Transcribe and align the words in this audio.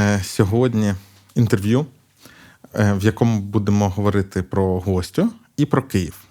е, 0.00 0.20
сьогодні 0.24 0.94
інтерв'ю, 1.34 1.86
е, 2.74 2.92
в 2.92 3.04
якому 3.04 3.40
будемо 3.40 3.88
говорити 3.88 4.42
про 4.42 4.80
гостю 4.80 5.32
і 5.56 5.66
про 5.66 5.82
Київ. 5.82 6.24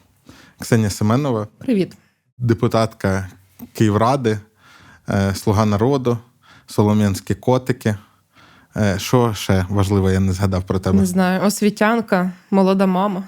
Ксенія 0.60 0.90
Семенова, 0.90 1.48
Привіт. 1.58 1.98
депутатка 2.38 3.30
Київради, 3.74 4.40
е, 5.10 5.36
Слуга 5.36 5.66
народу, 5.66 6.18
Солом'янські 6.68 7.36
котики. 7.36 7.96
Що 8.98 9.34
ще 9.34 9.66
важливо, 9.70 10.12
я 10.12 10.20
не 10.20 10.34
згадав 10.34 10.64
про 10.64 10.80
тебе. 10.80 11.00
Не 11.00 11.06
знаю, 11.06 11.42
освітянка, 11.44 12.32
молода 12.52 12.86
мама. 12.86 13.24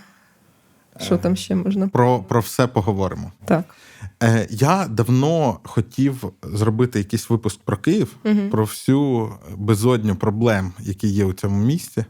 Що 1.04 1.18
там 1.18 1.36
ще 1.36 1.56
можна? 1.56 1.88
Про, 1.88 2.20
про 2.20 2.40
все 2.40 2.68
поговоримо. 2.68 3.32
Так. 3.46 3.76
Е, 4.24 4.48
Я 4.50 4.88
давно 4.88 5.60
хотів 5.64 6.24
зробити 6.44 7.00
якийсь 7.00 7.30
випуск 7.30 7.60
про 7.60 7.78
Київ, 7.78 8.16
про 8.52 8.64
всю 8.64 9.30
безодню 9.58 10.16
проблем, 10.16 10.74
які 10.80 11.08
є 11.08 11.26
у 11.26 11.34
цьому 11.34 11.66
місті. 11.66 12.06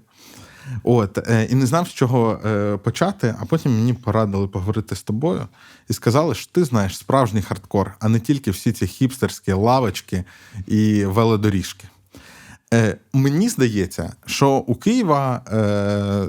От, 0.84 1.18
е, 1.18 1.48
і 1.52 1.55
не 1.55 1.66
знав, 1.66 1.88
з 1.88 1.94
чого 1.94 2.40
е, 2.46 2.77
почати, 2.77 3.35
а 3.40 3.46
потім 3.46 3.72
мені 3.72 3.94
порадили 3.94 4.48
поговорити 4.48 4.96
з 4.96 5.04
тобою 5.04 5.48
і 5.90 5.94
сказали, 5.94 6.35
що 6.35 6.52
ти 6.52 6.63
знаєш 6.63 6.98
справжній 6.98 7.41
хардкор, 7.41 7.91
а 7.99 8.10
не 8.10 8.20
тільки 8.20 8.52
всі 8.52 8.71
ці 8.71 8.88
хіпстерські 8.88 9.52
лавочки 9.52 10.23
і 10.68 11.05
велодоріжки. 11.05 11.88
Е, 12.73 12.98
мені 13.13 13.49
здається, 13.49 14.13
що 14.25 14.49
у 14.49 14.75
Києва 14.75 15.41
е, 15.52 16.25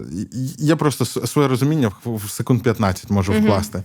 я 0.59 0.77
просто 0.77 1.05
своє 1.05 1.49
розуміння 1.49 1.93
в 2.05 2.31
секунд 2.31 2.63
15 2.63 3.11
можу 3.11 3.33
вкласти. 3.33 3.83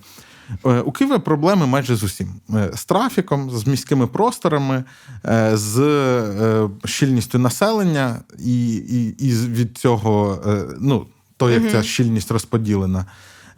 Е, 0.66 0.80
У 0.82 0.92
Києва 0.92 1.20
проблеми 1.20 1.66
майже 1.68 1.96
з 1.96 2.04
усім: 2.04 2.30
Е, 2.54 2.72
з 2.76 2.86
трафіком, 2.86 3.52
з 3.52 3.68
міськими 3.68 4.08
просторами, 4.08 4.84
е, 5.26 5.58
з 5.58 5.80
е, 5.80 6.70
щільністю 6.86 7.40
населення, 7.40 8.20
і, 8.40 8.76
і, 8.76 9.16
і 9.20 9.32
від 9.32 9.78
цього, 9.78 10.42
е, 10.48 10.64
ну, 10.80 11.06
то, 11.38 11.50
як 11.50 11.72
ця 11.72 11.84
щільність 11.84 12.32
розподілена. 12.32 13.06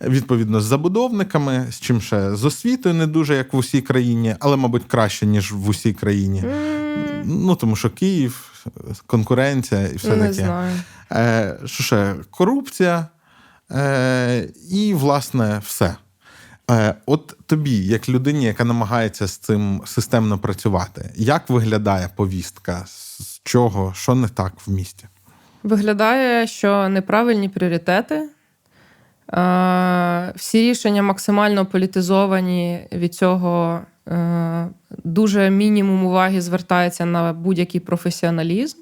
Відповідно, 0.02 0.62
з 0.62 0.64
забудовниками, 0.64 1.68
з 1.72 1.80
чим 1.80 2.02
ще 2.02 2.36
з 2.36 2.46
освітою 2.46 2.96
не 2.96 3.08
дуже, 3.08 3.36
як 3.36 3.54
в 3.54 3.58
усій 3.58 3.82
країні, 3.82 4.36
але, 4.40 4.56
мабуть, 4.56 4.84
краще, 4.88 5.26
ніж 5.26 5.52
в 5.52 5.70
усій 5.70 5.94
країні. 5.94 6.44
Ну, 7.26 7.56
тому 7.56 7.76
що 7.76 7.90
Київ, 7.90 8.49
конкуренція 9.08 9.88
і 9.88 9.96
все 9.96 10.16
Не 10.16 10.22
таке. 10.30 10.34
знаю. 10.34 10.76
Е, 11.12 11.58
що 11.66 11.84
ще? 11.84 12.16
Корупція 12.30 13.08
е, 13.72 14.50
і, 14.72 14.94
власне, 14.94 15.62
все. 15.66 15.96
Е, 16.72 16.96
от 17.06 17.38
тобі, 17.46 17.78
як 17.86 18.10
людині, 18.10 18.46
яка 18.46 18.64
намагається 18.64 19.28
з 19.28 19.38
цим 19.38 19.82
системно 19.86 20.38
працювати, 20.38 21.10
як 21.16 21.50
виглядає 21.50 22.10
повістка? 22.16 22.84
З 22.88 23.42
чого, 23.44 23.94
що 23.96 24.16
не 24.16 24.28
так 24.28 24.54
в 24.66 24.72
місті? 24.72 25.06
Виглядає, 25.64 26.48
що 26.48 26.90
неправильні 26.90 27.50
пріоритети. 27.50 28.30
Е, 29.34 30.34
Всі 30.36 30.62
рішення 30.62 31.04
максимально 31.04 31.66
політизовані. 31.66 32.88
Від 32.92 33.16
цього 33.16 33.82
дуже 35.04 35.50
мінімум 35.50 36.06
уваги 36.06 36.42
звертається 36.42 37.06
на 37.06 37.34
будь-який 37.34 37.82
професіоналізм. 37.82 38.78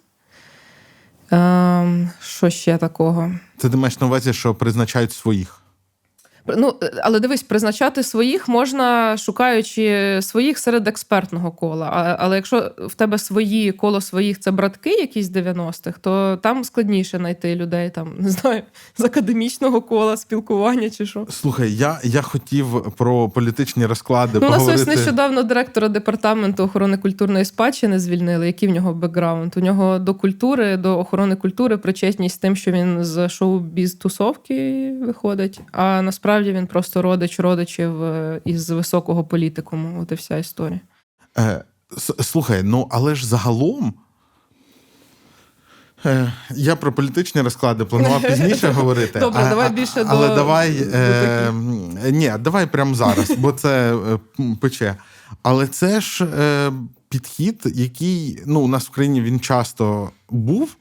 Е, 1.32 2.10
Що 2.22 2.50
ще 2.50 2.78
такого? 2.78 3.32
Це 3.58 3.70
ти 3.70 3.78
маєш 3.78 4.00
на 4.00 4.08
увазі, 4.08 4.34
що 4.34 4.56
призначають 4.56 5.14
своїх. 5.14 5.62
Ну, 6.58 6.74
але 7.04 7.20
дивись, 7.20 7.44
призначати 7.44 8.04
своїх 8.04 8.48
можна, 8.48 9.18
шукаючи 9.18 10.20
своїх 10.22 10.58
серед 10.58 10.88
експертного 10.88 11.52
кола. 11.52 11.90
А- 11.94 12.16
Але 12.20 12.36
якщо 12.36 12.72
в 12.78 12.94
тебе 12.94 13.18
свої 13.18 13.72
коло 13.72 14.02
своїх 14.02 14.40
це 14.40 14.52
братки, 14.52 14.90
якісь 14.90 15.28
90-х, 15.28 16.00
то 16.02 16.40
там 16.44 16.64
складніше 16.64 17.18
знайти 17.18 17.56
людей, 17.56 17.90
там 17.90 18.16
не 18.20 18.30
знаю, 18.30 18.62
з 18.98 19.04
академічного 19.04 19.82
кола, 19.82 20.18
спілкування 20.18 20.90
чи 20.90 21.06
що. 21.06 21.26
Слухай, 21.30 21.76
я, 21.76 22.00
я 22.04 22.22
хотів 22.22 22.92
про 22.98 23.30
політичні 23.30 23.86
розклади 23.86 24.40
Ну, 24.42 24.48
у 24.48 24.50
нас 24.50 24.68
ось 24.68 24.88
нещодавно 24.88 25.44
директора 25.44 25.90
департаменту 25.90 26.64
охорони 26.64 26.98
культурної 26.98 27.46
спадщини 27.46 28.00
звільнили. 28.00 28.48
Який 28.48 28.70
в 28.70 28.72
нього 28.72 28.94
бекграунд? 28.94 29.54
У 29.58 29.60
нього 29.60 30.00
до 30.00 30.14
культури, 30.14 30.78
до 30.78 31.00
охорони 31.00 31.36
культури 31.36 31.78
причетність 31.78 32.36
з 32.36 32.38
тим, 32.38 32.56
що 32.56 32.72
він 32.72 33.04
з 33.04 33.30
шоу-біз 33.30 33.94
тусовки 33.94 34.94
виходить. 35.06 35.60
А 35.72 36.02
насправді 36.02 36.37
він 36.46 36.68
просто 36.68 37.02
родич 37.02 37.40
родичів 37.40 38.04
е, 38.04 38.42
із 38.46 38.70
високого 38.70 39.24
політикуму. 39.24 40.02
От 40.02 40.12
і 40.12 40.16
вся 40.16 40.38
історія. 40.38 40.80
Е, 41.38 41.64
слухай, 42.22 42.64
ну 42.64 42.88
але 42.92 43.16
ж 43.16 43.28
загалом. 43.28 43.94
Е, 46.06 46.34
я 46.56 46.76
про 46.76 46.94
політичні 46.94 47.42
розклади 47.42 47.86
планував 47.86 48.22
пізніше 48.22 48.68
говорити. 48.72 49.20
Добре, 49.20 49.42
а- 49.44 49.50
давай 49.50 49.70
більше 49.70 50.06
Але 50.08 50.28
до- 50.28 50.36
давай. 50.36 50.80
до 50.80 50.98
Е, 50.98 51.52
ні, 52.12 52.34
давай 52.40 52.66
прямо 52.66 52.96
зараз, 52.96 53.32
бо 53.32 53.52
це 53.52 53.96
е, 53.96 54.20
пече. 54.62 54.96
Але 55.44 55.68
це 55.68 56.02
ж 56.02 56.26
е, 56.26 56.72
підхід, 57.10 57.62
який 57.66 58.44
ну, 58.46 58.60
у 58.60 58.68
нас 58.68 58.86
в 58.86 58.90
країні 58.90 59.22
він 59.22 59.40
часто 59.40 60.10
був. 60.30 60.76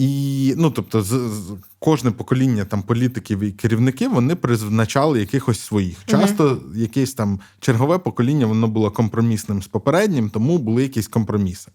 І 0.00 0.54
ну, 0.56 0.70
тобто, 0.70 1.02
з, 1.02 1.08
з 1.08 1.52
кожне 1.78 2.10
покоління 2.10 2.64
там 2.64 2.82
політиків 2.82 3.40
і 3.40 3.52
керівників 3.52 4.12
вони 4.12 4.34
призначали 4.34 5.20
якихось 5.20 5.60
своїх. 5.60 5.96
Часто 6.06 6.58
якесь 6.74 7.14
там 7.14 7.40
чергове 7.60 7.98
покоління 7.98 8.46
воно 8.46 8.68
було 8.68 8.90
компромісним 8.90 9.62
з 9.62 9.66
попереднім, 9.66 10.30
тому 10.30 10.58
були 10.58 10.82
якісь 10.82 11.08
компроміси. 11.08 11.70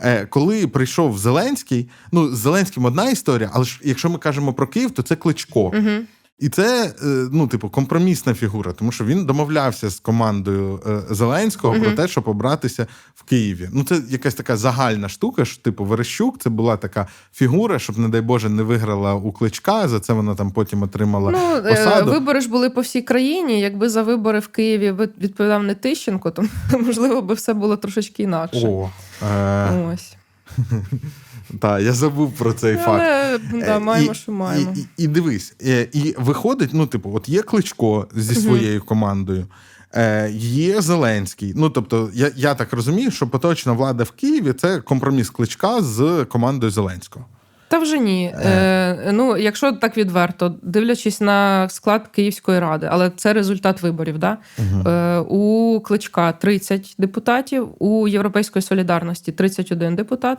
Е, 0.00 0.26
коли 0.26 0.66
прийшов 0.66 1.18
Зеленський, 1.18 1.88
ну 2.12 2.28
з 2.28 2.38
Зеленським 2.38 2.84
одна 2.84 3.10
історія, 3.10 3.50
але 3.52 3.64
ж 3.64 3.80
якщо 3.84 4.10
ми 4.10 4.18
кажемо 4.18 4.52
про 4.52 4.66
Київ, 4.66 4.90
то 4.90 5.02
це 5.02 5.16
Кличко. 5.16 5.72
І 6.38 6.48
це 6.48 6.92
е, 7.02 7.28
ну, 7.32 7.46
типу, 7.46 7.68
компромісна 7.68 8.34
фігура, 8.34 8.72
тому 8.72 8.92
що 8.92 9.04
він 9.04 9.24
домовлявся 9.26 9.90
з 9.90 10.00
командою 10.00 10.80
е, 10.86 11.14
Зеленського 11.14 11.74
про 11.74 11.90
те, 11.90 12.08
щоб 12.08 12.28
обратися 12.28 12.86
в 13.14 13.22
Києві. 13.22 13.68
Ну, 13.72 13.84
це 13.84 14.00
якась 14.08 14.34
така 14.34 14.56
загальна 14.56 15.08
штука. 15.08 15.44
що, 15.44 15.62
типу, 15.62 15.84
Верещук 15.84 16.38
це 16.38 16.50
була 16.50 16.76
така 16.76 17.06
фігура, 17.32 17.78
щоб, 17.78 17.98
не 17.98 18.08
дай 18.08 18.20
Боже, 18.20 18.48
не 18.48 18.62
виграла 18.62 19.14
у 19.14 19.32
кличка. 19.32 19.88
За 19.88 20.00
це 20.00 20.12
вона 20.12 20.34
там 20.34 20.50
потім 20.50 20.82
отримала 20.82 21.30
Ну, 21.30 21.56
е, 21.56 21.62
посаду. 21.62 22.10
вибори 22.10 22.40
ж 22.40 22.48
були 22.48 22.70
по 22.70 22.80
всій 22.80 23.02
країні. 23.02 23.60
Якби 23.60 23.88
за 23.88 24.02
вибори 24.02 24.38
в 24.38 24.48
Києві 24.48 24.92
відповідав 25.20 25.62
не 25.62 25.74
Тищенко, 25.74 26.30
то 26.30 26.44
можливо 26.80 27.22
би 27.22 27.34
все 27.34 27.54
було 27.54 27.76
трошечки 27.76 28.22
інакше. 28.22 28.66
О, 28.68 28.90
е, 29.26 29.92
Ось. 29.94 30.16
та, 31.60 31.80
я 31.80 31.92
забув 31.92 32.32
про 32.32 32.52
цей 32.52 32.76
факт. 32.76 33.04
Але 33.04 33.38
да, 33.52 33.76
Е, 33.76 33.78
маємо, 33.78 34.12
і, 34.12 34.14
що 34.14 34.32
маємо. 34.32 34.74
І, 34.76 34.80
і, 34.80 35.04
і 35.04 35.06
дивись, 35.06 35.54
е, 35.62 35.88
і 35.92 36.14
виходить, 36.18 36.70
ну, 36.72 36.86
типу, 36.86 37.12
от 37.14 37.28
є 37.28 37.42
Кличко 37.42 38.06
зі 38.14 38.34
своєю 38.34 38.82
командою, 38.82 39.46
е, 39.94 40.30
є 40.40 40.80
Зеленський. 40.80 41.52
Ну, 41.56 41.70
тобто, 41.70 42.10
я, 42.14 42.30
я 42.36 42.54
так 42.54 42.72
розумію, 42.72 43.10
що 43.10 43.26
поточна 43.28 43.72
влада 43.72 44.04
в 44.04 44.10
Києві 44.10 44.52
це 44.52 44.80
компроміс 44.80 45.30
Кличка 45.30 45.82
з 45.82 46.26
командою 46.28 46.72
Зеленського. 46.72 47.26
Та 47.68 47.78
вже 47.78 47.98
ні. 47.98 48.34
Е, 48.44 49.10
ну, 49.12 49.36
якщо 49.36 49.72
так 49.72 49.96
відверто, 49.96 50.54
дивлячись 50.62 51.20
на 51.20 51.68
склад 51.68 52.08
Київської 52.08 52.60
ради, 52.60 52.88
але 52.90 53.10
це 53.10 53.32
результат 53.32 53.82
виборів. 53.82 54.18
Да? 54.18 54.38
Е, 54.86 55.18
у 55.18 55.80
Кличка 55.80 56.32
30 56.32 56.94
депутатів, 56.98 57.68
у 57.78 58.08
Європейської 58.08 58.62
солідарності 58.62 59.32
31 59.32 59.96
депутат. 59.96 60.38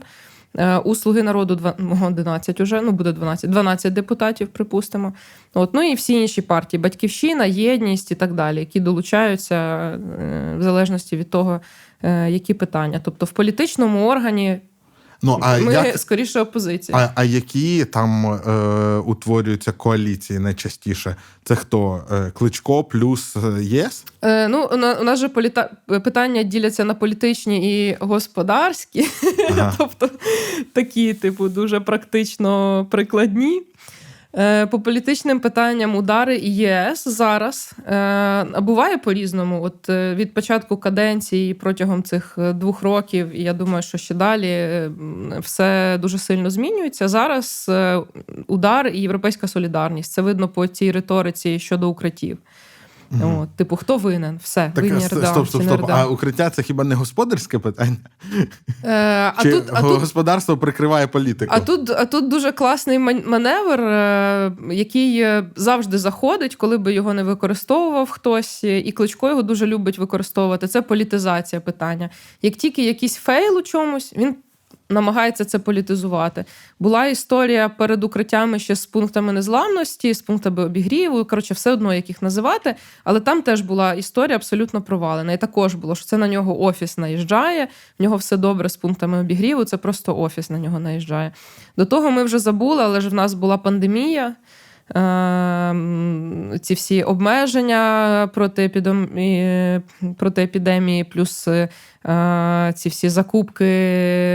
Е, 0.57 0.77
У 0.77 0.95
Слуги 0.95 1.23
народу 1.23 1.55
два- 1.55 1.73
ну, 1.77 1.99
11 2.07 2.61
уже, 2.61 2.81
ну 2.81 2.91
буде 2.91 3.11
12, 3.11 3.49
12 3.49 3.93
депутатів, 3.93 4.47
припустимо. 4.47 5.13
От, 5.53 5.73
ну 5.73 5.81
і 5.91 5.93
всі 5.95 6.13
інші 6.21 6.41
партії: 6.41 6.81
Батьківщина, 6.81 7.45
єдність 7.45 8.11
і 8.11 8.15
так 8.15 8.33
далі, 8.33 8.59
які 8.59 8.79
долучаються 8.79 9.55
е, 9.55 10.55
в 10.57 10.63
залежності 10.63 11.17
від 11.17 11.29
того, 11.29 11.61
е, 12.03 12.31
які 12.31 12.53
питання. 12.53 13.01
Тобто 13.03 13.25
в 13.25 13.31
політичному 13.31 14.07
органі 14.07 14.59
Ну, 15.21 15.39
а, 15.41 15.57
ми 15.57 15.73
як, 15.73 15.97
скоріше 15.97 16.39
опозиція. 16.39 16.97
а, 16.97 17.09
а 17.15 17.23
які 17.23 17.85
там 17.85 18.25
е, 18.25 18.97
утворюються 18.97 19.71
коаліції 19.71 20.39
найчастіше? 20.39 21.15
Це 21.43 21.55
хто? 21.55 22.03
Е, 22.11 22.31
Кличко 22.31 22.83
плюс 22.83 23.35
е, 23.35 23.63
ЄС? 23.63 24.03
Е, 24.21 24.47
ну, 24.47 24.69
у 25.01 25.03
нас 25.03 25.19
же 25.19 25.29
політа... 25.29 25.69
питання 25.87 26.43
діляться 26.43 26.83
на 26.83 26.93
політичні 26.93 27.87
і 27.87 27.97
господарські, 27.99 29.07
Ага. 29.49 29.73
тобто 29.77 30.09
такі, 30.73 31.13
типу, 31.13 31.49
дуже 31.49 31.79
практично 31.79 32.85
прикладні. 32.91 33.61
Е, 34.37 34.65
По 34.65 34.79
політичним 34.79 35.39
питанням 35.39 35.95
удари 35.95 36.37
ЄС 36.37 37.07
зараз 37.07 37.75
а 38.53 38.61
буває 38.61 38.97
по-різному. 38.97 39.63
От 39.63 39.89
е, 39.89 40.15
від 40.15 40.33
початку 40.33 40.77
каденції 40.77 41.53
протягом 41.53 42.03
цих 42.03 42.35
е, 42.37 42.53
двох 42.53 42.81
років, 42.81 43.35
і 43.39 43.43
я 43.43 43.53
думаю, 43.53 43.83
що 43.83 43.97
ще 43.97 44.15
далі 44.15 44.47
е, 44.47 44.91
все 45.39 45.97
дуже 46.01 46.17
сильно 46.17 46.49
змінюється. 46.49 47.07
Зараз 47.07 47.65
е, 47.69 48.01
удар 48.47 48.87
і 48.87 48.99
європейська 49.01 49.47
солідарність. 49.47 50.11
Це 50.11 50.21
видно 50.21 50.47
по 50.47 50.67
цій 50.67 50.91
риториці 50.91 51.59
щодо 51.59 51.89
укриттів. 51.89 52.37
От, 53.11 53.49
типу, 53.55 53.75
хто 53.75 53.97
винен? 53.97 54.39
Все, 54.43 54.71
Так, 54.75 54.83
винні 54.83 55.01
стоп, 55.01 55.19
РДА 55.19 55.27
стоп, 55.27 55.47
стоп, 55.47 55.63
стоп. 55.63 55.81
РДА. 55.81 55.93
А 55.93 56.07
укриття 56.07 56.49
це 56.49 56.63
хіба 56.63 56.83
не 56.83 56.95
господарське 56.95 57.59
питання? 57.59 57.97
Е, 58.83 59.33
а 59.35 59.43
Чи 59.43 59.51
тут, 59.51 59.63
а 59.73 59.81
тут 59.81 59.99
господарство 59.99 60.57
прикриває 60.57 61.07
політику? 61.07 61.55
А 61.55 61.59
тут, 61.59 61.89
а 61.89 62.05
тут 62.05 62.27
дуже 62.27 62.51
класний 62.51 62.99
маневр, 62.99 63.81
е, 63.81 64.51
який 64.71 65.21
е, 65.21 65.49
завжди 65.55 65.97
заходить, 65.97 66.55
коли 66.55 66.77
би 66.77 66.93
його 66.93 67.13
не 67.13 67.23
використовував 67.23 68.09
хтось, 68.09 68.63
е, 68.63 68.79
і 68.79 68.91
Кличко 68.91 69.29
його 69.29 69.41
дуже 69.41 69.65
любить 69.65 69.97
використовувати. 69.97 70.67
Це 70.67 70.81
політизація 70.81 71.61
питання. 71.61 72.09
Як 72.41 72.55
тільки 72.55 72.85
якийсь 72.85 73.15
фейл 73.15 73.57
у 73.57 73.61
чомусь, 73.61 74.13
він. 74.17 74.35
Намагається 74.91 75.45
це 75.45 75.59
політизувати. 75.59 76.45
Була 76.79 77.05
історія 77.05 77.69
перед 77.69 78.03
укриттями 78.03 78.59
ще 78.59 78.75
з 78.75 78.85
пунктами 78.85 79.33
незламності, 79.33 80.13
з 80.13 80.21
пунктами 80.21 80.63
обігріву. 80.65 81.25
Коротше, 81.25 81.53
все 81.53 81.71
одно 81.71 81.93
як 81.93 82.09
їх 82.09 82.21
називати. 82.21 82.75
Але 83.03 83.19
там 83.19 83.41
теж 83.41 83.61
була 83.61 83.93
історія 83.93 84.35
абсолютно 84.35 84.81
провалена. 84.81 85.33
І 85.33 85.37
також 85.37 85.75
було, 85.75 85.95
що 85.95 86.05
це 86.05 86.17
на 86.17 86.27
нього 86.27 86.61
офіс 86.61 86.97
наїжджає, 86.97 87.67
в 87.99 88.03
нього 88.03 88.15
все 88.15 88.37
добре 88.37 88.69
з 88.69 88.77
пунктами 88.77 89.19
обігріву. 89.19 89.63
Це 89.63 89.77
просто 89.77 90.17
офіс 90.17 90.49
на 90.49 90.59
нього 90.59 90.79
наїжджає. 90.79 91.31
До 91.77 91.85
того 91.85 92.11
ми 92.11 92.23
вже 92.23 92.39
забули, 92.39 92.83
але 92.83 93.01
ж 93.01 93.09
в 93.09 93.13
нас 93.13 93.33
була 93.33 93.57
пандемія. 93.57 94.35
Ем, 94.95 96.53
Ці 96.61 96.73
всі 96.73 97.03
обмеження 97.03 98.29
проти 98.33 98.65
епідемії, 98.65 99.81
проти 100.17 100.43
епідемії, 100.43 101.03
плюс 101.03 101.47
е, 101.47 101.69
ці 102.75 102.89
всі 102.89 103.09
закупки 103.09 103.65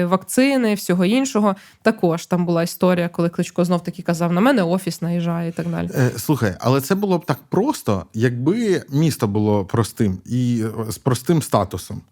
вакцини, 0.04 0.74
всього 0.74 1.04
іншого. 1.04 1.56
Також 1.82 2.26
там 2.26 2.46
була 2.46 2.62
історія, 2.62 3.08
коли 3.08 3.28
Кличко 3.28 3.64
знов 3.64 3.84
таки 3.84 4.02
казав: 4.02 4.32
на 4.32 4.40
мене 4.40 4.62
офіс 4.62 5.02
наїжджає 5.02 5.48
і 5.48 5.52
так 5.52 5.68
далі. 5.68 5.90
Е, 5.94 6.10
Слухай, 6.16 6.56
але 6.60 6.80
це 6.80 6.94
було 6.94 7.18
б 7.18 7.26
так 7.26 7.38
просто, 7.48 8.06
якби 8.14 8.82
місто 8.90 9.28
було 9.28 9.64
простим 9.64 10.18
і 10.26 10.64
е, 10.88 10.92
з 10.92 10.98
простим 10.98 11.42
статусом. 11.42 12.02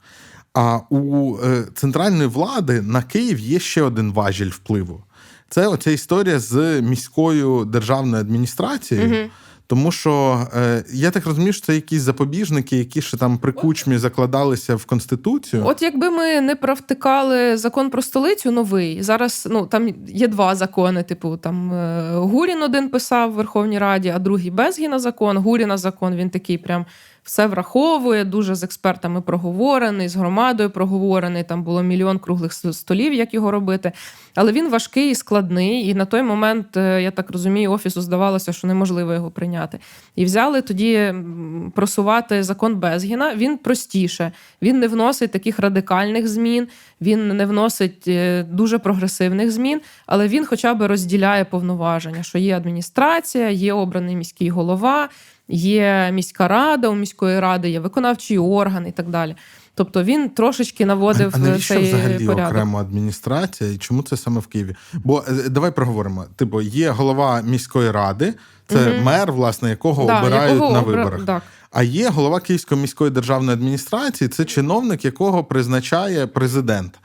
А 0.55 0.79
у 0.91 1.37
е, 1.45 1.65
центральної 1.75 2.29
влади 2.29 2.83
на 2.83 3.03
Київ 3.03 3.39
є 3.39 3.59
ще 3.59 3.83
один 3.83 4.13
важіль 4.13 4.51
впливу. 4.51 5.01
Це 5.49 5.67
оця 5.67 5.91
історія 5.91 6.39
з 6.39 6.81
міською 6.81 7.65
державною 7.65 8.21
адміністрацією. 8.21 9.31
Тому 9.73 9.93
що 9.93 10.41
е, 10.57 10.85
я 10.93 11.11
так 11.11 11.27
розумію, 11.27 11.53
що 11.53 11.67
це 11.67 11.75
якісь 11.75 12.03
запобіжники, 12.03 12.77
які 12.77 13.03
ще 13.03 13.17
там 13.17 13.39
при 13.39 13.53
кучмі 13.53 13.99
закладалися 13.99 14.77
в 14.77 14.85
конституцію. 14.85 15.63
От 15.67 15.83
якби 15.83 16.11
ми 16.11 16.41
не 16.41 16.57
провтикали 16.57 17.57
закон 17.57 17.91
про 17.91 18.03
столицю 18.03 18.51
новий, 18.51 19.03
зараз 19.03 19.49
ну 19.51 19.67
там 19.67 19.95
є 20.09 20.29
два 20.29 20.55
закони. 20.55 21.03
Типу 21.03 21.37
там 21.37 21.73
е, 21.73 22.11
Гурін 22.17 22.63
один 22.63 22.89
писав 22.89 23.31
в 23.31 23.35
Верховній 23.35 23.79
Раді, 23.79 24.09
а 24.09 24.19
другий 24.19 24.51
Безгіна 24.51 24.99
закон. 24.99 25.37
Гуріна 25.37 25.77
закон 25.77 26.15
він 26.17 26.31
такий 26.31 26.59
прям. 26.59 26.87
Все 27.25 27.47
враховує, 27.47 28.25
дуже 28.25 28.55
з 28.55 28.63
експертами 28.63 29.21
проговорений, 29.21 30.09
з 30.09 30.17
громадою 30.17 30.71
проговорений. 30.71 31.45
Там 31.45 31.63
було 31.63 31.83
мільйон 31.83 32.19
круглих 32.19 32.53
столів, 32.53 33.15
як 33.15 33.35
його 33.35 33.51
робити. 33.51 33.93
Але 34.35 34.53
він 34.53 34.71
важкий 34.71 35.11
і 35.11 35.15
складний. 35.15 35.89
І 35.89 35.95
на 35.95 36.05
той 36.05 36.23
момент, 36.23 36.77
е, 36.77 37.03
я 37.03 37.11
так 37.11 37.31
розумію, 37.31 37.73
офісу 37.73 38.01
здавалося, 38.01 38.53
що 38.53 38.67
неможливо 38.67 39.13
його 39.13 39.31
прийняти. 39.31 39.79
І 40.17 40.25
взяли 40.25 40.63
тоді 40.63 41.15
просувати 41.75 42.43
закон 42.43 42.75
Безгіна. 42.75 43.35
Він 43.35 43.59
простіше, 43.59 44.33
він 44.63 44.81
не 44.81 44.89
вносить 44.89 45.31
таких 45.31 45.59
радикальних 45.59 46.29
змін, 46.29 46.69
він 47.01 47.29
не 47.29 47.47
вносить 47.47 48.09
е, 48.09 48.43
дуже 48.43 48.79
прогресивних 48.79 49.51
змін, 49.51 49.81
але 50.07 50.29
він 50.29 50.47
хоча 50.47 50.75
б 50.75 50.87
розділяє 50.87 51.45
повноваження, 51.45 52.23
що 52.23 52.39
є 52.39 52.57
адміністрація, 52.57 53.51
є 53.51 53.73
обраний 53.73 54.17
міський 54.17 54.51
голова. 54.51 55.09
Є 55.55 56.11
міська 56.13 56.49
рада, 56.49 56.89
у 56.89 56.95
міської 56.95 57.41
ради 57.41 57.71
є 57.71 57.81
виконавчий 57.81 58.39
орган 58.39 58.87
і 58.87 58.93
так 58.93 59.09
далі. 59.09 59.37
Тобто 59.75 60.05
він 60.05 60.29
трошечки 60.29 60.87
наводив 60.87 61.31
а, 61.35 61.37
а 61.37 61.41
навіщо 61.41 61.75
цей 61.75 61.85
взагалі 61.85 62.27
порядок. 62.27 62.49
окрема 62.51 62.81
адміністрація, 62.81 63.71
і 63.73 63.77
чому 63.77 64.03
це 64.03 64.17
саме 64.17 64.41
в 64.41 64.47
Києві? 64.47 64.75
Бо 65.05 65.25
е, 65.29 65.49
давай 65.49 65.71
проговоримо: 65.71 66.25
типу, 66.37 66.61
є 66.61 66.91
голова 66.91 67.43
міської 67.43 67.91
ради, 67.91 68.35
це 68.69 68.77
Мгм. 68.95 69.03
мер, 69.05 69.33
власне, 69.33 69.71
якого 69.71 70.05
Да, 70.07 70.21
обирають 70.21 70.53
якого 70.55 70.73
на 70.73 70.81
обра- 70.83 70.85
виборах. 70.87 71.25
Так. 71.27 71.43
А 71.71 71.83
є 71.83 72.09
голова 72.09 72.41
Київської 72.41 72.81
міської 72.81 73.11
державної 73.11 73.53
адміністрації, 73.59 74.29
це 74.29 74.45
чиновник, 74.45 75.05
якого 75.05 75.45
призначає 75.45 76.27
президент. 76.27 76.99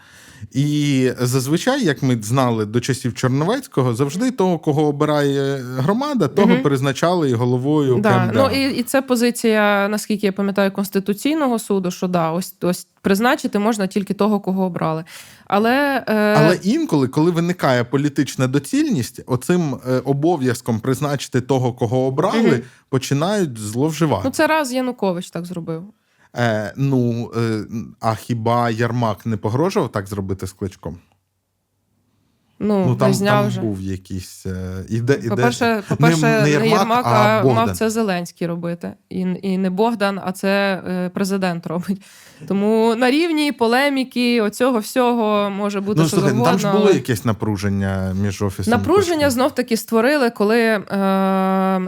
І 0.51 1.11
зазвичай, 1.19 1.83
як 1.85 2.03
ми 2.03 2.17
знали 2.21 2.65
до 2.65 2.79
часів 2.79 3.13
Чорновецького, 3.13 3.95
завжди 3.95 4.31
того, 4.31 4.59
кого 4.59 4.87
обирає 4.87 5.55
громада, 5.77 6.27
того 6.27 6.47
Мгм. 6.53 6.61
призначали 6.61 7.29
і 7.29 7.33
головою 7.33 7.99
Да. 7.99 8.31
Ну 8.33 8.49
і, 8.49 8.71
і 8.79 8.83
це 8.83 9.01
позиція, 9.01 9.87
наскільки 9.87 10.25
я 10.25 10.31
пам'ятаю, 10.31 10.71
Конституційного 10.71 11.59
суду, 11.59 11.91
що 11.91 12.07
да, 12.07 12.31
ось 12.31 12.55
ось 12.61 12.87
призначити 13.01 13.59
можна 13.59 13.87
тільки 13.87 14.13
того, 14.13 14.39
кого 14.39 14.65
обрали. 14.65 15.03
Але, 15.45 16.03
е, 16.07 16.35
Але 16.37 16.59
інколи, 16.63 17.07
коли 17.07 17.31
виникає 17.31 17.83
політична 17.83 18.47
доцільність, 18.47 19.21
оцим 19.27 19.75
е, 19.89 20.01
обов'язком 20.05 20.79
призначити 20.79 21.41
того, 21.41 21.73
кого 21.73 22.05
обрали, 22.05 22.41
Мгм. 22.49 22.61
починають 22.89 23.57
зловживати. 23.57 24.21
ну 24.25 24.31
це 24.31 24.47
раз 24.47 24.73
Янукович 24.73 25.29
так 25.29 25.45
зробив. 25.45 25.83
Е, 26.37 26.73
ну, 26.75 27.31
е, 27.35 27.65
а 27.99 28.15
хіба 28.15 28.69
Ярмак 28.69 29.25
не 29.25 29.37
погрожував 29.37 29.91
так 29.91 30.07
зробити 30.07 30.47
з 30.47 30.53
кличком? 30.53 30.97
Ну, 32.59 32.85
Ну 32.85 32.95
там, 32.95 33.13
там 33.13 33.47
вже. 33.47 33.61
був 33.61 33.81
якийсь 33.81 34.45
е, 34.45 34.85
іде, 34.89 35.13
іде... 35.13 35.29
По-перше, 35.29 35.83
по-перше, 35.89 36.21
не, 36.21 36.41
не, 36.41 36.49
Єрмак, 36.49 36.79
Єрмак, 36.79 37.05
а 37.05 37.41
Богдан. 37.43 37.67
мав 37.67 37.77
це 37.77 37.89
Зеленський 37.89 38.47
робити. 38.47 38.93
І, 39.09 39.19
і 39.41 39.57
не 39.57 39.69
Богдан, 39.69 40.19
а 40.25 40.31
це 40.31 40.81
е, 40.87 41.09
президент 41.09 41.67
робить. 41.67 42.01
Тому 42.47 42.95
на 42.97 43.11
рівні 43.11 43.51
полеміки, 43.51 44.41
оцього 44.41 44.79
всього 44.79 45.49
може 45.49 45.81
бути 45.81 46.01
Ну, 46.01 46.07
що 46.07 46.17
слухай, 46.17 46.33
ну, 46.35 46.45
завгодно. 46.45 46.69
там 46.69 46.71
ж 46.71 46.77
було 46.79 46.93
якесь 46.93 47.25
напруження 47.25 48.15
між 48.21 48.41
офісом. 48.41 48.71
Напруження 48.71 49.29
знов 49.29 49.55
таки 49.55 49.77
створили, 49.77 50.29
коли 50.29 50.59
е, 50.59 50.81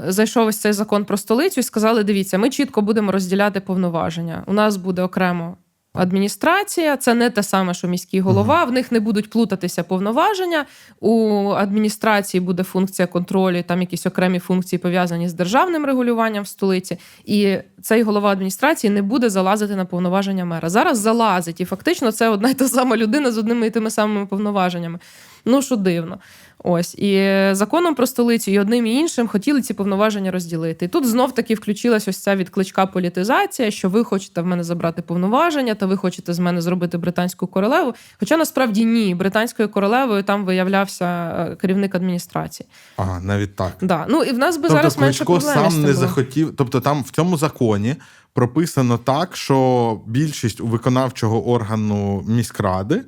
зайшов 0.07 0.47
ось 0.47 0.57
цей 0.57 0.73
закон 0.73 1.05
про 1.05 1.17
столицю 1.17 1.59
і 1.59 1.63
сказали: 1.63 2.03
дивіться, 2.03 2.37
ми 2.37 2.49
чітко 2.49 2.81
будемо 2.81 3.11
розділяти 3.11 3.59
повноваження. 3.59 4.43
У 4.47 4.53
нас 4.53 4.77
буде 4.77 5.01
окремо. 5.01 5.57
Адміністрація 5.93 6.97
це 6.97 7.13
не 7.13 7.29
те 7.29 7.43
саме, 7.43 7.73
що 7.73 7.87
міський 7.87 8.19
голова. 8.19 8.63
В 8.63 8.71
них 8.71 8.91
не 8.91 8.99
будуть 8.99 9.29
плутатися 9.29 9.83
повноваження. 9.83 10.65
У 10.99 11.43
адміністрації 11.49 12.41
буде 12.41 12.63
функція 12.63 13.07
контролю, 13.07 13.63
там 13.67 13.81
якісь 13.81 14.05
окремі 14.05 14.39
функції 14.39 14.79
пов'язані 14.79 15.29
з 15.29 15.33
державним 15.33 15.85
регулюванням 15.85 16.43
в 16.43 16.47
столиці. 16.47 16.97
І 17.25 17.57
цей 17.81 18.03
голова 18.03 18.29
адміністрації 18.29 18.91
не 18.91 19.01
буде 19.01 19.29
залазити 19.29 19.75
на 19.75 19.85
повноваження 19.85 20.45
мера. 20.45 20.69
Зараз 20.69 20.99
залазить, 20.99 21.61
і 21.61 21.65
фактично 21.65 22.11
це 22.11 22.29
одна 22.29 22.49
й 22.49 22.53
та 22.53 22.67
сама 22.67 22.97
людина 22.97 23.31
з 23.31 23.37
одними 23.37 23.67
і 23.67 23.69
тими 23.69 23.89
самими 23.91 24.25
повноваженнями. 24.25 24.99
Ну 25.45 25.61
що 25.61 25.75
дивно. 25.75 26.19
Ось 26.63 26.95
і 26.95 27.39
законом 27.51 27.95
про 27.95 28.07
столицю 28.07 28.51
і 28.51 28.59
одним 28.59 28.85
і 28.85 28.95
іншим 28.95 29.27
хотіли 29.27 29.61
ці 29.61 29.73
повноваження 29.73 30.31
розділити. 30.31 30.85
І 30.85 30.87
тут 30.87 31.07
знов 31.07 31.33
таки 31.33 31.55
включилась 31.55 32.07
ось 32.07 32.17
ця 32.17 32.35
від 32.35 32.49
кличка 32.49 32.85
політизація, 32.85 33.71
що 33.71 33.89
ви 33.89 34.03
хочете 34.03 34.41
в 34.41 34.45
мене 34.45 34.63
забрати 34.63 35.01
повноваження, 35.01 35.75
та 35.75 35.85
ви 35.85 35.97
хочете 35.97 36.33
з 36.33 36.39
мене 36.39 36.61
зробити 36.61 36.97
британську 36.97 37.47
королеву. 37.47 37.93
Хоча 38.19 38.37
насправді 38.37 38.85
ні, 38.85 39.15
британською 39.15 39.69
королевою 39.69 40.23
там 40.23 40.45
виявлявся 40.45 41.05
е, 41.05 41.55
керівник 41.55 41.95
адміністрації. 41.95 42.69
Ага, 42.97 43.19
навіть 43.19 43.55
так. 43.55 43.71
Да. 43.81 44.05
Ну 44.09 44.23
і 44.23 44.31
в 44.31 44.37
нас 44.37 44.57
би 44.57 44.61
Тобто 44.61 44.75
зараз 44.77 44.97
менше 44.97 45.25
проблем. 45.25 45.53
сам 45.53 45.81
не 45.81 45.87
було. 45.87 45.93
захотів. 45.93 46.53
Тобто, 46.57 46.81
там 46.81 47.03
в 47.03 47.09
цьому 47.09 47.37
законі 47.37 47.95
прописано 48.33 48.97
так, 48.97 49.35
що 49.35 49.99
більшість 50.07 50.61
у 50.61 50.67
виконавчого 50.67 51.47
органу 51.49 52.23
міськради 52.27 53.01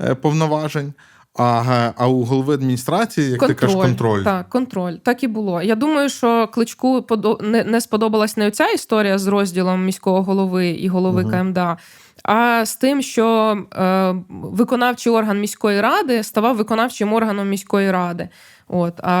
е, 0.00 0.14
повноважень, 0.14 0.92
а, 1.38 1.92
а 1.96 2.08
у 2.08 2.24
голови 2.24 2.54
адміністрації, 2.54 3.30
як 3.30 3.46
ти 3.46 3.54
кажеш, 3.54 3.76
контроль. 3.76 4.22
Так, 4.24 4.48
контроль. 4.48 4.94
Так 4.94 5.22
і 5.22 5.28
було. 5.28 5.62
Я 5.62 5.74
думаю, 5.74 6.08
що 6.08 6.48
кличку 6.48 7.06
не, 7.40 7.64
не 7.64 7.80
сподобалась 7.80 8.36
не 8.36 8.46
оця 8.46 8.66
історія 8.66 9.18
з 9.18 9.26
розділом 9.26 9.84
міського 9.84 10.22
голови 10.22 10.68
і 10.68 10.88
голови 10.88 11.22
Мгм. 11.22 11.30
КМДА, 11.30 11.76
а 12.24 12.66
з 12.66 12.76
тим, 12.76 13.02
що 13.02 13.56
е, 13.72 14.14
виконавчий 14.28 15.12
орган 15.12 15.40
міської 15.40 15.80
ради 15.80 16.22
ставав 16.22 16.56
виконавчим 16.56 17.12
органом 17.12 17.48
міської 17.48 17.90
ради. 17.90 18.28
От, 18.68 19.00
а, 19.00 19.12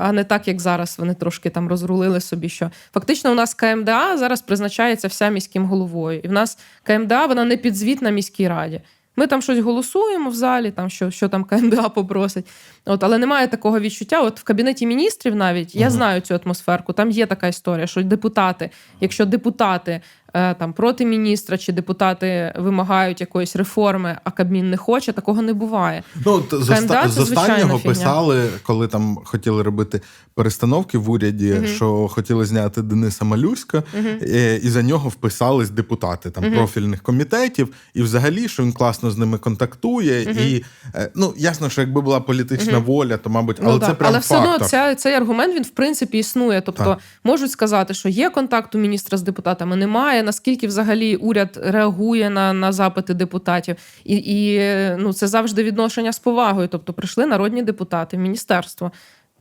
а 0.00 0.12
не 0.12 0.24
так, 0.24 0.48
як 0.48 0.60
зараз 0.60 0.98
вони 0.98 1.14
трошки 1.14 1.50
там 1.50 1.68
розрулили 1.68 2.20
собі, 2.20 2.48
що 2.48 2.70
фактично 2.92 3.30
у 3.32 3.34
нас 3.34 3.54
КМДА 3.54 4.16
зараз 4.16 4.42
призначається 4.42 5.08
вся 5.08 5.28
міським 5.28 5.64
головою. 5.64 6.20
І 6.24 6.28
в 6.28 6.32
нас 6.32 6.58
КМДА 6.82 7.26
вона 7.26 7.44
не 7.44 7.56
підзвітна 7.56 8.10
міській 8.10 8.48
раді. 8.48 8.80
Ми 9.16 9.26
там 9.26 9.42
щось 9.42 9.58
голосуємо 9.58 10.30
в 10.30 10.34
залі, 10.34 10.70
там 10.70 10.90
що, 10.90 11.10
що 11.10 11.28
там 11.28 11.44
КМДА 11.44 11.88
попросить. 11.88 12.46
От, 12.84 13.04
але 13.04 13.18
немає 13.18 13.48
такого 13.48 13.80
відчуття. 13.80 14.22
От 14.22 14.40
в 14.40 14.42
кабінеті 14.42 14.86
міністрів 14.86 15.34
навіть 15.34 15.74
я 15.74 15.90
знаю 15.90 16.20
цю 16.20 16.40
атмосферку. 16.44 16.92
Там 16.92 17.10
є 17.10 17.26
така 17.26 17.46
історія, 17.46 17.86
що 17.86 18.02
депутати, 18.02 18.70
якщо 19.00 19.24
депутати 19.24 20.00
там 20.34 20.72
проти 20.72 21.06
міністра, 21.06 21.58
чи 21.58 21.72
депутати 21.72 22.54
вимагають 22.58 23.20
якоїсь 23.20 23.56
реформи, 23.56 24.18
а 24.24 24.30
Кабмін 24.30 24.70
не 24.70 24.76
хоче. 24.76 25.12
Такого 25.12 25.42
не 25.42 25.52
буває. 25.52 26.02
Ну, 26.26 26.32
от 26.32 26.62
з, 26.64 26.70
оста- 26.70 27.08
з 27.08 27.18
останнього 27.18 27.78
фігня. 27.78 27.90
писали, 27.94 28.48
коли 28.62 28.88
там 28.88 29.18
хотіли 29.24 29.62
робити 29.62 30.00
перестановки 30.34 30.98
в 30.98 31.10
уряді, 31.10 31.56
що 31.66 32.08
хотіли 32.08 32.44
зняти 32.44 32.82
Дениса 32.82 33.24
Малюська, 33.24 33.82
е, 34.22 34.60
і 34.62 34.68
за 34.68 34.82
нього 34.82 35.08
вписались 35.08 35.70
депутати 35.70 36.30
там 36.30 36.52
профільних 36.52 37.02
комітетів, 37.02 37.68
і 37.94 38.02
взагалі, 38.02 38.48
що 38.48 38.62
він 38.62 38.72
класно 38.72 39.10
з 39.10 39.18
ними 39.18 39.38
контактує. 39.38 40.22
І 40.22 40.64
е, 40.94 41.10
ну 41.14 41.34
ясно, 41.36 41.70
що 41.70 41.80
якби 41.80 42.00
була 42.00 42.20
політична 42.20 42.78
воля, 42.78 43.16
то 43.16 43.30
мабуть, 43.30 43.56
але 43.62 43.72
Ну, 43.72 43.78
це 43.78 43.86
да. 43.86 43.94
прям 43.94 44.08
але 44.10 44.18
все 44.18 44.36
одно 44.38 44.58
ця, 44.58 44.94
цей 44.94 45.14
аргумент 45.14 45.54
він 45.54 45.62
в 45.62 45.70
принципі 45.70 46.18
існує. 46.18 46.60
Тобто 46.60 46.84
Так. 46.84 46.98
можуть 47.24 47.50
сказати, 47.50 47.94
що 47.94 48.08
є 48.08 48.30
контакт 48.30 48.74
у 48.74 48.78
міністра 48.78 49.18
з 49.18 49.22
депутатами, 49.22 49.76
немає. 49.76 50.22
Наскільки 50.24 50.66
взагалі 50.66 51.16
уряд 51.16 51.60
реагує 51.62 52.30
на, 52.30 52.52
на 52.52 52.72
запити 52.72 53.14
депутатів, 53.14 53.76
і, 54.04 54.16
і 54.16 54.60
ну 54.98 55.12
це 55.12 55.26
завжди 55.26 55.62
відношення 55.62 56.12
з 56.12 56.18
повагою. 56.18 56.68
Тобто, 56.68 56.92
прийшли 56.92 57.26
народні 57.26 57.62
депутати 57.62 58.16
міністерство. 58.16 58.92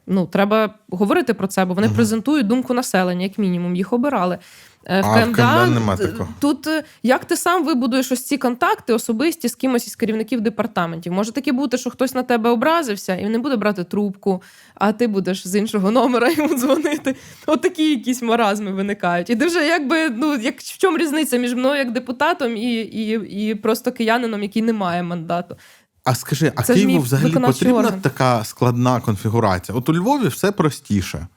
Ну, 0.07 0.25
треба 0.25 0.73
говорити 0.89 1.33
про 1.33 1.47
це, 1.47 1.65
бо 1.65 1.73
вони 1.73 1.89
презентують 1.89 2.47
думку 2.47 2.73
населення, 2.73 3.23
як 3.23 3.37
мінімум, 3.37 3.75
їх 3.75 3.93
обирали. 3.93 4.37
Е, 4.85 5.01
А 5.05 5.25
в 5.25 5.25
КМДА 5.25 5.67
нема 5.67 5.97
такого. 5.97 6.29
Тут 6.39 6.67
е, 6.67 6.83
як 7.03 7.25
ти 7.25 7.35
сам 7.37 7.65
вибудуєш 7.65 8.11
ось 8.11 8.23
ці 8.23 8.37
контакти 8.37 8.93
особисті 8.93 9.49
з 9.49 9.55
кимось 9.55 9.87
із 9.87 9.95
керівників 9.95 10.41
департаментів? 10.41 11.13
Може 11.13 11.31
таке 11.31 11.51
бути, 11.51 11.77
що 11.77 11.89
хтось 11.89 12.13
на 12.13 12.23
тебе 12.23 12.49
образився 12.49 13.15
і 13.15 13.29
не 13.29 13.39
буде 13.39 13.55
брати 13.55 13.83
трубку, 13.83 14.41
а 14.75 14.91
ти 14.91 15.07
будеш 15.07 15.47
з 15.47 15.55
іншого 15.55 15.91
номера 15.91 16.29
йому 16.37 16.55
дзвонити. 16.55 17.15
От 17.45 17.61
такі 17.61 17.89
якісь 17.89 18.21
маразми 18.21 18.71
виникають. 18.71 19.29
І 19.29 19.35
дуже 19.35 19.65
якби 19.65 20.09
ну 20.09 20.35
як 20.35 20.59
в 20.59 20.77
чому 20.77 20.97
різниця 20.97 21.37
між 21.37 21.53
мною 21.53 21.75
як 21.75 21.91
депутатом 21.91 22.57
і, 22.57 22.73
і, 22.73 23.11
і 23.49 23.55
просто 23.55 23.91
киянином, 23.91 24.43
який 24.43 24.61
не 24.61 24.73
має 24.73 25.03
мандату? 25.03 25.55
А 26.03 26.15
скажи, 26.15 26.51
а 26.55 26.63
Це 26.63 26.73
Києву 26.73 26.99
взагалі 26.99 27.31
потрібна 27.33 27.79
орган. 27.79 28.01
така 28.01 28.43
складна 28.43 29.01
конфігурація? 29.01 29.77
От 29.77 29.89
у 29.89 29.93
Львові 29.93 30.27
все 30.27 30.51
простіше. 30.51 31.27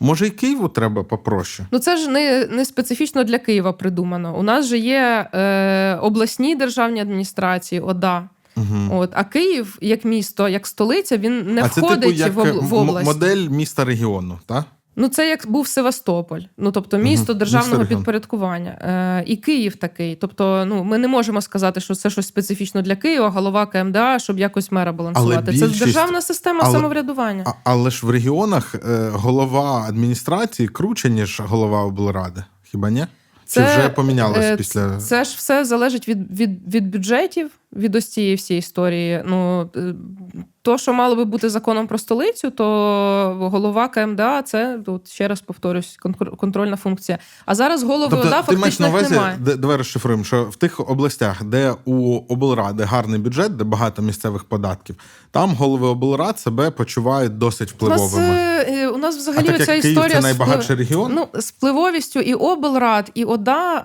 Може, 0.00 0.26
і 0.26 0.30
Києву 0.30 0.68
треба 0.68 1.02
попроще? 1.02 1.66
Ну 1.70 1.78
це 1.78 1.96
ж 1.96 2.08
не, 2.08 2.46
не 2.46 2.64
специфічно 2.64 3.24
для 3.24 3.38
Києва 3.38 3.72
придумано. 3.72 4.38
У 4.38 4.42
нас 4.42 4.66
же 4.66 4.78
є 4.78 5.28
е, 5.34 5.94
обласні 5.96 6.54
державні 6.54 7.00
адміністрації, 7.00 7.80
ОДА. 7.80 8.28
Угу. 8.56 8.98
От, 8.98 9.10
а 9.12 9.24
Київ, 9.24 9.78
як 9.80 10.04
місто, 10.04 10.48
як 10.48 10.66
столиця, 10.66 11.16
він 11.16 11.54
не 11.54 11.62
а 11.62 11.68
це 11.68 11.80
входить 11.80 12.00
типу 12.02 12.12
як 12.16 12.34
в, 12.34 12.38
об- 12.38 12.64
в 12.68 12.74
область. 12.74 13.06
модель 13.06 13.48
міста 13.48 13.84
регіону, 13.84 14.38
так? 14.46 14.64
Ну, 14.96 15.08
це 15.08 15.28
як 15.28 15.50
був 15.50 15.66
Севастополь, 15.68 16.40
ну 16.58 16.72
тобто 16.72 16.98
місто 16.98 17.32
Мгм. 17.32 17.38
державного 17.38 17.84
підпорядкування. 17.86 18.70
Е, 18.70 19.24
і 19.26 19.36
Київ 19.36 19.76
такий. 19.76 20.14
Тобто, 20.16 20.64
ну 20.68 20.84
ми 20.84 20.98
не 20.98 21.08
можемо 21.08 21.40
сказати, 21.40 21.80
що 21.80 21.94
це 21.94 22.10
щось 22.10 22.26
специфічно 22.26 22.82
для 22.82 22.96
Києва, 22.96 23.28
голова 23.28 23.66
КМДА, 23.66 24.18
щоб 24.18 24.38
якось 24.38 24.72
мера 24.72 24.92
балансувати. 24.92 25.50
більшість- 25.52 25.78
Це 25.78 25.84
державна 25.84 26.20
система 26.22 26.60
але- 26.64 26.72
самоврядування. 26.72 27.44
А, 27.46 27.52
але 27.70 27.90
ж 27.90 28.06
в 28.06 28.10
регіонах 28.10 28.74
е, 28.74 29.08
голова 29.12 29.84
адміністрації 29.88 30.68
круче, 30.68 31.10
ніж 31.10 31.40
голова 31.40 31.82
облради. 31.82 32.44
Хіба 32.62 32.90
ні? 32.90 33.06
Чи 33.48 33.60
вже 33.64 33.88
помінялось 33.88 34.38
е, 34.44 34.56
після. 34.56 34.96
Це 35.00 35.24
ж 35.24 35.34
все 35.36 35.64
залежить 35.64 36.08
від, 36.08 36.40
від, 36.40 36.74
від 36.74 36.90
бюджетів, 36.90 37.50
від 37.76 37.96
ось 37.96 38.08
цієї 38.08 38.34
всієї 38.34 38.58
історії. 38.58 39.22
Ну, 39.26 39.70
е, 39.76 39.94
то, 40.64 40.78
що 40.78 40.92
мало 40.92 41.16
би 41.16 41.24
бути 41.24 41.50
законом 41.50 41.86
про 41.86 41.98
столицю, 41.98 42.50
то 42.50 42.64
голова 43.40 43.88
КМДА 43.88 44.42
це 44.42 44.78
от, 44.86 45.08
ще 45.08 45.28
раз 45.28 45.40
повторюсь, 45.40 45.98
контрольна 46.36 46.76
функція. 46.76 47.18
А 47.46 47.54
зараз 47.54 47.82
голови 47.82 48.08
Тобто, 48.10 48.28
ОДА 48.28 48.42
ти 48.42 48.56
маєш 48.56 48.78
на 48.78 48.88
увазі, 48.88 49.14
немає. 49.14 49.38
давай 49.58 49.76
розшифруємо, 49.76 50.24
що 50.24 50.44
в 50.44 50.56
тих 50.56 50.80
областях, 50.80 51.44
де 51.44 51.74
у 51.84 52.16
облради 52.28 52.84
гарний 52.84 53.20
бюджет, 53.20 53.56
де 53.56 53.64
багато 53.64 54.02
місцевих 54.02 54.44
податків, 54.44 54.96
там 55.30 55.54
голови 55.54 55.86
облрад 55.86 56.40
себе 56.40 56.70
почувають 56.70 57.38
досить 57.38 57.74
У 57.80 57.88
нас, 57.88 58.00
впливовими. 58.00 58.34
е, 58.34 58.66
е, 58.68 58.88
у 58.88 58.98
нас 58.98 59.14
А 59.14 59.18
взагалі 59.18 59.46
так 59.46 59.58
як 59.58 59.66
ця 59.66 59.80
Київ 59.80 59.96
історія 59.96 60.16
це 60.16 60.20
найбагатший 60.20 60.76
регіон? 60.76 61.12
Ну, 61.14 61.28
з 61.34 61.50
впливовістю 61.50 62.20
і 62.20 62.34
облрад, 62.34 63.10
і 63.14 63.24
ОДА 63.24 63.76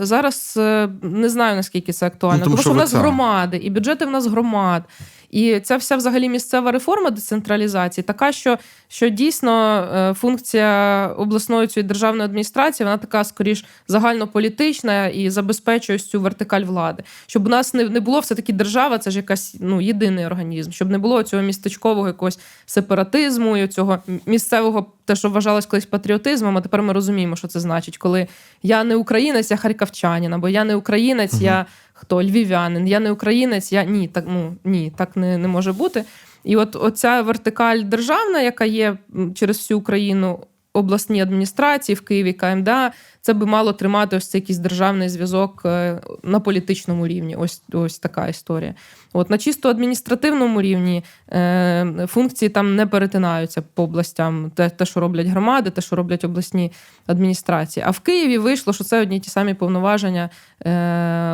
е, 0.00 0.04
зараз 0.06 0.54
не 1.02 1.28
знаю 1.28 1.56
наскільки 1.56 1.92
це 1.92 2.06
актуально. 2.06 2.38
Ну, 2.38 2.44
тому 2.44 2.56
тому 2.56 2.62
що 2.62 2.70
що 2.70 2.74
в 2.74 2.76
нас 2.76 2.90
це. 2.90 2.96
Громади, 3.20 3.56
і 3.56 3.70
бюджети 3.70 4.06
в 4.06 4.10
нас 4.10 4.26
громад. 4.26 4.82
І 5.30 5.60
ця 5.60 5.76
вся 5.76 5.96
взагалі 5.96 6.28
місцева 6.28 6.72
реформа 6.72 7.10
децентралізації 7.10 8.04
така, 8.04 8.32
що, 8.32 8.58
що 8.88 9.08
дійсно 9.08 9.82
е, 9.94 10.14
функція 10.14 11.06
обласної 11.18 11.66
цієї 11.66 11.88
державної 11.88 12.24
адміністрації, 12.24 12.84
вона 12.84 12.98
така 12.98 13.24
скоріш 13.24 13.64
загальнополітична 13.88 15.06
і 15.06 15.30
забезпечує 15.30 15.96
ось 15.96 16.06
цю 16.06 16.20
вертикаль 16.20 16.62
влади. 16.62 17.02
Щоб 17.26 17.46
у 17.46 17.48
нас 17.48 17.74
не, 17.74 17.88
не 17.88 18.00
було 18.00 18.20
все-таки 18.20 18.52
держава, 18.52 18.98
це 18.98 19.10
ж 19.10 19.16
якась 19.16 19.56
ну, 19.60 19.80
єдиний 19.80 20.26
організм, 20.26 20.70
щоб 20.70 20.90
не 20.90 20.98
було 20.98 21.22
цього 21.22 21.42
містечкового 21.42 22.06
якогось 22.06 22.38
сепаратизму 22.66 23.56
і 23.56 23.68
цього 23.68 23.98
місцевого, 24.26 24.86
те, 25.04 25.16
що 25.16 25.30
вважалось 25.30 25.66
колись 25.66 25.86
патріотизмом, 25.86 26.58
а 26.58 26.60
тепер 26.60 26.82
ми 26.82 26.92
розуміємо, 26.92 27.36
що 27.36 27.48
це 27.48 27.60
значить, 27.60 27.98
коли 27.98 28.26
я 28.62 28.84
не 28.84 28.96
українець, 28.96 29.50
я 29.50 29.56
харківчанин, 29.56 30.34
або 30.34 30.48
я 30.48 30.64
не 30.64 30.74
українець, 30.74 31.40
я 31.40 31.66
хто 32.00 32.22
львів'янин, 32.22 32.88
я 32.88 33.00
не 33.00 33.10
українець, 33.10 33.72
я 33.72 33.84
ні, 33.84 34.08
так 34.08 34.24
ну 34.28 34.56
ні, 34.64 34.92
так 34.96 35.16
не, 35.16 35.38
не 35.38 35.48
може 35.48 35.72
бути. 35.72 36.04
І 36.44 36.56
от 36.56 36.76
оця 36.76 37.22
вертикаль 37.22 37.82
державна, 37.82 38.40
яка 38.40 38.64
є 38.64 38.96
через 39.34 39.56
всю 39.56 39.78
Україну, 39.78 40.46
обласні 40.72 41.20
адміністрації 41.20 41.96
в 41.96 42.00
Києві, 42.00 42.32
КМДА, 42.32 42.92
це 43.20 43.32
би 43.32 43.46
мало 43.46 43.72
тримати 43.72 44.16
ось 44.16 44.28
цей 44.30 44.40
якийсь 44.40 44.58
державний 44.58 45.08
зв'язок 45.08 45.62
е, 45.64 46.00
на 46.22 46.40
політичному 46.40 47.06
рівні. 47.06 47.36
Ось 47.36 47.62
ось 47.72 47.98
така 47.98 48.28
історія. 48.28 48.74
От 49.12 49.30
на 49.30 49.38
чисто 49.38 49.68
адміністративному 49.68 50.62
рівні 50.62 51.04
е, 51.32 52.06
функції 52.08 52.48
там 52.48 52.76
не 52.76 52.86
перетинаються 52.86 53.62
по 53.62 53.82
областям. 53.82 54.50
Те, 54.54 54.70
те, 54.70 54.86
що 54.86 55.00
роблять 55.00 55.26
громади, 55.26 55.70
те, 55.70 55.80
що 55.80 55.96
роблять 55.96 56.24
обласні 56.24 56.72
адміністрації. 57.06 57.84
А 57.86 57.90
в 57.90 58.00
Києві 58.00 58.38
вийшло, 58.38 58.72
що 58.72 58.84
це 58.84 59.02
одні 59.02 59.16
й 59.16 59.20
ті 59.20 59.30
самі 59.30 59.54
повноваження 59.54 60.30
е, 60.66 60.70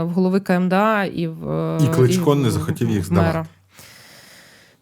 в 0.02 0.08
голови 0.08 0.40
КМДА 0.40 1.04
і 1.04 1.26
в 1.28 1.50
е, 1.50 1.78
І 1.84 1.94
Кличко 1.94 2.30
в- 2.32 2.36
не 2.36 2.50
захотів 2.50 2.90
їх 2.90 3.08
в 3.08 3.12
мера. 3.12 3.46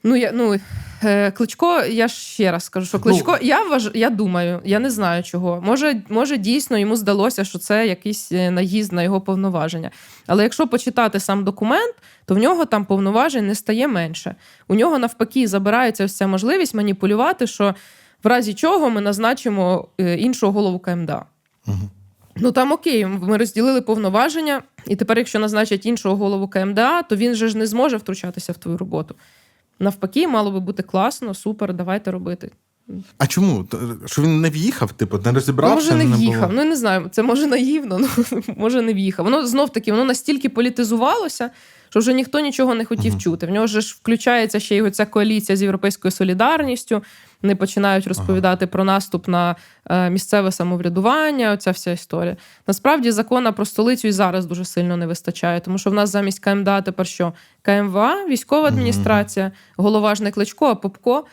Ну, 0.07 0.17
я, 0.17 0.33
ну, 0.33 0.57
е, 1.05 1.31
Кличко, 1.31 1.81
я 1.81 2.09
ще 2.09 2.53
раз 2.53 2.65
скажу, 2.65 2.87
що 2.87 3.01
Кличко, 3.01 3.39
я 3.43 3.63
вваж, 3.63 3.91
я 3.95 4.11
думаю, 4.11 4.61
я 4.65 4.79
не 4.79 4.91
знаю 4.91 5.23
чого. 5.23 5.61
Може, 5.65 6.03
може, 6.09 6.37
дійсно 6.37 6.79
йому 6.79 6.97
здалося, 6.97 7.45
що 7.45 7.59
це 7.59 7.87
якийсь 7.87 8.33
е, 8.33 8.51
наїзд 8.51 8.93
на 8.93 9.03
його 9.03 9.21
повноваження. 9.21 9.91
Але 10.27 10.43
якщо 10.43 10.67
почитати 10.67 11.21
сам 11.21 11.45
документ, 11.45 11.95
то 12.27 12.35
в 12.35 12.39
нього 12.39 12.65
там 12.65 12.85
повноважень 12.85 13.47
не 13.47 13.55
стає 13.55 13.89
менше. 13.89 14.35
У 14.69 14.75
нього 14.75 14.99
навпаки 14.99 15.49
забирається 15.49 16.05
ось 16.05 16.17
ця 16.17 16.27
можливість 16.27 16.75
маніпулювати, 16.75 17.47
що 17.47 17.75
в 18.23 18.27
разі 18.27 18.55
чого 18.55 18.91
ми 18.91 19.01
назначимо 19.01 19.89
е, 20.01 20.17
іншого 20.17 20.53
голову 20.53 20.79
КМДА. 20.79 21.25
Мгм. 21.67 21.91
Ну 22.37 22.53
там 22.53 22.73
окей, 22.73 23.07
ми 23.07 23.37
розділили 23.37 23.81
повноваження, 23.81 24.63
і 24.87 24.97
тепер, 24.97 25.19
якщо 25.19 25.39
назначать 25.39 25.87
іншого 25.87 26.17
голову 26.17 26.49
КМДА, 26.49 27.03
то 27.03 27.17
він 27.17 27.35
же 27.35 27.49
ж 27.49 27.59
не 27.59 27.67
зможе 27.67 27.97
втручатися 27.97 28.53
в 28.53 28.57
твою 28.57 28.79
роботу. 28.79 29.15
Навпаки, 29.85 30.29
мало 30.29 30.51
би 30.51 30.61
бути 30.61 30.83
класно, 30.83 31.35
супер, 31.35 31.75
давайте 31.75 32.11
робити. 32.11 32.51
А 33.19 33.27
чому? 33.27 33.67
Що 34.07 34.23
він 34.23 34.41
не 34.41 34.51
в'їхав, 34.51 34.93
типу, 34.93 35.19
не 35.25 35.33
розібрався? 35.33 35.75
може, 35.75 35.95
не 36.05 36.17
в'їхав. 36.17 36.51
Ну, 36.53 36.59
я 36.63 36.69
не 36.69 36.77
знаю, 36.77 37.09
це 37.11 37.23
може 37.23 37.47
наївно, 37.47 37.99
ну 37.99 38.43
може 38.57 38.83
не 38.83 38.95
в'їхав. 38.95 39.25
Воно 39.25 39.47
знов 39.47 39.73
таки 39.73 39.93
воно 39.93 40.05
настільки 40.05 40.49
політизувалося, 40.49 41.51
що 41.89 42.01
вже 42.01 42.13
ніхто 42.13 42.41
нічого 42.41 42.75
не 42.75 42.85
хотів 42.85 43.13
Мгм. 43.13 43.21
чути. 43.21 43.47
В 43.47 43.51
нього 43.51 43.67
ж 43.67 43.97
включається 44.01 44.61
ще 44.61 44.77
й 44.77 44.91
ця 44.91 45.07
коаліція 45.07 45.57
з 45.57 45.63
європейською 45.63 46.13
солідарністю. 46.13 47.03
Вони 47.45 47.55
починають 47.55 48.07
розповідати 48.07 48.67
про 48.67 48.85
наступ 48.85 49.29
на 49.29 49.57
е, 49.91 50.11
місцеве 50.11 50.53
самоврядування. 50.53 51.53
Оця 51.53 51.71
вся 51.71 51.91
історія. 51.91 52.37
Насправді 52.67 53.11
закона 53.11 53.53
про 53.53 53.65
столицю 53.65 54.09
і 54.09 54.13
зараз 54.13 54.47
дуже 54.47 54.65
сильно 54.65 54.97
не 54.97 55.07
вистачає, 55.07 55.61
тому 55.61 55.79
що 55.79 55.91
в 55.91 55.95
нас 55.95 56.11
замість 56.11 56.39
КМДА 56.39 56.83
тепер 56.83 57.07
що? 57.07 57.33
КМВА, 57.63 58.27
військова 58.29 58.69
адміністрація, 58.69 59.53
голова 59.77 60.15
ж 60.15 60.23
не 60.23 60.31
Кличко, 60.31 60.67
а 60.67 60.75
Попко. 60.75 61.25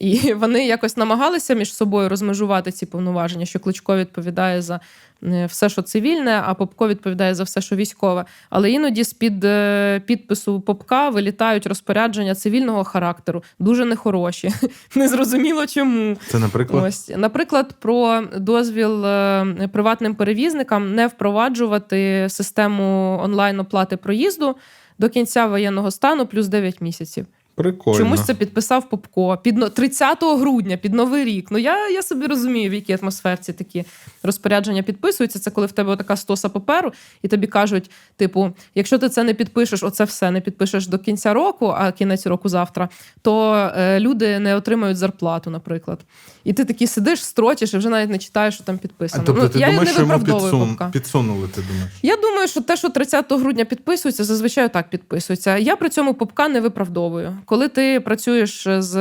І 0.00 0.32
вони 0.34 0.66
якось 0.66 0.96
намагалися 0.96 1.54
між 1.54 1.74
собою 1.74 2.08
розмежувати 2.08 2.72
ці 2.72 2.86
повноваження, 2.86 3.46
що 3.46 3.58
Кличко 3.58 3.96
відповідає 3.96 4.62
за 4.62 4.80
е, 5.22 5.46
все, 5.46 5.68
що 5.68 5.82
цивільне, 5.82 6.42
а 6.44 6.54
Попко 6.54 6.88
відповідає 6.88 7.34
за 7.34 7.44
все, 7.44 7.60
що 7.60 7.76
військове. 7.76 8.24
Але 8.50 8.70
іноді 8.70 9.04
з-під 9.04 9.44
е, 9.44 10.00
підпису 10.06 10.60
Попка 10.60 11.08
вилітають 11.08 11.66
розпорядження 11.66 12.34
цивільного 12.34 12.84
характеру, 12.84 13.42
дуже 13.58 13.84
нехороші. 13.84 14.50
Незрозуміло 14.94 15.66
чому. 15.66 16.16
Це, 16.26 16.38
наприклад, 16.38 16.84
Ось, 16.84 17.10
наприклад, 17.16 17.74
про 17.80 18.22
дозвіл 18.36 19.06
е, 19.06 19.68
приватним 19.72 20.14
перевізникам 20.14 20.94
не 20.94 21.06
впроваджувати 21.06 22.26
систему 22.28 23.20
онлайн 23.22 23.60
оплати 23.60 23.96
проїзду 23.96 24.56
до 24.98 25.08
кінця 25.08 25.46
воєнного 25.46 25.90
стану 25.90 26.26
плюс 26.26 26.48
9 26.48 26.80
місяців. 26.80 27.26
Прикольно. 27.54 27.98
Чомусь 27.98 28.24
це 28.24 28.34
підписав 28.34 28.88
Попко 28.88 29.36
під 29.36 29.56
но- 29.56 29.68
30 29.68 30.18
грудня, 30.22 30.76
під 30.76 30.94
Новий 30.94 31.24
рік. 31.24 31.50
Ну 31.50 31.58
я, 31.58 31.88
я 31.88 32.02
собі 32.02 32.26
розумію, 32.26 32.70
в 32.70 32.74
якій 32.74 32.98
атмосферці 33.02 33.52
такі 33.52 33.84
розпорядження 34.22 34.82
підписуються. 34.82 35.38
Це 35.38 35.50
коли 35.50 35.66
в 35.66 35.72
тебе 35.72 35.96
така 35.96 36.16
стоса 36.16 36.48
паперу, 36.48 36.92
і 37.22 37.28
тобі 37.28 37.46
кажуть: 37.46 37.90
типу, 38.16 38.50
якщо 38.74 38.98
ти 38.98 39.08
це 39.08 39.22
не 39.22 39.34
підпишеш, 39.34 39.82
оце 39.82 40.04
все 40.04 40.30
не 40.30 40.40
підпишеш 40.40 40.86
до 40.86 40.98
кінця 40.98 41.34
року, 41.34 41.74
а 41.78 41.92
кінець 41.92 42.26
року 42.26 42.48
завтра, 42.48 42.88
то 43.22 43.54
е, 43.76 44.00
люди 44.00 44.38
не 44.38 44.56
отримають 44.56 44.96
зарплату, 44.96 45.50
наприклад. 45.50 45.98
І 46.44 46.52
ти 46.52 46.64
такий 46.64 46.86
сидиш, 46.86 47.24
строчиш 47.24 47.74
і 47.74 47.78
вже 47.78 47.88
навіть 47.88 48.10
не 48.10 48.18
читаєш, 48.18 48.54
що 48.54 48.64
там 48.64 48.74
А, 48.74 48.78
підписано. 48.78 49.22
тобто 49.26 49.42
ну, 49.42 49.48
ти 49.48 49.58
я 49.58 49.66
думаєш, 49.66 49.88
не 49.88 49.92
що 49.92 50.02
йому 50.02 50.24
підсун... 50.24 50.78
Підсунули, 50.92 51.48
ти 51.48 51.62
думаєш? 51.62 51.92
Я 52.02 52.16
думаю, 52.16 52.48
що 52.48 52.60
те, 52.60 52.76
що 52.76 52.88
30 52.88 53.32
грудня 53.32 53.64
підписується, 53.64 54.24
зазвичай 54.24 54.72
так 54.72 54.90
підписується. 54.90 55.56
Я 55.56 55.76
при 55.76 55.88
цьому 55.88 56.14
попка 56.14 56.48
не 56.48 56.60
виправдовую. 56.60 57.38
Коли 57.44 57.68
ти 57.68 58.00
працюєш 58.00 58.66
з 58.68 58.94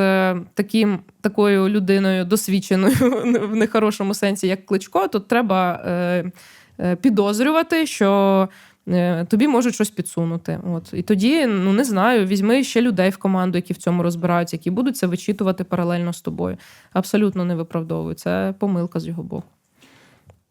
таким, 0.54 1.00
такою 1.22 1.70
людиною 1.70 2.26
досвідченою 2.26 2.96
в 3.52 3.56
нехорошому 3.56 4.14
сенсі, 4.14 4.48
як 4.48 4.66
кличко, 4.66 5.08
то 5.08 5.20
треба 5.20 5.82
е, 5.86 6.32
е, 6.80 6.96
підозрювати, 6.96 7.86
що. 7.86 8.50
е, 8.88 9.26
Тобі 9.26 9.48
можуть 9.48 9.74
щось 9.74 9.90
підсунути. 9.90 10.60
От. 10.74 10.94
І 10.94 11.02
тоді, 11.02 11.46
ну 11.46 11.74
не 11.74 11.84
знаю, 11.84 12.26
візьми 12.26 12.64
ще 12.64 12.82
людей 12.82 13.10
в 13.10 13.18
команду, 13.18 13.58
які 13.58 13.74
в 13.74 13.78
цьому 13.78 14.04
розбираються, 14.04 14.56
які 14.56 14.72
будуть 14.72 14.98
це 14.98 15.08
вичитувати 15.08 15.64
паралельно 15.64 16.14
з 16.14 16.22
тобою. 16.22 16.58
Абсолютно 16.94 17.46
не 17.46 17.56
виправдовую. 17.56 18.16
Це 18.16 18.54
помилка 18.60 19.00
з 19.00 19.08
його 19.08 19.24
боку. 19.24 19.48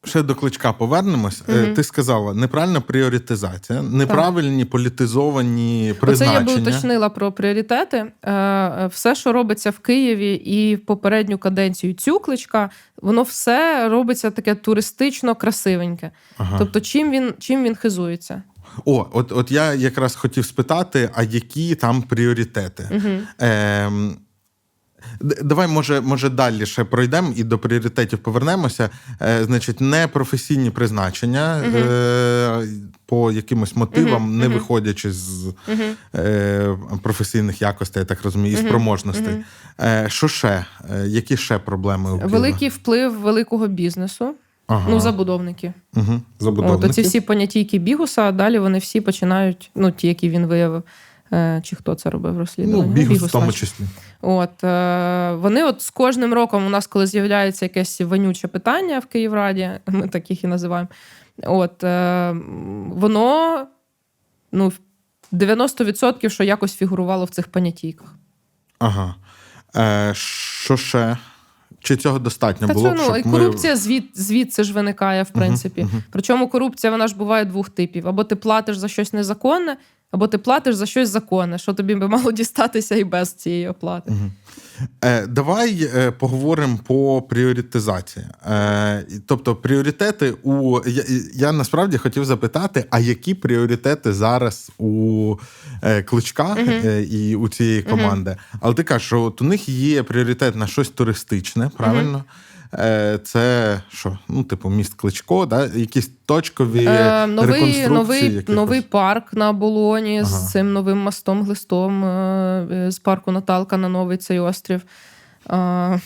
Ще 0.04 0.22
до 0.22 0.34
кличка 0.34 0.72
повернемось. 0.72 1.42
Е, 1.48 1.52
Мгм. 1.62 1.74
Ти 1.74 1.82
сказала 1.84 2.34
неправильна 2.34 2.80
пріоритизація, 2.80 3.82
неправильні 3.82 4.64
політизовані 4.64 5.90
Оце 5.90 6.00
призначення. 6.00 6.38
я 6.38 6.44
би 6.46 6.54
уточнила 6.62 7.08
про 7.08 7.32
пріоритети. 7.32 7.96
Е, 8.22 8.32
е, 8.32 8.86
Все, 8.86 9.14
що 9.14 9.32
робиться 9.32 9.70
в 9.70 9.78
Києві 9.78 10.34
і 10.34 10.76
в 10.76 10.86
попередню 10.86 11.38
каденцію 11.38 11.94
цю 11.94 12.20
кличка, 12.20 12.70
воно 13.02 13.22
все 13.22 13.88
робиться 13.88 14.30
таке 14.30 14.54
туристично 14.54 15.34
красивеньке. 15.34 16.10
Ага. 16.38 16.56
Тобто, 16.58 16.80
чим 16.80 17.10
він 17.10 17.34
чим 17.38 17.64
він 17.64 17.74
хизується? 17.76 18.42
О, 18.84 19.06
от, 19.12 19.32
от 19.32 19.52
я 19.52 19.74
якраз 19.74 20.14
хотів 20.16 20.44
спитати, 20.44 21.10
а 21.14 21.22
які 21.22 21.74
там 21.74 22.02
пріоритети? 22.02 22.88
Угу. 22.90 23.08
Ем, 23.38 24.08
д- 24.10 24.16
Давай, 25.42 25.68
може, 25.68 26.00
може, 26.00 26.28
далі 26.30 26.66
ще 26.66 26.84
пройдемо 26.84 27.32
і 27.36 27.44
до 27.44 27.58
пріоритетів 27.58 28.18
повернемося. 28.18 28.90
Е, 29.22 29.44
значить, 29.44 29.80
непрофесійні 29.80 30.70
призначення 30.70 31.56
е, 31.58 32.66
по 33.06 33.32
якимось 33.32 33.76
мотивам, 33.76 34.22
Мгм, 34.22 34.38
не 34.38 34.44
мгм. 34.44 34.54
виходячи 34.54 35.12
з 35.12 35.44
Угу. 35.46 35.82
е, 36.14 36.76
професійних 37.02 37.62
якостей, 37.62 38.00
я 38.00 38.04
так 38.04 38.22
розумію, 38.24 38.54
і 38.54 38.56
спроможностей. 38.66 39.32
мгм. 39.34 39.44
Е, 39.80 40.04
що 40.08 40.28
ще? 40.28 40.64
Е, 40.94 41.06
які 41.06 41.36
ще 41.36 41.58
проблеми 41.58 42.10
у 42.10 42.14
Києва? 42.16 42.32
Великий 42.32 42.68
вплив 42.68 43.20
великого 43.20 43.68
бізнесу, 43.68 44.34
ага. 44.66 44.86
ну 44.90 45.00
забудовники. 45.00 45.72
угу. 45.96 46.12
От 46.38 46.44
Забудовники. 46.44 46.86
оці 46.86 47.02
всі 47.02 47.20
понятійки 47.20 47.78
бігуса, 47.78 48.22
а 48.22 48.32
далі 48.32 48.58
вони 48.58 48.78
всі 48.78 49.00
починають, 49.00 49.70
ну 49.74 49.90
ті, 49.90 50.08
які 50.08 50.28
він 50.30 50.46
виявив. 50.46 50.82
е, 51.32 51.60
Чи 51.64 51.76
хто 51.76 51.94
це 51.94 52.10
робив 52.10 52.32
Ну, 52.32 52.38
розслідування? 52.38 52.92
бігус 52.92 53.18
в 53.22 53.30
тому 53.32 53.52
числі. 53.52 53.84
От 54.22 54.64
е, 54.64 55.32
вони, 55.32 55.64
от 55.64 55.82
з 55.82 55.90
кожним 55.90 56.34
роком, 56.34 56.66
у 56.66 56.70
нас, 56.70 56.86
коли 56.86 57.06
з'являється 57.06 57.64
якесь 57.64 58.00
вонюче 58.00 58.48
питання 58.48 58.98
в 58.98 59.06
Київраді, 59.06 59.70
ми 59.86 60.08
таких 60.08 60.44
і 60.44 60.46
називаємо. 60.46 60.88
От 61.42 61.84
е, 61.84 62.30
воно 62.88 63.66
ну, 64.52 64.72
90% 65.32 66.28
що 66.28 66.44
якось 66.44 66.74
фігурувало 66.74 67.24
в 67.24 67.30
цих 67.30 67.48
понятійках. 67.48 68.14
Ага. 68.78 69.14
Е, 69.76 70.12
що 70.14 70.76
ще? 70.76 71.16
Чи 71.80 71.96
цього 71.96 72.18
достатньо 72.18 72.66
Та 72.66 72.74
було? 72.74 72.88
це 72.88 72.94
ну, 72.94 73.02
щоб 73.02 73.16
і 73.16 73.22
ми- 73.24 73.38
корупція 73.38 73.76
звід, 73.76 74.10
звідси 74.14 74.64
ж 74.64 74.72
виникає, 74.72 75.22
в 75.22 75.30
принципі. 75.30 75.82
мгм. 75.84 76.02
Причому 76.10 76.48
корупція 76.48 76.90
вона 76.90 77.08
ж 77.08 77.16
буває 77.16 77.44
двох 77.44 77.68
типів: 77.70 78.08
або 78.08 78.24
ти 78.24 78.36
платиш 78.36 78.76
за 78.76 78.88
щось 78.88 79.12
незаконне, 79.12 79.76
або 80.12 80.26
ти 80.26 80.38
платиш 80.38 80.74
за 80.74 80.86
щось 80.86 81.08
законне, 81.08 81.58
що 81.58 81.74
тобі 81.74 81.94
би 81.94 82.08
мало 82.08 82.32
дістатися 82.42 82.96
і 82.96 83.04
без 83.04 83.32
цієї 83.32 83.68
оплати. 83.68 84.10
Мгм. 84.10 84.32
Е, 85.04 85.26
давай 85.26 85.90
е, 85.96 86.10
поговоримо 86.10 86.78
по 86.86 87.22
пріоритизації. 87.22 88.26
Е, 88.50 89.04
тобто, 89.26 89.56
пріоритети 89.56 90.34
у 90.42 90.80
я, 90.86 91.04
я 91.34 91.52
насправді 91.52 91.98
хотів 91.98 92.24
запитати, 92.24 92.84
а 92.90 93.00
які 93.00 93.34
пріоритети 93.34 94.12
зараз 94.12 94.70
у 94.78 95.36
е, 95.82 96.02
кличка 96.02 96.56
е, 96.58 97.02
і 97.02 97.36
у 97.36 97.48
цієї 97.48 97.82
команди? 97.82 98.36
Але 98.60 98.74
ти 98.74 98.82
кажеш, 98.82 99.06
що 99.06 99.22
от 99.22 99.42
у 99.42 99.44
них 99.44 99.68
є 99.68 100.02
пріоритет 100.02 100.56
на 100.56 100.66
щось 100.66 100.88
туристичне, 100.88 101.70
правильно? 101.76 102.24
Е, 102.28 102.32
Це 103.24 103.80
що? 103.90 104.18
Ну, 104.28 104.44
типу, 104.44 104.70
міст 104.70 104.94
Кличко, 104.94 105.46
да? 105.46 105.66
якісь 105.66 106.10
точкові 106.26 106.84
Е, 106.88 107.26
новий, 107.26 107.46
реконструкції. 107.52 107.88
новий, 107.88 108.24
якихось? 108.24 108.54
новий 108.54 108.80
парк 108.80 109.32
на 109.34 109.52
Болоні 109.52 110.18
Ага. 110.20 110.28
з 110.28 110.52
цим 110.52 110.72
новим 110.72 110.98
мостом, 110.98 111.42
глистом 111.42 112.04
е, 112.04 112.66
е, 112.72 112.90
з 112.90 112.98
парку 112.98 113.32
Наталка 113.32 113.76
на 113.76 113.88
новий 113.88 114.16
цей 114.16 114.38
острів. 114.38 114.80
Е, 115.50 116.00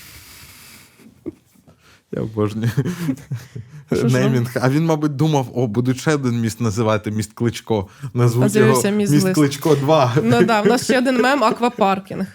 Я 2.12 2.22
обожнюю. 2.22 2.70
Неймінг. 3.90 4.50
А 4.61 4.70
він, 4.70 4.85
мабуть, 4.85 5.16
думав: 5.16 5.50
о, 5.55 5.66
будуть 5.66 5.98
ще 6.00 6.14
один 6.14 6.40
міст 6.40 6.61
називати 6.61 7.11
міст 7.11 7.33
Кличко. 7.33 7.88
Назвуть 8.14 8.55
його 8.55 8.90
міст 8.90 9.12
міст 9.12 9.31
Кличко 9.33 9.74
2. 9.74 10.12
Ну 10.22 10.44
да, 10.44 10.61
в 10.61 10.66
нас 10.66 10.85
ще 10.85 10.98
один 10.98 11.20
мем 11.22 11.44
аквапаркінг. 11.44 12.26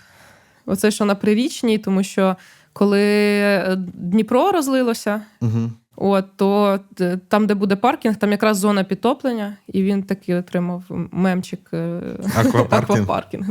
Оце 0.65 0.91
що 0.91 1.05
на 1.05 1.15
Прирічній, 1.15 1.77
тому 1.77 2.03
що 2.03 2.35
коли 2.73 3.01
е, 3.01 3.77
Дніпро 3.93 4.51
розлилося, 4.51 5.21
Угу. 5.41 5.71
от, 5.95 6.25
то 6.38 6.79
там, 7.27 7.47
де 7.47 7.53
буде 7.53 7.75
паркінг, 7.75 8.15
там 8.15 8.31
якраз 8.31 8.57
зона 8.57 8.84
підтоплення, 8.84 9.57
і 9.67 9.84
він 9.84 10.03
таки 10.03 10.36
отримав 10.36 10.84
мемчик 11.12 11.69
е, 11.73 12.01
Аквапаркінг. 12.69 13.47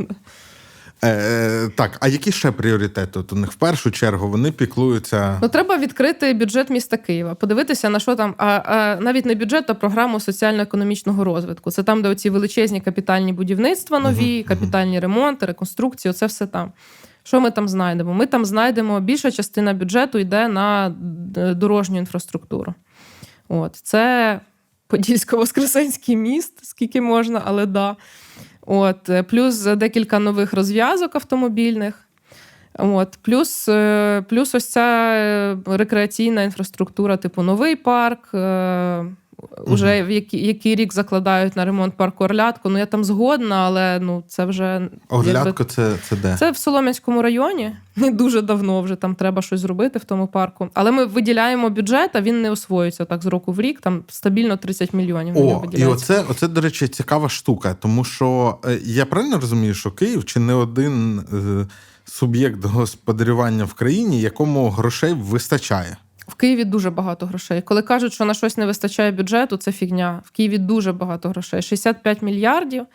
Е, 1.03 1.69
так, 1.75 1.97
а 1.99 2.07
які 2.07 2.31
ще 2.31 2.51
пріоритети? 2.51 3.19
От 3.19 3.33
у 3.33 3.35
них 3.35 3.51
в 3.51 3.55
першу 3.55 3.91
чергу 3.91 4.29
вони 4.29 4.51
піклуються. 4.51 5.39
Ну, 5.41 5.47
треба 5.47 5.77
відкрити 5.77 6.33
бюджет 6.33 6.69
міста 6.69 6.97
Києва, 6.97 7.35
подивитися 7.35 7.89
на 7.89 7.99
що 7.99 8.15
там, 8.15 8.35
а, 8.37 8.45
а 8.45 8.97
навіть 9.01 9.25
не 9.25 9.35
бюджет, 9.35 9.69
а 9.69 9.73
програму 9.73 10.19
соціально-економічного 10.19 11.23
розвитку. 11.23 11.71
Це 11.71 11.83
там, 11.83 12.01
де 12.01 12.09
оці 12.09 12.29
величезні 12.29 12.81
капітальні 12.81 13.33
будівництва 13.33 13.99
нові, 13.99 14.37
Мгм, 14.37 14.47
капітальні 14.47 14.99
ремонти, 14.99 15.45
реконструкції. 15.45 16.09
Оце 16.09 16.25
все 16.25 16.47
там. 16.47 16.71
Що 17.23 17.41
ми 17.41 17.51
там 17.51 17.67
знайдемо? 17.67 18.13
Ми 18.13 18.25
там 18.25 18.45
знайдемо 18.45 18.99
більша 18.99 19.31
частина 19.31 19.73
бюджету 19.73 20.19
йде 20.19 20.47
на 20.47 20.95
дорожню 21.55 21.97
інфраструктуру. 21.97 22.73
От 23.47 23.75
це 23.75 24.39
Подільсько-Воскресенський 24.89 26.15
міст, 26.15 26.65
скільки 26.65 27.01
можна, 27.01 27.41
але 27.45 27.65
да. 27.65 27.95
От, 28.61 29.09
е, 29.09 29.23
плюс 29.23 29.63
декілька 29.63 30.19
нових 30.19 30.53
розв'язок 30.53 31.15
автомобільних. 31.15 32.07
От, 32.73 33.19
плюс, 33.21 33.69
е, 33.69 34.23
плюс 34.29 34.55
ось 34.55 34.71
ця 34.71 35.13
е, 35.15 35.57
рекреаційна 35.65 36.43
інфраструктура, 36.43 37.17
типу 37.17 37.43
новий 37.43 37.75
парк. 37.75 38.29
Уже 39.67 40.03
в 40.03 40.11
який, 40.11 40.47
який 40.47 40.75
рік 40.75 40.93
закладають 40.93 41.55
на 41.55 41.65
ремонт 41.65 41.97
парку 41.97 42.23
Орлятко. 42.23 42.69
Ну 42.69 42.77
я 42.77 42.85
там 42.85 43.03
згодна, 43.03 43.55
але 43.55 43.99
ну 43.99 44.23
це 44.27 44.45
вже 44.45 44.89
Оглядко, 45.09 45.47
якби, 45.47 45.65
це, 45.65 45.93
це 46.09 46.15
де? 46.15 46.35
це 46.39 46.51
в 46.51 46.57
Солом'янському 46.57 47.21
районі. 47.21 47.71
Не 47.95 48.11
дуже 48.11 48.41
давно 48.41 48.81
вже 48.81 48.95
там 48.95 49.15
треба 49.15 49.41
щось 49.41 49.59
зробити 49.59 49.99
в 49.99 50.03
тому 50.03 50.27
парку. 50.27 50.69
Але 50.73 50.91
ми 50.91 51.05
виділяємо 51.05 51.69
бюджет, 51.69 52.11
а 52.13 52.21
він 52.21 52.41
не 52.41 52.51
освоюється 52.51 53.05
так 53.05 53.23
з 53.23 53.25
року 53.25 53.51
в 53.51 53.61
рік. 53.61 53.81
Там 53.81 54.03
стабільно 54.07 54.57
30 54.57 54.93
мільйонів. 54.93 55.37
О, 55.37 55.63
і 55.73 55.85
оце, 55.85 56.23
оце, 56.29 56.47
до 56.47 56.61
речі, 56.61 56.87
цікава 56.87 57.29
штука, 57.29 57.75
тому 57.79 58.03
що 58.03 58.57
е, 58.65 58.79
я 58.83 59.05
правильно 59.05 59.39
розумію, 59.39 59.73
що 59.73 59.91
Київ 59.91 60.25
чи 60.25 60.39
не 60.39 60.53
один 60.53 61.19
е, 61.19 61.67
суб'єкт 62.05 62.65
господарювання 62.65 63.65
в 63.65 63.73
країні, 63.73 64.21
якому 64.21 64.69
грошей 64.69 65.13
вистачає. 65.13 65.97
В 66.31 66.35
Києві 66.35 66.65
дуже 66.65 66.89
багато 66.89 67.25
грошей. 67.25 67.61
Коли 67.61 67.81
кажуть, 67.81 68.13
що 68.13 68.25
на 68.25 68.33
щось 68.33 68.57
не 68.57 68.65
вистачає 68.65 69.11
бюджету, 69.11 69.57
це 69.57 69.71
фігня. 69.71 70.21
В 70.25 70.31
Києві 70.31 70.57
дуже 70.57 70.93
багато 70.93 71.29
грошей. 71.29 71.61
65 71.61 72.21
мільярдів. 72.21 72.85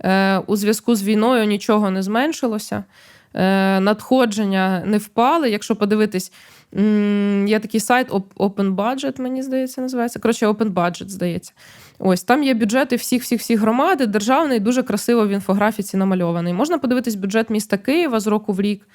Е, 0.00 0.38
у 0.38 0.56
зв'язку 0.56 0.94
з 0.94 1.02
війною 1.02 1.44
нічого 1.44 1.90
не 1.90 2.02
зменшилося. 2.02 2.84
Е, 3.34 3.80
надходження 3.80 4.82
не 4.86 4.98
впали. 4.98 5.50
Якщо 5.50 5.76
подивитись, 5.76 6.32
є 7.46 7.58
такий 7.58 7.80
сайт 7.80 8.10
Op- 8.10 8.34
Open 8.36 8.74
Budget, 8.74 9.20
мені 9.20 9.42
здається, 9.42 9.80
називається. 9.80 10.18
Коротше, 10.18 10.46
Open 10.46 10.72
Budget, 10.72 11.08
здається. 11.08 11.52
Ось 11.98 12.24
там 12.24 12.42
є 12.42 12.54
бюджети 12.54 12.96
всіх 12.96 13.22
всіх 13.22 13.40
всіх 13.40 13.60
громад, 13.60 13.98
державний 13.98 14.60
дуже 14.60 14.82
красиво 14.82 15.26
в 15.26 15.30
інфографіці 15.30 15.96
намальований. 15.96 16.52
Можна 16.52 16.78
подивитись 16.78 17.14
бюджет 17.14 17.50
міста 17.50 17.76
Києва 17.76 18.20
з 18.20 18.26
року 18.26 18.52
в 18.52 18.60
рік. 18.60 18.86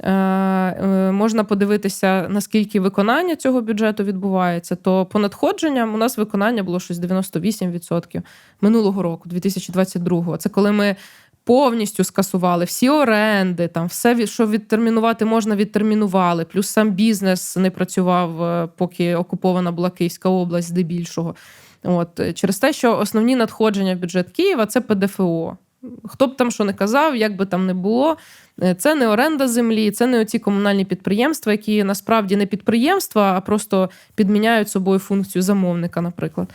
Е, 0.00 0.12
е, 0.12 1.12
Можна 1.12 1.44
подивитися, 1.44 2.26
наскільки 2.28 2.80
виконання 2.80 3.36
цього 3.36 3.60
бюджету 3.60 4.04
відбувається. 4.04 4.76
То 4.76 5.06
по 5.06 5.18
надходженням 5.18 5.94
у 5.94 5.96
нас 5.96 6.18
виконання 6.18 6.62
було 6.62 6.80
щось 6.80 6.98
98% 6.98 8.22
минулого 8.60 9.02
року, 9.02 9.28
2022-го. 9.28 10.36
Це 10.36 10.48
коли 10.48 10.72
ми 10.72 10.96
повністю 11.44 12.04
скасували 12.04 12.64
всі 12.64 12.88
оренди, 12.88 13.68
там 13.68 13.86
все, 13.86 14.26
що 14.26 14.46
відтермінувати 14.46 15.24
можна, 15.24 15.56
відтермінували. 15.56 16.44
Плюс 16.44 16.68
сам 16.68 16.90
бізнес 16.90 17.56
не 17.56 17.70
працював, 17.70 18.42
е, 18.42 18.68
поки 18.76 19.14
окупована 19.14 19.72
була 19.72 19.90
Київська 19.90 20.28
область 20.28 20.68
здебільшого. 20.68 21.34
От 21.82 22.20
через 22.34 22.58
те, 22.58 22.72
що 22.72 22.98
основні 22.98 23.36
надходження 23.36 23.94
в 23.94 23.98
бюджет 23.98 24.30
Києва 24.30 24.66
це 24.66 24.80
ПДФО. 24.80 25.56
Хто 26.04 26.26
б 26.26 26.36
там 26.36 26.50
що 26.50 26.64
не 26.64 26.72
казав, 26.72 27.16
як 27.16 27.36
би 27.36 27.46
там 27.46 27.66
не 27.66 27.74
було, 27.74 28.16
е, 28.62 28.74
це 28.74 28.94
не 28.94 29.08
оренда 29.08 29.48
землі, 29.48 29.90
це 29.90 30.06
не 30.06 30.20
оці 30.20 30.38
комунальні 30.38 30.84
підприємства, 30.84 31.52
які 31.52 31.84
насправді 31.84 32.36
не 32.36 32.46
підприємства, 32.46 33.34
а 33.36 33.40
просто 33.40 33.90
підміняють 34.14 34.68
собою 34.68 34.98
функцію 34.98 35.42
замовника, 35.42 36.00
наприклад. 36.00 36.48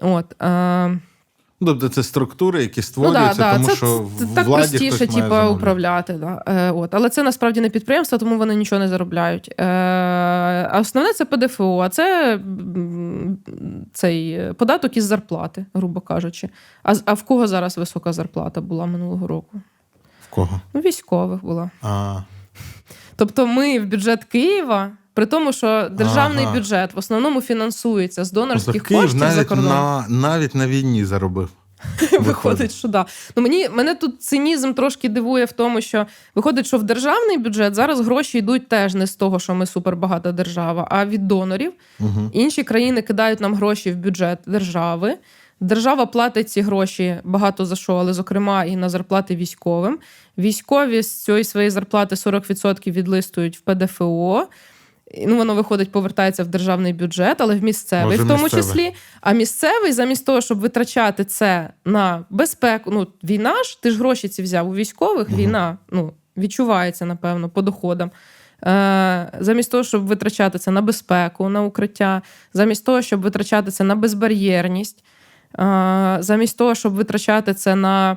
От, 0.00 0.42
е, 0.42 0.98
Тобто 1.66 1.88
це 1.88 2.02
структури, 2.02 2.62
які 2.62 2.80
Ну, 2.80 2.82
створюються, 2.82 3.34
да, 3.34 3.52
да. 3.52 3.54
тому 3.54 3.66
це, 3.68 3.76
що 3.76 4.06
це 4.18 4.24
в 4.24 4.34
так 4.34 4.46
владі 4.46 4.78
простіше, 4.78 5.06
замовляти. 5.06 5.48
управляти. 5.54 6.12
Да. 6.12 6.42
Е, 6.46 6.70
от. 6.70 6.94
Але 6.94 7.08
це 7.10 7.22
насправді 7.22 7.60
не 7.60 7.70
підприємство, 7.70 8.18
тому 8.18 8.38
вони 8.38 8.54
нічого 8.54 8.78
не 8.78 8.88
заробляють. 8.88 9.54
Е, 9.58 9.64
а 10.70 10.78
основне 10.80 11.12
це 11.12 11.24
ПДФО, 11.24 11.78
а 11.80 11.88
це 11.88 12.38
цей 13.92 14.52
податок 14.52 14.96
із 14.96 15.04
зарплати, 15.04 15.66
грубо 15.74 16.00
кажучи. 16.00 16.48
А, 16.82 16.94
а 17.04 17.12
в 17.12 17.22
кого 17.22 17.46
зараз 17.46 17.78
висока 17.78 18.12
зарплата 18.12 18.60
була 18.60 18.86
минулого 18.86 19.26
року? 19.26 19.60
В 20.30 20.34
кого? 20.34 20.60
Ну, 20.74 20.80
військових 20.80 21.44
була. 21.44 21.70
А, 21.82 22.20
Тобто 23.16 23.46
ми 23.46 23.80
в 23.80 23.86
бюджет 23.86 24.24
Києва, 24.24 24.90
при 25.14 25.26
тому, 25.26 25.52
що 25.52 25.88
державний 25.92 26.44
Ага. 26.44 26.54
бюджет 26.54 26.94
в 26.94 26.98
основному 26.98 27.40
фінансується 27.40 28.24
з 28.24 28.32
донорських 28.32 28.82
Київ 28.82 29.02
коштів 29.02 29.18
за 29.18 29.28
навіть 29.28 29.48
кордоном. 29.48 29.72
на, 29.72 30.06
навіть 30.08 30.54
на 30.54 30.66
війні 30.66 31.04
заробив. 31.04 31.48
Виходить, 32.20 32.72
що 32.72 32.88
да. 32.88 33.06
Ну 33.36 33.42
мені 33.42 33.68
мене 33.68 33.94
тут 33.94 34.22
цинізм 34.22 34.72
трошки 34.72 35.08
дивує 35.08 35.44
в 35.44 35.52
тому, 35.52 35.80
що 35.80 36.06
виходить, 36.34 36.66
що 36.66 36.78
в 36.78 36.82
державний 36.82 37.38
бюджет 37.38 37.74
зараз 37.74 38.00
гроші 38.00 38.38
йдуть 38.38 38.68
теж 38.68 38.94
не 38.94 39.06
з 39.06 39.16
того, 39.16 39.38
що 39.38 39.54
ми 39.54 39.66
супербагата 39.66 40.32
держава, 40.32 40.88
а 40.90 41.06
від 41.06 41.28
донорів. 41.28 41.72
Угу. 42.00 42.30
Інші 42.32 42.64
країни 42.64 43.02
кидають 43.02 43.40
нам 43.40 43.54
гроші 43.54 43.92
в 43.92 43.96
бюджет 43.96 44.38
держави. 44.46 45.16
Держава 45.60 46.06
платить 46.06 46.50
ці 46.50 46.60
гроші 46.60 47.16
багато 47.24 47.66
за 47.66 47.76
що, 47.76 47.96
але 47.96 48.12
зокрема 48.12 48.64
і 48.64 48.76
на 48.76 48.88
зарплати 48.88 49.36
військовим. 49.36 49.98
Військові 50.38 51.02
з 51.02 51.24
цієї 51.24 51.44
своєї 51.44 51.70
зарплати 51.70 52.14
40% 52.14 52.92
відлистують 52.92 53.58
в 53.58 53.60
ПДФО. 53.60 54.46
Ну, 55.26 55.36
воно 55.36 55.54
виходить, 55.54 55.92
повертається 55.92 56.44
в 56.44 56.46
державний 56.46 56.92
бюджет, 56.92 57.40
але 57.40 57.54
в 57.54 57.62
місцевий 57.62 58.04
Може, 58.18 58.24
в 58.24 58.28
тому 58.28 58.42
місцевий. 58.42 58.66
числі. 58.66 58.94
А 59.20 59.32
місцевий, 59.32 59.92
замість 59.92 60.26
того, 60.26 60.40
щоб 60.40 60.58
витрачати 60.58 61.24
це 61.24 61.70
на 61.84 62.24
безпеку, 62.30 62.90
ну 62.90 63.06
війна 63.24 63.62
ж, 63.62 63.82
ти 63.82 63.90
ж 63.90 63.98
гроші 63.98 64.28
ці 64.28 64.42
взяв 64.42 64.68
у 64.68 64.74
військових, 64.74 65.28
Мгм. 65.28 65.38
війна 65.38 65.78
ну, 65.90 66.12
відчувається, 66.36 67.06
напевно, 67.06 67.48
по 67.48 67.62
доходам. 67.62 68.10
Е, 68.66 69.32
замість 69.40 69.70
того, 69.70 69.84
щоб 69.84 70.06
витрачати 70.06 70.58
це 70.58 70.70
на 70.70 70.82
безпеку, 70.82 71.48
на 71.48 71.62
укриття, 71.62 72.22
замість 72.54 72.84
того, 72.86 73.02
щоб 73.02 73.20
витрачати 73.20 73.70
це 73.70 73.84
на 73.84 73.96
безбар'єрність, 73.96 75.04
е, 75.58 76.16
замість 76.20 76.58
того, 76.58 76.74
щоб 76.74 76.94
витрачати 76.94 77.54
це 77.54 77.74
на 77.74 78.16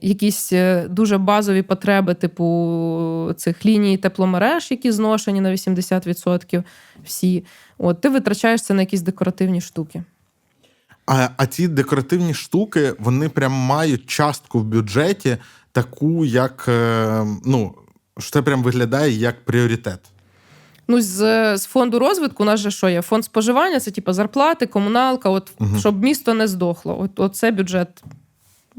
якісь 0.00 0.52
е, 0.52 0.86
дуже 0.88 1.18
базові 1.18 1.62
потреби, 1.62 2.14
типу 2.14 3.32
цих 3.36 3.66
ліній 3.66 3.96
тепломереж, 3.96 4.70
які 4.70 4.92
зношені 4.92 5.40
на 5.40 5.50
80% 5.50 6.62
всі. 7.04 7.44
От 7.78 8.00
ти 8.00 8.08
витрачаєш 8.08 8.62
це 8.62 8.74
на 8.74 8.82
якісь 8.82 9.00
декоративні 9.00 9.60
штуки. 9.60 10.02
А, 11.06 11.28
а 11.36 11.46
ці 11.46 11.68
декоративні 11.68 12.34
штуки, 12.34 12.94
вони 12.98 13.28
прям 13.28 13.52
мають 13.52 14.06
частку 14.06 14.58
в 14.58 14.64
бюджеті, 14.64 15.36
таку, 15.72 16.24
як 16.24 16.64
е, 16.68 17.26
ну, 17.44 17.74
що 18.18 18.30
це 18.30 18.42
прям 18.42 18.62
виглядає 18.62 19.12
як 19.12 19.44
пріоритет. 19.44 20.00
Ну, 20.88 21.00
з, 21.00 21.56
з 21.56 21.64
фонду 21.64 21.98
розвитку 21.98 22.42
у 22.42 22.46
нас 22.46 22.60
же 22.60 22.70
що 22.70 22.88
є? 22.88 23.02
Фонд 23.02 23.24
споживання 23.24 23.80
це 23.80 23.90
типу 23.90 24.12
зарплати, 24.12 24.66
комуналка, 24.66 25.30
от 25.30 25.52
Мгм. 25.58 25.78
щоб 25.78 26.02
місто 26.02 26.34
не 26.34 26.48
здохло. 26.48 27.00
От, 27.00 27.20
от 27.20 27.36
це 27.36 27.50
бюджет 27.50 28.04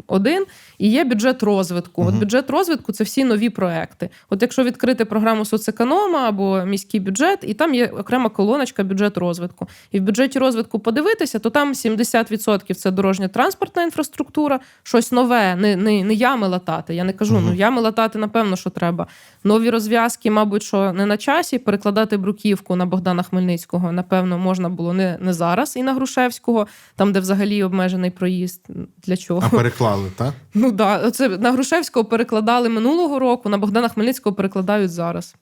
один, 0.07 0.45
і 0.77 0.89
є 0.89 1.03
бюджет 1.03 1.43
розвитку. 1.43 2.05
От 2.05 2.15
бюджет 2.15 2.49
розвитку 2.49 2.91
це 2.91 3.03
всі 3.03 3.23
нові 3.23 3.49
проекти. 3.49 4.09
От 4.29 4.41
якщо 4.41 4.63
відкрити 4.63 5.05
програму 5.05 5.45
соцеконома 5.45 6.19
або 6.27 6.65
міський 6.65 6.99
бюджет, 6.99 7.39
і 7.41 7.53
там 7.53 7.73
є 7.73 7.87
окрема 7.87 8.29
колоночка 8.29 8.83
бюджет 8.83 9.17
розвитку. 9.17 9.67
І 9.91 9.99
в 9.99 10.03
бюджеті 10.03 10.39
розвитку 10.39 10.79
подивитися, 10.79 11.39
то 11.39 11.49
там 11.49 11.73
70% 11.73 12.73
це 12.73 12.91
дорожньо-транспортна 12.91 13.83
інфраструктура, 13.83 14.59
щось 14.83 15.11
нове, 15.11 15.55
не, 15.55 15.75
не, 15.75 16.03
не 16.03 16.13
ями 16.13 16.47
латати. 16.47 16.95
Я 16.95 17.03
не 17.03 17.13
кажу, 17.13 17.33
Мгм. 17.35 17.45
ну 17.45 17.53
ями 17.53 17.81
латати, 17.81 18.19
напевно, 18.19 18.55
що 18.55 18.69
треба. 18.69 19.07
Нові 19.43 19.69
розв'язки, 19.69 20.31
мабуть, 20.31 20.63
що 20.63 20.93
не 20.93 21.05
на 21.05 21.17
часі. 21.17 21.57
Перекладати 21.59 22.17
бруківку 22.17 22.75
на 22.75 22.85
Богдана 22.85 23.23
Хмельницького, 23.23 23.91
напевно, 23.91 24.37
можна 24.37 24.69
було 24.69 24.93
не, 24.93 25.17
не 25.21 25.33
зараз 25.33 25.75
і 25.75 25.83
на 25.83 25.93
Грушевського, 25.93 26.67
там, 26.95 27.11
де 27.13 27.19
взагалі 27.19 27.63
обмежений 27.63 28.11
проїзд. 28.11 28.67
Для 29.03 29.17
чого? 29.17 29.41
А 29.45 29.49
переклали, 29.49 30.11
так? 30.15 30.33
Ну 30.67 30.73
да, 30.73 31.11
це 31.11 31.29
на 31.29 31.51
Грушевського 31.51 32.05
перекладали 32.05 32.69
минулого 32.69 33.19
року, 33.19 33.49
на 33.49 33.57
Богдана 33.57 33.89
Хмельницького 33.89 34.35
перекладають 34.35 34.91
зараз. 34.91 35.35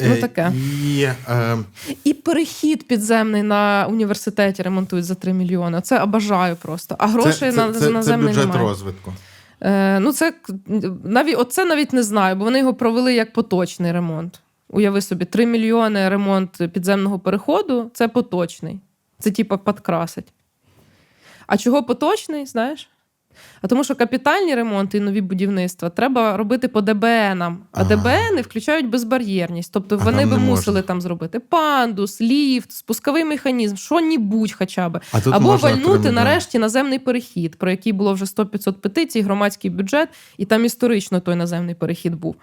Ну, 0.00 0.16
таке. 0.16 0.52
І, 0.84 1.08
е, 1.28 1.58
І 2.04 2.14
перехід 2.14 2.88
підземний 2.88 3.42
на 3.42 3.86
університеті 3.90 4.62
ремонтують 4.62 5.04
за 5.04 5.14
3 5.14 5.32
мільйони. 5.32 5.80
Це 5.80 6.02
обажаю 6.02 6.56
просто. 6.56 6.96
А 6.98 7.06
грошей 7.06 7.52
це, 7.52 7.66
на, 7.66 7.72
це, 7.72 7.80
це, 7.80 7.90
на 7.90 8.02
це 8.02 8.16
бюджет 8.16 8.36
немає. 8.36 8.60
розвитку. 8.60 9.12
Е, 9.60 10.00
ну, 10.00 10.12
це 10.12 10.34
навіть 11.04 11.38
оце 11.38 11.64
навіть 11.64 11.92
не 11.92 12.02
знаю, 12.02 12.36
бо 12.36 12.44
вони 12.44 12.58
його 12.58 12.74
провели 12.74 13.14
як 13.14 13.32
поточний 13.32 13.92
ремонт. 13.92 14.40
Уяви 14.68 15.00
собі, 15.00 15.24
3 15.24 15.46
мільйони 15.46 16.08
ремонт 16.08 16.58
підземного 16.72 17.18
переходу 17.18 17.90
це 17.94 18.08
поточний. 18.08 18.80
Це 19.18 19.30
типа 19.30 19.56
підкрасить. 19.56 20.32
А 21.50 21.56
чого 21.56 21.82
поточний, 21.82 22.46
знаєш? 22.46 22.88
А 23.62 23.66
тому, 23.66 23.84
що 23.84 23.94
капітальні 23.94 24.54
ремонти 24.54 24.98
і 24.98 25.00
нові 25.00 25.20
будівництва 25.20 25.90
треба 25.90 26.36
робити 26.36 26.68
по 26.68 26.80
ДБНам. 26.80 27.58
А 27.72 27.80
Ага. 27.80 27.88
ДБНи 27.96 28.42
включають 28.42 28.88
безбар'єрність. 28.88 29.72
Тобто 29.72 29.98
А 30.00 30.04
вони 30.04 30.26
би 30.26 30.38
мусили 30.38 30.74
можна. 30.74 30.82
там 30.82 31.00
зробити 31.00 31.40
пандус, 31.40 32.20
ліфт, 32.20 32.72
спусковий 32.72 33.24
механізм, 33.24 33.76
що-нібудь 33.76 34.52
хоча 34.52 34.88
б. 34.88 35.00
А 35.12 35.20
тут 35.20 35.34
Або 35.34 35.56
вальнути 35.56 36.10
нарешті 36.10 36.58
наземний 36.58 36.98
перехід, 36.98 37.56
про 37.56 37.70
який 37.70 37.92
було 37.92 38.14
вже 38.14 38.24
100-500 38.24 38.72
петицій, 38.72 39.20
громадський 39.22 39.70
бюджет, 39.70 40.08
і 40.36 40.44
там 40.44 40.64
історично 40.64 41.20
той 41.20 41.34
наземний 41.34 41.74
перехід 41.74 42.14
був. 42.14 42.36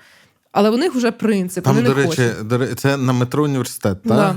Але 0.51 0.69
у 0.69 0.77
них 0.77 0.95
вже 0.95 1.11
принцип, 1.11 1.63
Там, 1.63 1.75
вони 1.75 1.89
до 1.89 1.95
не 1.95 2.01
речі, 2.01 2.21
хочуть. 2.49 2.79
це 2.79 2.97
на 2.97 3.13
метро 3.13 3.43
університет, 3.43 4.03
так? 4.03 4.17
Да. 4.17 4.35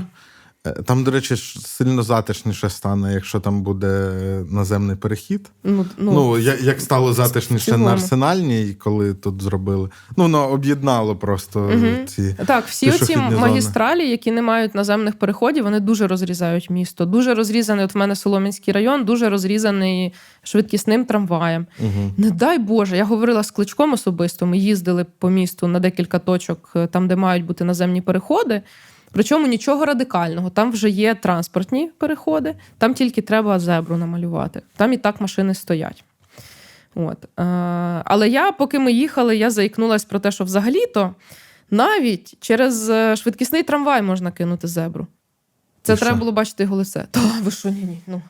Е, 0.67 0.71
Там, 0.71 1.03
до 1.03 1.11
речі, 1.11 1.35
сильно 1.65 2.03
затишніше 2.03 2.69
стане, 2.69 3.13
якщо 3.13 3.39
там 3.39 3.61
буде 3.63 4.11
наземний 4.49 4.95
перехід. 4.95 5.49
Ну, 5.63 5.85
Ну, 5.97 6.11
ну, 6.11 6.37
я- 6.37 6.55
як 6.61 6.81
стало 6.81 7.13
затишніше 7.13 7.77
на 7.77 7.91
арсенальній, 7.91 8.75
коли 8.79 9.13
тут 9.13 9.41
зробили. 9.41 9.89
Ну, 10.17 10.23
воно 10.23 10.49
об'єднало 10.49 11.15
просто 11.15 11.59
Мгм. 11.59 12.07
ці. 12.07 12.35
Так, 12.45 12.65
всі 12.67 12.91
зони. 12.91 13.29
магістралі, 13.37 14.09
які 14.09 14.31
не 14.31 14.41
мають 14.41 14.75
наземних 14.75 15.19
переходів, 15.19 15.63
вони 15.63 15.79
дуже 15.79 16.07
розрізають 16.07 16.69
місто. 16.69 17.05
Дуже 17.05 17.33
розрізаний. 17.33 17.85
От 17.85 17.95
в 17.95 17.97
мене 17.97 18.15
Соломінський 18.15 18.73
район, 18.73 19.05
дуже 19.05 19.29
розрізаний 19.29 20.13
швидкісним 20.43 21.05
трамваєм. 21.05 21.67
Угу. 21.79 22.11
Не 22.17 22.31
дай 22.31 22.59
Боже, 22.59 22.97
я 22.97 23.05
говорила 23.05 23.43
з 23.43 23.51
кличком 23.51 23.93
особисто. 23.93 24.45
Ми 24.45 24.57
їздили 24.57 25.05
по 25.19 25.29
місту 25.29 25.67
на 25.67 25.79
декілька 25.79 26.19
точок, 26.19 26.69
е, 26.75 26.87
там, 26.87 27.07
де 27.07 27.15
мають 27.15 27.45
бути 27.45 27.63
наземні 27.63 28.01
переходи. 28.01 28.61
Причому 29.11 29.47
нічого 29.47 29.85
радикального. 29.85 30.49
Там 30.49 30.71
вже 30.71 30.89
є 30.89 31.15
транспортні 31.15 31.91
переходи, 31.97 32.55
там 32.77 32.93
тільки 32.93 33.21
треба 33.21 33.59
зебру 33.59 33.97
намалювати. 33.97 34.61
Там 34.75 34.93
і 34.93 34.97
так 34.97 35.21
машини 35.21 35.53
стоять. 35.53 36.03
От. 36.95 37.25
Е, 37.25 37.43
але 38.05 38.29
я, 38.29 38.51
поки 38.51 38.79
ми 38.79 38.91
їхали, 38.91 39.37
я 39.37 39.49
заікнулась 39.49 40.05
про 40.05 40.19
те, 40.19 40.31
що 40.31 40.43
взагалі-то 40.43 41.15
навіть 41.71 42.35
через 42.39 42.89
е, 42.89 43.15
швидкісний 43.15 43.63
трамвай 43.63 44.01
можна 44.01 44.31
кинути 44.31 44.67
зебру. 44.67 45.07
Це 45.83 45.93
І 45.93 45.97
треба 45.97 46.11
що? 46.11 46.19
було 46.19 46.31
бачити 46.31 46.63
його 46.63 46.75
лице. 46.75 47.05
Та 47.11 47.19
ви 47.43 47.51
що, 47.51 47.69
ні, 47.69 47.83
ні. 47.83 48.01
Ну, 48.07 48.21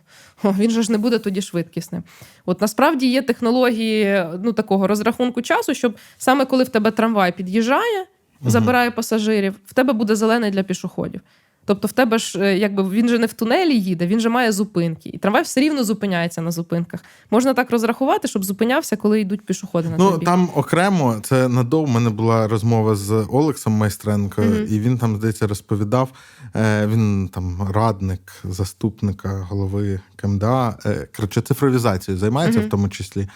він 0.43 0.71
же 0.71 0.81
ж 0.83 0.91
не 0.91 0.97
буде 0.97 1.19
тоді 1.19 1.41
швидкісним. 1.41 2.03
От 2.45 2.61
насправді 2.61 3.07
є 3.07 3.21
технології 3.21 4.25
ну, 4.43 4.53
такого 4.53 4.87
розрахунку 4.87 5.41
часу, 5.41 5.73
щоб 5.73 5.95
саме 6.17 6.45
коли 6.45 6.63
в 6.63 6.69
тебе 6.69 6.91
трамвай 6.91 7.31
під'їжджає. 7.31 8.05
Забирає 8.49 8.91
пасажирів, 8.91 9.55
в 9.65 9.73
тебе 9.73 9.93
буде 9.93 10.15
зелений 10.15 10.51
для 10.51 10.63
пішоходів. 10.63 11.21
Тобто, 11.65 11.87
в 11.87 11.91
тебе 11.91 12.17
ж 12.17 12.39
е, 12.39 12.57
якби 12.57 12.89
він 12.89 13.09
же 13.09 13.19
не 13.19 13.25
в 13.25 13.33
тунелі 13.33 13.79
їде, 13.79 14.07
він 14.07 14.19
же 14.19 14.29
має 14.29 14.51
зупинки. 14.51 15.09
І 15.13 15.17
трамвай 15.17 15.43
все 15.43 15.61
рівно 15.61 15.83
зупиняється 15.83 16.41
на 16.41 16.51
зупинках. 16.51 16.99
Можна 17.31 17.53
так 17.53 17.71
розрахувати, 17.71 18.27
щоб 18.27 18.43
зупинявся, 18.45 18.95
коли 18.95 19.21
йдуть 19.21 19.45
пішоходи 19.45 19.89
на 19.89 19.97
Ну 19.97 20.17
там 20.17 20.49
окремо 20.55 21.19
це 21.23 21.47
надовго. 21.47 21.87
У 21.87 21.93
мене 21.93 22.09
була 22.09 22.47
розмова 22.47 22.95
з 22.95 23.11
Олексом 23.31 23.73
Майстренко, 23.73 24.41
Мгм. 24.41 24.65
і 24.69 24.79
він 24.79 24.97
там, 24.97 25.15
здається, 25.17 25.47
розповідав. 25.47 26.09
е, 26.55 26.87
Він 26.87 27.29
там 27.33 27.67
радник 27.73 28.31
заступника 28.43 29.47
голови 29.49 29.99
КМДА. 30.15 30.77
е, 30.85 31.07
Коротше, 31.15 31.41
цифровізацією 31.41 32.19
займається 32.19 32.59
Мгм. 32.59 32.67
в 32.67 32.71
тому 32.71 32.89
числі. 32.89 33.27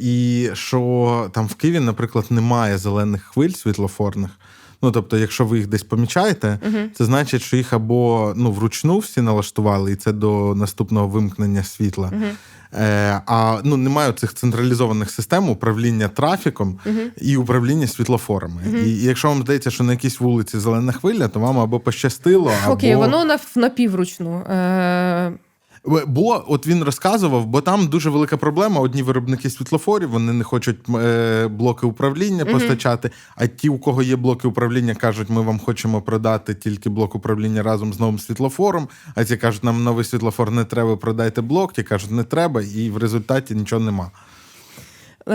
І 0.00 0.48
що 0.52 1.30
там 1.32 1.46
в 1.46 1.54
Києві, 1.54 1.80
наприклад, 1.80 2.24
немає 2.30 2.78
зелених 2.78 3.22
хвиль 3.22 3.50
світлофорних. 3.50 4.30
Ну, 4.84 4.90
тобто, 4.90 5.18
якщо 5.18 5.44
ви 5.44 5.58
їх 5.58 5.66
десь 5.66 5.82
помічаєте, 5.82 6.58
Мгм. 6.66 6.90
це 6.94 7.04
значить, 7.04 7.42
що 7.42 7.56
їх 7.56 7.72
або 7.72 8.32
ну, 8.36 8.52
вручну 8.52 8.98
всі 8.98 9.20
налаштували, 9.20 9.92
і 9.92 9.96
це 9.96 10.12
до 10.12 10.54
наступного 10.54 11.08
вимкнення 11.08 11.62
світла. 11.62 12.10
Мгм. 12.12 12.30
Е, 12.80 13.20
а 13.26 13.60
ну 13.64 13.76
немає 13.76 14.12
цих 14.12 14.34
централізованих 14.34 15.10
систем 15.10 15.48
управління 15.48 16.08
трафіком 16.08 16.78
Мгм. 16.86 17.10
і 17.20 17.36
управління 17.36 17.86
світлофорами. 17.86 18.62
І, 18.84 18.90
і 18.90 19.04
якщо 19.04 19.28
вам 19.28 19.42
здається, 19.42 19.70
що 19.70 19.84
на 19.84 19.92
якійсь 19.92 20.20
вулиці 20.20 20.58
зелена 20.58 20.92
хвиля, 20.92 21.28
то 21.28 21.40
вам 21.40 21.58
або 21.58 21.80
пощастило, 21.80 22.52
або 22.64 22.72
Окей, 22.74 22.96
воно 22.96 23.24
на 23.24 23.38
напівручну. 23.56 24.38
Е, 24.38 25.32
бо 25.84 26.44
от 26.48 26.66
він 26.66 26.84
розказував, 26.84 27.46
бо 27.46 27.60
там 27.60 27.86
дуже 27.86 28.10
велика 28.10 28.36
проблема. 28.36 28.80
Одні 28.80 29.02
виробники 29.02 29.50
світлофорів 29.50 30.10
вони 30.10 30.32
не 30.32 30.44
хочуть 30.44 30.76
е, 30.88 31.48
блоки 31.48 31.86
управління 31.86 32.44
постачати. 32.44 33.10
А 33.36 33.46
ті, 33.46 33.68
у 33.68 33.78
кого 33.78 34.02
є 34.02 34.16
блоки 34.16 34.48
управління, 34.48 34.94
кажуть, 34.94 35.30
ми 35.30 35.40
вам 35.40 35.58
хочемо 35.58 36.02
продати 36.02 36.54
тільки 36.54 36.88
блок 36.88 37.14
управління 37.14 37.62
разом 37.62 37.92
з 37.92 38.00
новим 38.00 38.18
світлофором. 38.18 38.88
А 39.14 39.24
ті 39.24 39.36
кажуть, 39.36 39.64
нам 39.64 39.84
новий 39.84 40.04
світлофор 40.04 40.50
не 40.50 40.64
треба, 40.64 40.96
продайте 40.96 41.40
блок. 41.40 41.72
Ті 41.72 41.82
кажуть, 41.82 42.10
не 42.10 42.24
треба, 42.24 42.62
і 42.62 42.90
в 42.90 42.96
результаті 42.96 43.54
нічого 43.54 43.84
нема. 43.84 44.10
е, 45.28 45.34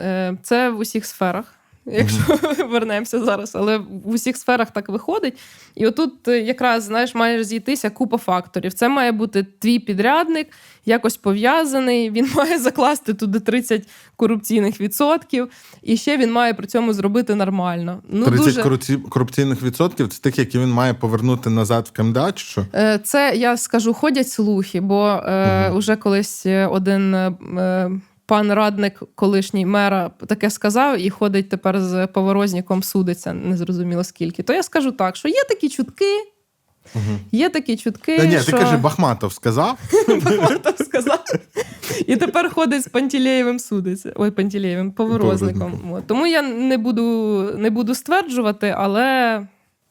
е, 0.00 0.38
це 0.42 0.70
в 0.70 0.78
усіх 0.78 1.06
сферах. 1.06 1.55
Якщо 1.86 2.20
вернемося 2.70 3.24
зараз, 3.24 3.50
але 3.54 3.78
в 3.78 4.08
усіх 4.10 4.36
сферах 4.36 4.70
так 4.70 4.88
виходить. 4.88 5.38
І 5.74 5.86
отут 5.86 6.28
е, 6.28 6.40
якраз 6.40 6.84
знаєш, 6.84 7.14
має 7.14 7.44
зійтися 7.44 7.90
купа 7.90 8.18
факторів. 8.18 8.72
Це 8.72 8.88
має 8.88 9.12
бути 9.12 9.46
твій 9.58 9.78
підрядник, 9.78 10.48
якось 10.86 11.16
пов'язаний. 11.16 12.10
Він 12.10 12.28
має 12.34 12.58
закласти 12.58 13.14
туди 13.14 13.40
30 13.40 13.82
корупційних 14.16 14.80
відсотків, 14.80 15.48
і 15.82 15.96
ще 15.96 16.16
він 16.16 16.32
має 16.32 16.54
при 16.54 16.66
цьому 16.66 16.92
зробити 16.92 17.34
нормально. 17.34 18.02
Ну 18.08 18.26
30 18.26 18.44
дуже 18.46 18.62
корупці- 18.62 19.08
корупційних 19.08 19.62
відсотків 19.62 20.08
це 20.08 20.20
тих, 20.22 20.38
які 20.38 20.58
він 20.58 20.70
має 20.70 20.94
повернути 20.94 21.50
назад 21.50 21.88
в 21.92 21.96
КМДА, 21.96 22.32
чи 22.32 22.44
що? 22.44 22.66
Е, 22.74 22.98
Це 23.04 23.32
я 23.36 23.56
скажу, 23.56 23.94
ходять 23.94 24.28
слухи, 24.30 24.80
бо 24.80 25.06
е, 25.26 25.46
Мгм. 25.68 25.76
уже 25.76 25.96
колись 25.96 26.46
е, 26.46 26.66
один 26.66 27.14
е, 27.14 27.32
е, 27.58 27.90
пан 28.26 28.52
радник, 28.52 29.02
колишній 29.14 29.66
мера, 29.66 30.10
таке 30.26 30.50
сказав, 30.50 30.98
і 30.98 31.10
ходить 31.10 31.48
тепер 31.48 31.80
з 31.80 32.06
поворозником 32.06 32.82
судиться, 32.82 33.32
незрозуміло 33.32 34.04
скільки. 34.04 34.42
То 34.42 34.52
я 34.52 34.62
скажу 34.62 34.92
так, 34.92 35.16
що 35.16 35.28
є 35.28 35.44
такі 35.48 35.68
чутки, 35.68 36.32
Угу. 36.94 37.18
є 37.32 37.48
такі 37.48 37.76
чутки. 37.76 38.18
Та 38.18 38.24
ні, 38.24 38.38
що... 38.38 38.52
ти 38.52 38.52
кажи, 38.52 38.76
Бахматов 38.76 39.32
сказав. 39.32 39.78
Бахматов 40.08 40.74
сказав. 40.86 41.24
І 42.06 42.16
тепер 42.16 42.50
ходить 42.50 42.82
з 42.82 42.88
Пантелеєвим 42.88 43.58
судиться. 43.58 44.12
Ой, 44.16 44.30
поворозником. 44.30 44.92
Поворозником. 44.92 46.02
Тому 46.06 46.26
я 46.26 46.42
не 46.42 46.78
буду, 46.78 47.02
не 47.58 47.70
буду 47.70 47.94
стверджувати, 47.94 48.74
але 48.78 49.40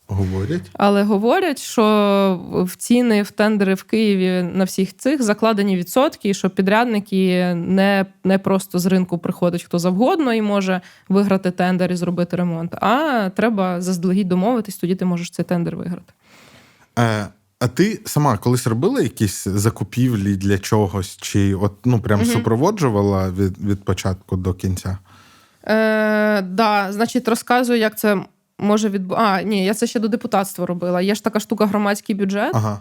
Говорять. 0.08 0.62
Але 0.74 1.04
говорять, 1.04 1.62
що 1.62 1.84
в 2.52 2.76
ціни 2.76 3.22
в 3.24 3.32
тендери 3.32 3.74
в 3.74 3.84
Києві 3.84 4.50
на 4.54 4.64
всіх 4.64 4.98
цих 4.98 5.24
закладені 5.24 5.78
відсотки, 5.78 6.30
і 6.30 6.34
що 6.34 6.50
підрядники 6.50 7.54
не, 7.56 8.06
не 8.24 8.38
просто 8.38 8.80
з 8.80 8.86
ринку 8.86 9.18
приходить 9.18 9.64
хто 9.64 9.80
завгодно 9.80 10.34
і 10.34 10.42
може 10.42 10.82
виграти 11.10 11.52
тендер 11.52 11.92
і 11.92 11.96
зробити 11.96 12.38
ремонт. 12.38 12.76
А 12.82 13.30
треба 13.36 13.82
заздалегідь 13.82 14.28
домовитись, 14.28 14.78
тоді 14.78 14.96
ти 14.96 15.06
можеш 15.06 15.30
цей 15.30 15.46
тендер 15.46 15.76
виграти. 15.76 16.14
Е, 17.00 17.28
а 17.60 17.68
ти 17.68 18.00
сама 18.06 18.38
колись 18.38 18.68
робила 18.68 19.02
якісь 19.02 19.44
закупівлі 19.44 20.36
для 20.36 20.58
чогось, 20.58 21.18
чи 21.22 21.56
от 21.56 21.74
ну 21.86 22.00
прям 22.00 22.20
Мгм. 22.20 22.30
супроводжувала 22.30 23.30
від, 23.30 23.66
від 23.66 23.84
початку 23.84 24.38
до 24.38 24.54
кінця? 24.54 24.98
Е, 25.68 26.42
да, 26.42 26.88
значить, 26.92 27.28
розказую, 27.28 27.80
як 27.80 27.98
це 27.98 28.18
може 28.60 28.90
відбу... 28.90 29.16
А, 29.18 29.42
ні, 29.42 29.66
я 29.66 29.74
це 29.74 29.88
ще 29.88 30.00
до 30.00 30.08
депутатства 30.08 30.66
робила. 30.66 31.02
Є 31.02 31.16
ж 31.16 31.24
така 31.24 31.40
штука 31.40 31.66
громадський 31.66 32.16
бюджет. 32.16 32.52
Ага. 32.54 32.80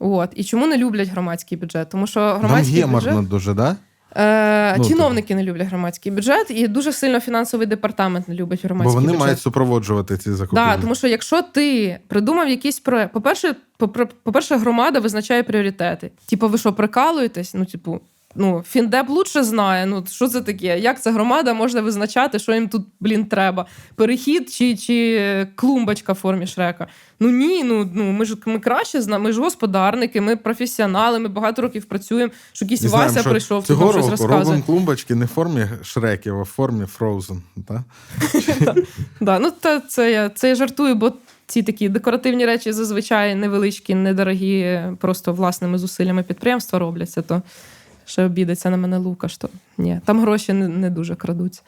От. 0.00 0.30
І 0.34 0.44
чому 0.44 0.66
не 0.66 0.78
люблять 0.78 1.08
громадський 1.08 1.58
бюджет? 1.58 1.88
Тому 1.88 2.06
що 2.06 2.20
Нам 2.20 2.38
громадський 2.38 2.76
є 2.76 2.86
бюджет... 2.86 3.14
можна 3.14 3.22
дуже, 3.22 3.54
да? 3.54 3.76
Е, 4.16 4.76
Ну, 4.78 4.84
чиновники 4.84 5.34
не 5.34 5.42
люблять 5.42 5.68
громадський 5.68 6.12
бюджет, 6.12 6.50
і 6.50 6.68
дуже 6.68 6.92
сильно 6.92 7.20
фінансовий 7.20 7.66
департамент 7.66 8.28
не 8.28 8.34
любить 8.34 8.60
Бо 8.68 8.74
вони 8.74 9.06
бюджет. 9.06 9.20
мають 9.20 9.38
супроводжувати 9.40 10.18
ці 10.18 10.32
закупівлі. 10.32 10.66
Да, 10.66 10.76
тому 10.76 10.94
що 10.94 11.06
якщо 11.08 11.42
ти 11.42 11.98
придумав 12.08 12.48
якийсь 12.48 12.80
проект, 12.80 13.12
по-перше, 13.12 13.54
по-перше, 14.22 14.56
громада 14.56 15.00
визначає 15.00 15.42
пріоритети. 15.42 16.10
Типу, 16.26 16.48
ви 16.48 16.58
що, 16.58 16.72
прикалуєтесь? 16.72 17.54
Ну, 17.54 17.64
типу, 17.64 18.00
ну, 18.36 18.64
Фіндеп 18.68 19.08
лучше 19.08 19.44
знає. 19.44 19.86
Ну, 19.86 20.04
що 20.10 20.28
це 20.28 20.40
таке? 20.40 20.78
Як 20.78 21.02
ця 21.02 21.12
громада 21.12 21.54
може 21.54 21.80
визначати, 21.80 22.38
що 22.38 22.54
їм 22.54 22.68
тут, 22.68 22.86
блін, 23.00 23.24
треба? 23.24 23.66
Перехід 23.94 24.52
чи, 24.52 24.76
чи 24.76 25.48
клумбочка 25.54 26.12
в 26.12 26.16
формі 26.16 26.46
шрека? 26.46 26.86
Ну 27.20 27.30
ні, 27.30 27.64
ну, 27.64 27.90
ну 27.94 28.12
ми 28.12 28.24
ж 28.24 28.36
ми 28.46 28.58
краще 28.58 29.02
знаємо, 29.02 29.24
ми 29.24 29.32
ж 29.32 29.40
господарники, 29.40 30.20
ми 30.20 30.36
професіонали, 30.36 31.18
ми 31.18 31.28
багато 31.28 31.62
років 31.62 31.84
працюємо, 31.84 32.32
що 32.52 32.64
якийсь 32.64 32.82
І 32.82 32.88
знаємо, 32.88 33.08
Вася 33.08 33.20
що 33.20 33.30
прийшов, 33.30 33.66
цього 33.66 33.84
нам 33.84 33.92
щось 33.92 34.04
року 34.04 34.10
розказує. 34.10 34.44
робимо 34.44 34.62
клумбочки 34.66 35.14
не 35.14 35.24
в 35.24 35.28
формі 35.28 35.66
шреків, 35.82 36.38
а 36.38 36.42
в 36.42 36.46
формі 36.46 36.84
Frozen. 36.98 37.38
Да, 39.20 39.38
ну 39.38 39.52
це 39.88 40.12
я 40.12 40.28
це 40.28 40.48
я 40.48 40.54
жартую, 40.54 40.94
бо 40.94 41.12
ці 41.46 41.62
такі 41.62 41.88
декоративні 41.88 42.46
речі 42.46 42.72
зазвичай 42.72 43.34
невеличкі, 43.34 43.94
недорогі, 43.94 44.80
просто 45.00 45.32
власними 45.32 45.78
зусиллями 45.78 46.22
підприємства 46.22 46.78
робляться, 46.78 47.22
то 47.22 47.42
ще 48.06 48.24
обідеться 48.24 48.70
на 48.70 48.76
мене 48.76 48.96
Лукаш, 48.96 49.36
то 49.36 49.48
ні, 49.78 50.00
там 50.04 50.20
гроші 50.20 50.52
не, 50.52 50.68
не 50.68 50.90
дуже 50.90 51.14
крадуться. 51.14 51.62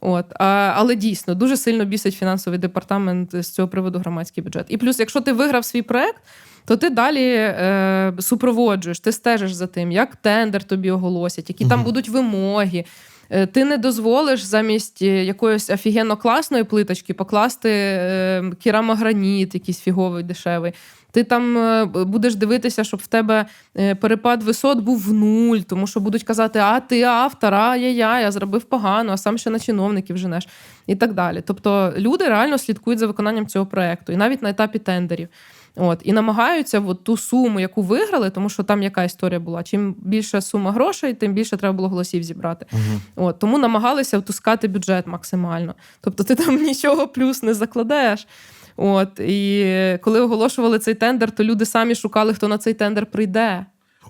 От, 0.00 0.26
а, 0.34 0.72
але 0.76 0.94
дійсно 0.96 1.34
дуже 1.34 1.56
сильно 1.56 1.84
бісить 1.84 2.14
фінансовий 2.14 2.58
департамент 2.58 3.44
з 3.44 3.50
цього 3.50 3.68
приводу 3.68 3.98
громадський 3.98 4.44
бюджет. 4.44 4.66
І 4.68 4.76
плюс, 4.76 4.98
якщо 5.00 5.20
ти 5.20 5.32
виграв 5.32 5.64
свій 5.64 5.82
проект, 5.82 6.22
то 6.64 6.76
ти 6.76 6.90
далі 6.90 7.34
е, 7.34 8.12
супроводжуєш, 8.18 9.00
ти 9.00 9.12
стежиш 9.12 9.52
за 9.52 9.66
тим, 9.66 9.92
як 9.92 10.16
тендер 10.16 10.64
тобі 10.64 10.90
оголосять, 10.90 11.48
які 11.48 11.64
там 11.64 11.84
будуть 11.84 12.08
вимоги. 12.08 12.84
Е, 13.30 13.46
Ти 13.46 13.64
не 13.64 13.78
дозволиш 13.78 14.42
замість 14.42 15.02
е, 15.02 15.24
якоїсь 15.24 15.70
офігенно 15.70 16.16
класної 16.16 16.64
плиточки 16.64 17.14
покласти 17.14 17.70
е, 17.70 18.52
керамограніт, 18.62 19.54
якийсь 19.54 19.80
фіговий 19.80 20.22
дешевий. 20.22 20.72
Ти 21.14 21.24
там 21.24 21.58
е, 21.58 21.84
будеш 21.84 22.34
дивитися, 22.34 22.84
щоб 22.84 23.00
в 23.00 23.06
тебе 23.06 23.46
е, 23.78 23.94
перепад 23.94 24.42
висот 24.42 24.78
був 24.78 24.98
в 24.98 25.12
нуль, 25.12 25.58
тому 25.58 25.86
що 25.86 26.00
будуть 26.00 26.22
казати, 26.22 26.58
а 26.58 26.80
ти 26.80 27.02
автор, 27.02 27.54
а 27.54 27.76
я 27.76 27.90
я, 27.90 28.20
я 28.20 28.32
зробив 28.32 28.62
погано, 28.62 29.12
а 29.12 29.16
сам 29.16 29.38
ще 29.38 29.50
на 29.50 29.58
чиновників 29.58 30.18
женеш 30.18 30.48
і 30.86 30.96
так 30.96 31.12
далі. 31.12 31.42
Тобто 31.46 31.92
люди 31.96 32.28
реально 32.28 32.58
слідкують 32.58 32.98
за 32.98 33.06
виконанням 33.06 33.46
цього 33.46 33.66
проекту, 33.66 34.12
і 34.12 34.16
навіть 34.16 34.42
на 34.42 34.50
етапі 34.50 34.78
тендерів. 34.78 35.28
От 35.76 36.00
і 36.02 36.12
намагаються 36.12 36.80
от 36.80 37.04
ту 37.04 37.16
суму, 37.16 37.60
яку 37.60 37.82
виграли, 37.82 38.30
тому 38.30 38.48
що 38.48 38.62
там 38.62 38.82
яка 38.82 39.04
історія 39.04 39.40
була. 39.40 39.62
Чим 39.62 39.94
більша 39.98 40.40
сума 40.40 40.72
грошей, 40.72 41.14
тим 41.14 41.32
більше 41.32 41.56
треба 41.56 41.72
було 41.72 41.88
голосів 41.88 42.22
зібрати. 42.22 42.66
Угу. 42.72 43.26
От 43.28 43.38
тому 43.38 43.58
намагалися 43.58 44.18
втускати 44.18 44.68
бюджет 44.68 45.06
максимально. 45.06 45.74
Тобто 46.00 46.24
ти 46.24 46.34
там 46.34 46.56
нічого 46.62 47.08
плюс 47.08 47.42
не 47.42 47.54
закладаєш. 47.54 48.26
От 48.76 49.20
і 49.20 49.98
коли 50.02 50.20
оголошували 50.20 50.78
цей 50.78 50.94
тендер, 50.94 51.30
то 51.30 51.44
люди 51.44 51.64
самі 51.66 51.94
шукали, 51.94 52.34
хто 52.34 52.48
на 52.48 52.58
цей 52.58 52.74
тендер 52.74 53.06
прийде. 53.06 53.66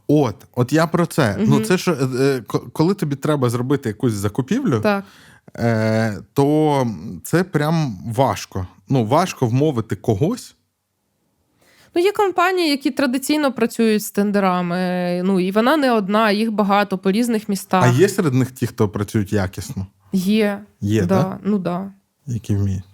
От, 0.09 0.37
от 0.55 0.73
я 0.73 0.87
про 0.87 1.07
це. 1.07 1.37
Мгм. 1.37 1.47
Ну, 1.49 1.61
це 1.61 1.77
ж 1.79 1.93
е, 1.93 1.97
е, 2.21 2.41
ко- 2.47 2.67
коли 2.73 2.95
тобі 2.95 3.17
треба 3.17 3.51
зробити 3.51 3.89
якусь 3.89 4.13
закупівлю, 4.13 4.81
Так. 4.81 5.05
е, 5.57 6.19
то 6.33 6.87
це 7.25 7.45
прям 7.45 7.99
важко. 8.17 8.67
Ну, 8.89 9.05
важко 9.07 9.47
вмовити 9.47 9.97
когось. 9.97 10.55
Ну, 11.95 12.03
є 12.03 12.13
компанії, 12.13 12.71
які 12.71 12.91
традиційно 12.91 13.53
працюють 13.53 14.03
з 14.05 14.11
тендерами. 14.11 15.23
Ну 15.25 15.41
і 15.41 15.51
вона 15.51 15.77
не 15.77 15.93
одна, 15.93 16.31
їх 16.31 16.53
багато 16.53 16.99
по 16.99 17.13
різних 17.13 17.49
містах. 17.49 17.85
А 17.85 17.89
є 17.89 18.09
серед 18.09 18.35
них 18.35 18.51
ті, 18.51 18.67
хто 18.67 18.89
працюють 18.89 19.33
якісно, 19.33 19.87
Є. 20.13 20.61
Є, 20.81 21.03
да, 21.07 21.23
так? 21.23 21.39
ну 21.45 21.59
да. 21.59 21.93
які 22.27 22.57
вміють. 22.57 22.85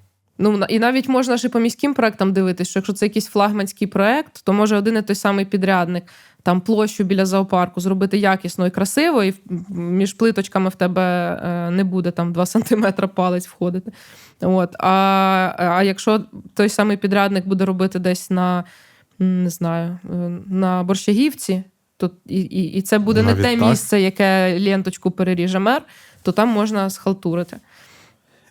Ну 0.42 0.64
і 0.68 0.78
навіть 0.78 1.08
можна 1.08 1.36
ж 1.36 1.46
і 1.46 1.50
по 1.50 1.60
міським 1.60 1.94
проектам 1.94 2.32
дивитись, 2.32 2.68
що 2.68 2.78
якщо 2.78 2.92
це 2.92 3.06
якийсь 3.06 3.26
флагманський 3.26 3.88
проект, 3.88 4.44
то 4.44 4.52
може 4.52 4.76
один 4.76 4.96
і 4.96 5.02
той 5.02 5.16
самий 5.16 5.44
підрядник 5.44 6.04
там 6.42 6.60
площу 6.60 7.04
біля 7.04 7.26
зоопарку 7.26 7.80
зробити 7.80 8.18
якісно 8.18 8.66
і 8.66 8.70
красиво, 8.70 9.24
і 9.24 9.34
між 9.68 10.12
плиточками 10.12 10.68
в 10.68 10.74
тебе 10.74 11.02
е, 11.42 11.70
не 11.70 11.84
буде 11.84 12.10
там 12.10 12.32
2 12.32 12.46
сантиметра 12.46 13.08
палець 13.08 13.48
входити. 13.48 13.92
От. 14.40 14.76
А, 14.78 15.54
а 15.58 15.82
якщо 15.82 16.24
той 16.54 16.68
самий 16.68 16.96
підрядник 16.96 17.46
буде 17.46 17.64
робити 17.64 17.98
десь 17.98 18.30
на 18.30 18.64
не 19.18 19.50
знаю, 19.50 19.98
е, 20.04 20.14
на 20.46 20.82
борщагівці, 20.82 21.62
то 21.96 22.10
і, 22.26 22.40
і, 22.40 22.64
і 22.72 22.82
це 22.82 22.98
буде 22.98 23.22
Навіть 23.22 23.36
не 23.36 23.42
те 23.42 23.56
так? 23.56 23.68
місце, 23.68 24.00
яке 24.00 24.60
ленточку 24.60 25.10
переріже 25.10 25.58
мер, 25.58 25.82
то 26.22 26.32
там 26.32 26.48
можна 26.48 26.90
схалтурити. 26.90 27.56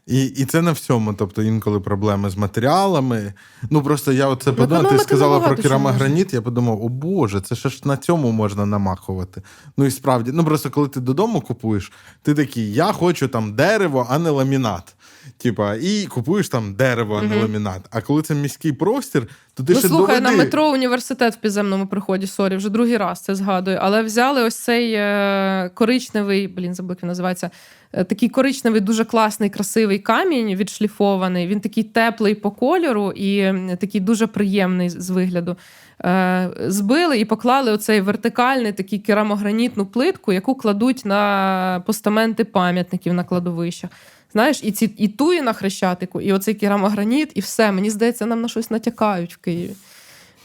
І, 0.10 0.24
і 0.26 0.45
це 0.45 0.62
на 0.62 0.72
всьому. 0.72 1.13
Тобто 1.13 1.43
інколи 1.43 1.80
проблеми 1.80 2.30
з 2.30 2.38
матеріалами. 2.38 3.34
Ну 3.69 3.82
просто 3.82 4.12
я 4.12 4.28
оце 4.28 4.54
подумав, 4.54 4.89
ти 4.89 5.00
сказала 5.00 5.39
про 5.39 5.56
керамограніт, 5.56 6.34
я 6.34 6.41
подумав, 6.41 6.84
о 6.84 6.88
Боже, 6.88 7.41
це 7.41 7.56
ще 7.56 7.69
ж 7.69 7.82
на 7.86 7.98
цьому 7.98 8.32
можна 8.32 8.65
намахувати. 8.65 9.41
Ну 9.78 9.86
і 9.86 9.91
справді, 9.91 10.32
ну 10.34 10.45
просто 10.45 10.69
коли 10.69 10.88
ти 10.88 11.00
додому 11.00 11.41
купуєш, 11.41 11.91
ти 12.22 12.34
такий, 12.34 12.74
я 12.74 12.91
хочу 12.91 13.28
там 13.28 13.56
дерево, 13.56 14.08
а 14.10 14.19
не 14.19 14.30
ламінат. 14.30 14.95
Типа, 15.38 15.76
і 15.76 16.06
купуєш 16.06 16.50
там 16.50 16.74
дерево, 16.74 17.15
а 17.15 17.22
не 17.22 17.42
ламінат. 17.42 17.82
А 17.92 18.02
коли 18.02 18.22
це 18.22 18.36
міський 18.36 18.74
простір, 18.74 19.28
то 19.54 19.63
ти 19.63 19.74
ну, 19.74 19.80
ще 19.80 19.88
слухай, 19.88 20.20
доведи. 20.20 20.38
на 20.38 20.44
метро 20.44 20.70
університет 20.70 21.36
в 21.36 21.38
підземному 21.38 21.88
приході, 21.88 22.28
sorry, 22.28 22.56
вже 22.56 22.70
другий 22.70 22.98
раз 22.98 23.22
це 23.22 23.36
згадую. 23.36 23.78
Але 23.82 24.04
взяли 24.04 24.44
ось 24.44 24.56
цей 24.56 24.94
е, 24.94 25.72
коричневий, 25.74 26.48
блін, 26.48 26.74
забув, 26.74 26.92
як 26.92 27.04
він 27.04 27.08
називається. 27.08 27.50
е, 27.94 28.04
Такий 28.04 28.30
коричневий, 28.30 28.82
дуже 28.82 29.06
класний, 29.06 29.50
красивий 29.50 30.00
камінь 30.00 30.56
відшліфований. 30.56 31.48
Він 31.48 31.60
такий 31.60 31.84
теплий 31.84 32.36
по 32.36 32.52
кольору 32.52 33.12
і 33.12 33.54
такий 33.76 34.02
дуже 34.02 34.28
приємний 34.28 34.89
з 34.89 35.10
вигляду. 35.10 35.58
Е, 36.06 36.50
збили 36.68 37.20
і 37.20 37.26
поклали 37.26 37.72
оцей 37.72 38.02
вертикальний 38.02 38.72
такий 38.72 39.00
керамогранітну 39.00 39.86
плитку, 39.86 40.34
яку 40.34 40.56
кладуть 40.56 41.06
на 41.06 41.84
постаменти 41.86 42.44
пам'ятників 42.44 43.13
на 43.13 43.24
кладовищах. 43.24 43.89
Знаєш, 44.32 44.60
і 44.63 44.72
ці 44.72 44.86
і 44.98 45.08
туї 45.08 45.42
на 45.42 45.54
хрещатику, 45.54 46.22
і 46.22 46.34
оцей 46.34 46.54
керамограніт, 46.54 47.32
і 47.36 47.39
все. 47.39 47.72
Мені 47.72 47.89
здається, 47.89 48.26
нам 48.26 48.42
на 48.42 48.48
щось 48.48 48.72
натякають 48.72 49.34
в 49.34 49.38
Києві. 49.38 49.76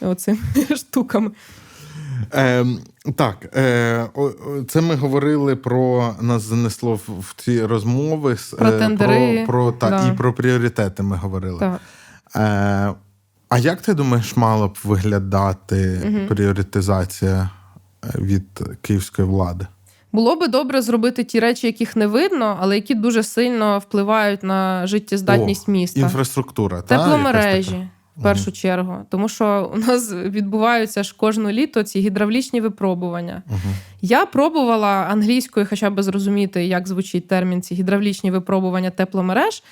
Оцими 0.01 0.39
штуками. 0.77 1.31
Е, 2.35 2.67
так, 3.17 3.57
е, 3.57 4.07
це 4.69 4.81
ми 4.81 4.95
говорили 4.95 5.57
про 5.57 6.15
нас 6.21 6.43
занесло 6.43 6.95
в, 6.95 7.21
в 7.21 7.35
ці 7.37 7.65
розмови 7.65 8.37
Про 8.59 8.69
е, 8.69 8.79
тендери, 8.79 9.37
про, 9.37 9.47
про 9.47 9.73
та 9.73 9.91
да. 9.91 10.09
і 10.09 10.17
про 10.17 10.35
пріоритети 10.35 11.03
ми 11.03 11.17
говорили. 11.17 11.59
Так. 11.59 11.81
Е, 12.37 12.95
а 13.49 13.59
як 13.59 13.83
ти 13.83 13.95
думаєш, 13.95 14.37
мала 14.37 14.69
б 14.69 14.79
виглядати 14.85 16.03
Мгм. 16.05 16.27
пріоритизація 16.29 17.51
е, 18.05 18.09
від 18.19 18.61
київської 18.83 19.29
влади? 19.29 19.67
Було 20.15 20.37
би 20.37 20.49
добре 20.49 20.83
зробити 20.83 21.25
ті 21.25 21.41
речі, 21.41 21.67
яких 21.67 21.97
не 21.97 22.07
видно, 22.07 22.59
але 22.61 22.75
які 22.75 22.95
дуже 22.95 23.23
сильно 23.23 23.79
впливають 23.79 24.43
на 24.43 24.87
життєздатність 24.87 25.69
міста. 25.69 26.01
Інфраструктура, 26.01 26.83
Тепломережі. 26.83 27.71
така? 27.71 27.89
В 28.17 28.23
першу 28.23 28.53
чергу, 28.53 28.97
тому 29.11 29.29
що 29.29 29.73
у 29.75 29.79
нас 29.79 30.13
відбуваються 30.13 31.03
ж 31.03 31.15
кожне 31.17 31.53
літо 31.53 31.83
ці 31.83 32.01
гідравлічні 32.01 32.61
випробування. 32.61 33.43
Мгм. 33.47 33.75
Я 34.03 34.27
пробувала 34.27 34.89
англійською, 34.89 35.67
хоча 35.71 35.91
б 35.91 36.03
зрозуміти, 36.03 36.67
як 36.67 36.89
звучить 36.89 37.29
термін 37.29 37.63
ці 37.63 37.75
гідравлічні 37.75 38.31
випробування 38.31 38.91
тепломереж. 38.91 39.63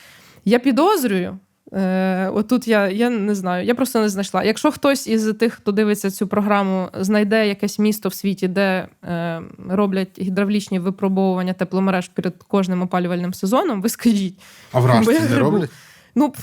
Я 0.44 0.58
підозрюю. 0.58 1.38
Е, 1.74 2.28
отут 2.28 2.68
я, 2.68 2.88
я 2.88 3.10
не 3.10 3.34
знаю, 3.34 3.66
я 3.66 3.74
просто 3.74 4.00
не 4.00 4.08
знайшла. 4.08 4.44
Якщо 4.44 4.70
хтось 4.70 5.06
із 5.06 5.34
тих, 5.34 5.54
хто 5.54 5.72
дивиться 5.72 6.10
цю 6.10 6.26
програму, 6.26 6.88
знайде 6.94 7.48
якесь 7.48 7.78
місто 7.78 8.08
в 8.08 8.14
світі, 8.14 8.48
де 8.48 8.88
е, 9.04 9.42
роблять 9.68 10.20
гідравлічні 10.20 10.78
випробовування 10.78 11.52
тепломереж 11.52 12.08
перед 12.08 12.42
кожним 12.48 12.82
опалювальним 12.82 13.34
сезоном, 13.34 13.82
ви 13.82 13.88
скажіть. 13.88 14.38
А 14.72 14.80
в 14.80 14.86
Рашці 14.86 15.12
не 15.12 15.18
грибу. 15.18 15.50
роблять? 15.50 15.70
Ну, 16.14 16.34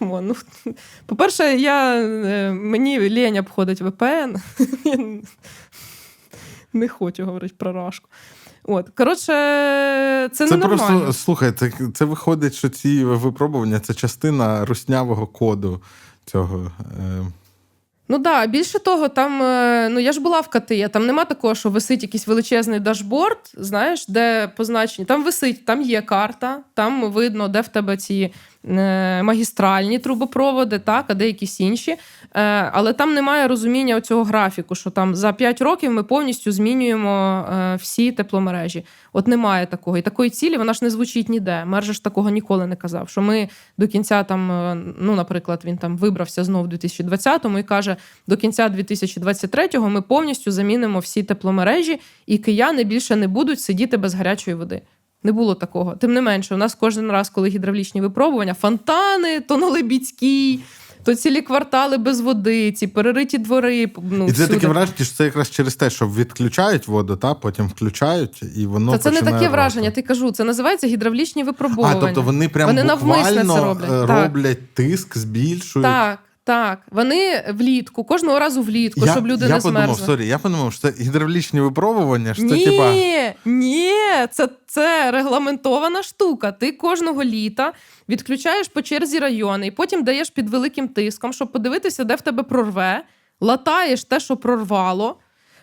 ну, 0.00 0.36
по-перше, 1.06 1.56
я, 1.56 1.94
е, 1.94 2.52
мені 2.52 3.00
лінь 3.00 3.38
обходить 3.38 3.82
VPN. 3.82 4.36
Я 6.72 6.80
не 6.80 6.88
хочу 6.88 7.24
говорити 7.24 7.54
про 7.58 7.72
рашку. 7.72 8.08
От, 8.70 8.88
коротше, 8.88 9.24
це, 9.24 10.28
Це 10.32 10.44
не 10.44 10.56
нормально. 10.56 10.98
просто 11.00 11.12
слухай, 11.12 11.52
це, 11.52 11.70
це 11.94 12.04
виходить, 12.04 12.54
що 12.54 12.68
ці 12.68 13.04
випробування 13.04 13.80
це 13.80 13.94
частина 13.94 14.64
руснявого 14.64 15.26
коду 15.26 15.82
цього. 16.26 16.72
Е, 17.00 17.26
Ну 18.10 18.18
да, 18.18 18.46
більше 18.46 18.78
того, 18.78 19.08
там 19.08 19.42
е, 19.42 19.88
ну 19.88 20.00
я 20.00 20.12
ж 20.12 20.20
була 20.20 20.40
в 20.40 20.48
КТІ, 20.48 20.88
там 20.92 21.06
нема 21.06 21.24
такого, 21.24 21.54
що 21.54 21.70
висить 21.70 22.02
якийсь 22.02 22.26
величезний 22.26 22.80
дашборд, 22.80 23.38
знаєш, 23.56 24.06
де 24.08 24.48
позначені. 24.56 25.06
Там 25.06 25.24
висить, 25.24 25.64
там 25.64 25.82
є 25.82 26.02
карта, 26.02 26.60
там 26.74 27.12
видно, 27.12 27.48
де 27.48 27.60
в 27.60 27.68
тебе 27.68 27.96
ці 27.96 28.32
магістральні 29.22 29.98
трубопроводи, 29.98 30.78
так, 30.78 31.04
а 31.08 31.14
де 31.14 31.26
якісь 31.26 31.60
інші. 31.60 31.96
Е, 32.34 32.40
але 32.72 32.92
там 32.92 33.14
немає 33.14 33.48
розуміння 33.48 34.00
цього 34.00 34.24
графіку, 34.24 34.74
що 34.74 34.90
там 34.90 35.14
за 35.16 35.32
5 35.32 35.62
років 35.62 35.92
ми 35.92 36.02
повністю 36.02 36.52
змінюємо 36.52 37.46
е, 37.52 37.76
всі 37.76 38.12
тепломережі. 38.12 38.84
От 39.12 39.28
немає 39.28 39.66
такого. 39.66 39.98
І 39.98 40.02
такої 40.02 40.30
цілі 40.30 40.56
вона 40.56 40.72
ж 40.72 40.80
не 40.82 40.90
звучить 40.90 41.28
ніде. 41.28 41.64
Мер 41.64 41.84
ж 41.84 42.04
такого 42.04 42.30
ніколи 42.30 42.66
не 42.66 42.76
казав. 42.76 43.08
Що 43.08 43.22
ми 43.22 43.48
до 43.78 43.88
кінця 43.88 44.22
там, 44.22 44.52
е, 44.52 44.74
ну, 44.98 45.14
наприклад, 45.14 45.62
він 45.64 45.78
там 45.78 45.96
вибрався 45.96 46.44
знов 46.44 46.64
у 46.64 46.68
2020-му 46.68 47.58
і 47.58 47.62
каже: 47.62 47.96
до 48.26 48.36
кінця 48.36 48.68
2023-го 48.68 49.88
ми 49.88 50.02
повністю 50.02 50.50
замінимо 50.50 50.98
всі 50.98 51.22
тепломережі, 51.22 52.00
і 52.26 52.38
кияни 52.38 52.84
більше 52.84 53.16
не 53.16 53.28
будуть 53.28 53.60
сидіти 53.60 53.96
без 53.96 54.14
гарячої 54.14 54.56
води. 54.56 54.82
Не 55.22 55.32
було 55.32 55.54
такого. 55.54 55.94
Тим 55.96 56.12
не 56.12 56.20
менше, 56.20 56.54
у 56.54 56.58
нас 56.58 56.74
кожен 56.74 57.10
раз, 57.10 57.30
коли 57.30 57.48
гідравлічні 57.48 58.00
випробування, 58.00 58.54
фонтани, 58.54 59.40
то 59.40 59.56
на 59.56 59.66
Либідській, 59.66 60.60
то 61.04 61.14
цілі 61.14 61.42
квартали 61.42 61.98
без 61.98 62.20
води, 62.20 62.72
ці 62.72 62.86
перериті 62.86 63.38
двори. 63.38 63.90
Ну, 64.10 64.24
і 64.24 64.32
це 64.32 64.42
всюди. 64.42 64.54
таке 64.54 64.68
враження, 64.68 65.04
що 65.04 65.14
це 65.16 65.24
якраз 65.24 65.50
через 65.50 65.76
те, 65.76 65.90
що 65.90 66.06
відключають 66.08 66.88
воду, 66.88 67.16
та 67.16 67.34
потім 67.34 67.66
включають, 67.68 68.42
і 68.56 68.66
воно 68.66 68.92
Та 68.92 68.98
це 68.98 69.10
не 69.10 69.16
починає 69.16 69.38
таке 69.38 69.52
враження, 69.52 69.86
рвати. 69.88 70.02
ти 70.02 70.08
кажу. 70.08 70.30
Це 70.30 70.44
називається 70.44 70.86
гідравлічні 70.86 71.42
А, 71.42 71.44
випробування. 71.44 72.00
тобто 72.00 72.22
вони 72.22 72.48
прям 72.48 72.66
Вони 72.68 72.84
навмисно 72.84 73.24
буквально 73.24 73.54
це 73.54 73.64
роблять. 73.64 73.90
е, 74.04 74.06
Так. 74.06 74.24
роблять 74.26 74.74
тиск, 74.74 75.18
збільшують. 75.18 75.84
Так, 75.88 76.18
так. 76.48 76.82
Вони 76.90 77.44
влітку, 77.54 78.04
кожного 78.04 78.38
разу 78.38 78.62
влітку, 78.62 79.06
я, 79.06 79.12
щоб 79.12 79.26
люди 79.26 79.44
я 79.44 79.54
не 79.54 79.60
подумав, 79.60 79.84
змерзли. 79.84 80.06
sorry, 80.06 80.26
я 80.26 80.38
подумав, 80.38 80.72
що 80.72 80.82
це 80.82 81.02
гідравлічні 81.02 81.60
випробування, 81.60 82.34
що 82.34 82.48
це 82.48 82.54
ні, 82.54 82.64
типа. 82.64 82.92
ні, 83.44 83.92
це, 84.30 84.48
це 84.66 85.10
регламентована 85.10 86.02
штука. 86.02 86.52
Ти 86.52 86.72
кожного 86.72 87.24
літа 87.24 87.72
відключаєш 88.08 88.68
по 88.68 88.82
черзі 88.82 89.18
райони, 89.18 89.66
і 89.66 89.70
потім 89.70 90.04
даєш 90.04 90.30
під 90.30 90.48
великим 90.48 90.88
тиском, 90.88 91.32
щоб 91.32 91.52
подивитися, 91.52 92.04
де 92.04 92.14
в 92.14 92.20
тебе 92.20 92.42
прорве, 92.42 93.02
латаєш 93.40 94.04
те, 94.04 94.20
що 94.20 94.36
прорвало. 94.36 95.16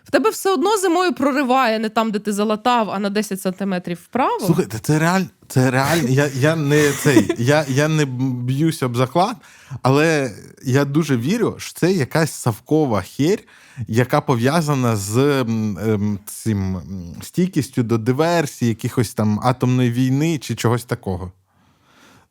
В 0.03 0.11
тебе 0.11 0.29
все 0.29 0.51
одно 0.51 0.77
зимою 0.77 1.13
прориває 1.13 1.79
не 1.79 1.89
там, 1.89 2.11
де 2.11 2.19
ти 2.19 2.33
залатав, 2.33 2.89
а 2.91 2.99
на 2.99 3.09
10 3.09 3.41
сантиметрів 3.41 3.97
вправо. 4.03 4.45
Слухайте, 4.45 4.79
це 4.81 4.99
реально, 4.99 5.27
це 5.47 5.71
реально. 5.71 6.09
Я, 6.09 6.29
я 6.35 6.55
не 6.55 6.91
цей, 6.91 7.31
я, 7.37 7.65
я 7.69 7.87
не 7.87 8.05
б'юсь 8.05 8.83
об 8.83 8.95
заклад, 8.95 9.35
але 9.81 10.31
я 10.63 10.85
дуже 10.85 11.17
вірю, 11.17 11.55
що 11.57 11.79
це 11.79 11.91
якась 11.93 12.31
савкова 12.31 13.01
херь, 13.01 13.43
яка 13.87 14.21
пов'язана 14.21 14.95
з 14.95 15.17
ем, 15.17 16.19
цим 16.25 16.81
стійкістю 17.21 17.83
до 17.83 17.97
диверсії, 17.97 18.69
якихось 18.69 19.13
там 19.13 19.39
атомної 19.43 19.91
війни 19.91 20.37
чи 20.37 20.55
чогось 20.55 20.83
такого. 20.83 21.31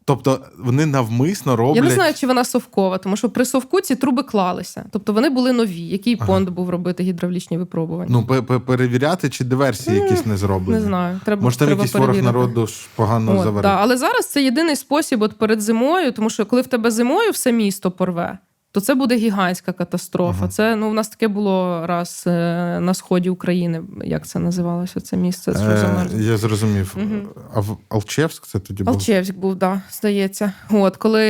Тобто 0.07 0.40
вони 0.59 0.87
навмисно 0.87 1.57
роблять. 1.57 1.77
Я 1.77 1.83
не 1.83 1.95
знаю, 1.95 2.14
чи 2.14 2.27
вона 2.27 2.45
совкова, 2.45 2.99
тому 2.99 3.17
що 3.17 3.31
при 3.31 3.45
совку 3.45 3.81
ці 3.81 3.97
труби 3.97 4.23
клалися. 4.23 4.85
Тобто 4.90 5.12
вони 5.12 5.31
були 5.31 5.53
нові. 5.53 5.81
Який 5.81 6.17
Ага. 6.19 6.27
понт 6.27 6.49
був 6.49 6.71
робити 6.71 7.03
гідравлічні 7.03 7.59
випробування? 7.59 8.09
Ну, 8.11 8.27
пе- 8.27 8.43
пе- 8.43 8.59
перевіряти, 8.59 9.31
чи 9.31 9.45
диверсії 9.45 9.97
якісь 9.97 10.27
не 10.27 10.37
зроблені. 10.37 10.81
не 10.81 10.87
знаю. 10.87 11.21
Треба, 11.25 11.43
Може, 11.43 11.59
там 11.59 11.67
треба 11.69 11.83
якийсь 11.83 11.95
ворог 12.01 12.23
народу 12.23 12.67
ж 12.67 12.75
погано 12.97 13.38
заварив. 13.43 13.62
да. 13.62 13.77
Але 13.81 13.97
зараз 13.97 14.29
це 14.29 14.43
єдиний 14.43 14.77
спосіб 14.77 15.23
от 15.23 15.38
перед 15.38 15.61
зимою, 15.61 16.12
тому 16.12 16.31
що 16.31 16.47
коли 16.47 16.62
в 16.62 16.67
тебе 16.67 16.90
зимою 16.90 17.31
все 17.31 17.53
місто 17.53 17.90
порве, 17.90 18.38
то 18.75 18.81
це 18.81 18.95
буде 18.95 19.17
гігантська 19.17 19.73
катастрофа. 19.73 20.39
Ага. 20.39 20.49
Це 20.49 20.77
ну, 20.77 20.91
в 20.91 20.95
нас 20.95 21.09
таке 21.09 21.29
було 21.29 21.87
раз 21.87 22.25
е, 22.27 22.31
на 22.81 22.95
сході 22.95 23.31
України. 23.31 23.83
Як 24.05 24.27
це 24.27 24.39
називалося? 24.39 25.01
Це 25.01 25.17
місце 25.17 25.53
що 25.53 25.71
Е, 25.71 25.77
замерзло? 25.77 26.21
я 26.21 26.37
зрозумів. 26.37 26.97
Угу. 26.97 27.45
А 27.55 27.61
в 27.61 27.77
Алчевськ 27.89 28.47
це 28.47 28.59
тоді 28.59 28.83
був? 28.83 28.95
Алчевськ 28.95 29.35
був, 29.35 29.55
да, 29.55 29.83
здається. 29.91 30.53
От, 30.71 30.97
коли 30.97 31.21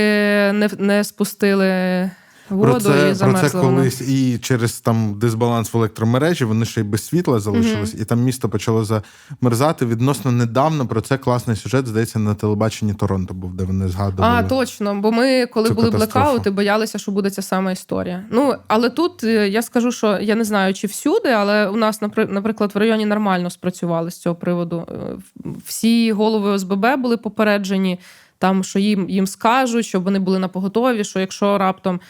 не, 0.53 0.71
не 0.79 1.05
спустили 1.05 2.11
воду 2.51 2.73
про 2.73 2.81
це, 2.81 3.15
і 3.17 3.19
про 3.19 3.33
це 3.33 3.51
колись 3.51 4.01
і 4.01 4.39
через 4.39 4.81
там 4.81 5.19
дисбаланс 5.19 5.75
в 5.75 5.77
електромережі 5.77 6.45
вони 6.45 6.65
ще 6.65 6.81
й 6.81 6.85
без 6.85 7.07
світла 7.07 7.41
залишились, 7.41 7.95
і 7.95 8.05
там 8.05 8.21
місто 8.21 8.49
почало 8.49 8.85
замерзати. 8.85 9.87
Відносно 9.87 10.33
недавно 10.33 10.87
про 10.87 11.01
це 11.01 11.19
класний 11.19 11.57
сюжет, 11.57 11.87
здається, 11.87 12.19
на 12.19 12.35
телебаченні 12.35 12.95
Торонто 12.95 13.35
був, 13.35 13.55
де 13.55 13.65
вони 13.65 13.89
згадували. 13.89 14.35
А, 14.39 14.43
точно. 14.43 14.95
Бо 14.95 15.13
ми, 15.13 15.47
коли 15.47 15.71
були 15.71 15.91
катастрофу. 15.91 16.27
блекаути, 16.27 16.51
боялися, 16.51 16.99
що 16.99 17.13
буде 17.13 17.31
ця 17.31 17.43
сама 17.43 17.73
історія. 17.73 18.25
Ну, 18.31 18.55
але 18.67 18.91
тут 18.91 19.25
е, 19.25 19.49
я 19.49 19.63
скажу, 19.63 19.93
що 19.93 20.19
я 20.21 20.35
не 20.35 20.45
знаю, 20.45 20.75
чи 20.75 20.87
всюди, 20.87 21.29
але 21.29 21.69
у 21.69 21.77
нас, 21.77 22.03
напри- 22.03 22.33
наприклад, 22.33 22.71
в 22.75 22.79
районі 22.79 23.07
нормально 23.07 23.51
спрацювали 23.51 24.11
з 24.11 24.19
цього 24.19 24.35
приводу. 24.35 24.87
Е, 24.89 25.51
Всі 25.67 26.13
голови 26.13 26.51
ОСББ 26.51 26.87
були 26.99 27.17
попереджені. 27.17 27.99
Там, 28.39 28.65
що 28.65 28.79
їм, 28.79 29.11
їм 29.11 29.27
скажуть, 29.27 29.87
щоб 29.87 30.05
вони 30.05 30.19
були 30.19 30.39
на 30.39 30.49
поготові, 30.49 31.05
що 31.05 31.21
якщо 31.21 31.59
раптом 31.59 32.01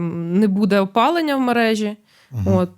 не 0.00 0.48
буде 0.48 0.80
опалення 0.80 1.36
в 1.36 1.40
мережі, 1.40 1.96
Мгм. 2.30 2.54
от 2.56 2.70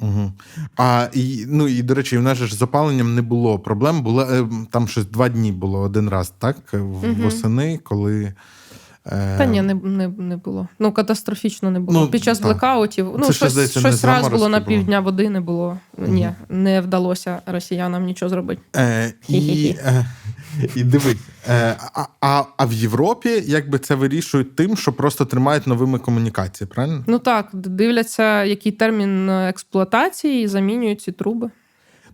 Угу. 0.00 0.32
А 0.76 1.08
і, 1.12 1.44
ну 1.48 1.68
і 1.68 1.82
до 1.82 1.94
речі, 1.94 2.18
в 2.18 2.22
нас 2.22 2.38
ж 2.38 2.54
з 2.56 2.62
опаленням 2.62 3.14
не 3.14 3.22
було 3.22 3.58
проблем. 3.58 4.02
Було 4.02 4.22
е, 4.22 4.48
там 4.70 4.88
щось 4.88 5.06
два 5.06 5.28
дні 5.28 5.52
було 5.52 5.80
один 5.80 6.08
раз, 6.08 6.32
так? 6.38 6.56
Восени, 7.02 7.78
коли. 7.84 8.34
е, 9.06 9.38
Та 9.38 9.46
ні, 9.46 9.62
не, 9.62 9.74
не, 9.74 10.08
не 10.08 10.36
було. 10.36 10.68
Ну, 10.78 10.92
катастрофічно 10.92 11.70
не 11.70 11.80
було. 11.80 12.00
Ну, 12.00 12.08
Під 12.08 12.24
час 12.24 12.40
блекаутів, 12.40 13.14
ну, 13.18 13.26
Це 13.26 13.32
щось, 13.32 13.52
здається, 13.52 13.80
щось 13.80 14.04
раз 14.04 14.28
було 14.28 14.48
на 14.48 14.60
півдня 14.60 15.00
води 15.00 15.30
не 15.30 15.40
було. 15.40 15.78
Ні, 15.98 16.30
не 16.48 16.80
вдалося 16.80 17.42
росіянам 17.46 18.04
нічого 18.04 18.28
зробити. 18.28 18.62
Е, 18.76 19.14
і, 19.28 19.76
е, 19.78 20.06
і 20.74 20.84
дивись, 20.84 21.16
е, 21.48 21.76
а, 21.94 22.04
а, 22.20 22.44
а 22.56 22.66
в 22.66 22.72
Європі 22.72 23.42
якби 23.46 23.78
це 23.78 23.94
вирішують 23.94 24.56
тим, 24.56 24.76
що 24.76 24.92
просто 24.92 25.24
тримають 25.24 25.66
новими 25.66 25.98
комунікації, 25.98 26.68
правильно? 26.74 27.04
Ну 27.06 27.18
так, 27.18 27.48
дивляться, 27.52 28.44
який 28.44 28.72
термін 28.72 29.30
експлуатації, 29.30 30.44
і 30.44 30.48
замінюють 30.48 31.00
ці 31.00 31.12
труби. 31.12 31.50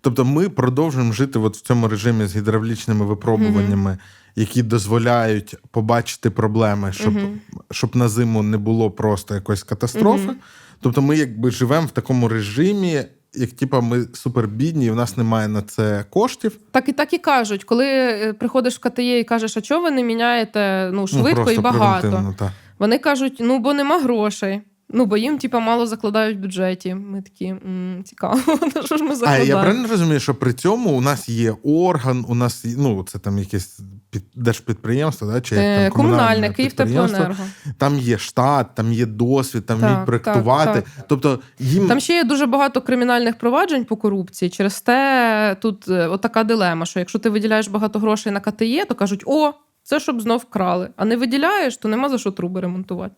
Тобто 0.00 0.24
ми 0.24 0.48
продовжуємо 0.48 1.12
жити 1.12 1.38
от 1.38 1.56
в 1.56 1.60
цьому 1.60 1.88
режимі 1.88 2.26
з 2.26 2.36
гідравлічними 2.36 3.04
випробуваннями, 3.04 3.98
які 4.36 4.62
дозволяють 4.62 5.54
побачити 5.70 6.30
проблеми, 6.30 6.92
щоб, 6.92 7.14
Мгм. 7.14 7.40
щоб 7.70 7.96
на 7.96 8.08
зиму 8.08 8.42
не 8.42 8.56
було 8.58 8.90
просто 8.90 9.34
якоїсь 9.34 9.62
катастрофи. 9.62 10.24
Мгм. 10.26 10.36
Тобто 10.80 11.02
ми 11.02 11.16
якби 11.16 11.50
живемо 11.50 11.86
в 11.86 11.90
такому 11.90 12.28
режимі, 12.28 13.02
як 13.34 13.52
типа 13.52 13.80
ми 13.80 14.06
супербідні, 14.12 14.86
і 14.86 14.90
в 14.90 14.96
нас 14.96 15.16
немає 15.16 15.48
на 15.48 15.62
це 15.62 16.04
коштів. 16.10 16.58
Так 16.70 16.88
і 16.88 16.92
так 16.92 17.12
і 17.12 17.18
кажуть, 17.18 17.64
коли 17.64 17.86
е, 17.86 18.32
приходиш 18.32 18.76
в 18.76 18.78
КТЄ 18.78 19.18
і 19.18 19.24
кажеш, 19.24 19.56
а 19.56 19.60
чого 19.60 19.82
ви 19.82 19.90
не 19.90 20.02
міняєте 20.02 20.90
ну, 20.92 21.06
швидко 21.06 21.44
ну, 21.46 21.52
і 21.52 21.58
багато? 21.58 22.34
так. 22.38 22.52
Вони 22.78 22.98
кажуть, 22.98 23.36
ну 23.40 23.58
бо 23.58 23.74
нема 23.74 23.98
грошей. 23.98 24.62
Ну, 24.90 25.06
бо 25.06 25.16
їм, 25.16 25.38
типа, 25.38 25.58
мало 25.60 25.86
закладають 25.86 26.38
в 26.38 26.40
бюджеті. 26.40 26.94
Ми 26.94 27.22
такі 27.22 27.44
м, 27.46 28.02
цікаво, 28.04 28.40
на 28.74 28.82
що 28.82 28.96
ж 28.96 29.04
ми 29.04 29.14
А 29.26 29.36
я 29.38 29.60
правильно 29.60 29.88
розумію, 29.88 30.20
що 30.20 30.34
при 30.34 30.52
цьому 30.52 30.90
у 30.90 31.00
нас 31.00 31.28
є 31.28 31.54
орган, 31.62 32.24
у 32.28 32.34
нас 32.34 32.64
є- 32.64 32.74
ну 32.78 33.02
це 33.02 33.18
там 33.18 33.38
якесь 33.38 33.80
під 34.10 34.22
держпідприємство, 34.34 35.32
да, 35.32 35.40
чи 35.40 35.54
як 35.54 35.64
Е, 35.64 35.88
там, 35.88 35.96
Комунальне, 35.96 36.50
підприємство. 36.52 37.06
Київтеплоенерго. 37.06 37.44
Там 37.78 37.98
є 37.98 38.18
штат, 38.18 38.74
там 38.74 38.92
є 38.92 39.06
досвід, 39.06 39.66
там 39.66 39.80
Так, 39.80 39.88
вміють 39.90 40.06
проектувати. 40.06 40.80
так, 40.80 41.04
Тобто 41.08 41.40
їм 41.58 41.88
Там 41.88 42.00
ще 42.00 42.14
є 42.14 42.24
дуже 42.24 42.46
багато 42.46 42.80
кримінальних 42.82 43.38
проваджень 43.38 43.84
по 43.84 43.96
корупції. 43.96 44.50
Через 44.50 44.80
те 44.80 45.56
тут 45.60 45.88
е, 45.88 46.06
отака 46.06 46.44
дилема: 46.44 46.86
що 46.86 46.98
якщо 46.98 47.18
ти 47.18 47.30
виділяєш 47.30 47.68
багато 47.68 47.98
грошей 47.98 48.32
на 48.32 48.40
КТЄ, 48.40 48.84
то 48.84 48.94
кажуть, 48.94 49.22
о, 49.26 49.52
це 49.82 50.00
щоб 50.00 50.20
знов 50.20 50.44
крали. 50.44 50.88
А 50.96 51.04
не 51.04 51.16
виділяєш, 51.16 51.76
то 51.76 51.88
нема 51.88 52.08
за 52.08 52.18
що 52.18 52.30
труби 52.30 52.60
ремонтувати. 52.60 53.14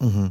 Угу. 0.00 0.30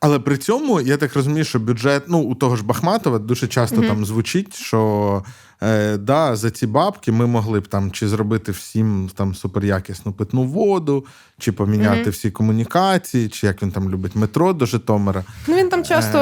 Але 0.00 0.18
при 0.18 0.36
цьому 0.38 0.80
я 0.80 0.96
так 0.96 1.14
розумію, 1.14 1.44
що 1.44 1.58
бюджет, 1.58 2.02
ну 2.08 2.18
у 2.18 2.34
того 2.34 2.56
ж 2.56 2.64
Бахматова 2.64 3.18
дуже 3.18 3.46
часто 3.48 3.76
Мгм. 3.76 3.86
там 3.88 4.04
звучить, 4.04 4.54
що 4.54 5.22
е, 5.62 5.96
да, 5.96 6.36
за 6.36 6.50
ці 6.50 6.66
бабки 6.66 7.12
ми 7.12 7.26
могли 7.26 7.60
б 7.60 7.66
там 7.68 7.90
чи 7.90 8.08
зробити 8.08 8.52
всім 8.52 9.10
там 9.14 9.34
суперякісну 9.34 10.12
питну 10.12 10.42
воду, 10.44 11.06
чи 11.38 11.52
поміняти 11.52 12.00
Мгм. 12.00 12.10
всі 12.10 12.30
комунікації, 12.30 13.28
чи 13.28 13.46
як 13.46 13.62
він 13.62 13.70
там 13.70 13.90
любить 13.90 14.16
метро 14.16 14.52
до 14.52 14.66
Житомира. 14.66 15.24
Ну 15.46 15.56
він 15.56 15.68
там 15.68 15.84
часто 15.84 16.18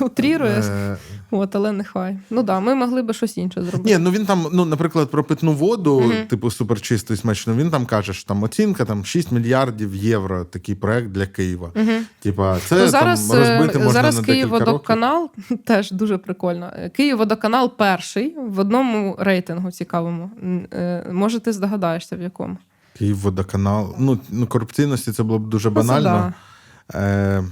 утрірує, 0.00 0.62
Е, 0.68 0.96
от, 1.30 1.56
але 1.56 1.72
нехай. 1.72 2.16
Ну 2.30 2.42
да, 2.42 2.60
ми 2.60 2.74
могли 2.74 3.02
би 3.02 3.14
щось 3.14 3.38
інше 3.38 3.62
зробити. 3.62 3.90
Ні, 3.90 3.98
ну 3.98 4.10
він 4.10 4.26
там, 4.26 4.46
ну, 4.52 4.64
наприклад, 4.64 5.10
про 5.10 5.24
питну 5.24 5.52
воду, 5.52 6.00
Мгм. 6.00 6.26
типу 6.28 6.50
суперчисту 6.50 7.14
і 7.14 7.16
смачну, 7.16 7.54
він 7.54 7.70
там 7.70 7.86
каже, 7.86 8.12
що 8.12 8.28
там 8.28 8.42
оцінка 8.42 8.84
там 8.84 9.04
6 9.04 9.32
мільярдів 9.32 9.94
євро, 9.94 10.44
такий 10.44 10.74
проект 10.74 11.08
для 11.08 11.26
Києва. 11.26 11.70
Угу. 11.76 11.90
Типа, 12.20 12.58
це 12.66 12.78
Ну, 12.78 12.88
зараз 12.88 13.28
там 13.28 13.38
розбити 13.38 13.78
е, 13.78 13.82
можна 13.84 13.92
зараз 13.92 14.16
на. 14.16 14.22
Київводоканал 14.22 15.30
теж 15.64 15.90
дуже 15.90 16.18
прикольно. 16.18 16.72
Київводоканал 16.96 17.76
перший 17.76 18.36
в 18.48 18.58
одному 18.58 19.16
рейтингу 19.18 19.70
цікавому. 19.70 20.30
Е, 20.72 21.06
Може, 21.12 21.40
ти 21.40 21.52
здогадаєшся 21.52 22.16
в 22.16 22.20
якому? 22.22 22.56
Київводоканал. 22.98 23.94
Ну, 23.98 24.18
ну, 24.30 24.46
корупційності 24.46 25.12
це 25.12 25.22
було 25.22 25.38
б 25.38 25.48
дуже 25.48 25.70
Ну, 25.70 25.74
це 25.74 25.80
банально. 25.80 26.32
Е, 26.94 27.44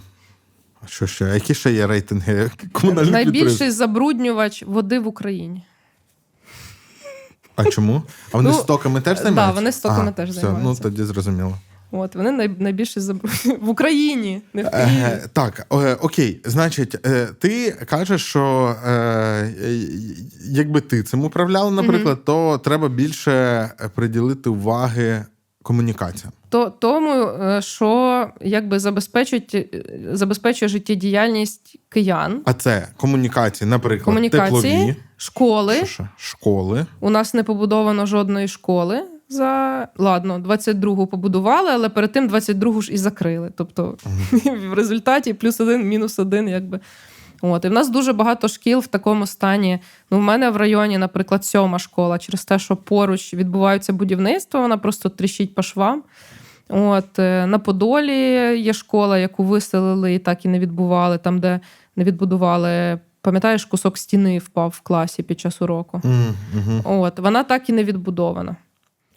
що 0.86 1.06
ще? 1.06 1.24
А 1.24 1.34
Які 1.34 1.54
ще 1.54 1.72
є 1.72 1.86
рейтинги 1.86 2.32
комунальних 2.72 2.72
підприємств? 2.72 3.12
Найбільший 3.12 3.70
забруднювач 3.70 4.62
води 4.66 4.98
в 4.98 5.06
Україні. 5.06 5.64
А 7.56 7.64
чому? 7.64 8.02
А 8.32 8.36
вони 8.36 8.50
Ну, 8.50 8.56
стоками 8.56 9.00
теж 9.00 9.16
да, 9.18 9.22
займаються? 9.22 9.54
вони 9.54 9.72
стоками 9.72 10.12
теж 10.12 10.30
все, 10.30 10.40
займаються. 10.40 10.82
Ну, 10.84 10.90
тоді 10.90 11.04
зрозуміло. 11.04 11.58
От 11.90 12.14
вони 12.14 12.30
най, 12.30 12.48
найбільший 12.58 13.02
забруднювач 13.02 13.60
в 13.62 13.68
Україні, 13.68 14.42
не 14.54 14.62
в 14.62 14.70
Києві. 14.70 14.90
Е, 14.90 15.28
так, 15.32 15.66
е, 15.72 15.94
окей. 15.94 16.40
Значить, 16.44 17.06
е, 17.06 17.26
ти 17.38 17.70
кажеш, 17.70 18.24
що 18.24 18.76
е, 18.86 18.90
е, 18.90 19.80
якби 20.42 20.80
ти 20.80 21.02
цим 21.02 21.24
управляла, 21.24 21.70
наприклад, 21.70 22.24
то 22.24 22.58
треба 22.58 22.88
більше 22.88 23.70
приділити 23.94 24.50
уваги 24.50 25.24
комунікаціям. 25.62 26.32
То 26.52 26.70
тому, 26.78 27.10
е, 27.12 27.62
що 27.62 28.28
якби 28.40 28.78
забезпечують 28.78 29.54
е, 29.54 29.66
забезпечує 30.12 30.68
життєдіяльність 30.68 31.78
киян, 31.88 32.42
А 32.44 32.52
це 32.52 32.88
комунікації, 32.96 33.70
наприклад, 33.70 34.04
комунікації, 34.04 34.62
теплові, 34.62 34.96
школи. 35.16 35.76
що 35.76 35.86
ще? 35.86 36.08
школи. 36.16 36.86
У 37.00 37.10
нас 37.10 37.34
не 37.34 37.42
побудовано 37.42 38.06
жодної 38.06 38.48
школи. 38.48 39.02
За 39.28 39.88
ладно, 39.98 40.38
22-гу 40.38 41.06
побудували, 41.06 41.70
але 41.72 41.88
перед 41.88 42.12
тим 42.12 42.28
22-гу 42.28 42.82
ж 42.82 42.92
і 42.92 42.96
закрили. 42.96 43.50
Тобто 43.56 43.96
в 44.70 44.72
результаті 44.72 45.34
плюс 45.34 45.60
один, 45.60 45.88
мінус 45.88 46.18
один, 46.18 46.48
якби. 46.48 46.80
От, 47.42 47.64
і 47.64 47.68
в 47.68 47.72
нас 47.72 47.88
дуже 47.88 48.12
багато 48.12 48.48
шкіл 48.48 48.78
в 48.78 48.86
такому 48.86 49.26
стані. 49.26 49.78
Ну, 50.10 50.18
в 50.18 50.22
мене 50.22 50.50
в 50.50 50.56
районі, 50.56 50.98
наприклад, 50.98 51.44
сьома 51.44 51.78
школа, 51.78 52.18
через 52.18 52.44
те, 52.44 52.58
що 52.58 52.76
поруч 52.76 53.34
відбуваються 53.34 53.92
будівництва, 53.92 54.60
вона 54.60 54.78
просто 54.78 55.08
тріщить 55.08 55.54
по 55.54 55.62
швам. 55.62 56.02
От, 56.68 57.18
е, 57.18 57.46
на 57.46 57.58
Подолі 57.58 58.16
є 58.60 58.72
школа, 58.72 59.18
яку 59.18 59.44
виселили 59.44 60.14
і 60.14 60.18
так 60.18 60.44
і 60.44 60.48
не 60.48 60.58
відбували, 60.58 61.18
там, 61.18 61.38
де 61.40 61.60
не 61.96 62.04
відбудували. 62.04 62.98
Пам'ятаєш, 63.20 63.64
кусок 63.64 63.98
стіни 63.98 64.38
впав 64.38 64.74
в 64.76 64.80
класі 64.80 65.22
під 65.22 65.40
час 65.40 65.62
уроку. 65.62 66.00
М, 66.04 66.34
мгм. 66.54 66.80
От, 66.84 67.18
вона 67.18 67.44
так 67.44 67.68
і 67.68 67.72
не 67.72 67.84
відбудована. 67.84 68.56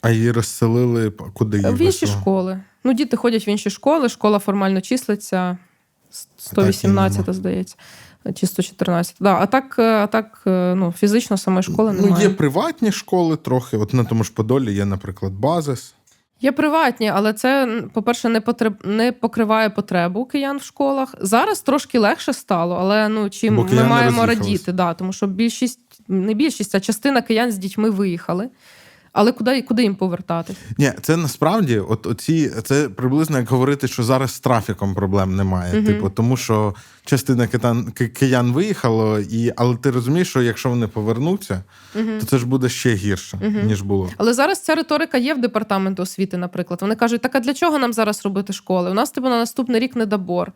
А 0.01 0.09
її 0.09 0.31
розселили 0.31 1.11
куди 1.33 1.57
її 1.57 1.69
В 1.69 1.71
інші 1.71 1.85
висилали? 1.85 2.21
школи. 2.21 2.59
Ну, 2.83 2.93
діти 2.93 3.17
ходять 3.17 3.47
в 3.47 3.49
інші 3.49 3.69
школи, 3.69 4.09
школа 4.09 4.39
формально 4.39 4.81
числиться 4.81 5.57
118, 6.37 7.19
нема. 7.19 7.33
здається, 7.33 7.75
чи 8.35 8.47
114. 8.47 9.15
Да, 9.19 9.37
а 9.41 9.45
так, 9.45 9.75
е, 9.79 9.83
а 9.83 10.07
так 10.07 10.41
е, 10.47 10.75
ну, 10.75 10.91
фізично 10.91 11.37
самої 11.37 11.63
школи 11.63 11.95
Ну, 12.01 12.17
є 12.21 12.29
приватні 12.29 12.91
школи 12.91 13.37
трохи. 13.37 13.77
От 13.77 13.93
на 13.93 14.03
тому 14.03 14.23
ж 14.23 14.31
Подолі 14.33 14.73
є, 14.73 14.85
наприклад, 14.85 15.33
базис. 15.33 15.94
Є 16.41 16.51
приватні, 16.51 17.09
але 17.09 17.33
це, 17.33 17.81
по-перше, 17.93 18.29
не 18.29 18.41
потреб... 18.41 18.73
не 18.83 19.11
покриває 19.11 19.69
потребу 19.69 20.25
киян 20.25 20.57
в 20.57 20.63
школах. 20.63 21.15
Зараз 21.21 21.61
трошки 21.61 21.99
легше 21.99 22.33
стало, 22.33 22.75
але 22.75 23.09
ну 23.09 23.29
чим 23.29 23.55
Бо 23.55 23.63
ми 23.63 23.83
маємо 23.83 24.25
радіти, 24.25 24.71
да, 24.71 24.93
тому 24.93 25.13
що 25.13 25.27
більшість, 25.27 25.79
не 26.07 26.33
більшість, 26.33 26.75
а 26.75 26.79
частина 26.79 27.21
киян 27.21 27.51
з 27.51 27.57
дітьми 27.57 27.89
виїхали. 27.89 28.49
Але 29.15 29.31
куди, 29.31 29.61
куди 29.61 29.83
їм 29.83 29.95
повертатись? 29.95 30.57
Ні, 30.77 30.91
це 31.01 31.17
насправді, 31.17 31.79
от 31.79 32.07
оці, 32.07 32.51
це 32.63 32.89
приблизно 32.89 33.37
як 33.37 33.49
говорити, 33.49 33.87
що 33.87 34.03
зараз 34.03 34.31
з 34.31 34.39
трафіком 34.39 34.95
проблем 34.95 35.35
немає. 35.35 35.73
Мгм. 35.73 35.85
Типу, 35.85 36.09
тому 36.09 36.37
що 36.37 36.75
частина 37.05 37.47
китан, 37.47 37.91
киян 37.91 38.51
виїхало, 38.51 39.19
і, 39.19 39.53
але 39.55 39.77
ти 39.77 39.91
розумієш, 39.91 40.29
що 40.29 40.41
якщо 40.41 40.69
вони 40.69 40.87
повернуться, 40.87 41.63
то 41.93 42.25
це 42.25 42.37
ж 42.37 42.45
буде 42.45 42.69
ще 42.69 42.93
гірше, 42.93 43.37
ніж 43.63 43.81
було. 43.81 44.09
Але 44.17 44.33
зараз 44.33 44.61
ця 44.61 44.75
риторика 44.75 45.17
є 45.17 45.33
в 45.33 45.41
департаменту 45.41 46.03
освіти, 46.03 46.37
наприклад. 46.37 46.81
Вони 46.81 46.95
кажуть, 46.95 47.21
так 47.21 47.35
а 47.35 47.39
для 47.39 47.53
чого 47.53 47.79
нам 47.79 47.93
зараз 47.93 48.25
робити 48.25 48.53
школи? 48.53 48.91
У 48.91 48.93
нас 48.93 49.11
типу 49.11 49.29
на 49.29 49.37
наступний 49.37 49.79
рік 49.79 49.95
недобор. 49.95 50.51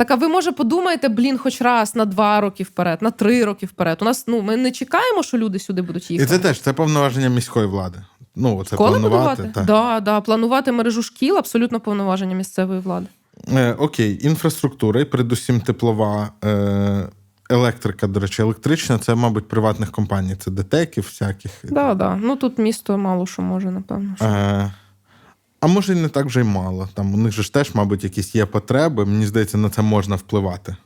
Так, 0.00 0.10
а 0.10 0.14
ви 0.14 0.28
може 0.28 0.52
подумаєте, 0.52 1.08
блін, 1.08 1.38
хоч 1.38 1.62
раз 1.62 1.96
на 1.96 2.04
два 2.04 2.40
роки 2.40 2.64
вперед, 2.64 3.02
на 3.02 3.10
три 3.10 3.44
роки 3.44 3.66
вперед. 3.66 3.98
У 4.00 4.04
нас 4.04 4.24
ну 4.26 4.42
ми 4.42 4.56
не 4.56 4.70
чекаємо, 4.70 5.22
що 5.22 5.38
люди 5.38 5.58
сюди 5.58 5.82
будуть 5.82 6.10
І 6.10 6.26
це 6.26 6.38
теж 6.38 6.60
це 6.60 6.72
повноваження 6.72 7.28
міської 7.28 7.66
влади. 7.66 7.98
Ну, 8.36 8.64
це 8.64 8.76
Школи 8.76 8.90
планувати. 8.90 9.42
будувати? 9.42 9.54
так. 9.54 9.64
Да, 9.64 10.00
да, 10.00 10.20
планувати 10.20 10.72
мережу 10.72 11.02
шкіл 11.02 11.38
абсолютно 11.38 11.80
повноваження 11.80 12.34
місцевої 12.34 12.80
влади. 12.80 13.06
Е, 13.52 13.72
окей, 13.72 14.26
інфраструктура, 14.26 15.00
і 15.00 15.04
передусім 15.04 15.60
теплова. 15.60 16.30
Е, 16.44 17.08
Електрика, 17.50 18.06
до 18.06 18.20
речі, 18.20 18.42
електрична 18.42 18.98
це, 18.98 19.14
мабуть, 19.14 19.48
приватних 19.48 19.90
компаній. 19.90 20.36
Це 20.36 20.50
детеків 20.50 21.04
всяких. 21.04 21.52
Да, 21.62 21.94
да. 21.94 22.18
Ну 22.22 22.36
тут 22.36 22.58
місто 22.58 22.98
мало 22.98 23.26
що 23.26 23.42
може, 23.42 23.70
напевно. 23.70 24.14
що. 24.16 24.24
Е, 24.24 24.72
а 25.60 25.66
може, 25.66 25.92
і 25.92 25.96
не 25.96 26.08
так 26.08 26.26
вже 26.26 26.40
й 26.40 26.44
мало. 26.44 26.88
Там 26.94 27.14
у 27.14 27.16
них 27.16 27.32
же 27.32 27.42
ж 27.42 27.52
теж, 27.52 27.74
мабуть, 27.74 28.04
якісь 28.04 28.34
є 28.34 28.46
потреби. 28.46 29.06
Мені 29.06 29.26
здається, 29.26 29.58
на 29.58 29.70
це 29.70 29.82
можна 29.82 30.16
впливати. 30.16 30.76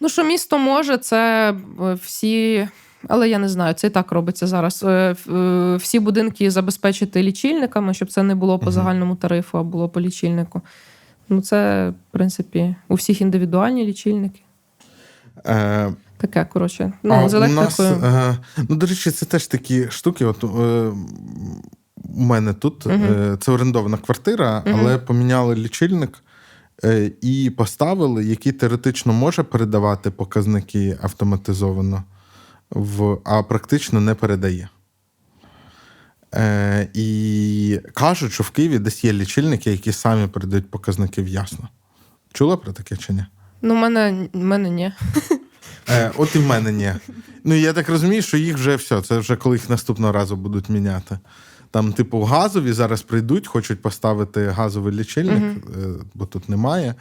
Ну, 0.00 0.08
що 0.08 0.24
місто 0.24 0.58
може, 0.58 0.98
це 0.98 1.50
е, 1.82 1.94
всі. 1.94 2.68
Але 3.08 3.28
я 3.28 3.38
не 3.38 3.48
знаю, 3.48 3.74
це 3.74 3.86
і 3.86 3.90
так 3.90 4.12
робиться 4.12 4.46
зараз. 4.46 4.82
Е, 4.82 5.16
е, 5.32 5.76
Всі 5.76 6.00
будинки 6.00 6.50
забезпечити 6.50 7.22
лічильниками, 7.22 7.94
щоб 7.94 8.10
це 8.10 8.22
не 8.22 8.34
було 8.34 8.58
по 8.58 8.70
загальному 8.70 9.16
тарифу, 9.16 9.58
а 9.58 9.62
було 9.62 9.88
по 9.88 10.00
лічильнику. 10.00 10.60
Ну, 11.28 11.40
це, 11.40 11.88
в 11.88 12.12
принципі, 12.12 12.74
у 12.88 12.94
всих 12.94 13.20
індивідуальні 13.20 13.86
лічильники. 13.86 14.40
Е, 15.46 15.92
Таке, 16.16 16.44
коротше. 16.44 16.92
Ну, 17.02 17.14
а 17.14 17.28
з 17.28 17.34
у 17.34 17.46
нас, 17.46 17.80
е, 17.80 18.36
ну, 18.68 18.76
до 18.76 18.86
речі, 18.86 19.10
це 19.10 19.26
теж 19.26 19.46
такі 19.46 19.90
штуки. 19.90 20.24
От, 20.24 20.44
е, 20.44 20.92
у 22.04 22.22
мене 22.22 22.52
тут 22.52 22.86
е, 22.86 23.36
це 23.40 23.52
орендована 23.52 23.96
квартира, 23.96 24.62
Мгм. 24.66 24.80
але 24.80 24.98
поміняли 24.98 25.54
лічильник 25.54 26.18
е, 26.84 27.10
і 27.20 27.50
поставили, 27.56 28.24
який 28.24 28.52
теоретично 28.52 29.12
може 29.12 29.42
передавати 29.42 30.10
показники 30.10 30.98
автоматизовано, 31.02 32.04
в, 32.70 33.18
а 33.24 33.42
практично 33.42 34.00
не 34.00 34.14
передає. 34.14 34.68
Е, 36.34 36.88
і 36.94 37.80
кажуть, 37.94 38.32
що 38.32 38.42
в 38.42 38.50
Києві 38.50 38.78
десь 38.78 39.04
є 39.04 39.12
лічильники, 39.12 39.70
які 39.70 39.92
самі 39.92 40.26
передають 40.26 40.70
показники 40.70 41.22
в 41.22 41.28
ясно. 41.28 41.68
Чула 42.32 42.56
про 42.56 42.72
таке 42.72 42.96
чи 42.96 43.12
ні? 43.12 43.24
Ну, 43.62 43.74
в 43.74 43.76
мене, 43.76 44.28
мене 44.32 44.70
ні. 44.70 44.92
Е, 45.88 46.10
от 46.16 46.36
і 46.36 46.38
в 46.38 46.46
мене 46.46 46.72
ні. 46.72 46.92
Ну 47.44 47.54
я 47.54 47.72
так 47.72 47.88
розумію, 47.88 48.22
що 48.22 48.36
їх 48.36 48.54
вже 48.54 48.76
все. 48.76 49.02
Це 49.02 49.18
вже 49.18 49.36
коли 49.36 49.56
їх 49.56 49.70
наступного 49.70 50.12
разу 50.12 50.36
будуть 50.36 50.68
міняти. 50.68 51.18
Там, 51.72 51.92
типу, 51.92 52.22
газові 52.22 52.72
зараз 52.72 53.02
прийдуть, 53.02 53.46
хочуть 53.46 53.82
поставити 53.82 54.46
газовий 54.46 54.94
лічильник, 54.94 55.64
угу. 55.66 56.04
бо 56.14 56.26
тут 56.26 56.48
немає. 56.48 56.94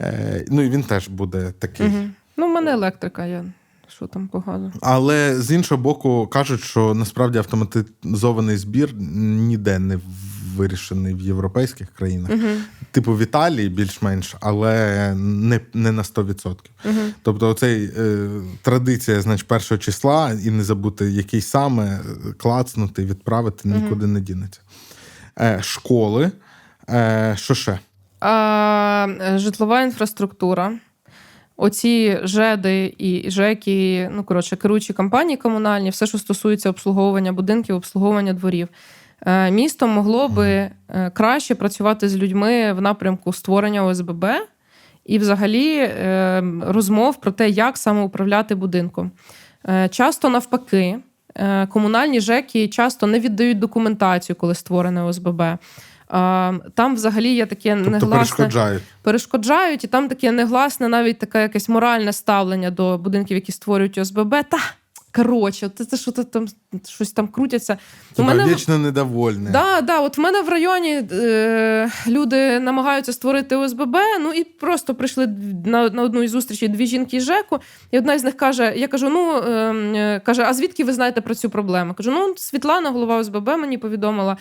Е, 0.00 0.44
ну 0.48 0.62
і 0.62 0.70
він 0.70 0.82
теж 0.82 1.08
буде 1.08 1.52
такий. 1.58 1.86
Угу. 1.86 2.04
Ну, 2.36 2.46
в 2.46 2.50
мене 2.50 2.72
електрика, 2.72 3.26
я 3.26 3.44
що 3.88 4.06
там 4.06 4.28
по 4.28 4.38
газу. 4.40 4.72
Але 4.80 5.40
з 5.40 5.50
іншого 5.50 5.82
боку, 5.82 6.26
кажуть, 6.26 6.60
що 6.60 6.94
насправді 6.94 7.38
автоматизований 7.38 8.56
збір 8.56 8.94
ніде 8.94 9.78
не 9.78 9.98
вирішений 10.58 11.14
в 11.14 11.20
європейських 11.20 11.88
країнах. 11.90 12.30
Угу. 12.30 12.48
Типу 12.90 13.14
в 13.14 13.22
Італії 13.22 13.68
більш-менш, 13.68 14.36
але 14.40 15.14
не, 15.14 15.60
не 15.74 15.92
на 15.92 16.02
100%. 16.02 16.56
Угу. 16.84 16.94
Тобто, 17.22 17.48
оцей 17.48 17.90
е, 17.98 18.28
традиція, 18.62 19.20
значить, 19.20 19.48
першого 19.48 19.78
числа 19.78 20.32
і 20.44 20.50
не 20.50 20.64
забути, 20.64 21.10
який 21.10 21.40
саме 21.40 21.86
е, 21.86 22.00
клацнути, 22.32 23.04
відправити 23.04 23.68
нікуди 23.68 24.06
не 24.06 24.20
дінеться. 24.20 24.60
Е, 25.40 25.58
школи. 25.62 26.30
Е, 26.90 27.34
що 27.38 27.54
ще? 27.54 27.78
А, 28.20 29.06
житлова 29.36 29.82
інфраструктура. 29.82 30.72
Оці 31.60 32.18
ЖЕДи 32.24 32.94
і 32.98 33.30
ЖЕКи, 33.30 34.10
ну 34.14 34.24
коротше, 34.24 34.56
керуючі 34.56 34.92
компанії 34.92 35.36
комунальні, 35.36 35.90
все, 35.90 36.06
що 36.06 36.18
стосується 36.18 36.70
обслуговування 36.70 37.32
будинків, 37.32 37.76
обслуговування 37.76 38.32
дворів. 38.32 38.68
Е, 39.26 39.50
Місто 39.50 39.86
могло 39.86 40.28
би 40.28 40.46
е, 40.46 40.70
краще 41.14 41.54
працювати 41.54 42.08
з 42.08 42.16
людьми 42.16 42.72
в 42.72 42.80
напрямку 42.80 43.32
створення 43.32 43.84
ОСББ 43.84 44.24
і, 45.06 45.18
взагалі, 45.18 45.76
е, 45.76 46.42
розмов 46.62 47.20
про 47.20 47.32
те, 47.32 47.48
як 47.48 47.78
саме 47.78 48.02
управляти 48.02 48.54
будинком. 48.54 49.10
Часто 49.90 50.28
навпаки, 50.28 50.98
комунальні 51.68 52.20
ЖЕКи 52.20 52.68
часто 52.68 53.06
не 53.06 53.20
віддають 53.20 53.58
документацію, 53.58 54.36
коли 54.36 54.54
створене 54.54 55.02
ОСББ. 55.02 55.42
Там 56.74 56.94
взагалі 56.94 57.34
є 57.34 57.46
таке 57.46 57.74
Тобто 57.74 57.90
негласне 57.90 58.16
перешкоджають. 58.16 58.82
перешкоджають, 59.02 59.84
і 59.84 59.86
там 59.86 60.08
таке 60.08 60.32
негласне, 60.32 60.88
навіть 60.88 61.18
таке 61.18 61.42
якесь 61.42 61.68
моральне 61.68 62.12
ставлення 62.12 62.70
до 62.70 62.98
будинків, 62.98 63.34
які 63.34 63.52
створюють 63.52 63.98
ОСББ. 63.98 64.30
Та 64.30 64.58
коротше, 65.14 65.70
це, 65.78 65.84
це 65.84 65.96
що 65.96 66.12
ти 66.12 66.24
там 66.24 66.46
щось 66.88 67.12
там 67.12 67.28
крутяться. 67.28 67.78
У 68.16 68.22
мене 68.22 68.44
в- 68.44 68.48
вічно 68.48 68.78
недовольні. 68.78 69.50
Да, 69.50 69.80
да, 69.80 70.00
от 70.00 70.18
в 70.18 70.20
мене 70.20 70.42
в 70.42 70.48
районі 70.48 71.02
е, 71.12 71.90
люди 72.06 72.60
намагаються 72.60 73.12
створити 73.12 73.56
ОСББ, 73.56 73.96
ну 74.20 74.32
і 74.32 74.44
просто 74.44 74.94
прийшли 74.94 75.26
на, 75.66 75.88
на 75.88 76.02
одну 76.02 76.22
із 76.22 76.30
зустрічей 76.30 76.68
дві 76.68 76.86
жінки 76.86 77.20
з 77.20 77.24
ЖЕКу, 77.24 77.58
і 77.90 77.98
одна 77.98 78.18
з 78.18 78.24
них 78.24 78.36
каже: 78.36 78.72
я 78.76 78.88
кажу: 78.88 79.08
ну 79.08 79.36
е, 79.36 79.50
е, 79.96 80.20
каже, 80.24 80.42
а 80.42 80.54
звідки 80.54 80.84
ви 80.84 80.92
знаєте 80.92 81.20
про 81.20 81.34
цю 81.34 81.50
проблему? 81.50 81.94
Кажу, 81.94 82.10
ну 82.10 82.34
Світлана, 82.36 82.90
голова 82.90 83.16
ОСББ, 83.16 83.48
мені 83.48 83.78
повідомила. 83.78 84.36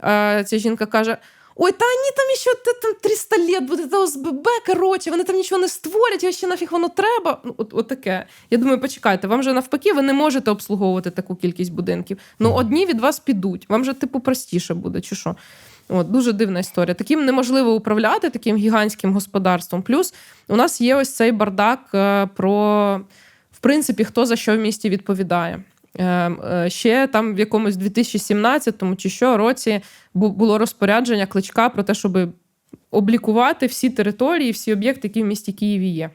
А 0.00 0.42
ця 0.44 0.58
жінка 0.58 0.86
каже: 0.86 1.16
Ой, 1.56 1.72
та 1.72 1.84
вони 1.84 2.10
там 2.16 2.36
ще 2.36 2.54
та, 2.54 2.72
там 2.82 2.94
300 3.02 3.36
лет 3.36 3.64
буде 3.64 3.86
та 3.86 3.98
ОСББ, 3.98 4.48
коротше, 4.66 5.10
вони 5.10 5.24
там 5.24 5.36
нічого 5.36 5.60
не 5.60 5.68
створять, 5.68 6.24
а 6.24 6.32
ще 6.32 6.46
нафіг 6.46 6.68
воно 6.72 6.88
треба. 6.88 7.40
Ну, 7.44 7.54
от, 7.56 7.74
от 7.74 7.88
таке. 7.88 8.26
Я 8.50 8.58
думаю, 8.58 8.80
почекайте, 8.80 9.26
вам 9.26 9.42
же 9.42 9.52
навпаки, 9.52 9.92
ви 9.92 10.02
не 10.02 10.12
можете 10.12 10.50
обслуговувати 10.50 11.10
таку 11.10 11.36
кількість 11.36 11.72
будинків. 11.72 12.18
Ну, 12.38 12.54
одні 12.54 12.86
від 12.86 13.00
вас 13.00 13.18
підуть. 13.18 13.68
Вам 13.68 13.84
же, 13.84 13.94
типу, 13.94 14.20
простіше 14.20 14.74
буде, 14.74 15.00
чи 15.00 15.16
що? 15.16 15.36
От, 15.88 16.10
дуже 16.10 16.32
дивна 16.32 16.60
історія. 16.60 16.94
Таким 16.94 17.24
неможливо 17.24 17.74
управляти, 17.74 18.30
таким 18.30 18.56
гігантським 18.56 19.12
господарством. 19.12 19.82
Плюс 19.82 20.14
у 20.48 20.56
нас 20.56 20.80
є 20.80 20.96
ось 20.96 21.14
цей 21.14 21.32
бардак 21.32 21.80
е, 21.94 22.26
про, 22.26 23.00
в 23.52 23.58
принципі, 23.60 24.04
хто 24.04 24.26
за 24.26 24.36
що 24.36 24.56
в 24.56 24.60
місті 24.60 24.88
відповідає. 24.88 25.62
Е, 25.98 26.04
е, 26.04 26.70
Ще 26.70 27.06
там 27.06 27.34
в 27.34 27.38
якомусь 27.38 27.76
2017 27.76 28.96
чи 28.96 29.10
що 29.10 29.36
році 29.36 29.80
було 30.14 30.58
розпорядження 30.58 31.26
кличка 31.26 31.68
про 31.68 31.82
те, 31.82 31.94
щоб 31.94 32.18
облікувати 32.90 33.66
всі 33.66 33.90
території, 33.90 34.50
всі 34.50 34.72
об'єкти, 34.72 35.08
які 35.08 35.22
в 35.22 35.26
місті 35.26 35.52
Києві 35.52 35.88
є. 35.88 36.10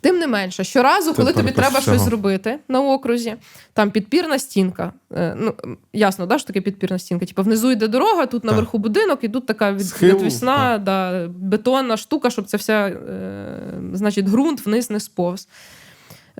Тим 0.00 0.18
не 0.18 0.26
менше, 0.26 0.64
щоразу, 0.64 1.14
коли 1.14 1.32
тобі 1.32 1.50
треба 1.50 1.78
всього. 1.78 1.96
щось 1.96 2.06
зробити 2.08 2.58
на 2.68 2.80
окрузі, 2.82 3.36
там 3.72 3.90
підпірна 3.90 4.38
стінка. 4.38 4.92
е, 5.12 5.34
Ну, 5.38 5.54
ясно, 5.92 6.26
да, 6.26 6.38
що 6.38 6.46
таке 6.46 6.60
підпірна 6.60 6.98
стінка? 6.98 7.26
Типу, 7.26 7.42
внизу 7.42 7.70
йде 7.70 7.88
дорога, 7.88 8.26
тут 8.26 8.42
Так. 8.42 8.50
наверху 8.50 8.78
будинок, 8.78 9.18
і 9.22 9.28
тут 9.28 9.46
така 9.46 9.72
від, 9.72 9.86
Схил, 9.86 10.16
відвісна 10.16 10.78
да, 10.78 11.28
бетонна 11.28 11.96
штука, 11.96 12.30
щоб 12.30 12.44
це 12.46 12.56
вся, 12.56 12.86
е, 12.86 13.80
значить, 13.92 14.26
ґрунт 14.26 14.66
вниз 14.66 14.90
не 14.90 15.00
сповз. 15.00 15.48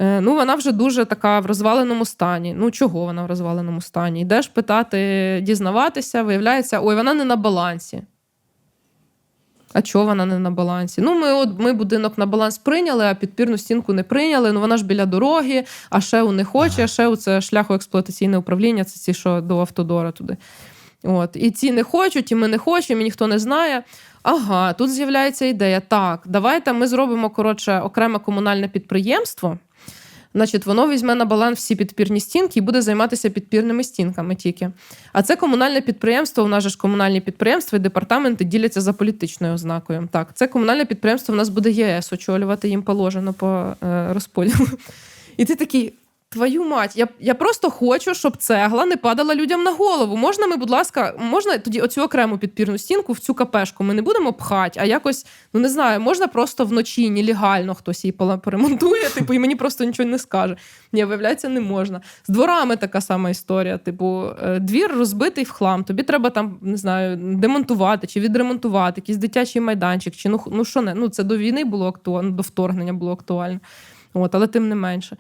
Е, 0.01 0.20
Ну, 0.20 0.34
вона 0.34 0.55
вже 0.55 0.72
дуже 0.72 1.05
така 1.05 1.40
в 1.40 1.46
розваленому 1.46 2.05
стані. 2.05 2.55
Ну, 2.59 2.70
чого 2.70 3.05
вона 3.05 3.22
в 3.22 3.26
розваленому 3.26 3.80
стані? 3.80 4.20
Йдеш 4.20 4.49
питати, 4.49 5.40
дізнаватися, 5.42 6.22
виявляється, 6.22 6.80
ой, 6.82 6.96
вона 6.96 7.14
не 7.14 7.24
на 7.24 7.36
балансі. 7.36 8.03
А 9.72 9.82
чого 9.82 10.05
вона 10.05 10.26
не 10.26 10.38
на 10.38 10.51
балансі? 10.51 11.01
Ну, 11.01 11.18
ми 11.18 11.32
от 11.32 11.49
ми 11.59 11.72
будинок 11.72 12.18
на 12.18 12.26
баланс 12.26 12.59
прийняли, 12.59 13.05
а 13.05 13.14
підпірну 13.14 13.59
стінку 13.59 13.92
не 13.92 14.03
прийняли. 14.03 14.53
Ну 14.53 14.61
вона 14.61 14.76
ж 14.76 14.84
біля 14.84 15.07
дороги, 15.07 15.64
а 15.90 16.01
ще 16.01 16.22
у 16.22 16.32
не 16.32 16.44
хоче, 16.44 16.84
а 16.84 16.86
ще 16.86 17.07
у 17.07 17.16
це 17.16 17.40
шляхоексплуатаційне 17.40 18.38
управління, 18.38 18.84
це 18.84 19.01
ці, 19.01 19.14
що 19.14 19.40
до 19.40 19.61
автодора 19.61 20.12
туди. 20.12 20.36
От. 21.03 21.30
І 21.34 21.51
ці 21.51 21.72
не 21.72 21.82
хочуть, 21.82 22.32
і 22.32 22.34
ми 22.34 22.49
не 22.49 22.59
хочемо, 22.59 23.01
і 23.01 23.05
ніхто 23.05 23.26
не 23.26 23.38
знає. 23.38 23.82
Ага, 24.22 24.72
тут 24.72 24.90
з'являється 24.90 25.44
ідея. 25.44 25.80
Так, 25.80 26.22
давайте 26.26 26.72
ми 26.72 26.86
зробимо 26.86 27.30
коротше 27.30 27.80
окреме 27.80 28.18
комунальне 28.18 28.68
підприємство. 28.68 29.59
Значить, 30.34 30.66
воно 30.66 30.88
візьме 30.88 31.14
на 31.14 31.24
баланс 31.24 31.58
всі 31.58 31.76
підпірні 31.76 32.20
стінки 32.20 32.58
і 32.58 32.62
буде 32.62 32.82
займатися 32.82 33.30
підпірними 33.30 33.84
стінками 33.84 34.34
тільки. 34.34 34.70
А 35.12 35.22
це 35.22 35.36
комунальне 35.36 35.80
підприємство. 35.80 36.44
У 36.44 36.48
нас 36.48 36.62
же 36.62 36.68
ж 36.68 36.78
комунальні 36.78 37.20
підприємства 37.20 37.78
і 37.78 37.80
департаменти 37.80 38.44
діляться 38.44 38.80
за 38.80 38.92
політичною 38.92 39.54
ознакою. 39.54 40.08
Так, 40.12 40.28
це 40.34 40.46
комунальне 40.46 40.84
підприємство. 40.84 41.34
У 41.34 41.36
нас 41.36 41.48
буде 41.48 41.70
ЄС 41.70 42.12
очолювати 42.12 42.68
їм 42.68 42.82
положено 42.82 43.32
по 43.32 43.76
е, 43.82 44.12
розподілу. 44.12 44.68
І 45.36 45.44
ти 45.44 45.54
такий. 45.54 45.92
Твою 46.30 46.64
мать, 46.64 46.96
я, 46.96 47.08
я 47.20 47.34
просто 47.34 47.70
хочу, 47.70 48.14
щоб 48.14 48.36
цегла 48.36 48.84
не 48.84 48.96
падала 48.96 49.34
людям 49.34 49.62
на 49.62 49.72
голову. 49.72 50.16
Можна 50.16 50.46
ми, 50.46 50.56
будь 50.56 50.70
ласка, 50.70 51.14
можна 51.18 51.58
тоді 51.58 51.80
оцю 51.80 52.02
окрему 52.02 52.38
підпірну 52.38 52.78
стінку 52.78 53.12
в 53.12 53.18
цю 53.18 53.34
капешку 53.34 53.84
ми 53.84 53.94
не 53.94 54.02
будемо 54.02 54.32
пхати, 54.32 54.80
а 54.82 54.84
якось, 54.84 55.26
ну 55.52 55.60
не 55.60 55.68
знаю, 55.68 56.00
можна 56.00 56.26
просто 56.26 56.64
вночі 56.64 57.10
нелегально 57.10 57.74
хтось 57.74 58.04
її 58.04 58.12
поремонтує, 58.12 59.08
типу, 59.14 59.34
і 59.34 59.38
мені 59.38 59.56
просто 59.56 59.84
нічого 59.84 60.08
не 60.08 60.18
скаже. 60.18 60.56
Ні, 60.92 61.04
виявляється, 61.04 61.48
не 61.48 61.60
можна. 61.60 62.00
З 62.26 62.28
дворами 62.28 62.76
така 62.76 63.00
сама 63.00 63.30
історія. 63.30 63.78
Типу, 63.78 64.30
е, 64.42 64.58
двір 64.58 64.92
розбитий 64.92 65.44
в 65.44 65.50
хлам. 65.50 65.84
Тобі 65.84 66.02
треба 66.02 66.30
там, 66.30 66.58
не 66.62 66.76
знаю, 66.76 67.16
демонтувати 67.16 68.06
чи 68.06 68.20
відремонтувати, 68.20 69.00
якийсь 69.00 69.18
дитячий 69.18 69.62
майданчик, 69.62 70.16
чи 70.16 70.28
ну, 70.28 70.40
ну 70.52 70.64
що 70.64 70.82
не, 70.82 70.94
ну 70.94 71.08
це 71.08 71.22
до 71.22 71.36
війни 71.36 71.64
було 71.64 71.88
актуально, 71.88 72.30
до 72.30 72.42
вторгнення 72.42 72.92
було 72.92 73.12
актуально. 73.12 73.60
От, 74.14 74.34
але 74.34 74.46
тим 74.46 74.68
не 74.68 74.74
менше. 74.74 75.16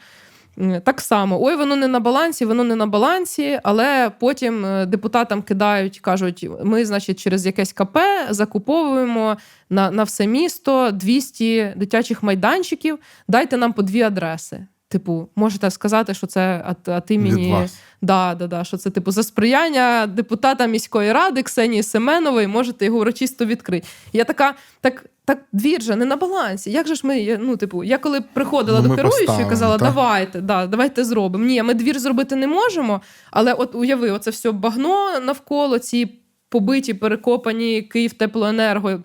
Так 0.84 1.00
само, 1.00 1.44
ой, 1.44 1.56
воно 1.56 1.76
не 1.76 1.88
на 1.88 2.00
балансі, 2.00 2.44
воно 2.44 2.64
не 2.64 2.76
на 2.76 2.86
балансі, 2.86 3.60
але 3.62 4.10
потім 4.18 4.64
е, 4.64 4.86
депутатам 4.86 5.42
кидають, 5.42 6.00
кажуть: 6.00 6.48
ми, 6.64 6.84
значить, 6.84 7.20
через 7.20 7.46
якесь 7.46 7.72
КП 7.72 7.98
закуповуємо 8.30 9.36
на, 9.70 9.90
на 9.90 10.02
все 10.02 10.26
місто 10.26 10.90
200 10.90 11.72
дитячих 11.76 12.22
майданчиків. 12.22 12.98
Дайте 13.28 13.56
нам 13.56 13.72
по 13.72 13.82
дві 13.82 14.02
адреси. 14.02 14.66
Типу, 14.88 15.28
можете 15.36 15.70
сказати, 15.70 16.14
що 16.14 16.26
це 16.26 16.64
от, 16.70 16.88
от 16.88 17.10
імені 17.10 17.46
Від 17.46 17.52
вас. 17.52 17.78
Да, 18.02 18.34
да, 18.34 18.46
да, 18.46 18.64
що 18.64 18.76
це 18.76 18.90
типу 18.90 19.10
за 19.10 19.22
сприяння 19.22 20.06
депутата 20.06 20.66
міської 20.66 21.12
ради 21.12 21.42
Ксенії 21.42 21.82
Семенової 21.82 22.46
можете 22.46 22.84
його 22.84 22.98
урочисто 22.98 23.44
відкрити. 23.44 23.86
Я 24.12 24.24
така, 24.24 24.54
так, 24.80 25.04
так 25.28 25.38
двір 25.52 25.82
же 25.82 25.96
не 25.96 26.04
на 26.04 26.16
балансі. 26.16 26.70
Як 26.70 26.86
же 26.86 26.94
ж 26.94 27.06
ми? 27.06 27.38
Ну, 27.40 27.56
типу, 27.56 27.84
я 27.84 27.98
коли 27.98 28.20
приходила 28.20 28.80
Ну, 28.82 28.88
до 28.88 28.94
керуючої, 28.94 29.26
поставимо, 29.26 29.50
казала, 29.50 29.78
так? 29.78 29.88
давайте, 29.88 30.40
да, 30.40 30.66
давайте 30.66 31.04
зробимо. 31.04 31.44
Ні, 31.44 31.62
ми 31.62 31.74
двір 31.74 31.98
зробити 31.98 32.36
не 32.36 32.46
можемо, 32.46 33.00
але 33.30 33.52
от 33.52 33.74
уяви, 33.74 34.10
оце 34.10 34.30
все 34.30 34.52
багно 34.52 35.20
навколо, 35.20 35.78
ці 35.78 36.20
побиті, 36.48 36.94
перекопані 36.94 37.82
Київ 37.82 38.12
теплоенерго. 38.12 39.00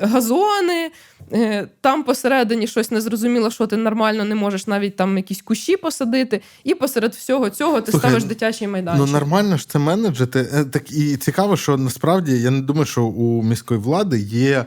Газони, 0.00 0.90
е, 1.32 1.68
там 1.80 2.02
посередині 2.02 2.66
щось 2.66 2.90
незрозуміло, 2.90 3.50
що 3.50 3.66
ти 3.66 3.76
нормально 3.76 4.24
не 4.24 4.34
можеш 4.34 4.66
навіть 4.66 4.96
там 4.96 5.16
якісь 5.16 5.42
кущі 5.42 5.76
посадити, 5.76 6.40
і 6.64 6.74
посеред 6.74 7.14
всього 7.14 7.50
цього 7.50 7.80
ти 7.80 7.90
Слухай, 7.92 8.10
ставиш 8.10 8.24
дитячий 8.24 8.68
майданчик. 8.68 9.06
Ну 9.06 9.12
нормально 9.12 9.56
ж 9.56 9.68
це 9.68 9.78
менеджити. 9.78 10.48
Е, 10.54 10.64
Так 10.64 10.92
і 10.92 11.16
цікаво, 11.16 11.56
що 11.56 11.76
насправді 11.76 12.40
я 12.40 12.50
не 12.50 12.60
думаю, 12.60 12.86
що 12.86 13.04
у 13.04 13.42
міської 13.42 13.80
влади 13.80 14.18
є 14.18 14.58
е, 14.58 14.66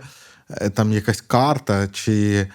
там 0.73 0.93
якась 0.93 1.21
карта 1.21 1.87
чи 1.87 2.47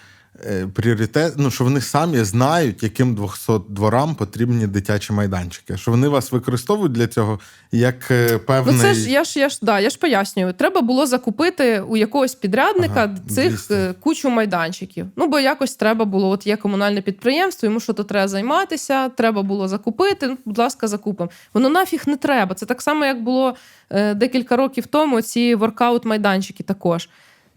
е, 0.45 0.67
пріоритет. 0.73 1.33
Ну 1.37 1.51
що 1.51 1.63
вони 1.63 1.81
самі 1.81 2.23
знають, 2.23 2.83
яким 2.83 3.15
200 3.15 3.53
дворам 3.69 4.15
потрібні 4.15 4.67
дитячі 4.67 5.13
майданчики. 5.13 5.77
Що 5.77 5.91
вони 5.91 6.07
вас 6.07 6.31
використовують 6.31 6.91
для 6.91 7.07
цього 7.07 7.39
як 7.71 8.11
е, 8.11 8.37
певний. 8.37 8.75
Ну, 8.75 8.81
це 8.81 8.93
ж 8.93 9.09
я 9.09 9.23
ж 9.23 9.39
я 9.39 9.49
ж 9.49 9.59
да, 9.61 9.79
я 9.79 9.89
ж 9.89 9.97
пояснюю. 9.99 10.53
Треба 10.53 10.81
було 10.81 11.05
закупити 11.05 11.79
у 11.81 11.97
якогось 11.97 12.35
підрядника 12.35 13.03
Ага, 13.03 13.17
цих 13.29 13.49
200. 13.49 13.73
е, 13.73 13.93
кучу 13.99 14.29
майданчиків. 14.29 15.05
Ну 15.15 15.27
бо 15.27 15.39
якось 15.39 15.75
треба 15.75 16.05
було. 16.05 16.29
От 16.29 16.47
є 16.47 16.57
комунальне 16.57 17.01
підприємство, 17.01 17.65
йому 17.65 17.79
що 17.79 17.93
то 17.93 18.03
треба 18.03 18.27
займатися. 18.27 19.09
Треба 19.09 19.41
було 19.43 19.67
закупити. 19.67 20.27
Ну, 20.27 20.37
будь 20.45 20.57
ласка, 20.57 20.87
закупимо. 20.87 21.29
Воно 21.53 21.69
нафіг 21.69 22.03
не 22.05 22.17
треба. 22.17 22.55
Це 22.55 22.65
так 22.65 22.81
само, 22.81 23.05
як 23.05 23.23
було 23.23 23.55
е, 23.89 24.13
декілька 24.13 24.55
років 24.57 24.87
тому. 24.87 25.21
Ці 25.21 25.55
воркаут-майданчики 25.55 26.63
також. 26.63 27.09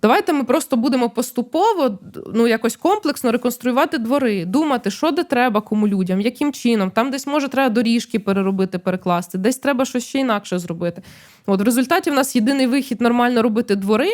Давайте 0.03 0.32
ми 0.32 0.44
просто 0.44 0.76
будемо 0.76 1.11
поступово, 1.11 1.99
ну 2.34 2.47
якось 2.47 2.76
комплексно 2.76 3.32
реконструювати 3.32 3.99
двори, 3.99 4.44
думати, 4.44 4.90
що 4.90 5.11
де 5.11 5.24
треба 5.24 5.61
кому 5.61 5.88
людям, 5.88 6.20
яким 6.20 6.53
чином. 6.53 6.90
Там 6.90 7.11
десь 7.11 7.26
може 7.26 7.49
треба 7.49 7.74
доріжки 7.74 8.18
переробити, 8.18 8.78
перекласти, 8.78 9.38
десь 9.38 9.59
треба 9.59 9.84
щось 9.84 10.05
ще 10.05 10.18
інакше 10.18 10.59
зробити. 10.59 11.03
От 11.47 11.61
в 11.61 11.64
результаті 11.64 12.11
в 12.11 12.14
нас 12.14 12.36
єдиний 12.36 12.66
вихід 12.66 13.01
нормально 13.01 13.42
робити 13.42 13.76
двори. 13.76 14.11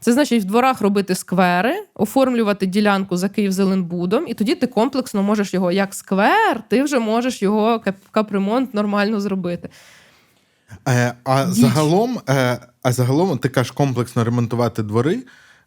Це 0.00 0.12
значить 0.12 0.42
в 0.42 0.46
дворах 0.46 0.80
робити 0.80 1.14
сквери, 1.14 1.74
оформлювати 1.94 2.66
ділянку 2.66 3.16
за 3.16 3.28
Київзеленбудом, 3.28 4.24
і 4.28 4.34
тоді 4.34 4.54
ти 4.54 4.66
комплексно 4.66 5.22
можеш 5.22 5.54
його 5.54 5.72
як 5.72 5.94
сквер, 5.94 6.62
ти 6.68 6.82
вже 6.82 6.98
можеш 6.98 7.42
його 7.42 7.76
кап- 7.86 7.94
капремонт 8.10 8.74
нормально 8.74 9.20
зробити. 9.20 9.68
Е, 10.88 11.14
а 11.24 11.44
Діч. 11.44 11.54
загалом, 11.60 12.20
е, 12.28 12.58
а 12.82 12.92
загалом 12.92 13.38
ти 13.38 13.48
кажеш 13.48 13.70
комплексно 13.70 14.24
ремонтувати 14.24 14.82
двори. 14.82 15.18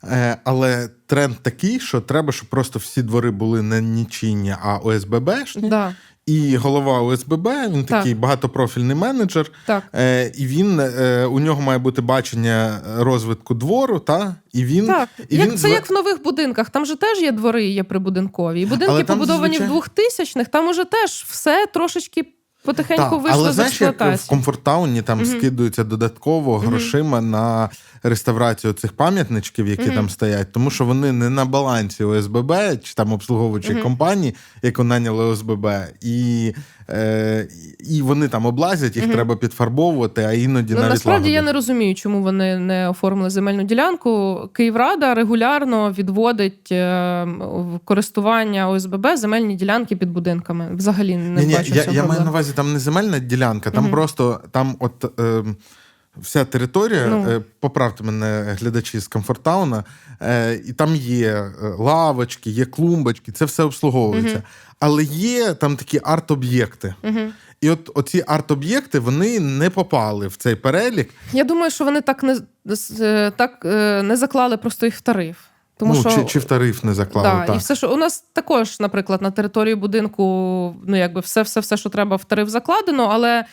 Е, 0.03 0.37
але 0.43 0.89
тренд 1.05 1.35
такий, 1.41 1.79
що 1.79 2.01
треба, 2.01 2.31
щоб 2.31 2.49
просто 2.49 2.79
всі 2.79 3.01
двори 3.01 3.31
були 3.31 3.61
не 3.61 3.81
нічийні, 3.81 4.55
а 4.63 4.77
ОСББшні. 4.77 5.69
Да, 5.69 5.95
І 6.25 6.55
голова 6.57 6.99
ОСББ, 7.01 7.47
він 7.47 7.85
Так. 7.85 7.97
такий 7.97 8.13
багатопрофільний 8.15 8.95
менеджер. 8.95 9.51
так. 9.65 9.83
Е, 9.95 10.31
і 10.37 10.47
він 10.47 10.79
е, 10.79 11.25
у 11.25 11.39
нього 11.39 11.61
має 11.61 11.79
бути 11.79 12.01
бачення 12.01 12.79
розвитку 12.97 13.53
двору, 13.53 13.99
та 13.99 14.35
і 14.53 14.65
він 14.65 14.87
Так, 14.87 15.09
і 15.29 15.35
як 15.35 15.49
він 15.49 15.57
це 15.57 15.69
як 15.69 15.89
в 15.89 15.93
нових 15.93 16.23
будинках. 16.23 16.69
Там 16.69 16.85
же 16.85 16.95
теж 16.95 17.21
є 17.21 17.31
двори, 17.31 17.65
є 17.65 17.83
прибудинкові. 17.83 18.61
І 18.61 18.65
будинки 18.65 18.91
Але 18.93 19.03
там 19.03 19.17
побудовані 19.19 19.57
зазвичай- 19.57 19.69
в 19.69 19.73
2000-х, 19.73 20.49
там 20.51 20.67
уже 20.69 20.85
теж 20.85 21.25
все 21.29 21.65
трошечки 21.73 22.25
потихеньку 22.65 23.01
Та, 23.01 23.15
експлуатації. 23.15 23.43
але 23.43 23.53
знаєш, 23.53 23.81
як 23.81 24.19
в 24.19 24.27
комфорттауні 24.29 25.01
там 25.01 25.17
угу. 25.17 25.27
скидуються 25.27 25.83
додатково 25.83 26.57
грошима 26.57 27.21
на 27.21 27.69
реставрацію 28.03 28.73
цих 28.73 28.93
пам'ятничків, 28.93 29.67
які 29.67 29.85
Мгм. 29.85 29.95
там 29.95 30.09
стоять, 30.09 30.51
тому 30.51 30.69
що 30.69 30.85
вони 30.85 31.11
не 31.11 31.29
на 31.29 31.45
балансі 31.45 32.03
ОСББ 32.03 32.53
чи 32.83 32.93
там 32.93 33.13
обслуговуючої 33.13 33.73
Мгм. 33.73 33.83
компанії, 33.83 34.35
яку 34.61 34.83
наняли 34.83 35.23
ОСББ, 35.25 35.67
і, 36.01 36.53
е, 36.89 37.47
і 37.79 38.01
вони 38.01 38.27
там 38.27 38.45
облазять, 38.45 38.95
їх 38.95 39.05
Мгм. 39.05 39.13
треба 39.13 39.35
підфарбовувати, 39.35 40.23
а 40.23 40.31
іноді 40.33 40.73
Ну, 40.73 40.79
навіть 40.79 40.93
насправді 40.93 41.31
я 41.31 41.41
не 41.41 41.53
розумію, 41.53 41.95
чому 41.95 42.21
вони 42.23 42.59
не 42.59 42.89
оформили 42.89 43.29
земельну 43.29 43.63
ділянку. 43.63 44.39
Київрада 44.53 45.13
регулярно 45.13 45.91
відводить 45.91 46.71
е, 46.71 47.23
в 47.49 47.79
користування 47.85 48.69
ОСББ 48.69 49.07
земельні 49.17 49.55
ділянки 49.55 49.95
під 49.95 50.09
будинками. 50.11 50.69
Взагалі 50.75 51.15
не 51.17 51.41
Ні, 51.41 51.47
ні, 51.47 51.53
бачу 51.55 51.73
я, 51.75 51.83
я 51.91 52.05
маю 52.05 52.21
на 52.21 52.29
увазі, 52.29 52.53
там 52.55 52.73
не 52.73 52.79
земельна 52.79 53.19
ділянка, 53.19 53.71
там 53.71 53.89
просто 53.89 54.41
там 54.51 54.75
от. 54.79 55.19
Е, 55.19 55.43
Вся 56.21 56.45
територія, 56.45 57.07
Ну. 57.07 57.29
е, 57.29 57.41
поправте 57.59 58.03
мене, 58.03 58.57
глядачі 58.61 58.99
з 58.99 59.07
комфорттауна, 59.07 59.83
е, 60.21 60.61
і 60.65 60.73
там 60.73 60.95
є 60.95 61.31
е, 61.31 61.51
лавочки, 61.77 62.49
є 62.49 62.65
клумбочки, 62.65 63.31
це 63.31 63.45
все 63.45 63.63
обслуговується. 63.63 64.35
Мгм. 64.35 64.43
Але 64.79 65.03
є 65.03 65.53
там 65.53 65.75
такі 65.75 65.99
арт-об'єкти. 66.03 66.95
Мгм. 67.03 67.33
І 67.61 67.69
от 67.69 67.89
оці 67.95 68.23
арт-об'єкти 68.27 68.99
вони 68.99 69.39
не 69.39 69.69
попали 69.69 70.27
в 70.27 70.35
цей 70.35 70.55
перелік. 70.55 71.09
Я 71.33 71.43
думаю, 71.43 71.71
що 71.71 71.85
вони 71.85 72.01
так 72.01 72.23
не 72.23 72.39
так 73.31 73.65
не 74.03 74.17
заклали 74.17 74.57
просто 74.57 74.85
їх 74.85 74.95
в 74.95 75.01
тариф. 75.01 75.37
Тому 75.77 75.93
ну, 75.93 75.99
що 75.99 76.09
чи, 76.09 76.25
чи 76.25 76.39
в 76.39 76.45
тариф 76.45 76.83
не 76.83 76.93
заклали. 76.93 77.29
Да, 77.29 77.45
так. 77.45 77.55
і 77.55 77.59
все, 77.59 77.75
що 77.75 77.93
у 77.93 77.97
нас 77.97 78.25
також, 78.33 78.79
наприклад, 78.79 79.21
на 79.21 79.31
території 79.31 79.75
будинку, 79.75 80.23
ну 80.87 80.97
якби 80.97 81.21
все, 81.21 81.41
все, 81.41 81.59
все, 81.59 81.77
що 81.77 81.89
треба 81.89 82.15
в 82.15 82.23
тариф 82.23 82.49
закладено, 82.49 83.09
але 83.11 83.45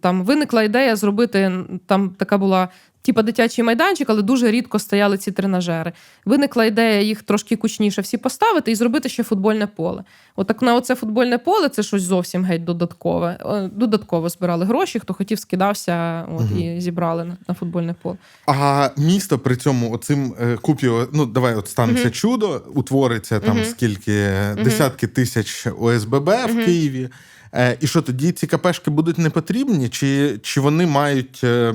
там 0.00 0.22
виникла 0.24 0.62
ідея 0.62 0.96
зробити 0.96 1.52
там 1.86 2.10
така 2.10 2.38
була. 2.38 2.68
Типа 3.02 3.22
дитячий 3.22 3.64
майданчик, 3.64 4.10
але 4.10 4.22
дуже 4.22 4.50
рідко 4.50 4.78
стояли 4.78 5.18
ці 5.18 5.32
тренажери. 5.32 5.92
Виникла 6.24 6.64
ідея 6.64 7.00
їх 7.00 7.22
трошки 7.22 7.56
кучніше 7.56 8.02
всі 8.02 8.18
поставити 8.18 8.70
і 8.72 8.74
зробити 8.74 9.08
ще 9.08 9.22
футбольне 9.24 9.66
поле. 9.66 10.04
Отак 10.36 10.62
на 10.62 10.74
оце 10.74 10.94
футбольне 10.94 11.38
поле 11.38 11.68
це 11.68 11.82
щось 11.82 12.02
зовсім 12.02 12.44
геть 12.44 12.64
додаткове. 12.64 13.38
Е, 13.46 13.70
Додатково 13.72 14.28
збирали 14.28 14.64
гроші, 14.64 14.98
хто 15.00 15.14
хотів, 15.14 15.38
скидався 15.38 16.24
от, 16.36 16.40
Мгм. 16.50 16.58
і 16.60 16.80
зібрали 16.80 17.24
на, 17.24 17.36
на 17.48 17.54
футбольне 17.54 17.94
поле. 18.02 18.16
А 18.46 18.88
місто 18.96 19.38
при 19.38 19.56
цьому 19.56 19.92
оцим 19.92 20.34
е, 20.40 20.56
купі, 20.56 20.90
ну 21.12 21.26
давай 21.26 21.54
от 21.54 21.68
станеться 21.68 22.04
Мгм. 22.04 22.12
чудо, 22.12 22.62
утвориться 22.74 23.40
там 23.40 23.56
Мгм. 23.56 23.64
скільки 23.64 24.28
десятки 24.64 25.06
тисяч 25.06 25.66
ОСББ 25.80 26.28
в 26.28 26.64
Києві. 26.64 27.08
Е, 27.54 27.76
і 27.80 27.86
що 27.86 28.02
тоді 28.02 28.32
ці 28.32 28.46
КПшки 28.46 28.90
будуть 28.90 29.18
не 29.18 29.30
потрібні, 29.30 29.88
чи, 29.88 30.38
чи 30.42 30.60
вони 30.60 30.86
мають. 30.86 31.40
Е, 31.44 31.74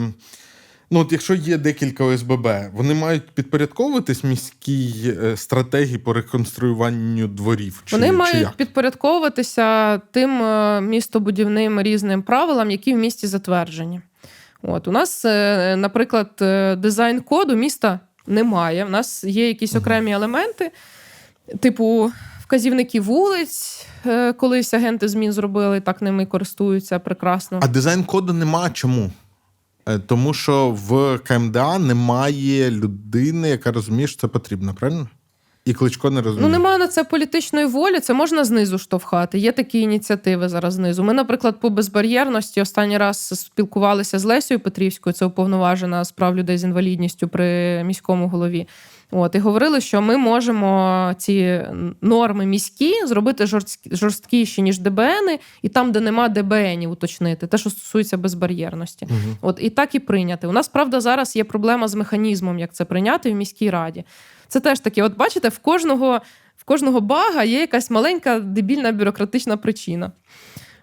Ну, 0.91 0.99
от 0.99 1.11
якщо 1.11 1.33
є 1.33 1.57
декілька 1.57 2.03
ОСББ, 2.03 2.47
вони 2.73 2.93
мають 2.93 3.29
підпорядковуватись 3.29 4.23
міській 4.23 5.15
е, 5.23 5.37
стратегії 5.37 5.97
по 5.97 6.13
реконструюванню 6.13 7.27
дворів. 7.27 7.83
Чи, 7.85 7.95
Вони 7.95 8.07
чи 8.07 8.13
мають 8.13 8.41
як? 8.41 8.53
підпорядковуватися 8.53 9.97
тим 9.97 10.43
е, 10.43 10.81
містобудівним 10.81 11.81
різним 11.81 12.21
правилам, 12.21 12.71
які 12.71 12.93
в 12.93 12.97
місті 12.97 13.27
затверджені. 13.27 14.01
От 14.61 14.87
у 14.87 14.91
нас, 14.91 15.25
е, 15.25 15.75
наприклад, 15.75 16.31
е, 16.41 16.75
дизайн 16.75 17.21
коду 17.21 17.55
міста 17.55 17.99
немає. 18.27 18.85
У 18.85 18.89
нас 18.89 19.23
є 19.23 19.47
якісь 19.47 19.75
окремі 19.75 20.11
елементи, 20.11 20.71
типу 21.59 22.11
вказівники 22.45 23.01
вулиць. 23.01 23.85
е, 24.05 24.33
Колись 24.33 24.73
агенти 24.73 25.07
змін 25.07 25.31
зробили, 25.31 25.79
так 25.79 26.01
ними 26.01 26.25
користуються 26.25 26.99
прекрасно. 26.99 27.59
А 27.63 27.67
дизайн 27.67 28.03
коду 28.03 28.33
нема 28.33 28.69
чому? 28.69 29.11
Е, 29.85 29.99
Тому 29.99 30.33
що 30.33 30.69
в 30.87 31.17
КМДА 31.17 31.79
немає 31.79 32.71
людини, 32.71 33.49
яка 33.49 33.71
розуміє, 33.71 34.07
що 34.07 34.21
це 34.21 34.27
потрібно, 34.27 34.73
правильно? 34.73 35.07
І 35.65 35.73
Кличко 35.73 36.09
не 36.09 36.21
розуміє. 36.21 36.47
Ну, 36.47 36.53
немає 36.53 36.77
на 36.77 36.87
це 36.87 37.03
політичної 37.03 37.65
волі, 37.65 37.99
це 37.99 38.13
можна 38.13 38.43
знизу 38.43 38.77
штовхати. 38.77 39.37
Є 39.37 39.51
такі 39.51 39.79
ініціативи 39.79 40.49
зараз 40.49 40.73
знизу. 40.73 41.03
Ми, 41.03 41.13
наприклад, 41.13 41.59
по 41.59 41.69
безбар'єрності 41.69 42.61
останній 42.61 42.97
раз 42.97 43.17
спілкувалися 43.39 44.19
з 44.19 44.23
Лесією 44.23 44.59
Петрівською, 44.63 45.13
це 45.13 45.25
уповноважена 45.25 46.03
з 46.05 46.11
прав 46.11 46.35
людей 46.35 46.57
з 46.57 46.63
інвалідністю 46.63 47.27
при 47.27 47.83
міському 47.83 48.27
голові. 48.27 48.67
От 49.11 49.35
і 49.35 49.39
говорили, 49.39 49.81
що 49.81 50.01
ми 50.01 50.17
можемо 50.17 51.13
ці 51.17 51.61
норми 52.01 52.45
міські 52.45 53.05
зробити 53.05 53.45
жорсткіші, 53.91 54.61
ніж 54.61 54.79
ДБНи, 54.79 55.39
і 55.61 55.69
там, 55.69 55.91
де 55.91 55.99
нема 55.99 56.29
ДБНів, 56.29 56.91
уточнити, 56.91 57.47
те, 57.47 57.57
що 57.57 57.69
стосується 57.69 58.17
безбар'єрності. 58.17 59.05
Мгм. 59.05 59.37
От 59.41 59.57
і 59.61 59.69
так 59.69 59.95
і 59.95 59.99
прийняти. 59.99 60.47
У 60.47 60.51
нас 60.51 60.67
правда 60.67 61.01
зараз 61.01 61.35
є 61.35 61.43
проблема 61.43 61.87
з 61.87 61.95
механізмом, 61.95 62.59
як 62.59 62.73
це 62.73 62.85
прийняти 62.85 63.31
в 63.31 63.35
міській 63.35 63.69
раді. 63.69 64.03
Це 64.47 64.59
теж 64.59 64.79
таке, 64.79 65.03
от 65.03 65.17
бачите, 65.17 65.49
в 65.49 65.57
кожного, 65.59 66.21
в 66.57 66.63
кожного 66.63 67.01
бага 67.01 67.43
є 67.43 67.59
якась 67.59 67.91
маленька 67.91 68.39
дебільна 68.39 68.91
бюрократична 68.91 69.57
причина. 69.57 70.11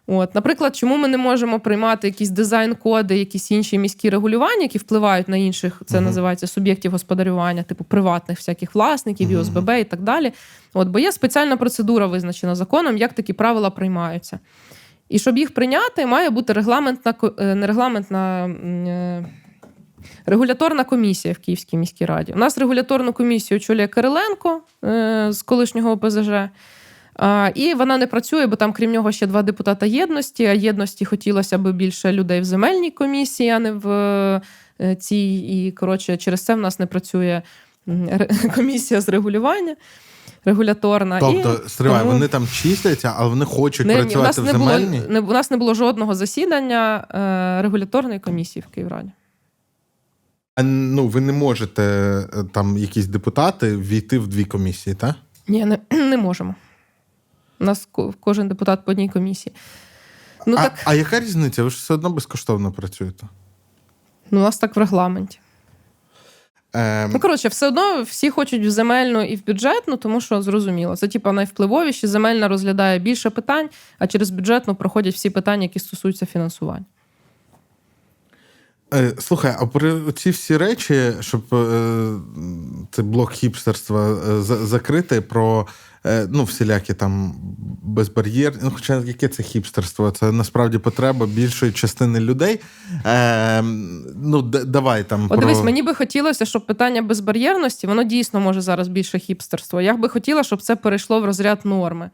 От, 0.06 0.34
наприклад, 0.34 0.76
чому 0.76 0.96
ми 0.96 1.08
не 1.08 1.16
можемо 1.18 1.60
приймати 1.60 2.06
якісь 2.06 2.28
дизайн-коди, 2.30 3.18
якісь 3.18 3.50
інші 3.50 3.78
міські 3.78 4.10
регулювання, 4.10 4.62
які 4.62 4.78
впливають 4.78 5.28
на 5.28 5.36
інших, 5.36 5.82
це 5.86 5.96
Мгм. 5.96 6.04
називається 6.04 6.46
суб'єктів 6.46 6.92
господарювання, 6.92 7.62
типу 7.62 7.84
приватних 7.84 8.38
всяких 8.38 8.74
власників, 8.74 9.28
і 9.30 9.36
ОСББ 9.36 9.70
і 9.80 9.84
так 9.84 10.00
далі. 10.02 10.32
От, 10.74 10.88
бо 10.88 10.98
є 10.98 11.12
спеціальна 11.12 11.56
процедура, 11.56 12.06
визначена 12.06 12.54
законом, 12.54 12.96
як 12.96 13.12
такі 13.12 13.32
правила 13.32 13.70
приймаються. 13.70 14.38
І 15.08 15.18
щоб 15.18 15.38
їх 15.38 15.54
прийняти, 15.54 16.06
має 16.06 16.30
бути 16.30 16.52
регламентна 16.52 17.14
е, 17.38 17.54
не 17.54 17.66
регламентна. 17.66 18.46
е, 18.46 19.26
Регуляторна 20.26 20.84
комісія 20.84 21.34
в 21.34 21.38
Київській 21.38 21.76
міській 21.76 22.04
раді. 22.06 22.32
У 22.32 22.36
нас 22.36 22.58
регуляторну 22.58 23.12
комісію 23.12 23.56
очолює 23.58 23.86
Кириленко 23.88 24.60
е, 24.84 25.26
з 25.30 25.42
колишнього 25.42 25.90
ОПЗЖ. 25.90 26.30
І 27.54 27.74
вона 27.74 27.98
не 27.98 28.06
працює, 28.06 28.46
бо 28.46 28.56
там, 28.56 28.72
крім 28.72 28.92
нього, 28.92 29.12
ще 29.12 29.26
два 29.26 29.42
депутата 29.42 29.86
єдності. 29.86 30.44
А 30.44 30.52
єдності 30.52 31.04
хотілося 31.04 31.58
б 31.58 31.72
більше 31.72 32.12
людей 32.12 32.40
в 32.40 32.44
земельній 32.44 32.90
комісії, 32.90 33.50
а 33.50 33.58
не 33.58 33.72
в 33.72 33.88
е, 34.80 34.96
цій. 34.96 35.34
І 35.34 35.72
коротше, 35.72 36.16
через 36.16 36.44
це 36.44 36.54
в 36.54 36.58
нас 36.58 36.78
не 36.78 36.86
працює 36.86 37.42
комісія 38.54 39.00
з 39.00 39.08
регулювання 39.08 39.76
регуляторна. 40.44 41.20
Тобто, 41.20 41.60
і 41.66 41.68
стривай, 41.68 42.00
тому 42.00 42.12
вони 42.12 42.28
там 42.28 42.48
числяться, 42.52 43.14
але 43.16 43.28
вони 43.28 43.44
хочуть 43.44 43.86
не- 43.86 43.94
у 43.94 43.96
працювати 43.96 44.26
нас 44.28 44.38
в 44.38 44.44
не 44.44 44.52
було, 44.52 44.70
земельній. 44.70 45.02
не, 45.08 45.20
у 45.20 45.32
нас 45.32 45.50
не 45.50 45.56
було 45.56 45.74
жодного 45.74 46.14
засідання 46.14 47.06
е, 47.58 47.62
регуляторної 47.62 48.20
комісії 48.20 48.64
в 48.70 48.74
Київраді. 48.74 49.10
А, 50.54 50.62
ну, 50.62 51.08
ви 51.08 51.20
не 51.20 51.32
можете 51.32 51.82
е, 51.82 52.44
там 52.52 52.78
якісь 52.78 53.06
депутати 53.06 53.76
війти 53.76 54.18
в 54.18 54.28
дві 54.28 54.44
комісії, 54.44 54.96
так? 54.96 55.14
Ні, 55.48 55.64
не, 55.64 55.78
не 55.90 56.16
можемо. 56.16 56.54
У 57.62 57.64
нас 57.64 57.88
кожен 58.20 58.48
депутат 58.48 58.84
по 58.84 58.90
одній 58.90 59.08
комісії. 59.08 59.54
Ну, 60.46 60.56
а, 60.58 60.62
так, 60.62 60.72
а 60.84 60.94
яка 60.94 61.20
різниця? 61.20 61.62
Ви 61.62 61.70
ж 61.70 61.76
все 61.76 61.94
одно 61.94 62.10
безкоштовно 62.10 62.72
працюєте. 62.72 63.26
ну, 64.30 64.40
у 64.40 64.42
нас 64.42 64.58
так 64.58 64.76
в 64.76 64.78
регламенті. 64.78 65.38
Ем... 66.72 67.10
Ну, 67.12 67.20
коротше, 67.20 67.48
все 67.48 67.68
одно 67.68 68.02
всі 68.02 68.30
хочуть 68.30 68.66
в 68.66 68.70
земельну 68.70 69.22
і 69.22 69.36
в 69.36 69.46
бюджетну, 69.46 69.96
тому 69.96 70.20
що 70.20 70.42
зрозуміло. 70.42 70.96
Це 70.96 71.08
типа 71.08 71.32
найвпливовіші. 71.32 72.06
Земельна 72.06 72.48
розглядає 72.48 72.98
більше 72.98 73.30
питань, 73.30 73.68
а 73.98 74.06
через 74.06 74.30
бюджетну 74.30 74.74
проходять 74.74 75.14
всі 75.14 75.30
питання, 75.30 75.62
які 75.62 75.78
стосуються 75.78 76.26
фінансування. 76.26 76.84
Е, 78.92 79.12
Слухай, 79.18 79.56
а 79.58 79.66
про 79.66 80.12
ці 80.12 80.30
всі 80.30 80.56
речі, 80.56 81.12
щоб 81.20 81.54
е, 81.54 82.12
цей 82.90 83.04
блок 83.04 83.32
хіпстерства 83.32 84.10
е, 84.10 84.42
закрити, 84.42 85.20
про 85.20 85.66
е, 86.06 86.26
ну, 86.30 86.44
всілякі 86.44 86.94
там 86.94 87.34
безбар'єр. 87.82 88.54
Ну, 88.62 88.70
хоча 88.74 89.02
яке 89.06 89.28
це 89.28 89.42
хіпстерство? 89.42 90.10
Це 90.10 90.32
насправді 90.32 90.78
потреба 90.78 91.26
більшої 91.26 91.72
частини 91.72 92.20
людей. 92.20 92.60
Е, 93.06 93.62
ну, 94.22 94.42
д- 94.42 94.64
давай 94.64 95.04
там 95.04 95.28
про... 95.28 95.36
дивись, 95.36 95.62
мені 95.62 95.82
би 95.82 95.94
хотілося, 95.94 96.44
щоб 96.44 96.66
питання 96.66 97.02
безбар'єрності, 97.02 97.86
воно 97.86 98.04
дійсно 98.04 98.40
може 98.40 98.60
зараз 98.60 98.88
більше 98.88 99.18
хіпстерство. 99.18 99.80
Я 99.80 99.96
би 99.96 100.08
хотіла, 100.08 100.42
щоб 100.42 100.62
це 100.62 100.76
перейшло 100.76 101.20
в 101.20 101.24
розряд 101.24 101.60
норми. 101.64 102.10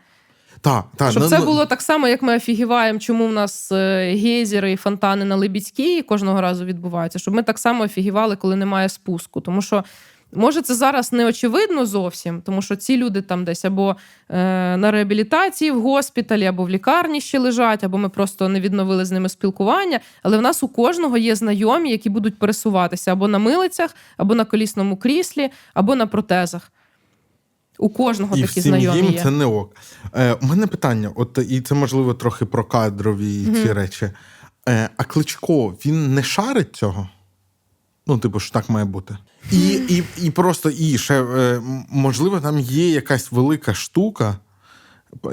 Та, 0.61 0.85
та, 0.97 1.11
Щоб 1.11 1.23
ну, 1.23 1.29
це 1.29 1.39
ну, 1.39 1.45
було 1.45 1.67
так 1.67 1.83
само, 1.83 2.09
як 2.09 2.23
ми 2.23 2.37
офігіваємо, 2.37 2.99
чому 2.99 3.27
в 3.27 3.33
нас 3.33 3.73
е, 3.73 4.15
гейзери 4.15 4.73
і 4.73 4.77
фонтани 4.77 5.25
на 5.25 5.37
Либідській 5.37 6.03
кожного 6.03 6.41
разу 6.41 6.65
відбуваються. 6.65 7.19
Щоб 7.19 7.35
ми 7.35 7.43
так 7.43 7.59
само 7.59 7.85
офігівали, 7.85 8.37
коли 8.37 8.57
немає 8.57 8.89
спуску. 8.89 9.41
Тому 9.41 9.63
що. 9.63 9.85
Може, 10.33 10.63
це 10.63 10.75
зараз 10.75 11.13
не 11.13 11.27
очевидно 11.27 11.87
зовсім, 11.87 12.43
тому 12.43 12.63
що 12.63 12.77
ці 12.77 12.97
люди 12.97 13.23
там 13.23 13.45
десь 13.45 13.65
або 13.65 13.97
е, 14.29 14.77
на 14.77 14.91
реабілітації 14.91 15.71
в 15.71 15.81
госпіталі, 15.81 16.47
або 16.47 16.65
в 16.65 16.71
лікарні 16.71 17.21
ще 17.21 17.39
лежать, 17.39 17.85
або 17.85 17.99
ми 17.99 18.09
просто 18.09 18.49
не 18.49 18.61
відновили 18.61 19.05
з 19.05 19.11
ними 19.11 19.29
спілкування. 19.29 20.01
Але 20.23 20.39
в 20.39 20.43
нас 20.43 20.63
у 20.63 20.69
кожного 20.69 21.19
є 21.19 21.35
знайомі, 21.35 21.91
які 21.91 22.11
будуть 22.11 22.39
пересуватися 22.39 23.13
або 23.13 23.29
на 23.29 23.39
милицях, 23.39 23.97
або 24.17 24.35
на 24.35 24.45
колісному 24.45 24.97
кріслі, 24.97 25.51
або 25.75 25.95
на 25.95 26.07
протезах. 26.07 26.73
У 27.79 27.89
кожного 27.89 28.37
і 28.37 28.41
такі 28.41 28.61
всім 28.61 28.63
знайомі 28.63 28.97
їм 28.97 29.13
є. 29.13 29.23
це 29.23 29.31
не 29.31 29.45
ок. 29.45 29.77
Е, 30.15 30.33
у 30.33 30.47
мене 30.47 30.67
питання: 30.67 31.11
от 31.15 31.39
і 31.51 31.61
це 31.61 31.75
можливо 31.75 32.15
трохи 32.15 32.45
про 32.45 32.65
кадрові 32.65 33.45
ці 33.55 33.73
речі. 33.73 34.11
Е, 34.69 34.91
а 34.97 35.05
Кличко 35.05 35.69
він 35.69 36.15
не 36.15 36.23
шарить 36.23 36.77
цього? 36.77 37.09
Ну, 38.07 38.19
типу, 38.19 38.41
що 38.41 38.53
так 38.53 38.71
має 38.71 38.85
бути. 38.85 39.17
І, 39.53 39.69
і, 39.69 40.05
і 40.23 40.31
просто 40.31 40.71
і 40.71 40.99
ще 40.99 41.23
е, 41.23 41.63
можливо, 41.89 42.41
там 42.41 42.59
є 42.59 42.91
якась 42.91 43.33
велика 43.33 43.75
штука, 43.75 44.37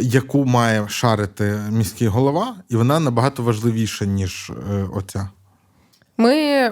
яку 0.02 0.46
має 0.46 0.90
шарити 0.90 1.60
міський 1.72 2.08
голова, 2.08 2.56
і 2.70 2.76
вона 2.76 3.00
набагато 3.00 3.44
важливіша, 3.44 4.06
ніж 4.06 4.52
е, 4.72 4.88
оця. 4.94 5.30
Ми 6.18 6.72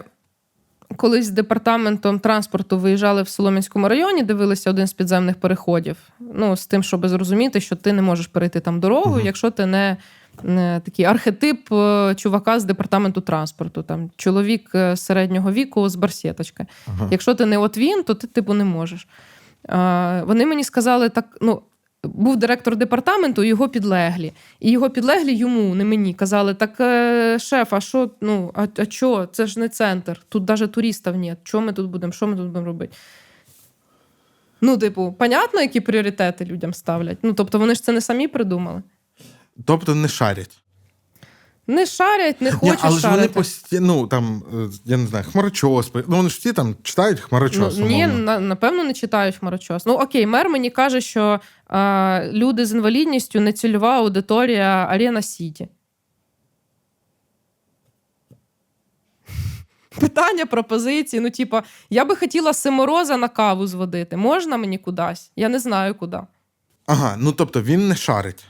колись 0.97 1.25
з 1.25 1.29
департаментом 1.29 2.19
транспорту 2.19 2.77
виїжджали 2.77 3.23
в 3.23 3.29
Солом'янському 3.29 3.87
районі, 3.89 4.23
дивилися 4.23 4.69
один 4.69 4.87
з 4.87 4.93
підземних 4.93 5.35
переходів. 5.35 5.97
Ну, 6.33 6.57
з 6.57 6.67
тим, 6.67 6.83
щоб 6.83 7.07
зрозуміти, 7.07 7.61
що 7.61 7.75
ти 7.75 7.93
не 7.93 8.01
можеш 8.01 8.27
перейти 8.27 8.59
там 8.59 8.79
дорогу, 8.79 9.15
Мгм. 9.15 9.25
якщо 9.25 9.51
ти 9.51 9.65
не, 9.65 9.97
не 10.43 10.81
такий 10.85 11.05
архетип 11.05 11.71
е, 11.73 12.13
чувака 12.15 12.59
з 12.59 12.63
департаменту 12.63 13.21
транспорту. 13.21 13.83
Там 13.83 14.09
чоловік 14.17 14.71
е, 14.75 14.97
середнього 14.97 15.51
віку 15.51 15.89
з 15.89 15.95
барсеточкою. 15.95 16.67
Ага. 16.87 17.07
Якщо 17.11 17.35
ти 17.35 17.45
не 17.45 17.57
от 17.57 17.77
він, 17.77 18.03
то 18.03 18.13
ти 18.13 18.27
типу 18.27 18.53
не 18.53 18.63
можеш. 18.63 19.07
Вони 20.23 20.45
мені 20.45 20.63
сказали 20.63 21.09
так: 21.09 21.37
ну. 21.41 21.61
Був 22.03 22.37
директор 22.37 22.75
департаменту, 22.75 23.43
його 23.43 23.69
підлеглі. 23.69 24.33
І 24.59 24.71
його 24.71 24.89
підлеглі 24.89 25.33
йому, 25.33 25.75
не 25.75 25.85
мені, 25.85 26.13
казали: 26.13 26.53
так, 26.53 26.79
е, 26.79 27.39
шеф, 27.39 27.73
а 27.73 27.81
що, 27.81 28.11
ну, 28.21 28.51
а, 28.53 28.67
а 28.77 28.85
чо? 28.85 29.27
Це 29.31 29.47
ж 29.47 29.59
не 29.59 29.69
центр. 29.69 30.21
Тут 30.29 30.49
навіть 30.49 30.71
туристів 30.71 31.13
немає. 31.13 31.37
Що 31.43 31.61
ми 31.61 31.73
тут 31.73 31.89
будемо? 31.89 32.13
Що 32.13 32.27
ми 32.27 32.35
тут 32.35 32.45
будемо 32.45 32.65
робити? 32.65 32.97
Ну, 34.61 34.77
типу, 34.77 35.15
понятно, 35.19 35.61
які 35.61 35.81
пріоритети 35.81 36.45
людям 36.45 36.73
ставлять. 36.73 37.17
Ну, 37.21 37.33
тобто, 37.33 37.59
вони 37.59 37.75
ж 37.75 37.83
це 37.83 37.91
не 37.91 38.01
самі 38.01 38.27
придумали. 38.27 38.83
Тобто 39.65 39.95
не 39.95 40.07
шарять. 40.07 40.57
Не 41.67 41.85
шарять, 41.85 42.41
не 42.41 42.51
Ні, 42.51 42.55
хочуть 42.57 42.79
але 42.81 42.99
ж 42.99 43.09
вони 43.09 43.27
постійно, 43.27 43.87
ну 43.87 44.07
там, 44.07 44.43
е, 44.53 44.69
я 44.85 44.97
не 44.97 45.07
знаю, 45.07 45.25
хмарочос. 45.31 45.91
Ну, 45.93 46.03
вони 46.07 46.29
ж 46.29 46.37
всі 46.39 46.53
там 46.53 46.75
читають 46.83 47.19
хмарочос. 47.19 47.77
Ну, 47.77 47.85
ні, 47.85 48.07
на, 48.07 48.39
напевно, 48.39 48.83
не 48.83 48.93
читають 48.93 49.35
хмарочос. 49.35 49.85
Ну 49.85 49.93
окей, 49.93 50.25
мер 50.25 50.49
мені 50.49 50.69
каже, 50.69 51.01
що 51.01 51.39
а, 51.67 52.21
люди 52.31 52.65
з 52.65 52.71
інвалідністю 52.71 53.39
не 53.39 53.53
цільова 53.53 53.97
аудиторія 53.97 54.87
Арена 54.89 55.21
Сіті. 55.21 55.67
Питання, 59.99 60.45
пропозиції. 60.45 61.19
Ну, 61.19 61.29
типа, 61.29 61.63
я 61.89 62.05
би 62.05 62.15
хотіла 62.15 62.53
Семороза 62.53 63.17
на 63.17 63.27
каву 63.27 63.67
зводити. 63.67 64.17
Можна 64.17 64.57
мені 64.57 64.77
кудись? 64.77 65.31
Я 65.35 65.49
не 65.49 65.59
знаю 65.59 65.95
куди. 65.95 66.19
Ага, 66.85 67.15
ну 67.19 67.31
тобто 67.31 67.61
він 67.61 67.87
не 67.87 67.95
шарить. 67.95 68.45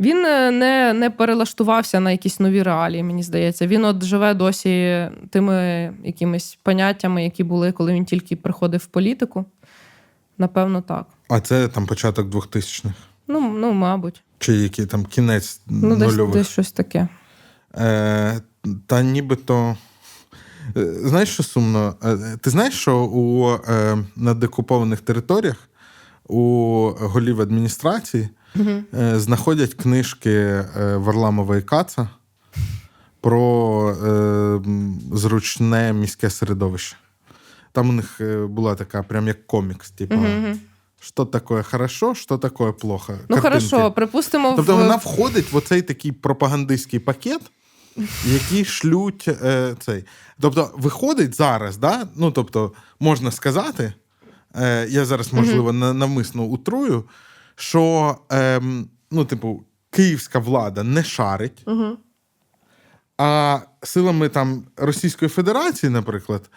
Він 0.00 0.26
е, 0.26 0.50
не, 0.50 0.92
не 0.92 1.10
перелаштувався 1.10 2.00
на 2.00 2.10
якісь 2.10 2.40
нові 2.40 2.62
реалії, 2.62 3.02
мені 3.02 3.22
здається. 3.22 3.66
Він 3.66 3.84
от 3.84 4.04
живе 4.04 4.34
досі 4.34 5.08
тими 5.30 5.92
якимись 6.04 6.58
поняттями, 6.62 7.24
які 7.24 7.44
були, 7.44 7.72
коли 7.72 7.92
він 7.92 8.04
тільки 8.04 8.36
приходив 8.36 8.80
в 8.80 8.86
політику. 8.86 9.44
Напевно, 10.38 10.80
так. 10.80 11.06
А 11.28 11.40
це 11.40 11.68
там 11.68 11.86
початок 11.86 12.28
2000-х. 12.28 12.94
Ну, 13.28 13.40
ну 13.58 13.72
мабуть. 13.72 14.22
Чи 14.38 14.52
який 14.52 14.86
там 14.86 15.04
кінець 15.04 15.60
Ну, 15.66 15.96
десь, 15.96 16.08
нульових. 16.12 16.34
десь 16.34 16.48
щось 16.48 16.72
таке. 16.72 17.08
Е, 17.74 18.40
та 18.86 19.02
нібито. 19.02 19.76
Е, 20.76 20.92
Знаєш, 20.92 21.28
що 21.28 21.42
сумно? 21.42 21.94
Е, 22.04 22.18
Ти 22.40 22.50
знаєш, 22.50 22.74
що 22.74 22.98
у 23.04 23.50
е, 23.52 23.98
на 24.16 24.34
декупованих 24.34 25.00
територіях 25.00 25.68
у 26.28 26.38
голів 26.98 27.40
адміністрації 27.40 28.28
Е, 28.56 29.18
знаходять 29.18 29.74
книжки 29.74 30.30
е, 30.30 30.66
Варламова 30.96 31.56
і 31.56 31.62
Каца 31.62 32.08
про 33.20 33.90
е, 33.90 35.16
зручне 35.16 35.92
міське 35.92 36.30
середовище. 36.30 36.96
Там 37.72 37.88
у 37.88 37.92
них 37.92 38.20
була 38.48 38.74
така, 38.74 39.02
прям 39.02 39.28
як 39.28 39.46
комікс, 39.46 39.90
типу, 39.90 40.14
що 41.00 41.24
таке 41.24 41.62
хорошо, 41.62 42.14
що 42.14 42.38
таке 42.38 42.72
плохо. 42.72 43.12
Ну, 43.12 43.36
Картинки. 43.36 43.40
хорошо, 43.40 43.92
припустимо, 43.92 44.52
Тобто 44.56 44.76
в... 44.76 44.78
вона 44.78 44.96
входить 44.96 45.52
в 45.52 45.56
оцей 45.56 45.82
такий 45.82 46.12
пропагандистський 46.12 46.98
пакет, 46.98 47.40
який 48.26 48.64
шлють 48.64 49.28
е, 49.28 49.74
цей. 49.80 50.04
Тобто, 50.40 50.70
виходить 50.76 51.34
зараз, 51.34 51.76
да? 51.76 52.08
ну 52.16 52.30
тобто, 52.30 52.72
можна 53.00 53.30
сказати, 53.30 53.92
е, 54.56 54.86
я 54.90 55.04
зараз, 55.04 55.32
можливо, 55.32 55.72
на- 55.72 55.92
навмисно 55.92 56.42
утрую, 56.42 57.04
що 57.56 58.16
ем, 58.30 58.88
ну, 59.10 59.24
типу, 59.24 59.62
київська 59.90 60.38
влада 60.38 60.82
не 60.82 61.04
шарить, 61.04 61.62
Угу. 61.66 61.96
а 63.18 63.58
силами 63.82 64.28
там 64.28 64.62
Російської 64.76 65.28
Федерації, 65.28 65.90
наприклад, 65.90 66.50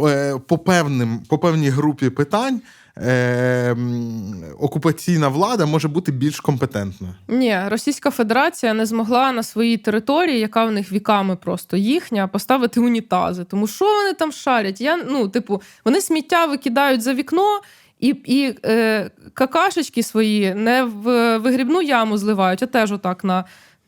е, 0.00 0.38
по, 0.46 0.58
певним, 0.58 1.20
по 1.28 1.38
певній 1.38 1.68
групі 1.68 2.10
питань 2.10 2.60
е, 2.98 3.76
окупаційна 4.58 5.28
влада 5.28 5.66
може 5.66 5.88
бути 5.88 6.12
більш 6.12 6.40
компетентною. 6.40 7.14
Ні, 7.28 7.58
Російська 7.68 8.10
Федерація 8.10 8.74
не 8.74 8.86
змогла 8.86 9.32
на 9.32 9.42
своїй 9.42 9.76
території, 9.76 10.38
яка 10.38 10.64
в 10.64 10.72
них 10.72 10.92
віками 10.92 11.36
просто 11.36 11.76
їхня, 11.76 12.28
поставити 12.28 12.80
унітази. 12.80 13.44
Тому 13.44 13.66
що 13.66 13.84
вони 13.84 14.12
там 14.14 14.32
шарять? 14.32 14.80
Я, 14.80 14.96
ну, 14.96 15.28
типу, 15.28 15.62
вони 15.84 16.00
сміття 16.00 16.46
викидають 16.46 17.02
за 17.02 17.14
вікно. 17.14 17.60
І 18.00 18.08
і 18.08 18.54
е, 18.64 19.10
какашечки 19.34 20.02
свої 20.02 20.54
не 20.54 20.84
в 20.84 21.38
вигрібну 21.38 21.82
яму 21.82 22.16
зливають, 22.18 22.62
а 22.62 22.66
теж 22.66 22.92
отак 22.92 23.24
на, 23.24 23.44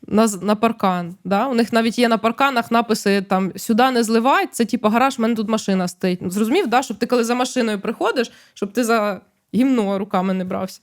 на, 0.07 0.27
на 0.41 0.55
паркан. 0.55 1.15
Да? 1.23 1.47
У 1.47 1.53
них 1.53 1.73
навіть 1.73 1.99
є 1.99 2.07
на 2.07 2.17
парканах 2.17 2.71
написи 2.71 3.21
там 3.21 3.51
сюди 3.55 3.91
не 3.91 4.03
зливають, 4.03 4.55
це 4.55 4.65
типу 4.65 4.89
гараж, 4.89 5.17
в 5.17 5.21
мене 5.21 5.35
тут 5.35 5.49
машина 5.49 5.87
стоїть. 5.87 6.21
Ну, 6.21 6.29
Зрозумів, 6.29 6.67
да? 6.67 6.81
щоб 6.81 6.97
ти 6.97 7.05
коли 7.05 7.23
за 7.23 7.35
машиною 7.35 7.81
приходиш, 7.81 8.31
щоб 8.53 8.73
ти 8.73 8.83
за 8.83 9.21
гімно 9.53 9.99
руками 9.99 10.33
не 10.33 10.45
брався. 10.45 10.81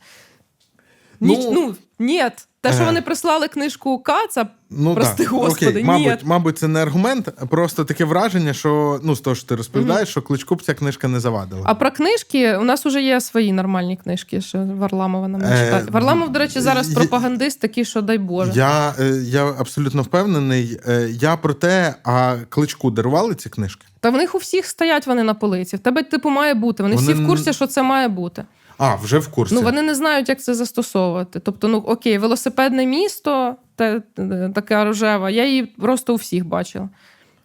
Ніч, 1.20 1.38
Ну, 1.42 1.52
ну, 1.52 1.74
ні. 1.98 2.24
Те, 2.60 2.72
що 2.72 2.82
е. 2.82 2.86
вони 2.86 3.02
прислали 3.02 3.48
книжку 3.48 3.98
Каца, 3.98 4.46
Ну, 4.72 4.94
Прости, 4.94 5.24
да. 5.24 5.30
господи, 5.30 5.70
Окей, 5.70 5.84
мабуть, 5.84 6.24
мабуть, 6.24 6.58
це 6.58 6.68
не 6.68 6.82
аргумент, 6.82 7.28
просто 7.50 7.84
таке 7.84 8.04
враження, 8.04 8.52
що 8.52 9.00
ну, 9.02 9.16
з 9.16 9.20
того, 9.20 9.36
що 9.36 9.46
ти 9.46 9.54
розповідаєш, 9.56 10.08
що 10.08 10.22
кличку 10.22 10.54
б 10.54 10.62
ця 10.62 10.74
книжка 10.74 11.08
не 11.08 11.20
завадила. 11.20 11.62
а 11.64 11.74
про 11.74 11.90
книжки 11.90 12.56
у 12.56 12.64
нас 12.64 12.86
вже 12.86 13.02
є 13.02 13.20
свої 13.20 13.52
нормальні 13.52 13.96
книжки, 13.96 14.40
що 14.40 14.58
Варламова 14.78 15.28
нам 15.28 15.40
не 15.40 15.46
Е, 15.46 15.64
читає. 15.64 15.84
Варламов, 15.90 16.32
до 16.32 16.38
речі, 16.38 16.60
зараз 16.60 16.88
є- 16.88 16.94
пропагандист 16.94 17.60
такий, 17.60 17.84
що 17.84 18.02
дай 18.02 18.18
Боже. 18.18 18.52
Я, 18.54 18.94
е, 19.00 19.08
я 19.24 19.54
абсолютно 19.58 20.02
впевнений. 20.02 20.80
Е, 20.88 21.08
Я 21.10 21.36
про 21.36 21.54
те, 21.54 21.94
а 22.04 22.36
кличку 22.48 22.90
дарували 22.90 23.34
ці 23.34 23.48
книжки? 23.48 23.86
Та 24.00 24.10
в 24.10 24.14
них 24.14 24.34
у 24.34 24.38
всіх 24.38 24.66
стоять 24.66 25.06
вони 25.06 25.22
на 25.22 25.34
полиці. 25.34 25.76
В 25.76 25.78
тебе, 25.78 26.02
типу, 26.02 26.30
має 26.30 26.54
бути. 26.54 26.82
Вони, 26.82 26.96
Вони 26.96 27.12
всі 27.12 27.22
в 27.22 27.26
курсі, 27.26 27.52
що 27.52 27.66
це 27.66 27.82
має 27.82 28.08
бути. 28.08 28.44
А, 28.82 28.94
вже 28.94 29.18
в 29.18 29.28
курсі. 29.28 29.54
Ну 29.54 29.62
вони 29.62 29.82
не 29.82 29.94
знають, 29.94 30.28
як 30.28 30.40
це 30.42 30.54
застосовувати. 30.54 31.40
Тобто, 31.40 31.68
ну 31.68 31.78
окей, 31.78 32.18
велосипедне 32.18 32.86
місто, 32.86 33.56
те, 33.76 34.02
те- 34.14 34.50
така 34.54 34.84
рожева, 34.84 35.30
я 35.30 35.46
її 35.46 35.66
просто 35.66 36.12
у 36.12 36.16
всіх 36.16 36.46
бачила. 36.46 36.88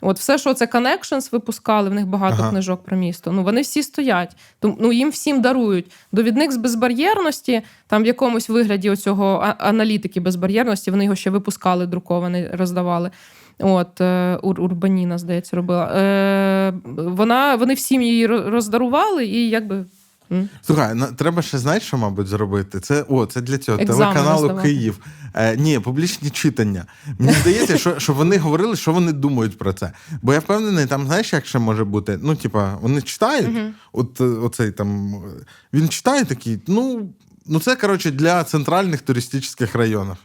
От 0.01 0.19
все, 0.19 0.37
що 0.37 0.53
це 0.53 0.65
Connections 0.65 1.29
випускали, 1.31 1.89
в 1.89 1.93
них 1.93 2.07
багато 2.07 2.35
Ага. 2.39 2.49
книжок 2.49 2.83
про 2.83 2.97
місто. 2.97 3.31
Ну 3.31 3.43
вони 3.43 3.61
всі 3.61 3.83
стоять. 3.83 4.35
Тому 4.59 4.77
ну 4.79 4.91
їм 4.93 5.09
всім 5.09 5.41
дарують. 5.41 5.91
Довідник 6.11 6.51
з 6.51 6.57
безбар'єрності, 6.57 7.61
там 7.87 8.03
в 8.03 8.05
якомусь 8.05 8.49
вигляді 8.49 8.89
оцього 8.89 9.45
аналітики 9.57 10.19
безбар'єрності, 10.19 10.91
вони 10.91 11.03
його 11.03 11.15
ще 11.15 11.29
випускали, 11.29 11.87
друкований, 11.87 12.47
роздавали. 12.53 13.11
От 13.59 14.01
е, 14.01 14.39
Ур- 14.43 14.59
Урбаніна, 14.59 15.17
здається, 15.17 15.55
робила. 15.55 15.85
Е, 15.95 16.73
вона, 16.95 17.55
вони 17.55 17.73
всім 17.73 18.01
її 18.01 18.27
роздарували, 18.27 19.25
і 19.25 19.49
якби. 19.49 19.85
М. 20.31 20.49
Слухай, 20.61 20.93
на- 20.95 21.07
треба 21.07 21.41
ще 21.41 21.57
знаєш, 21.57 21.83
що, 21.83 21.97
мабуть, 21.97 22.27
зробити. 22.27 22.79
Це 22.79 23.05
о, 23.09 23.25
це 23.25 23.41
для 23.41 23.57
цього 23.57 23.79
Екзамени 23.81 24.13
телеканалу 24.13 24.45
здавати. 24.45 24.67
Київ. 24.67 24.97
Е, 25.33 25.57
ні, 25.57 25.79
публічні 25.79 26.29
читання. 26.29 26.85
Мені 27.19 27.33
здається, 27.33 27.77
що, 27.77 27.99
що 27.99 28.13
вони 28.13 28.37
говорили, 28.37 28.75
що 28.75 28.93
вони 28.93 29.11
думають 29.13 29.57
про 29.57 29.73
це. 29.73 29.91
Бо 30.21 30.33
я 30.33 30.39
впевнений, 30.39 30.85
там 30.85 31.05
знаєш, 31.05 31.33
як 31.33 31.45
ще 31.45 31.59
може 31.59 31.83
бути. 31.83 32.19
Ну, 32.23 32.35
типа, 32.35 32.75
вони 32.81 33.01
читають, 33.01 33.49
от 33.91 34.21
е, 34.21 34.23
оцей 34.23 34.71
там 34.71 35.15
е, 35.15 35.45
він 35.73 35.89
читає 35.89 36.25
такий, 36.25 36.59
ну, 36.67 37.09
ну 37.45 37.59
це 37.59 37.75
коротше 37.75 38.11
для 38.11 38.43
центральних 38.43 39.01
туристичних 39.01 39.75
районів. 39.75 40.15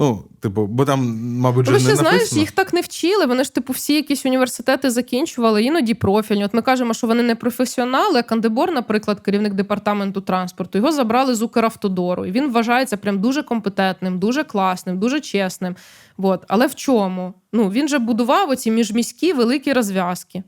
Ну, 0.00 0.24
типу, 0.40 0.66
бо 0.66 0.84
там, 0.84 1.18
мабуть, 1.38 1.66
Ви 1.66 1.72
не 1.72 1.78
ще 1.78 1.88
написано. 1.88 2.10
знаєш, 2.10 2.32
їх 2.32 2.50
так 2.52 2.72
не 2.72 2.80
вчили. 2.80 3.26
Вони 3.26 3.44
ж, 3.44 3.54
типу, 3.54 3.72
всі 3.72 3.94
якісь 3.94 4.26
університети 4.26 4.90
закінчували, 4.90 5.62
іноді 5.62 5.94
профільні. 5.94 6.44
От 6.44 6.54
ми 6.54 6.62
кажемо, 6.62 6.94
що 6.94 7.06
вони 7.06 7.22
не 7.22 7.34
професіонали. 7.34 8.22
Кандебор, 8.22 8.72
наприклад, 8.72 9.20
керівник 9.20 9.54
департаменту 9.54 10.20
транспорту, 10.20 10.78
його 10.78 10.92
забрали 10.92 11.34
з 11.34 11.42
Укравтодору. 11.42 12.26
І 12.26 12.30
він 12.30 12.52
вважається 12.52 12.96
прям 12.96 13.20
дуже 13.20 13.42
компетентним, 13.42 14.18
дуже 14.18 14.44
класним, 14.44 14.98
дуже 14.98 15.20
чесним. 15.20 15.76
От. 16.18 16.44
Але 16.48 16.66
в 16.66 16.74
чому? 16.74 17.34
Ну, 17.52 17.70
він 17.70 17.88
же 17.88 17.98
будував 17.98 18.50
оці 18.50 18.70
міжміські 18.70 19.32
великі 19.32 19.72
розв'язки. 19.72 20.42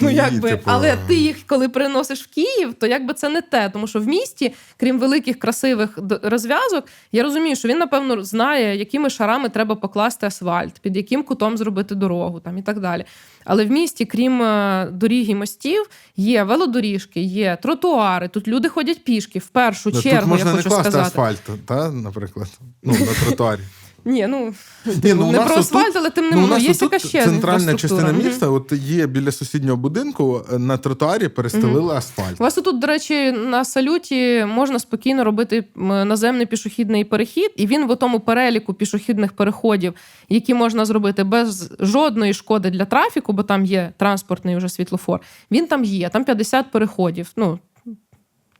Ну, 0.00 0.10
якби, 0.10 0.50
типу, 0.50 0.62
але 0.64 0.96
ти 1.06 1.14
їх, 1.14 1.36
коли 1.46 1.68
приносиш 1.68 2.22
в 2.24 2.34
Київ, 2.34 2.74
то 2.74 2.86
якби 2.86 3.14
це 3.14 3.28
не 3.28 3.42
те. 3.42 3.70
Тому 3.72 3.86
що 3.86 4.00
в 4.00 4.06
місті, 4.06 4.54
крім 4.76 4.98
великих 4.98 5.38
красивих 5.38 5.98
розв'язок, 6.22 6.84
я 7.12 7.22
розумію, 7.22 7.56
що 7.56 7.68
він, 7.68 7.78
напевно, 7.78 8.24
знає, 8.24 8.76
якими 8.76 9.10
шарами 9.10 9.48
треба 9.48 9.74
покласти 9.74 10.26
асфальт, 10.26 10.80
під 10.80 10.96
яким 10.96 11.22
кутом 11.22 11.56
зробити 11.56 11.94
дорогу 11.94 12.40
там, 12.40 12.58
і 12.58 12.62
так 12.62 12.80
далі. 12.80 13.04
Але 13.44 13.64
в 13.64 13.70
місті, 13.70 14.04
крім 14.04 14.42
е, 14.42 14.88
доріг 14.92 15.30
і 15.30 15.34
мостів, 15.34 15.84
є 16.16 16.42
велодоріжки, 16.42 17.20
є 17.20 17.58
тротуари. 17.62 18.28
Тут 18.28 18.48
люди 18.48 18.68
ходять 18.68 19.04
пішки. 19.04 19.38
В 19.38 19.46
першу 19.46 19.90
Ну, 19.94 20.02
чергу, 20.02 20.20
Тут 20.20 20.28
можна 20.28 20.50
я 20.50 20.56
не 20.56 20.62
класти 20.62 20.90
сказати. 20.90 21.06
асфальт, 21.06 21.66
та, 21.66 21.90
наприклад, 21.90 22.48
ну, 22.82 22.92
на 22.92 23.24
тротуарі. 23.26 23.60
Ні, 24.08 24.26
ну, 24.26 24.54
Ні, 25.04 25.14
ну, 25.14 25.28
у 25.28 25.32
не 25.32 25.38
нас 25.38 25.46
про 25.46 25.54
отут- 25.56 25.58
асфальт, 25.60 25.96
але 25.96 26.10
тим 26.10 26.24
не 26.30 26.36
Ну, 26.36 26.44
у 26.44 26.46
нас 26.46 26.62
є 26.62 26.70
отут 26.70 27.00
ще 27.06 27.24
центральна 27.24 27.58
частина 27.58 27.72
інфраструктура. 27.72 28.12
Мгм. 28.12 28.26
міста, 28.26 28.48
от 28.48 28.72
є 28.72 29.06
біля 29.06 29.32
сусіднього 29.32 29.76
будинку, 29.76 30.42
е, 30.52 30.58
на 30.58 30.76
тротуарі 30.76 31.28
перестелили 31.28 31.94
асфальт. 31.94 32.40
У 32.40 32.44
вас 32.44 32.54
тут, 32.54 32.78
до 32.78 32.86
речі, 32.86 33.32
на 33.32 33.64
салюті 33.64 34.44
можна 34.48 34.78
спокійно 34.78 35.24
робити 35.24 35.64
м, 35.76 36.08
наземний 36.08 36.46
пішохідний 36.46 37.04
перехід, 37.04 37.50
і 37.56 37.66
він 37.66 37.86
в 37.86 37.96
тому 37.96 38.20
переліку 38.20 38.74
пішохідних 38.74 39.32
переходів, 39.32 39.94
які 40.28 40.54
можна 40.54 40.84
зробити 40.84 41.24
без 41.24 41.70
жодної 41.80 42.34
шкоди 42.34 42.70
для 42.70 42.84
трафіку, 42.84 43.32
бо 43.32 43.42
там 43.42 43.64
є 43.64 43.92
транспортний 43.96 44.56
уже 44.56 44.68
світлофор. 44.68 45.20
Він 45.50 45.66
там 45.66 45.84
є, 45.84 46.08
там 46.08 46.24
50 46.24 46.70
переходів, 46.70 47.30
ну 47.36 47.58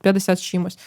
50 0.03 0.39
з 0.39 0.43
чимось. 0.43 0.79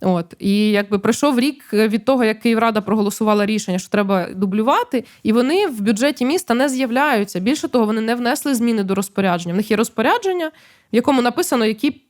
От 0.00 0.34
і 0.38 0.70
якби 0.70 0.98
пройшов 0.98 1.38
рік 1.40 1.72
від 1.72 2.04
того, 2.04 2.24
як 2.24 2.40
Київрада 2.40 2.80
проголосувала 2.80 3.46
рішення, 3.46 3.78
що 3.78 3.88
треба 3.88 4.28
дублювати, 4.34 5.04
і 5.22 5.32
вони 5.32 5.66
в 5.66 5.80
бюджеті 5.80 6.24
міста 6.24 6.54
не 6.54 6.68
з'являються. 6.68 7.40
Більше 7.40 7.68
того, 7.68 7.86
вони 7.86 8.00
не 8.00 8.14
внесли 8.14 8.54
зміни 8.54 8.82
до 8.82 8.94
розпорядження. 8.94 9.54
В 9.54 9.56
них 9.56 9.70
є 9.70 9.76
розпорядження, 9.76 10.50
в 10.92 10.96
якому 10.96 11.22
написано, 11.22 11.64
які 11.66 12.02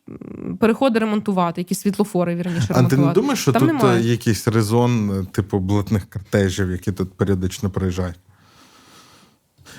переходи 0.61 0.99
ремонтувати, 0.99 1.61
які 1.61 1.75
світлофори 1.75 2.35
вірніше 2.35 2.67
А 2.71 2.83
ти 2.83 2.97
не 2.97 3.13
думаєш, 3.13 3.39
що 3.41 3.53
Там 3.53 3.63
тут 3.63 3.73
немає. 3.73 4.01
е, 4.01 4.03
якийсь 4.03 4.49
резон, 4.49 5.11
е, 5.11 5.27
типу, 5.33 5.59
блатних 5.59 6.11
кортежів, 6.11 6.71
які 6.71 6.93
тут 6.93 7.13
періодично 7.13 7.71
приїжджають? 7.71 8.17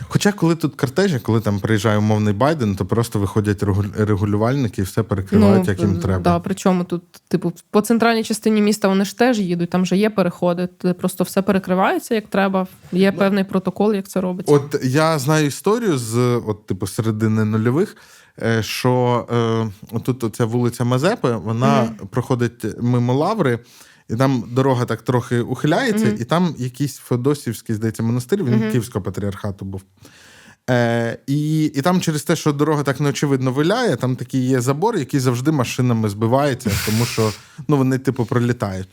Хоча, 0.07 0.31
коли 0.31 0.55
тут 0.55 0.75
кортежі, 0.75 1.19
коли 1.19 1.41
там 1.41 1.59
приїжджає 1.59 1.97
умовний 1.97 2.33
Байден, 2.33 2.75
то 2.75 2.85
просто 2.85 3.19
виходять 3.19 3.63
регулювальники 3.97 4.81
і 4.81 4.83
все 4.83 5.03
перекривають, 5.03 5.67
як 5.67 5.79
їм 5.79 5.95
е, 5.95 5.99
треба. 5.99 6.23
Да, 6.23 6.39
причому 6.39 6.83
тут, 6.83 7.03
типу, 7.27 7.53
по 7.71 7.81
центральній 7.81 8.23
частині 8.23 8.61
міста 8.61 8.87
вони 8.87 9.05
ж 9.05 9.17
теж 9.17 9.39
їдуть, 9.39 9.69
там 9.69 9.85
же 9.85 9.97
є 9.97 10.09
переходи, 10.09 10.69
просто 10.99 11.23
все 11.23 11.41
перекривається 11.41 12.15
як 12.15 12.27
треба. 12.27 12.67
Є 12.91 13.11
певний 13.11 13.43
протокол, 13.43 13.93
як 13.93 14.07
це 14.07 14.21
робиться. 14.21 14.53
От 14.53 14.75
я 14.83 15.19
знаю 15.19 15.45
історію 15.45 15.97
з 15.97 16.17
от, 16.47 16.65
типу, 16.65 16.87
середини 16.87 17.45
нульових, 17.45 17.97
е, 18.41 18.63
що 18.63 19.25
е, 19.93 19.99
тут 19.99 20.23
оця 20.23 20.45
вулиця 20.45 20.83
Мазепи, 20.83 21.35
вона 21.35 21.89
проходить 22.09 22.65
мимо 22.81 23.13
лаври. 23.13 23.59
І 24.11 24.15
там 24.15 24.43
дорога 24.51 24.85
так 24.85 25.01
трохи 25.01 25.39
ухиляється, 25.39 26.07
і 26.19 26.23
там 26.23 26.55
якийсь 26.57 26.97
Феодосівський, 26.97 27.75
здається, 27.75 28.03
монастир, 28.03 28.43
він 28.43 28.71
Київського 28.71 29.03
патріархату 29.03 29.65
був. 29.65 29.81
Е, 30.69 31.17
і, 31.27 31.65
і 31.65 31.81
там 31.81 32.01
через 32.01 32.23
те, 32.23 32.35
що 32.35 32.53
дорога 32.53 32.83
так 32.83 32.99
неочевидно 32.99 33.51
виляє, 33.51 33.95
там 33.95 34.15
такий 34.15 34.47
є 34.47 34.61
забор, 34.61 34.97
який 34.97 35.19
завжди 35.19 35.51
машинами 35.51 36.09
збивається, 36.09 36.71
тому 36.85 37.05
що 37.05 37.31
ну, 37.67 37.77
вони, 37.77 37.97
типу, 37.97 38.25
пролітають. 38.25 38.89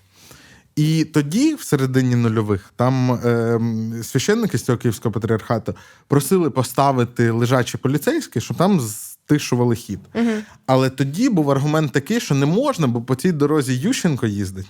І 0.76 1.04
тоді, 1.04 1.54
в 1.54 1.62
середині 1.62 2.16
нульових, 2.16 2.72
там 2.76 3.12
е, 3.12 3.60
священники 4.02 4.58
з 4.58 4.62
цього 4.62 4.78
Київського 4.78 5.12
патріархату 5.12 5.74
просили 6.08 6.50
поставити 6.50 7.30
лежачі 7.30 7.78
поліцейські, 7.78 8.40
щоб 8.40 8.56
там 8.56 8.80
стишували 8.80 9.74
хід. 9.74 10.00
Але 10.66 10.90
тоді 10.90 11.28
був 11.28 11.50
аргумент 11.50 11.92
такий, 11.92 12.20
що 12.20 12.34
не 12.34 12.46
можна, 12.46 12.86
бо 12.86 13.02
по 13.02 13.14
цій 13.14 13.32
дорозі 13.32 13.74
Ющенко 13.74 14.26
їздить. 14.26 14.66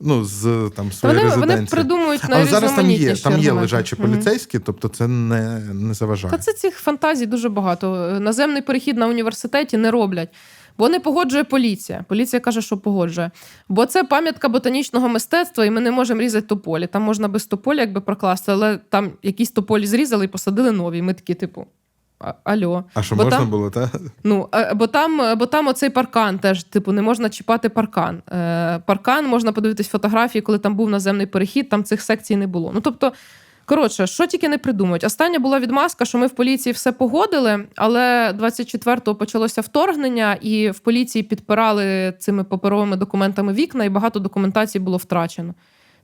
Ну, 0.00 0.24
з 0.24 0.70
там 0.76 0.88
Та 0.88 0.94
своєї 0.96 1.28
вони, 1.28 1.36
вони 1.36 1.66
придумують 1.70 2.20
Але 2.28 2.44
зараз 2.44 2.72
там 2.72 2.90
є, 2.90 3.16
там 3.16 3.40
є 3.40 3.52
лежачі 3.52 3.96
Мгм. 3.98 4.10
поліцейські, 4.10 4.58
тобто 4.58 4.88
це 4.88 5.08
не, 5.08 5.58
не 5.58 5.94
заважає. 5.94 6.32
Та 6.32 6.38
це 6.38 6.52
цих 6.52 6.74
фантазій 6.74 7.26
дуже 7.26 7.48
багато. 7.48 8.16
Наземний 8.20 8.62
перехід 8.62 8.96
на 8.96 9.06
університеті 9.06 9.76
не 9.76 9.90
роблять. 9.90 10.28
Бо 10.78 10.88
не 10.88 11.00
погоджує 11.00 11.44
поліція. 11.44 12.04
Поліція 12.08 12.40
каже, 12.40 12.62
що 12.62 12.76
погоджує. 12.76 13.30
Бо 13.68 13.86
це 13.86 14.04
пам'ятка 14.04 14.48
ботанічного 14.48 15.08
мистецтва, 15.08 15.64
і 15.64 15.70
ми 15.70 15.80
не 15.80 15.90
можемо 15.90 16.20
різати 16.20 16.46
тополі. 16.46 16.86
Там 16.86 17.02
можна 17.02 17.28
без 17.28 17.46
тополі 17.46 17.78
якби 17.78 18.00
прокласти, 18.00 18.52
але 18.52 18.78
там 18.88 19.10
якісь 19.22 19.50
тополі 19.50 19.86
зрізали 19.86 20.24
і 20.24 20.28
посадили 20.28 20.72
нові. 20.72 21.02
Ми 21.02 21.14
такі, 21.14 21.34
типу, 21.34 21.66
«А- 22.20 22.34
альо. 22.44 22.84
А 22.94 23.02
що 23.02 23.16
Бо 23.16 23.24
можна 23.24 23.38
там- 23.38 23.50
було, 23.50 23.70
так? 23.70 23.90
Ну, 24.24 24.48
е, 24.54 24.74
бо 24.74 24.86
там, 24.86 25.38
бо 25.38 25.46
там 25.46 25.68
оцей 25.68 25.90
паркан 25.90 26.38
теж, 26.38 26.64
типу, 26.64 26.92
не 26.92 27.02
можна 27.02 27.28
чіпати 27.30 27.68
паркан. 27.68 28.22
Е, 28.32 28.78
паркан 28.86 29.26
можна 29.26 29.52
подивитись 29.52 29.88
фотографії, 29.88 30.42
коли 30.42 30.58
там 30.58 30.74
був 30.74 30.90
наземний 30.90 31.26
перехід, 31.26 31.68
там 31.68 31.84
цих 31.84 32.02
секцій 32.02 32.36
не 32.36 32.46
було. 32.46 32.70
Ну 32.74 32.80
тобто, 32.80 33.12
Коротше, 33.68 34.06
що 34.06 34.26
тільки 34.26 34.48
не 34.48 34.58
придумають. 34.58 35.04
Остання 35.04 35.38
була 35.38 35.60
відмазка, 35.60 36.04
що 36.04 36.18
ми 36.18 36.26
в 36.26 36.30
поліції 36.30 36.72
все 36.72 36.92
погодили, 36.92 37.64
але 37.76 38.32
24-го 38.32 39.14
почалося 39.14 39.60
вторгнення, 39.60 40.38
і 40.40 40.70
в 40.70 40.78
поліції 40.78 41.22
підпирали 41.22 42.14
цими 42.18 42.44
паперовими 42.44 42.96
документами 42.96 43.52
вікна, 43.52 43.84
і 43.84 43.88
багато 43.88 44.20
документації 44.20 44.84
було 44.84 44.96
втрачено. 44.96 45.54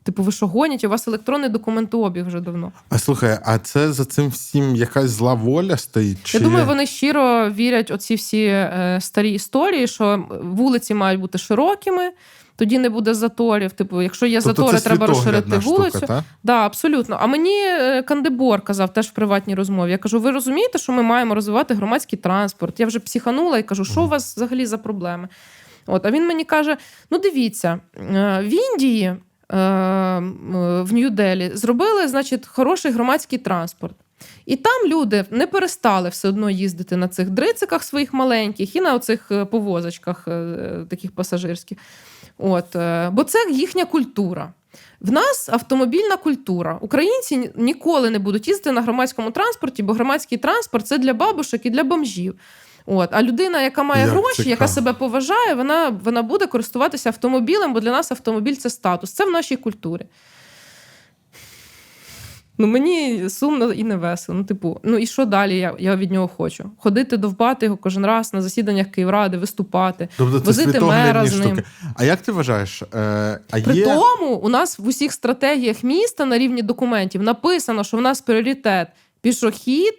Типу, 0.05 0.23
ви 0.23 0.33
що 0.33 0.47
гонять? 0.47 0.85
У 0.85 0.89
вас 0.89 1.09
електронний 1.09 1.51
документообіг 1.51 2.27
вже 2.27 2.41
давно. 2.41 2.73
А 2.89 2.99
слухай, 2.99 3.39
а 3.45 3.59
це 3.59 3.93
за 3.93 4.05
цим 4.05 4.29
всім 4.29 4.77
якась 4.77 5.11
зла 5.11 5.35
воля 5.35 5.77
стоїть? 5.77 6.19
Чи... 6.25 6.39
Я 6.39 6.45
думаю, 6.45 6.67
вони 6.67 6.87
щиро 6.87 7.51
вірять 7.51 7.91
оці 7.91 8.15
всі 8.15 8.45
е, 8.45 8.99
старі 9.01 9.31
історії, 9.31 9.87
що 9.87 10.27
вулиці 10.43 10.95
мають 10.95 11.21
бути 11.21 11.39
широкими. 11.39 12.13
Тоді 12.57 12.79
не 12.79 12.89
буде 12.89 13.15
заторів. 13.15 13.73
Типу, 13.73 14.03
якщо 14.03 14.27
є 14.27 14.41
тобто 14.43 14.63
затори, 14.63 14.81
треба 14.81 15.07
розширити 15.07 15.59
вулицю. 15.59 15.99
Штука, 15.99 16.07
та? 16.07 16.25
Да, 16.43 16.67
абсолютно. 16.67 17.19
А 17.21 17.27
мені 17.27 17.65
е, 17.67 18.03
Кандибор 18.03 18.61
казав 18.61 18.93
теж 18.93 19.07
в 19.07 19.11
приватній 19.11 19.55
розмові. 19.55 19.91
Я 19.91 19.99
кажу: 19.99 20.21
ви 20.21 20.31
розумієте, 20.31 20.79
що 20.79 20.93
ми 20.93 21.03
маємо 21.03 21.35
розвивати 21.35 21.75
громадський 21.75 22.19
транспорт? 22.19 22.81
Я 22.81 22.87
вже 22.87 22.99
психанула 22.99 23.59
і 23.59 23.63
кажу, 23.63 23.85
що 23.85 24.03
у 24.03 24.09
вас 24.09 24.37
взагалі 24.37 24.67
за 24.67 24.79
проблеми? 24.79 25.29
От, 25.87 26.07
а 26.07 26.11
він 26.11 26.27
мені 26.27 26.45
каже: 26.45 26.77
ну 27.11 27.19
дивіться, 27.19 27.81
е, 27.97 28.41
в 28.43 28.73
Індії, 28.73 29.17
в 29.49 30.93
Нью-Делі 30.93 31.51
зробили, 31.55 32.09
значить, 32.09 32.47
хороший 32.47 32.93
громадський 32.93 33.39
транспорт. 33.39 33.95
І 34.47 34.57
там 34.57 34.87
люди 34.87 35.25
не 35.31 35.47
перестали 35.47 36.09
все 36.09 36.29
одно 36.29 36.51
їздити 36.51 36.97
на 36.97 37.09
цих 37.09 37.31
дрициках 37.31 37.83
своїх 37.83 38.13
маленьких 38.13 38.77
і 38.77 38.81
на 38.81 38.95
оцих 38.95 39.31
е, 39.31 39.45
повозочках 39.45 40.29
е, 40.29 40.57
таких 40.91 41.13
пасажирських. 41.13 41.79
От, 42.39 42.77
е, 42.77 43.11
бо 43.11 43.25
це 43.25 43.51
їхня 43.51 43.85
культура. 43.85 44.53
В 45.01 45.13
нас 45.13 45.49
автомобільна 45.49 46.17
культура. 46.17 46.79
Українці 46.81 47.51
ніколи 47.57 48.11
не 48.11 48.19
будуть 48.19 48.49
їздити 48.49 48.73
на 48.73 48.83
громадському 48.83 49.31
транспорті, 49.31 49.83
бо 49.83 49.93
громадський 49.93 50.39
транспорт 50.39 50.87
це 50.87 50.99
для 50.99 51.15
бабушок 51.15 51.67
і 51.67 51.71
для 51.71 51.85
бомжів. 51.85 52.35
От. 52.87 53.09
А 53.13 53.23
людина, 53.23 53.63
яка 53.63 53.83
має 53.83 54.03
Як 54.03 54.11
гроші, 54.11 54.37
цікаво. 54.37 54.51
яка 54.51 54.69
себе 54.69 54.93
поважає, 54.93 55.55
вона, 55.55 55.89
вона 56.05 56.23
буде 56.23 56.47
користуватися 56.47 57.09
автомобілем, 57.09 57.73
бо 57.73 57.81
для 57.81 57.91
нас 57.91 58.13
автомобіль 58.13 58.55
це 58.55 58.71
статус. 58.71 59.13
Це 59.13 59.25
в 59.25 59.31
нашій 59.31 59.57
культурі. 59.57 60.07
Ну, 62.59 62.67
мені 62.67 63.29
сумно 63.31 63.73
і 63.73 63.85
не 63.85 63.97
весело. 63.97 64.39
Ну, 64.39 64.45
типу, 64.45 64.81
ну 64.83 64.99
і 64.99 65.07
що 65.07 65.25
далі 65.25 65.59
я, 65.59 65.75
я 65.79 65.97
від 65.97 66.13
нього 66.13 66.29
хочу? 66.29 66.71
Ходити 66.79 67.17
довбати 67.17 67.67
його 67.67 67.77
кожен 67.79 68.07
раз 68.07 68.35
на 68.35 68.43
засіданнях 68.43 68.87
Київради, 68.87 69.37
виступати. 69.39 70.09
Тобто 70.17 70.39
Возити 70.39 70.81
мера 70.81 71.27
з 71.27 71.39
ним. 71.39 71.49
штуки. 71.49 71.63
А 71.97 72.05
як 72.05 72.21
ти 72.21 72.33
вважаєш? 72.33 72.83
Е, 72.83 72.87
а 73.51 73.61
При 73.61 73.75
є... 73.77 73.85
тому 73.85 74.35
у 74.35 74.49
нас 74.49 74.79
в 74.79 74.87
усіх 74.87 75.13
стратегіях 75.13 75.85
міста 75.85 76.25
на 76.25 76.39
рівні 76.39 76.63
документів 76.63 77.23
написано, 77.23 77.85
що 77.85 77.97
в 77.97 78.01
нас 78.01 78.21
пріоритет 78.21 78.89
пішохід, 79.21 79.95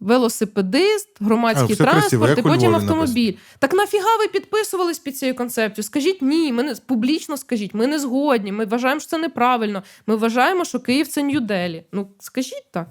велосипедист, 0.00 1.08
А, 1.20 1.24
громадський 1.24 1.76
красиво, 1.76 2.26
транспорт 2.26 2.38
і 2.38 2.42
потім 2.42 2.74
автомобіль. 2.74 3.34
Так 3.58 3.74
нафіга 3.74 4.16
ви 4.18 4.28
підписувались 4.28 4.98
під 4.98 5.18
цією 5.18 5.36
концепцією? 5.36 5.82
Скажіть 5.82 6.22
ні, 6.22 6.52
ми 6.52 6.62
не 6.62 6.74
публічно 6.86 7.36
скажіть, 7.36 7.74
ми 7.74 7.86
не 7.86 7.98
згодні. 7.98 8.52
Ми 8.52 8.64
вважаємо, 8.64 9.00
що 9.00 9.10
це 9.10 9.18
неправильно. 9.18 9.82
Ми 10.06 10.16
вважаємо, 10.16 10.64
що 10.64 10.80
Київ 10.80 11.08
це 11.08 11.22
Нью-Делі. 11.22 11.82
Ну 11.92 12.08
скажіть 12.18 12.64
так. 12.70 12.88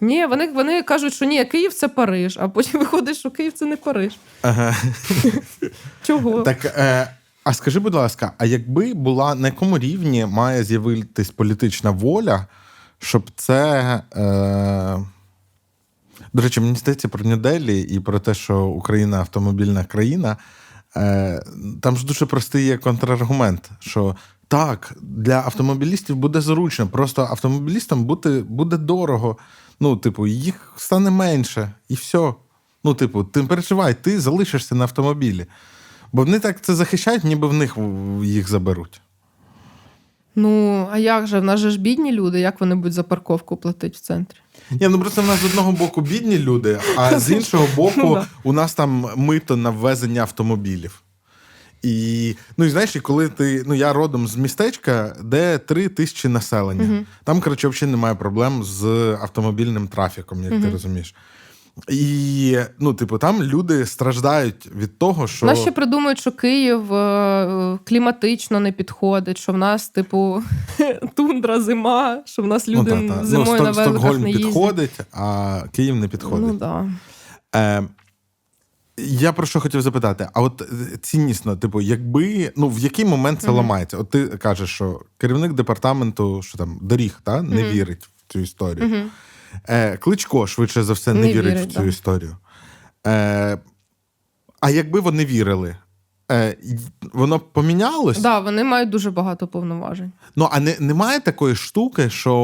Ні, 0.00 0.26
вони, 0.26 0.48
вони 0.48 0.82
кажуть, 0.82 1.14
що 1.14 1.24
ні, 1.24 1.44
Київ 1.44 1.74
це 1.74 1.88
Париж, 1.88 2.38
а 2.40 2.48
потім 2.48 2.80
виходить, 2.80 3.16
що 3.16 3.30
Київ 3.30 3.52
це 3.52 3.66
не 3.66 3.76
Париж. 3.76 4.16
Ага. 4.42 4.76
Чого? 6.02 6.42
Так, 6.42 6.64
е, 6.64 7.08
а 7.44 7.54
скажи, 7.54 7.80
будь 7.80 7.94
ласка, 7.94 8.32
а 8.38 8.44
якби 8.44 8.94
була 8.94 9.34
на 9.34 9.48
якому 9.48 9.78
рівні 9.78 10.26
має 10.26 10.64
з'явитись 10.64 11.30
політична 11.30 11.90
воля, 11.90 12.46
щоб 12.98 13.30
це. 13.36 13.82
Е... 14.16 15.04
До 16.34 16.42
речі, 16.42 16.60
мені 16.60 16.76
здається 16.76 17.08
про 17.08 17.24
Нью-Делі 17.24 17.84
і 17.84 18.00
про 18.00 18.18
те, 18.18 18.34
що 18.34 18.64
Україна 18.64 19.18
автомобільна 19.18 19.84
країна. 19.84 20.36
Е, 20.96 21.42
там 21.80 21.96
ж 21.96 22.06
дуже 22.06 22.26
простий 22.26 22.64
є 22.64 22.78
контраргумент, 22.78 23.70
що 23.80 24.16
так, 24.48 24.94
для 25.02 25.34
автомобілістів 25.34 26.16
буде 26.16 26.40
зручно, 26.40 26.86
просто 26.86 27.22
автомобілістам 27.22 28.04
бути, 28.04 28.44
буде 28.48 28.76
дорого. 28.76 29.36
Ну, 29.80 29.96
типу, 29.96 30.26
їх 30.26 30.72
стане 30.76 31.10
менше, 31.10 31.72
і 31.88 31.94
все. 31.94 32.34
Ну, 32.84 32.94
типу, 32.94 33.24
ти 33.24 33.42
переживай, 33.42 33.94
ти 33.94 34.20
залишишся 34.20 34.74
на 34.74 34.84
автомобілі. 34.84 35.46
Бо 36.12 36.24
вони 36.24 36.38
так 36.38 36.60
це 36.60 36.74
захищають, 36.74 37.24
ніби 37.24 37.48
в 37.48 37.52
них 37.52 37.76
їх 38.22 38.48
заберуть. 38.48 39.00
Ну, 40.36 40.86
а 40.92 40.98
як 40.98 41.26
же? 41.26 41.40
В 41.40 41.44
нас 41.44 41.60
же 41.60 41.70
ж 41.70 41.80
бідні 41.80 42.12
люди, 42.12 42.40
як 42.40 42.60
вони 42.60 42.74
будуть 42.74 42.92
за 42.92 43.02
парковку 43.02 43.56
платити 43.56 43.96
в 43.96 44.00
центрі? 44.00 44.38
Ні, 44.70 44.88
ну 44.88 45.00
просто 45.00 45.22
в 45.22 45.26
нас 45.26 45.40
з 45.40 45.44
одного 45.44 45.72
боку 45.72 46.00
бідні 46.00 46.38
люди, 46.38 46.78
а 46.96 47.18
з 47.20 47.30
іншого 47.30 47.66
Ну, 47.70 47.74
боку, 47.76 48.26
у 48.42 48.52
нас 48.52 48.74
там 48.74 49.06
мито 49.16 49.56
на 49.56 49.70
ввезення 49.70 50.20
автомобілів. 50.20 51.00
І 51.82 52.36
ну 52.56 52.64
і 52.64 52.70
знаєш, 52.70 52.96
і 52.96 53.00
коли 53.00 53.28
ти. 53.28 53.62
Ну 53.66 53.74
я 53.74 53.92
родом 53.92 54.28
з 54.28 54.36
містечка, 54.36 55.16
де 55.24 55.58
три 55.58 55.88
тисячі 55.88 56.28
населення. 56.28 56.84
Там, 57.24 57.40
коротше, 57.40 57.68
взагалі 57.68 57.90
немає 57.90 58.14
проблем 58.14 58.64
з 58.64 58.84
автомобільним 59.22 59.88
трафіком, 59.88 60.42
як 60.44 60.52
ти 60.52 60.70
розумієш. 60.70 61.14
І 61.88 62.58
ну, 62.78 62.94
типу, 62.94 63.18
там 63.18 63.42
люди 63.42 63.86
страждають 63.86 64.70
від 64.76 64.98
того, 64.98 65.26
що 65.26 65.46
Нас 65.46 65.60
ще 65.60 65.72
придумають, 65.72 66.18
що 66.18 66.32
Київ 66.32 66.94
е, 66.94 67.78
кліматично 67.84 68.60
не 68.60 68.72
підходить, 68.72 69.38
що 69.38 69.52
в 69.52 69.58
нас, 69.58 69.88
типу, 69.88 70.42
тундра, 71.14 71.60
зима, 71.60 72.22
що 72.24 72.42
в 72.42 72.46
нас 72.46 72.68
люди 72.68 72.94
ну, 72.94 73.08
та, 73.08 73.14
та. 73.14 73.24
зимою 73.24 73.58
ну, 73.58 73.64
на 73.64 73.70
великах 73.70 73.84
Стокгольм 73.84 74.22
не 74.22 74.30
їздять. 74.30 74.46
підходить, 74.46 75.00
а 75.12 75.60
Київ 75.72 75.96
не 75.96 76.08
підходить. 76.08 76.46
Ну, 76.46 76.54
да. 76.54 76.90
Е, 77.56 77.82
я 78.96 79.32
про 79.32 79.46
що 79.46 79.60
хотів 79.60 79.82
запитати: 79.82 80.28
а 80.32 80.42
от 80.42 80.62
е, 80.62 80.96
ціннісно, 81.02 81.56
типу, 81.56 81.80
якби 81.80 82.52
ну 82.56 82.68
в 82.68 82.78
який 82.78 83.04
момент 83.04 83.40
це 83.40 83.46
Мгм. 83.48 83.56
ламається? 83.56 83.96
От 83.98 84.10
ти 84.10 84.26
кажеш, 84.26 84.70
що 84.70 85.00
керівник 85.18 85.52
департаменту, 85.52 86.42
що 86.42 86.58
там 86.58 86.78
доріг, 86.82 87.20
та 87.24 87.42
не 87.42 87.62
Мгм. 87.62 87.72
вірить 87.72 88.04
в 88.04 88.32
цю 88.32 88.38
історію. 88.38 88.88
Мгм. 88.88 89.10
Е, 89.68 89.96
Кличко, 89.96 90.46
швидше 90.46 90.82
за 90.82 90.92
все, 90.92 91.14
не, 91.14 91.20
Не 91.20 91.32
вірить, 91.32 91.54
вірить, 91.54 91.70
в 91.70 91.72
цю 91.72 91.80
да. 91.80 91.86
історію. 91.86 92.36
Е, 93.06 93.58
а 94.60 94.70
якби 94.70 95.00
вони 95.00 95.24
вірили, 95.24 95.76
е, 96.30 96.56
воно 97.12 97.38
помінялось? 97.38 98.18
Да, 98.18 98.38
вони 98.38 98.64
мають 98.64 98.90
дуже 98.90 99.10
багато 99.10 99.46
повноважень. 99.46 100.12
Ну, 100.36 100.48
а 100.52 100.60
не, 100.60 100.76
немає 100.80 101.20
такої 101.20 101.54
штуки, 101.54 102.10
що 102.10 102.34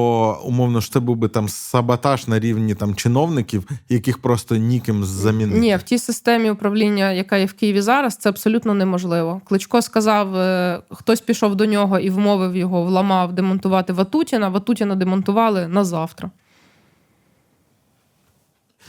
умовно 0.44 0.80
ж 0.80 0.92
це 0.92 1.00
був 1.00 1.16
би 1.16 1.28
там 1.28 1.48
саботаж 1.48 2.28
на 2.28 2.38
рівні 2.38 2.74
там 2.74 2.94
чиновників, 2.94 3.68
яких 3.88 4.18
просто 4.18 4.56
ніким 4.56 5.04
замінити. 5.04 5.60
Ні, 5.60 5.76
в 5.76 5.82
тій 5.82 5.98
системі 5.98 6.50
управління, 6.50 7.12
яка 7.12 7.36
є 7.36 7.46
в 7.46 7.52
Києві 7.52 7.80
зараз, 7.80 8.16
це 8.16 8.28
абсолютно 8.28 8.74
неможливо. 8.74 9.40
Кличко 9.44 9.82
сказав, 9.82 10.36
е, 10.36 10.82
хтось 10.90 11.20
пішов 11.20 11.56
до 11.56 11.66
нього 11.66 11.98
і 11.98 12.10
вмовив 12.10 12.56
його, 12.56 12.84
вламав 12.84 13.32
демонтувати 13.32 13.92
Ватутіна. 13.92 14.48
Ватутіна 14.48 14.94
демонтували 14.94 15.68
на 15.68 15.84
завтра. 15.84 16.30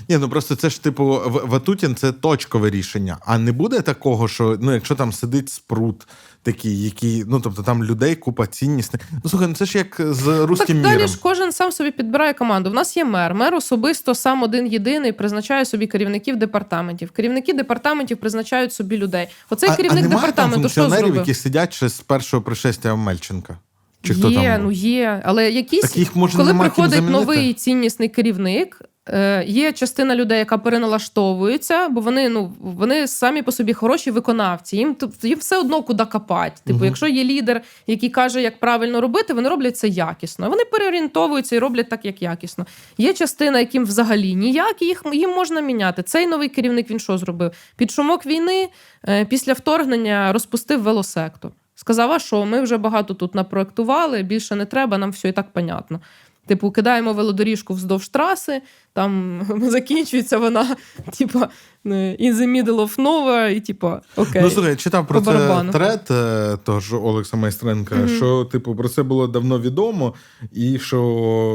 Ні, 0.09 0.17
ну 0.17 0.29
просто 0.29 0.55
це 0.55 0.69
ж 0.69 0.83
типу 0.83 1.21
Ватутін 1.25 1.95
це 1.95 2.11
точкове 2.11 2.69
рішення. 2.69 3.17
А 3.25 3.37
не 3.37 3.51
буде 3.51 3.81
такого, 3.81 4.27
що 4.27 4.57
ну, 4.61 4.73
якщо 4.73 4.95
там 4.95 5.13
сидить 5.13 5.49
спрут 5.49 6.07
такий, 6.43 6.83
який, 6.83 7.23
ну 7.27 7.39
тобто 7.39 7.63
там 7.63 7.83
людей 7.83 8.15
купа 8.15 8.47
ціннісних. 8.47 9.01
Ну 9.23 9.29
слухай, 9.29 9.47
ну 9.47 9.53
це 9.53 9.65
ж 9.65 9.77
як 9.77 9.95
з 9.99 10.45
руським 10.45 10.67
так 10.67 10.83
далі 10.83 10.95
міром. 10.95 11.07
ж 11.07 11.19
кожен 11.21 11.51
сам 11.51 11.71
собі 11.71 11.91
підбирає 11.91 12.33
команду. 12.33 12.69
В 12.69 12.73
нас 12.73 12.97
є 12.97 13.05
мер. 13.05 13.33
Мер 13.33 13.55
особисто 13.55 14.15
сам 14.15 14.43
один 14.43 14.67
єдиний 14.67 15.11
призначає 15.11 15.65
собі 15.65 15.87
керівників 15.87 16.35
департаментів. 16.35 17.11
Керівники 17.11 17.53
департаментів 17.53 18.17
призначають 18.17 18.73
собі 18.73 18.97
людей. 18.97 19.27
Оцей 19.49 19.69
а, 19.69 19.75
керівник 19.75 20.05
а 20.05 20.07
немає 20.09 20.21
там 20.21 20.21
департаменту 20.21 20.69
що 20.69 20.81
функціонерів, 20.81 21.05
зробив? 21.05 21.27
які 21.27 21.33
сидять 21.33 21.73
ще 21.73 21.89
з 21.89 22.01
першого 22.01 22.43
пришестя 22.43 22.95
Мельченка? 22.95 23.57
Чи 24.03 24.13
хто 24.13 24.31
там? 24.31 24.63
ну 24.63 24.71
є. 24.71 25.21
Але 25.25 25.51
якісь, 25.51 25.81
Так 25.81 25.97
їх, 25.97 26.15
може, 26.15 26.37
коли 26.37 26.53
приходить 26.53 27.09
новий 27.09 27.53
ціннісний 27.53 28.09
керівник, 28.09 28.81
е, 29.11 29.43
є 29.47 29.71
частина 29.71 30.15
людей, 30.15 30.39
яка 30.39 30.57
переналаштовується, 30.57 31.89
бо 31.89 32.01
вони 32.01 32.29
ну 32.29 32.53
вони 32.59 33.07
самі 33.07 33.41
по 33.41 33.51
собі 33.51 33.73
хороші 33.73 34.11
виконавці. 34.11 34.77
Їм 34.77 34.95
їм 35.23 35.39
все 35.39 35.57
одно 35.57 35.83
куди 35.83 36.05
копати. 36.05 36.61
Типу, 36.65 36.77
Мгм. 36.77 36.85
якщо 36.85 37.07
є 37.07 37.23
лідер, 37.23 37.61
який 37.87 38.09
каже, 38.09 38.41
як 38.41 38.59
правильно 38.59 39.01
робити, 39.01 39.33
вони 39.33 39.49
роблять 39.49 39.77
це 39.77 39.87
якісно. 39.87 40.49
Вони 40.49 40.65
переорієнтовуються 40.65 41.55
і 41.55 41.59
роблять 41.59 41.89
так, 41.89 42.05
як 42.05 42.21
якісно. 42.21 42.65
Є 42.97 43.13
частина, 43.13 43.59
яким 43.59 43.85
взагалі 43.85 44.35
ніяк, 44.35 44.81
і 44.81 44.85
їх 44.85 45.03
їм 45.13 45.29
можна 45.29 45.61
міняти. 45.61 46.03
Цей 46.03 46.27
новий 46.27 46.49
керівник 46.49 46.89
він 46.89 46.99
що 46.99 47.17
зробив? 47.17 47.51
Під 47.75 47.91
шумок 47.91 48.25
війни 48.25 48.69
е, 49.07 49.25
після 49.25 49.53
вторгнення 49.53 50.33
розпустив 50.33 50.81
велосектор. 50.81 51.51
Сказав, 51.75 52.11
а 52.11 52.19
що 52.19 52.45
ми 52.45 52.61
вже 52.61 52.77
багато 52.77 53.13
тут 53.13 53.35
напроектували, 53.35 54.23
більше 54.23 54.55
не 54.55 54.65
треба, 54.65 54.97
нам 54.97 55.11
все 55.11 55.29
і 55.29 55.31
так 55.31 55.53
понятно. 55.53 55.99
Типу, 56.45 56.71
кидаємо 56.71 57.13
велодоріжку 57.13 57.73
вздовж 57.73 58.07
траси, 58.07 58.61
там 58.93 59.41
закінчується 59.69 60.37
вона, 60.37 60.75
типу, 61.17 61.39
in 61.85 62.33
the 62.35 62.47
middle 62.63 62.75
of 62.75 62.95
nowhere, 62.97 63.49
і 63.49 63.59
типу, 63.61 63.91
окей. 64.15 64.41
Ну, 64.41 64.49
слухай, 64.49 64.75
читав 64.75 65.07
про 65.07 65.21
це 65.21 65.25
барабану. 65.31 65.71
трет 65.71 66.11
е, 66.11 66.57
того 66.63 66.79
ж 66.79 66.95
Олекса 66.95 67.37
Майстренка, 67.37 67.95
Мгм. 67.95 68.07
що, 68.07 68.45
типу, 68.45 68.75
про 68.75 68.89
це 68.89 69.03
було 69.03 69.27
давно 69.27 69.59
відомо, 69.59 70.13
і 70.51 70.79
що 70.79 71.01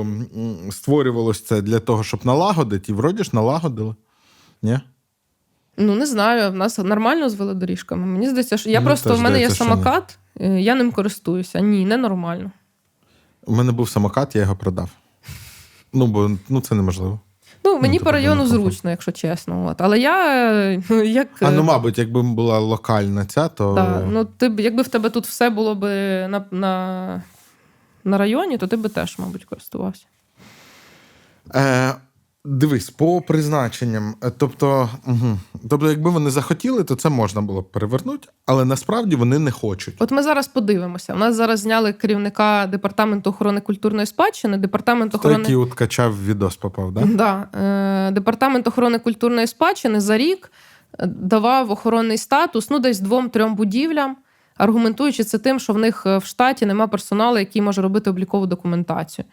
м, 0.06 0.26
створювалось 0.70 1.44
це 1.44 1.62
для 1.62 1.78
того, 1.78 2.04
щоб 2.04 2.26
налагодити, 2.26 2.92
і 2.92 2.94
вроді 2.94 3.24
ж 3.24 3.30
налагодили. 3.32 3.94
Ні? 4.62 4.80
Ну, 5.78 5.94
не 5.94 6.06
знаю, 6.06 6.50
в 6.52 6.54
нас 6.54 6.78
нормально 6.78 7.28
з 7.28 7.34
велодоріжками. 7.34 8.06
Мені 8.06 8.28
здається, 8.28 8.56
що 8.56 8.70
я 8.70 8.80
Мені 8.80 8.86
просто 8.86 9.14
в 9.14 9.20
мене 9.20 9.40
є 9.40 9.46
здається, 9.50 9.64
самокат, 9.64 10.18
е, 10.40 10.60
я 10.60 10.74
ним 10.74 10.92
користуюся. 10.92 11.60
Ні, 11.60 11.84
не 11.86 11.96
нормально. 11.96 12.50
У 13.46 13.54
мене 13.54 13.72
був 13.72 13.88
самокат, 13.88 14.36
я 14.36 14.42
його 14.42 14.56
продав. 14.56 14.90
Ну, 15.92 16.06
бо 16.06 16.30
ну, 16.48 16.60
це 16.60 16.74
неможливо. 16.74 17.20
Ну, 17.64 17.78
мені 17.78 17.98
ну, 17.98 18.04
по 18.04 18.12
району 18.12 18.46
зручно, 18.46 18.90
якщо 18.90 19.12
чесно. 19.12 19.66
От. 19.66 19.80
Але 19.80 19.98
я 19.98 20.82
ну, 20.90 21.02
як. 21.02 21.28
А 21.40 21.50
ну, 21.50 21.60
е, 21.60 21.62
мабуть, 21.62 21.98
якби 21.98 22.22
була 22.22 22.58
локальна 22.58 23.24
ця, 23.24 23.48
то. 23.48 23.74
Да. 23.74 24.02
Ну, 24.10 24.24
ти 24.24 24.48
б, 24.48 24.60
якби 24.60 24.82
в 24.82 24.88
тебе 24.88 25.10
тут 25.10 25.26
все 25.26 25.50
було 25.50 25.74
б 25.74 25.84
на, 26.28 26.44
на, 26.50 27.22
на 28.04 28.18
районі, 28.18 28.58
то 28.58 28.66
ти 28.66 28.76
би 28.76 28.88
теж, 28.88 29.18
мабуть, 29.18 29.44
користувався. 29.44 30.06
Е, 31.54 31.94
дивись, 32.46 32.90
по 32.90 33.20
призначенням. 33.20 34.14
Е, 34.24 34.30
Тобто, 34.38 34.88
угу. 35.06 35.38
тобто, 35.70 35.90
якби 35.90 36.10
вони 36.10 36.30
захотіли, 36.30 36.84
то 36.84 36.94
це 36.94 37.08
можна 37.08 37.40
було 37.40 37.62
б 37.62 37.70
перевернути, 37.70 38.28
але 38.46 38.64
насправді 38.64 39.16
вони 39.16 39.38
не 39.38 39.50
хочуть. 39.50 39.94
От 39.98 40.10
ми 40.10 40.22
зараз 40.22 40.48
подивимося. 40.48 41.14
У 41.14 41.16
нас 41.16 41.34
зараз 41.34 41.60
зняли 41.60 41.92
керівника 41.92 42.66
департаменту 42.66 43.30
охорони 43.30 43.60
культурної 43.60 44.06
спадщини, 44.06 44.56
департамент 44.56 45.14
охорони. 45.14 45.40
який 45.40 45.56
от 45.56 45.74
качав 45.74 46.24
відос 46.24 46.56
попав, 46.56 46.92
да? 46.92 47.00
Да. 47.04 47.60
Е, 48.08 48.10
Департамент 48.10 48.68
охорони 48.68 48.98
культурної 48.98 49.46
спадщини 49.46 50.00
за 50.00 50.18
рік 50.18 50.52
е, 50.98 51.06
давав 51.06 51.70
охоронний 51.70 52.18
статус 52.18 52.70
ну, 52.70 52.78
десь 52.78 53.00
двом-трьом 53.00 53.54
будівлям, 53.54 54.16
аргументуючи 54.56 55.24
це 55.24 55.38
тим, 55.38 55.60
що 55.60 55.72
в 55.72 55.78
них 55.78 56.06
в 56.06 56.22
штаті 56.24 56.66
нема 56.66 56.86
персоналу, 56.86 57.38
який 57.38 57.62
може 57.62 57.82
робити 57.82 58.10
облікову 58.10 58.46
документацію. 58.46 59.24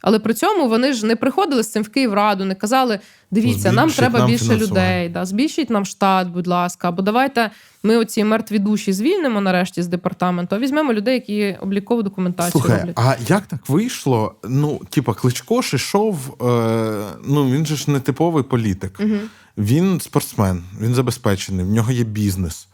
Але 0.00 0.18
при 0.18 0.34
цьому 0.34 0.68
вони 0.68 0.92
ж 0.92 1.06
не 1.06 1.16
приходили 1.16 1.62
з 1.62 1.72
цим 1.72 1.82
в 1.82 1.88
Київраду, 1.88 2.44
не 2.44 2.54
казали: 2.54 2.98
дивіться, 3.30 3.72
нам 3.72 3.90
треба 3.90 4.18
нам 4.18 4.28
більше 4.28 4.56
людей, 4.56 5.08
да, 5.08 5.24
збільшіть 5.24 5.70
нам 5.70 5.84
штат, 5.84 6.28
будь 6.28 6.46
ласка, 6.46 6.88
або 6.88 7.02
давайте 7.02 7.50
ми 7.82 7.96
оці 7.96 8.24
мертві 8.24 8.58
душі 8.58 8.92
звільнимо 8.92 9.40
нарешті 9.40 9.82
з 9.82 9.88
департаменту, 9.88 10.56
а 10.56 10.58
візьмемо 10.58 10.92
людей, 10.92 11.14
які 11.14 11.58
облікову 11.60 12.02
документацію 12.02 12.52
Слухай, 12.52 12.78
роблять. 12.78 12.98
а 12.98 13.16
як 13.28 13.46
так 13.46 13.68
вийшло? 13.68 14.34
Ну, 14.44 14.80
типа, 14.90 15.14
Кличко 15.14 15.62
ж 15.62 15.76
ішов, 15.76 16.36
е, 16.42 17.02
ну 17.24 17.50
він 17.50 17.66
же 17.66 17.76
ж 17.76 17.90
не 17.90 18.00
типовий 18.00 18.44
політик. 18.44 19.00
Угу. 19.00 19.18
Він 19.58 20.00
спортсмен, 20.00 20.64
він 20.80 20.94
забезпечений, 20.94 21.64
в 21.64 21.70
нього 21.70 21.92
є 21.92 22.04
бізнес. 22.04 22.68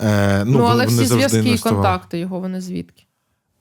Е, 0.00 0.44
Ну, 0.44 0.58
ну, 0.58 0.64
але 0.64 0.86
всі 0.86 1.06
зв'язки 1.06 1.50
і 1.50 1.58
контакти 1.58 2.18
його 2.18 2.40
вони 2.40 2.60
звідки? 2.60 3.04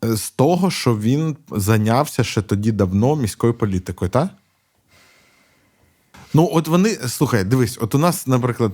З 0.04 0.30
того, 0.30 0.72
що 0.72 0.97
він 0.97 1.38
зайнявся 1.52 2.24
ще 2.24 2.41
тоді 2.41 2.72
давно 2.72 3.16
міською 3.16 3.54
політикою, 3.54 4.12
так? 4.12 4.30
Ну, 6.34 6.49
от 6.54 6.68
вони, 6.68 6.89
слухай, 6.89 7.43
дивись, 7.43 7.78
от 7.82 7.95
у 7.95 7.97
нас, 7.97 8.28
наприклад, 8.28 8.74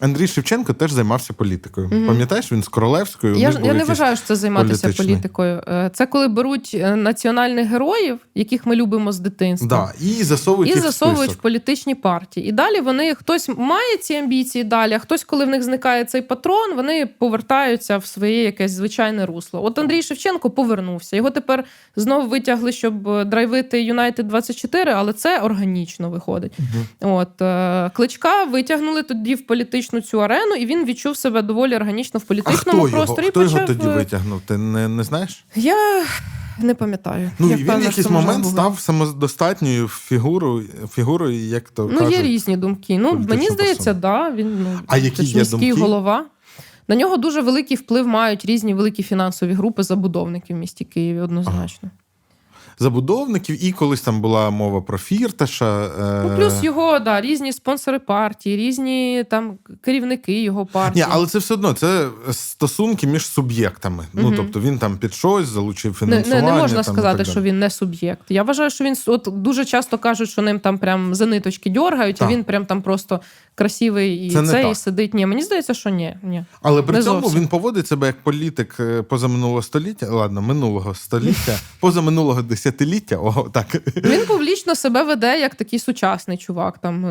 Андрій 0.00 0.26
Шевченко 0.26 0.72
теж 0.72 0.92
займався 0.92 1.32
політикою. 1.32 1.88
Мгм. 1.88 2.06
Пам'ятаєш, 2.06 2.52
він 2.52 2.62
з 2.62 2.68
Королевською. 2.68 3.36
Я, 3.36 3.52
я 3.64 3.74
не 3.74 3.84
вважаю, 3.84 4.16
що 4.16 4.26
це 4.26 4.36
займатися 4.36 4.82
політичний. 4.82 5.08
політикою. 5.08 5.62
Е, 5.68 5.90
Це 5.94 6.06
коли 6.06 6.28
беруть 6.28 6.70
е, 6.74 6.96
національних 6.96 7.68
героїв, 7.68 8.18
яких 8.34 8.66
ми 8.66 8.76
любимо 8.76 9.12
з 9.12 9.18
дитинства. 9.18 9.68
Да, 9.68 10.06
і 10.06 10.24
засовують 10.24 10.70
І 10.70 10.74
їх 10.74 10.82
засовують 10.82 11.32
в 11.32 11.36
політичні 11.36 11.94
партії. 11.94 12.48
І 12.48 12.52
далі 12.52 12.80
вони 12.80 13.14
хтось 13.14 13.48
має 13.48 13.96
ці 13.96 14.14
амбіції 14.14 14.64
далі, 14.64 14.92
а 14.92 14.98
хтось, 14.98 15.24
коли 15.24 15.44
в 15.44 15.48
них 15.48 15.62
зникає 15.62 16.04
цей 16.04 16.22
патрон, 16.22 16.76
вони 16.76 17.06
повертаються 17.06 17.98
в 17.98 18.06
своє 18.06 18.42
якесь 18.42 18.72
звичайне 18.72 19.26
русло. 19.26 19.64
От 19.64 19.78
Андрій 19.78 20.02
Шевченко 20.02 20.50
повернувся. 20.50 21.16
Його 21.16 21.30
тепер 21.30 21.64
знову 21.96 22.28
витягли, 22.28 22.72
щоб 22.72 23.24
драйвити 23.28 23.82
Юнайтед 23.82 24.28
24, 24.28 24.92
але 24.92 25.12
це 25.12 25.40
органічно 25.40 26.10
виходить. 26.10 26.52
От 27.00 27.42
е, 27.42 27.90
кличка 27.94 28.44
витягнули 28.44 29.02
тоді 29.02 29.34
в 29.34 29.46
політичну 29.46 29.89
цю 30.00 30.22
арену, 30.22 30.54
і 30.54 30.66
він 30.66 30.84
відчув 30.84 31.16
себе 31.16 31.42
доволі 31.42 31.76
органічно 31.76 32.20
в 32.20 32.22
А 32.24 32.28
політичному 32.28 32.82
хто 32.82 32.96
просторі. 32.96 33.26
і 33.26 33.30
хто 33.30 33.42
його 33.42 33.58
тоді 33.66 33.86
е, 33.86 33.94
витягнув? 33.94 34.40
Ти 34.46 34.56
не, 34.58 34.88
не 34.88 35.04
знаєш? 35.04 35.44
Я 35.56 36.04
не 36.58 36.74
пам'ятаю. 36.74 37.30
Ну, 37.38 37.50
і 37.52 37.54
він 37.56 37.76
в 37.76 37.82
якийсь 37.84 38.10
момент 38.10 38.46
став 38.46 38.78
самодостатньою 38.80 39.88
фігурою, 39.88 40.68
фігурою, 40.94 41.38
як 41.46 41.70
то 41.70 41.88
Ну, 41.92 41.98
кажуть. 41.98 42.14
є 42.16 42.22
різні 42.22 42.56
думки. 42.56 42.98
Ну, 42.98 43.24
мені 43.28 43.48
здається, 43.50 43.94
да, 43.94 44.30
він 44.30 44.62
ну, 44.62 44.78
А 44.86 44.96
які 44.96 45.22
є 45.24 45.38
міський 45.38 45.68
думки? 45.70 45.82
голова. 45.82 46.24
На 46.88 46.96
нього 46.96 47.16
дуже 47.16 47.40
великий 47.40 47.76
вплив 47.76 48.06
мають 48.06 48.44
різні 48.44 48.74
великі 48.74 49.02
фінансові 49.02 49.52
групи 49.52 49.82
забудовників 49.82 50.56
в 50.56 50.58
місті 50.58 50.84
Києві, 50.84 51.20
однозначно. 51.20 51.90
Забудовників, 52.80 53.64
і 53.64 53.72
колись 53.72 54.00
там 54.00 54.20
була 54.20 54.50
мова 54.50 54.80
про 54.80 54.98
Фірташа. 54.98 55.84
е, 55.84 56.22
Ну, 56.28 56.36
плюс 56.36 56.64
його, 56.64 56.98
да, 56.98 57.20
різні 57.20 57.52
спонсори 57.52 57.98
партії, 57.98 58.56
різні 58.56 59.24
там 59.30 59.58
керівники 59.80 60.42
його 60.42 60.66
партії. 60.66 61.04
Ні, 61.04 61.12
але 61.14 61.26
це 61.26 61.38
все 61.38 61.54
одно 61.54 61.72
це 61.72 62.08
стосунки 62.30 63.06
між 63.06 63.26
суб'єктами. 63.26 64.04
Ну 64.12 64.32
тобто 64.36 64.60
він 64.60 64.78
там 64.78 64.98
під 64.98 65.14
щось 65.14 65.46
залучив 65.46 66.02
не, 66.06 66.20
не, 66.20 66.42
не 66.42 66.52
можна 66.52 66.82
там, 66.82 66.94
сказати, 66.94 67.24
що 67.24 67.40
він 67.40 67.58
не 67.58 67.70
суб'єкт. 67.70 68.22
Я 68.28 68.42
вважаю, 68.42 68.70
що 68.70 68.84
він 68.84 68.96
от 69.06 69.28
дуже 69.32 69.64
часто 69.64 69.98
кажуть, 69.98 70.30
що 70.30 70.42
ним 70.42 70.60
там 70.60 70.78
прям 70.78 71.14
за 71.14 71.26
ниточки 71.26 71.70
дьоргають, 71.70 72.16
Так. 72.16 72.28
а 72.28 72.32
він 72.32 72.44
прям 72.44 72.66
там 72.66 72.82
просто 72.82 73.20
красивий 73.54 74.26
і 74.26 74.30
Це 74.30 74.46
цей 74.46 74.70
і 74.72 74.74
сидить. 74.74 75.14
Ні, 75.14 75.26
мені 75.26 75.42
здається, 75.42 75.74
що 75.74 75.90
ні. 75.90 76.16
ні. 76.22 76.44
Але 76.62 76.82
при 76.82 76.98
не 76.98 77.02
цьому 77.04 77.20
зовсім. 77.20 77.40
він 77.40 77.48
поводить 77.48 77.86
себе 77.86 78.06
як 78.06 78.22
політик 78.22 78.76
е, 78.80 79.02
позаминулого 79.02 79.62
століття, 79.62 80.06
ладно, 80.10 80.42
минулого 80.42 80.94
століття, 80.94 81.58
позаминулого 81.80 82.42
десятиліття. 82.42 82.69
О, 83.16 83.46
так. 83.52 83.66
Він 83.96 84.26
публічно 84.26 84.74
себе 84.74 85.02
веде 85.02 85.40
як 85.40 85.54
такий 85.54 85.78
сучасний 85.78 86.36
чувак. 86.36 86.78
Там 86.78 87.04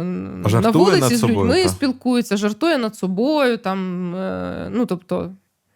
Жартує 0.45 0.61
на 0.61 0.79
вулиці 0.79 1.15
з 1.15 1.19
собою, 1.19 1.39
людьми 1.39 1.63
та. 1.63 1.69
спілкується, 1.69 2.37
жартує 2.37 2.77
над 2.77 2.95
собою. 2.95 3.57
Там, 3.57 4.15
е, 4.15 4.67
ну 4.71 4.85
тобто, 4.85 5.31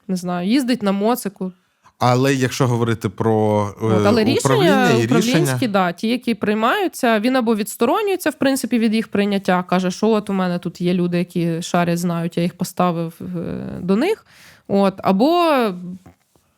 не 0.07 0.15
знаю, 0.15 0.49
їздить 0.49 0.83
на 0.83 0.91
моцику. 0.91 1.51
Але 1.99 2.33
якщо 2.33 2.67
говорити 2.67 3.09
про 3.09 3.67
е, 3.81 3.85
От, 3.85 4.05
але 4.05 4.23
управління 4.23 4.33
рішення 4.33 5.01
і 5.01 5.05
управлінські, 5.05 5.41
рішення, 5.41 5.67
да, 5.67 5.91
ті, 5.91 6.07
які 6.07 6.33
приймаються, 6.33 7.19
він 7.19 7.35
або 7.35 7.55
відсторонюється, 7.55 8.29
в 8.29 8.33
принципі, 8.33 8.79
від 8.79 8.93
їх 8.93 9.07
прийняття, 9.07 9.63
каже, 9.63 9.91
що 9.91 10.07
от 10.07 10.29
у 10.29 10.33
мене 10.33 10.59
тут 10.59 10.81
є 10.81 10.93
люди, 10.93 11.17
які 11.17 11.61
шарять, 11.61 11.99
знають, 11.99 12.37
я 12.37 12.43
їх 12.43 12.53
поставив 12.53 13.13
е, 13.21 13.25
до 13.81 13.95
них. 13.95 14.25
От, 14.67 14.93
або 14.97 15.53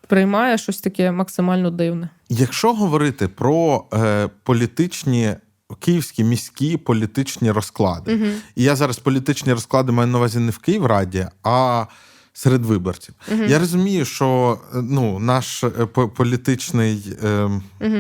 приймає 0.08 0.58
щось 0.58 0.82
таке 0.82 1.12
максимально 1.12 1.72
дивне. 1.72 2.10
якщо 2.30 2.74
говорити 2.74 3.28
про 3.28 3.86
е, 3.94 4.30
політичні 4.44 5.36
київські 5.80 6.24
міські 6.24 6.78
політичні 6.78 7.52
розклади, 7.52 8.16
Угу. 8.16 8.26
і 8.56 8.64
я 8.64 8.76
зараз 8.76 9.00
політичні 9.00 9.54
розклади 9.54 9.92
маю 9.92 10.08
на 10.10 10.18
увазі 10.18 10.40
не 10.40 10.52
в 10.52 10.58
Київраді, 10.58 11.28
а 11.44 11.86
серед 12.34 12.66
виборців. 12.66 13.16
Угу. 13.32 13.44
Я 13.44 13.60
розумію, 13.60 14.06
що 14.06 14.60
е, 14.76 14.78
ну, 14.90 15.20
наш 15.20 15.64
е, 15.64 15.70
політичний 16.16 17.18
е, 17.24 17.44
Угу. 17.82 17.98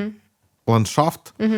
Ландшафт 0.67 1.33
Угу. 1.39 1.55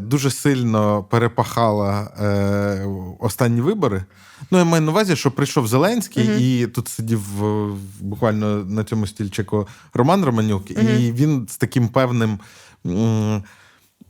дуже 0.00 0.30
сильно 0.30 1.04
перепахала 1.04 2.10
е, 2.20 2.86
останні 3.20 3.60
вибори. 3.60 4.04
Ну, 4.50 4.58
я 4.58 4.64
маю 4.64 4.82
на 4.82 4.90
увазі, 4.90 5.16
що 5.16 5.30
прийшов 5.30 5.68
Зеленський, 5.68 6.24
Мгм. 6.28 6.38
і 6.40 6.66
тут 6.66 6.88
сидів 6.88 7.44
е, 7.44 7.76
буквально 8.00 8.64
на 8.64 8.84
цьому 8.84 9.06
стільчику 9.06 9.68
Роман 9.94 10.24
Романюк, 10.24 10.70
Мгм. 10.70 10.88
і 10.98 11.12
він 11.12 11.46
з 11.50 11.56
таким 11.56 11.88
певним. 11.88 12.38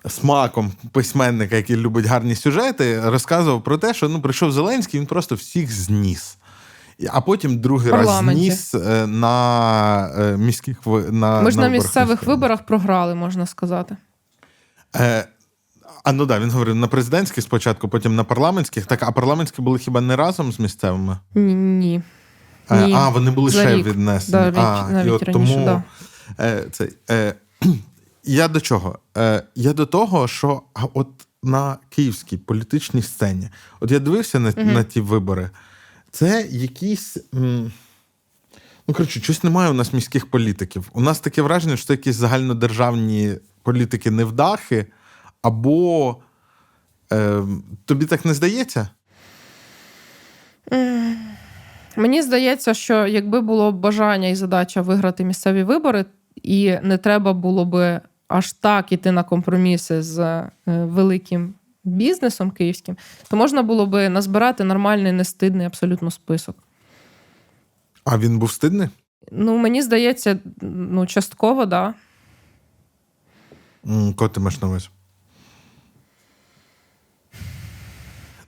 Смаком 0.08 0.72
письменника, 0.92 1.56
який 1.56 1.76
любить 1.76 2.06
гарні 2.06 2.34
сюжети, 2.34 3.00
розказував 3.10 3.64
про 3.64 3.78
те, 3.78 3.94
що 3.94 4.08
ну 4.08 4.20
прийшов 4.20 4.52
Зеленський, 4.52 5.00
він 5.00 5.06
просто 5.06 5.34
всіх 5.34 5.72
зніс. 5.72 6.36
А 7.10 7.20
потім 7.20 7.58
другий 7.58 7.92
раз 7.92 8.18
зніс 8.18 8.74
на 9.06 10.34
міських 10.38 10.86
на 10.86 11.40
Ми 11.42 11.50
ж 11.50 11.56
на 11.56 11.62
виборах 11.62 11.70
місцевих 11.70 12.22
виборах 12.22 12.66
програли, 12.66 13.14
можна 13.14 13.46
сказати. 13.46 13.96
Е, 14.96 15.28
а 16.04 16.12
ну 16.12 16.26
да, 16.26 16.38
він 16.40 16.50
говорив 16.50 16.74
на 16.74 16.86
президентських 16.88 17.44
спочатку, 17.44 17.88
потім 17.88 18.16
на 18.16 18.24
парламентських. 18.24 18.86
Так, 18.86 19.02
а 19.02 19.12
парламентські 19.12 19.62
були 19.62 19.78
хіба 19.78 20.00
не 20.00 20.16
разом 20.16 20.52
з 20.52 20.60
місцевими? 20.60 21.18
Ні. 21.34 21.54
ні. 21.54 22.02
Е, 22.70 22.90
а, 22.94 23.08
вони 23.08 23.30
були 23.30 23.50
За 23.50 23.60
ще 23.62 23.76
рік. 23.76 23.86
віднесені. 23.86 24.32
Да, 24.52 24.60
а, 24.62 24.90
навіть 24.90 25.06
і 25.06 25.10
от 25.10 25.22
раніше, 25.22 25.54
тому 25.54 25.64
да. 25.64 25.82
е, 26.44 26.64
цей, 26.72 26.88
е, 27.10 27.34
я 28.24 28.48
до 28.48 28.60
чого? 28.60 28.98
Е, 29.16 29.42
я 29.54 29.72
до 29.72 29.86
того, 29.86 30.28
що 30.28 30.62
от 30.94 31.08
на 31.42 31.76
київській 31.88 32.36
політичній 32.36 33.02
сцені, 33.02 33.48
от 33.80 33.90
я 33.90 33.98
дивився 33.98 34.38
на, 34.40 34.50
Мгм. 34.56 34.72
на 34.72 34.84
ті 34.84 35.00
вибори, 35.00 35.50
це 36.10 36.46
якісь. 36.50 37.16
м, 37.34 37.72
Ну, 38.88 38.94
коротше, 38.94 39.20
щось 39.20 39.44
немає 39.44 39.70
у 39.70 39.72
нас 39.72 39.92
міських 39.92 40.30
політиків. 40.30 40.90
У 40.92 41.00
нас 41.00 41.20
таке 41.20 41.42
враження, 41.42 41.76
що 41.76 41.86
це 41.86 41.92
якісь 41.92 42.16
загальнодержавні 42.16 43.34
політики 43.62 44.10
невдахи, 44.10 44.86
Або 45.42 46.16
е, 47.12 47.42
тобі 47.84 48.06
так 48.06 48.24
не 48.24 48.34
здається? 48.34 48.88
Мені 51.96 52.22
здається, 52.22 52.74
що 52.74 53.06
якби 53.06 53.40
було 53.40 53.72
бажання 53.72 54.28
і 54.28 54.34
задача 54.34 54.82
виграти 54.82 55.24
місцеві 55.24 55.62
вибори, 55.62 56.04
і 56.42 56.76
не 56.82 56.98
треба 56.98 57.32
було 57.32 57.64
би 57.64 58.00
аж 58.28 58.52
так 58.52 58.92
іти 58.92 59.12
на 59.12 59.22
компроміси 59.22 60.02
з 60.02 60.18
е, 60.18 60.50
великим 60.66 61.54
бізнесом 61.84 62.50
київським, 62.50 62.96
то 63.30 63.36
можна 63.36 63.62
було 63.62 63.86
би 63.86 64.08
назбирати 64.08 64.64
нормальний, 64.64 65.12
нестидний 65.12 65.66
абсолютно 65.66 66.10
список. 66.10 66.56
А 68.10 68.18
він 68.18 68.38
був 68.38 68.50
стидний? 68.52 68.88
Ну, 69.32 69.56
мені 69.58 69.82
здається, 69.82 70.38
ну, 70.62 71.06
частково, 71.06 71.66
да. 71.66 71.94
М, 73.86 74.14
Кого 74.14 74.28
ти 74.28 74.40
маєш 74.40 74.60
на 74.62 74.68
увазі? 74.68 74.88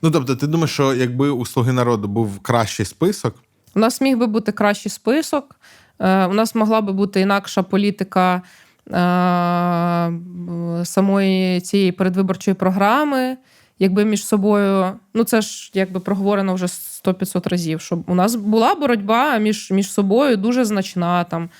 Ну, 0.03 0.11
тобто, 0.11 0.37
ти 0.37 0.47
думаєш, 0.47 0.70
що 0.70 0.95
якби 0.95 1.31
у 1.31 1.47
Слуги 1.47 1.73
народу 1.73 2.09
був 2.09 2.39
кращий 2.41 2.87
список, 2.87 3.35
У 3.74 3.78
нас 3.78 4.01
міг 4.01 4.19
би 4.19 4.27
бути 4.27 4.53
кращий 4.53 4.91
список. 4.93 5.57
Е, 5.99 6.27
У 6.27 6.32
нас 6.32 6.55
могла 6.55 6.81
би 6.81 6.93
бути 6.93 7.20
інакша 7.20 7.62
політика 7.62 8.43
е, 8.89 10.12
самої 10.85 11.61
цієї 11.61 11.93
передвиборчої 11.93 12.55
програми, 12.55 13.37
якби 13.81 14.05
між 14.05 14.27
собою. 14.27 14.93
Ну, 15.15 15.24
це 15.24 15.40
ж 15.40 15.70
якби 15.74 16.01
проговорено 16.01 16.55
вже 16.55 16.66
100-500 16.66 17.48
разів. 17.48 17.81
Щоб 17.81 18.02
у 18.07 18.15
нас 18.15 18.35
була 18.35 18.74
боротьба 18.74 19.39
між, 19.39 19.70
між 19.70 19.93
собою 19.93 20.36
дуже 20.36 20.65
значна. 20.65 21.24
Там 21.24 21.51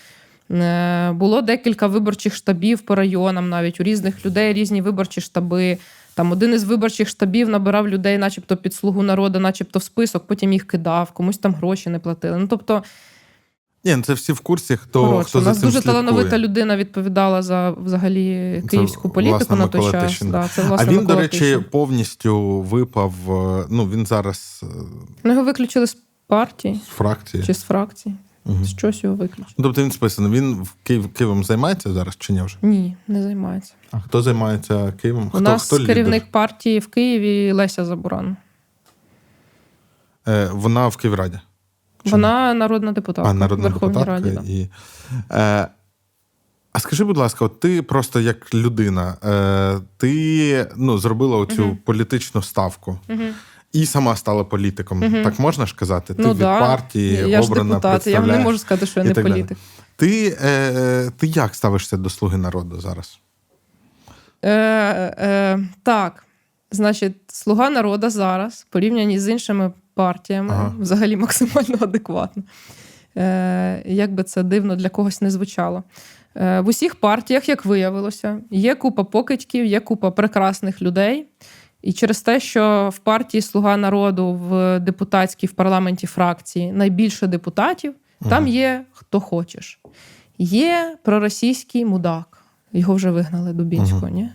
Е, 0.51 1.12
було 1.12 1.42
декілька 1.42 1.86
виборчих 1.86 2.34
штабів 2.34 2.80
по 2.80 2.94
районам, 2.94 3.48
навіть 3.48 3.80
у 3.80 3.82
різних 3.82 4.26
людей 4.26 4.52
різні 4.52 4.82
виборчі 4.82 5.20
штаби. 5.20 5.78
Там 6.14 6.32
один 6.32 6.55
із 6.55 6.64
виборчих 6.64 7.09
штабів 7.09 7.48
набирав 7.48 7.88
людей, 7.88 8.18
начебто 8.18 8.56
під 8.56 8.74
слугу 8.74 9.02
народу, 9.02 9.40
начебто 9.40 9.78
в 9.78 9.82
список, 9.82 10.26
потім 10.26 10.52
їх 10.52 10.66
кидав, 10.66 11.10
комусь 11.10 11.38
там 11.38 11.55
гроші 11.55 11.90
не 11.90 11.98
платили. 11.98 12.38
Ну 12.38 12.47
тобто, 12.47 12.82
ні, 13.85 13.97
ну, 13.97 14.02
це 14.02 14.12
всі 14.15 14.32
в 14.32 14.40
курсі, 14.40 14.77
хто, 14.77 15.07
коротше, 15.07 15.28
хто 15.28 15.39
у 15.39 15.43
за 15.43 15.51
нас 15.51 15.59
цим 15.61 15.69
дуже 15.69 15.78
слідкує. 15.82 15.94
талановита 16.05 16.39
людина 16.39 16.77
відповідала 16.77 17.43
за 17.43 17.70
взагалі 17.70 18.59
Це, 18.62 18.69
київську 18.69 19.09
політику 19.11 19.36
власне, 19.39 19.57
на 19.57 19.66
той 19.69 19.81
Микола 19.81 20.09
час. 20.09 20.23
Да, 20.23 20.48
це, 20.48 20.62
А 20.62 20.69
власне, 20.69 20.93
він, 20.93 21.07
до 21.07 21.16
речі, 21.16 21.39
Тищенко. 21.39 21.70
повністю 21.70 22.61
випав. 22.61 23.12
е, 23.28 23.66
Ну, 23.70 23.85
він 23.90 24.07
зараз 24.07 24.61
е, 24.62 24.66
Ну, 25.24 25.32
його 25.32 25.44
виключили 25.44 25.86
з 25.86 25.97
партії 26.27 26.81
з 26.86 26.89
фракції. 26.89 27.43
чи 27.44 27.55
з 27.55 27.62
фракції. 27.62 28.15
Мгм. 28.44 28.65
Щось 28.65 29.05
його 29.05 29.16
виключили. 29.16 29.55
Ну, 29.59 29.65
Тобто 29.65 29.82
він 29.82 29.90
списаний. 29.90 30.32
Він 30.40 30.55
в 30.62 30.74
Київ 30.82 31.12
Києвом 31.12 31.44
займається 31.44 31.93
зараз 31.93 32.16
чи 32.19 32.32
ні 32.32 32.43
вже? 32.43 32.57
Ні, 32.62 32.97
не 33.09 33.23
займається. 33.23 33.73
А 33.90 34.01
хто 34.01 34.23
займається 34.23 34.93
Києвом? 35.02 35.27
У 35.27 35.31
хто, 35.31 35.40
нас 35.40 35.66
хто 35.66 35.77
лідер? 35.78 35.86
керівник 35.94 36.31
партії 36.31 36.78
в 36.78 36.86
Києві 36.86 37.52
Леся 37.52 37.85
Забуран. 37.85 38.36
Е, 40.28 40.48
вона 40.52 40.89
в 40.89 40.97
Київраді. 40.97 41.39
Вона 42.05 42.55
народна 42.55 42.93
депутатка 42.93 43.31
А, 43.31 43.35
народна 43.35 43.68
Верховній 43.68 43.94
депутатка. 43.94 44.31
Раді. 44.31 44.39
Да. 44.43 44.52
І, 44.52 44.68
е, 45.40 45.68
а 46.72 46.78
скажи, 46.81 47.05
будь 47.05 47.16
ласка, 47.16 47.44
от 47.44 47.60
ти 47.60 47.82
просто 47.82 48.20
як 48.20 48.55
людина, 48.55 49.16
е, 49.24 49.81
ти 49.97 50.66
ну, 50.77 50.98
зробила 50.98 51.36
оцю 51.36 51.66
Мгм. 51.66 51.78
політичну 51.85 52.43
ставку 52.43 52.98
Угу. 53.09 53.22
і 53.72 53.86
сама 53.86 54.16
стала 54.16 54.44
політиком. 54.44 54.98
Мгм. 54.98 55.24
Так 55.24 55.39
можна 55.39 55.66
ж 55.66 55.77
казати? 55.77 56.14
Ти 56.14 56.22
Ну 56.22 56.31
від 56.31 56.39
да. 56.39 56.60
партії 56.60 57.28
я 57.31 57.43
ж 57.43 57.51
депутат, 57.51 58.06
я 58.06 58.20
не 58.20 58.39
можу 58.39 58.59
сказати, 58.59 58.86
що 58.86 59.01
я 59.01 59.06
не 59.06 59.14
політик. 59.14 59.59
Ти, 59.97 60.39
е, 60.43 61.10
ти 61.16 61.27
як 61.27 61.55
ставишся 61.55 61.97
до 61.97 62.10
Слуги 62.10 62.36
народу 62.36 62.81
зараз? 62.81 63.18
Е, 64.43 64.51
е, 65.18 65.59
так, 65.82 66.24
значить, 66.70 67.16
слуга 67.28 67.70
народу 67.70 68.10
зараз, 68.10 68.66
порівняні 68.70 69.20
з 69.20 69.28
іншими 69.28 69.72
партіями, 70.05 70.51
Ага. 70.52 70.72
взагалі 70.78 71.16
максимально 71.16 71.77
адекватно. 71.81 72.43
Е, 73.16 73.82
як 73.86 74.14
би 74.14 74.22
це 74.22 74.43
дивно 74.43 74.77
для 74.77 74.89
когось 74.89 75.20
не 75.22 75.31
звучало. 75.31 75.82
Е, 76.36 76.60
в 76.60 76.68
усіх 76.68 76.94
партіях, 76.94 77.48
як 77.48 77.64
виявилося, 77.64 78.39
є 78.51 78.74
купа 78.74 79.05
покидьків, 79.05 79.64
є 79.66 79.81
купа 79.81 80.10
прекрасних 80.10 80.82
людей. 80.82 81.27
І 81.82 81.93
через 81.93 82.22
те, 82.22 82.40
що 82.40 82.90
в 82.94 82.98
партії 82.98 83.40
Слуга 83.43 83.77
народу 83.77 84.32
в 84.32 84.81
депутатській 84.81 85.47
в 85.47 85.52
парламенті 85.52 86.06
фракції 86.06 86.72
найбільше 86.72 87.27
депутатів, 87.27 87.94
там 88.28 88.48
є 88.48 88.85
хто 88.93 89.20
хочеш. 89.20 89.81
Є 90.39 90.97
проросійський 91.05 91.85
мудак. 91.85 92.39
Його 92.72 92.94
вже 92.94 93.10
вигнали 93.10 93.52
Дубінського, 93.52 94.06
Мгм. 94.06 94.14
ні? 94.14 94.28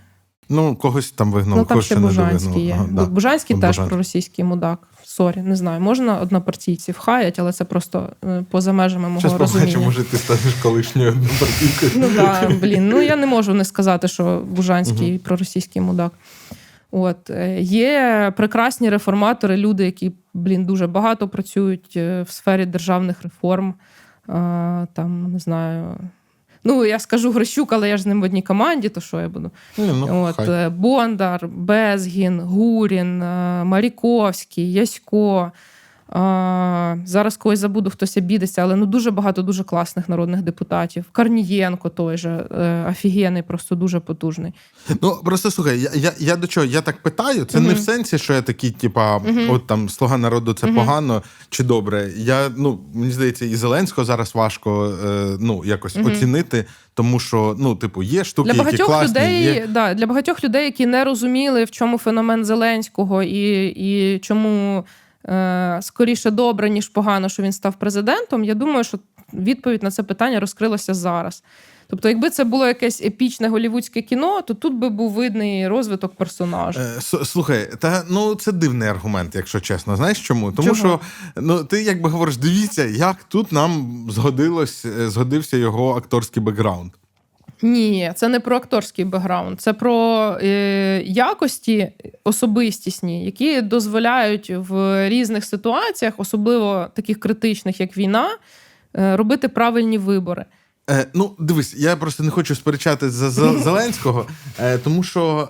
Ну, 0.49 0.75
когось 0.75 1.11
там 1.11 1.31
вигнали, 1.31 1.61
Ну, 1.61 1.65
там 1.65 1.67
когось 1.67 1.85
ще 1.85 1.95
не 1.95 2.01
Бужанський 2.01 2.65
є. 2.65 2.73
Ага, 2.73 2.87
да. 2.91 3.05
Бужанський 3.05 3.57
теж 3.59 3.79
проросійський 3.79 4.45
мудак. 4.45 4.87
Sorry, 5.15 5.41
не 5.41 5.55
знаю. 5.55 5.81
Можна 5.81 6.19
однопартійців 6.19 6.97
хаять, 6.97 7.39
але 7.39 7.51
це 7.51 7.65
просто 7.65 8.09
е, 8.25 8.43
поза 8.51 8.73
межами 8.73 9.07
мого 9.07 9.19
Щас 9.19 9.33
розуміння. 9.33 9.61
побачимо, 9.61 9.85
може 9.85 10.03
ти 10.03 10.17
станеш 10.17 10.53
колишньою 10.63 11.09
однопартійкою. 11.11 11.91
Ну 11.95 12.09
да, 12.15 12.51
блін. 12.61 12.89
Ну 12.89 13.01
я 13.01 13.15
не 13.15 13.25
можу 13.25 13.53
не 13.53 13.65
сказати, 13.65 14.07
що 14.07 14.43
Бужанський 14.49 15.17
проросійський 15.19 15.81
мудак. 15.81 16.11
От 16.91 17.29
е, 17.29 17.61
є 17.61 18.33
прекрасні 18.37 18.89
реформатори, 18.89 19.57
люди, 19.57 19.85
які 19.85 20.11
блін 20.33 20.65
дуже 20.65 20.87
багато 20.87 21.27
працюють 21.27 21.93
е, 21.95 22.21
в 22.21 22.29
сфері 22.29 22.65
державних 22.65 23.23
реформ. 23.23 23.73
Там 24.93 25.31
не 25.31 25.39
знаю. 25.39 25.97
Ну, 26.67 26.85
я 26.85 26.99
скажу 26.99 27.31
Грищук, 27.31 27.73
але 27.73 27.89
я 27.89 27.97
ж 27.97 28.03
з 28.03 28.05
ним 28.05 28.21
в 28.21 28.23
одній 28.23 28.41
команді, 28.41 28.89
то 28.89 29.01
що 29.01 29.21
я 29.21 29.29
буду? 29.29 29.51
Ні, 29.77 29.91
ну, 29.93 30.23
От, 30.23 30.35
хай. 30.35 30.49
е, 30.49 30.69
Бондар, 30.69 31.47
Безгін, 31.47 32.39
Гурін, 32.39 33.23
е, 33.23 33.63
Маріковський, 33.63 34.73
Ясько. 34.73 35.51
А, 36.09 36.95
зараз 37.05 37.37
когось 37.37 37.59
забуду, 37.59 37.89
хтось 37.89 38.17
обідеться, 38.17 38.61
але 38.61 38.75
ну 38.75 38.85
дуже 38.85 39.11
багато 39.11 39.41
дуже 39.41 39.63
класних 39.63 40.09
народних 40.09 40.41
депутатів. 40.41 41.05
Карнієнко 41.11 41.89
той 41.89 42.17
же 42.17 42.29
е, 42.29 42.85
офігенний, 42.91 43.41
просто 43.41 43.75
дуже 43.75 43.99
потужний. 43.99 44.53
Ну 45.01 45.17
просто 45.25 45.51
слухай, 45.51 45.79
я, 45.79 45.89
я, 45.95 46.11
я 46.19 46.35
до 46.35 46.47
чого 46.47 46.65
я 46.65 46.81
так 46.81 46.97
питаю. 47.01 47.45
Це 47.45 47.59
не 47.59 47.73
в 47.73 47.79
сенсі, 47.79 48.17
що 48.17 48.33
я 48.33 48.41
такий, 48.41 48.71
типа, 48.71 49.17
Мгм. 49.19 49.49
от 49.49 49.67
там 49.67 49.89
слуга 49.89 50.17
народу 50.17 50.53
це 50.53 50.67
Мгм. 50.67 50.75
погано 50.75 51.23
чи 51.49 51.63
добре. 51.63 52.11
Я 52.17 52.49
ну 52.57 52.79
мені 52.93 53.11
здається, 53.11 53.45
і 53.45 53.55
Зеленського 53.55 54.05
зараз 54.05 54.35
важко 54.35 54.93
е, 55.05 55.37
ну 55.39 55.61
якось 55.65 55.97
оцінити, 55.97 56.65
тому 56.93 57.19
що 57.19 57.55
ну, 57.59 57.75
типу, 57.75 58.03
є 58.03 58.23
штуки, 58.23 58.51
Для 58.51 58.57
які 58.57 58.65
багатьох 58.65 58.87
класні. 58.87 59.09
людей, 59.09 59.43
Є... 59.43 59.67
да, 59.67 59.93
для 59.93 60.07
багатьох 60.07 60.43
людей, 60.43 60.65
які 60.65 60.85
не 60.85 61.03
розуміли, 61.03 61.63
в 61.63 61.71
чому 61.71 61.97
феномен 61.97 62.45
Зеленського, 62.45 63.23
і, 63.23 63.67
і 63.67 64.19
чому 64.19 64.85
скоріше 65.81 66.31
добре, 66.31 66.69
ніж 66.69 66.89
погано, 66.89 67.29
що 67.29 67.43
він 67.43 67.51
став 67.51 67.73
президентом. 67.73 68.43
Я 68.43 68.53
думаю, 68.53 68.83
що 68.83 68.99
відповідь 69.33 69.83
на 69.83 69.91
це 69.91 70.03
питання 70.03 70.39
розкрилася 70.39 70.93
зараз. 70.93 71.43
Тобто, 71.87 72.09
якби 72.09 72.29
це 72.29 72.43
було 72.43 72.67
якесь 72.67 73.01
епічне 73.01 73.49
голівудське 73.49 74.01
кіно, 74.01 74.41
то 74.41 74.53
тут 74.53 74.73
би 74.73 74.89
був 74.89 75.11
видний 75.11 75.67
розвиток 75.67 76.15
персонажа. 76.15 76.79
Е, 76.81 77.01
Слухай, 77.25 77.69
та 77.79 78.03
ну 78.09 78.35
це 78.35 78.51
дивний 78.51 78.89
аргумент, 78.89 79.35
якщо 79.35 79.59
чесно. 79.59 79.95
Знаєш 79.95 80.19
чому? 80.19 80.51
Тому 80.51 80.67
Чого? 80.67 80.77
що 80.77 80.99
ну 81.35 81.63
ти 81.63 81.83
якби 81.83 82.09
говориш, 82.09 82.37
дивіться, 82.37 82.85
як 82.85 83.23
тут 83.23 83.51
нам 83.51 84.05
згодилось, 84.09 84.85
е, 84.85 85.09
згодився 85.09 85.57
його 85.57 85.97
акторський 85.97 86.43
бекграунд. 86.43 86.91
Ні, 87.61 88.11
це 88.15 88.27
не 88.27 88.39
про 88.39 88.57
акторський 88.57 89.05
бекграунд, 89.05 89.61
це 89.61 89.73
про 89.73 90.37
е, 90.41 91.01
якості 91.05 91.91
особистісні, 92.23 93.25
які 93.25 93.61
дозволяють 93.61 94.49
в 94.55 95.09
різних 95.09 95.45
ситуаціях, 95.45 96.13
особливо 96.17 96.87
таких 96.95 97.19
критичних, 97.19 97.79
як 97.79 97.97
війна, 97.97 98.29
е, 98.97 99.17
робити 99.17 99.47
правильні 99.49 99.97
вибори. 99.97 100.45
Е, 100.89 101.07
ну, 101.13 101.31
дивись, 101.39 101.75
я 101.77 101.95
просто 101.95 102.23
не 102.23 102.31
хочу 102.31 102.55
сперечати 102.55 103.09
за 103.09 103.27
Зе- 103.29 103.59
Зеленського, 103.63 104.27
е, 104.59 104.77
тому 104.77 105.03
що. 105.03 105.49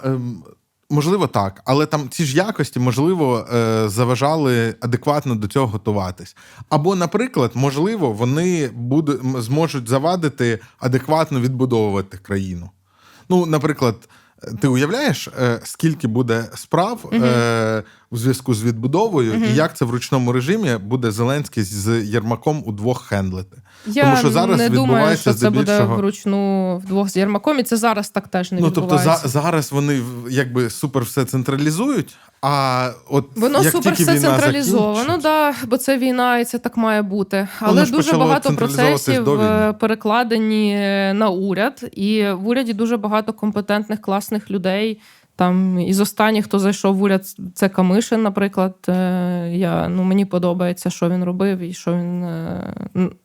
Можливо, 0.96 1.28
так, 1.28 1.62
але 1.66 1.86
там 1.86 2.10
ці 2.10 2.26
ж 2.26 2.38
якості, 2.38 2.80
можливо, 2.80 3.48
е, 3.54 3.90
заважали 3.90 4.76
адекватно 4.82 5.36
до 5.36 5.48
цього 5.48 5.68
готуватись. 5.68 6.36
Або, 6.70 6.96
наприклад, 6.96 7.52
можливо, 7.54 8.12
вони 8.12 8.68
буде, 8.68 9.14
зможуть 9.42 9.90
завадити 9.90 10.60
адекватно 10.80 11.40
відбудовувати 11.42 12.18
країну. 12.18 12.70
Ну, 13.30 13.46
наприклад, 13.46 13.96
ти 14.60 14.68
уявляєш, 14.68 15.28
е, 15.28 15.60
скільки 15.64 16.08
буде 16.08 16.46
справ 16.56 17.00
е, 17.14 17.84
у 18.12 18.18
зв'язку 18.18 18.54
з 18.54 18.64
відбудовою, 18.64 19.34
і 19.34 19.56
як 19.56 19.78
це 19.78 19.86
в 19.86 19.90
ручному 19.90 20.32
режимі 20.32 20.78
буде 20.78 21.12
Зеленський 21.12 21.64
з 21.64 22.04
Єрмаком 22.04 22.64
удвох 22.66 23.02
хендлити? 23.02 23.58
Я 23.86 24.04
Тому 24.04 24.18
що 24.18 24.32
зараз 24.32 24.58
не 24.58 24.70
думаю, 24.70 25.18
що 25.18 25.34
це 25.34 25.50
буде 25.50 25.80
вручну 25.80 26.78
вдвох 26.78 27.10
з 27.10 27.18
Єрмаком, 27.18 27.60
і 27.60 27.64
це 27.64 27.78
зараз 27.78 28.10
так 28.10 28.28
теж 28.28 28.52
не 28.52 28.62
Ну 28.62 28.72
тобто 28.72 28.98
за, 28.98 29.22
зараз 29.24 29.72
вони 29.72 30.02
якби 30.30 30.70
супер 30.70 31.04
все 31.04 31.26
централізують, 31.26 32.16
а 32.42 32.90
от 33.10 33.26
Воно 33.36 33.64
як 33.64 33.72
супер 33.72 33.96
тільки 33.96 34.04
все 34.04 34.20
війна 34.20 34.30
централізовано, 34.30 35.18
да, 35.18 35.54
бо 35.68 35.78
це 35.78 35.98
війна, 35.98 36.40
і 36.40 36.46
це 36.46 36.58
так 36.58 36.78
має 36.78 37.02
бути. 37.02 37.48
Але 37.60 37.84
Воно 37.84 37.98
дуже 37.98 38.14
багато 38.14 38.56
процесів 38.56 39.42
е, 39.42 39.74
перекладені 39.74 40.76
на 41.14 41.30
уряд, 41.30 41.90
і 41.92 42.24
в 42.32 42.48
уряді 42.48 42.74
дуже 42.74 42.98
багато 42.98 43.34
компетентних, 43.34 44.02
класних 44.02 44.35
людей. 44.52 45.00
Там 45.38 45.80
із 45.80 46.00
останніх, 46.00 46.46
хто 46.46 46.60
зайшов 46.60 46.96
в 46.96 47.02
уряд, 47.02 47.26
це 47.54 47.70
Камишин, 47.70 48.24
наприклад. 48.24 48.76
Е, 48.90 49.52
Я, 49.54 49.88
ну, 49.90 50.04
Мені 50.04 50.26
подобається, 50.26 50.90
що 50.90 51.10
він 51.10 51.24
робив, 51.24 51.60
і 51.60 51.74
що 51.74 51.94
він. 51.94 52.24
е, 52.24 52.74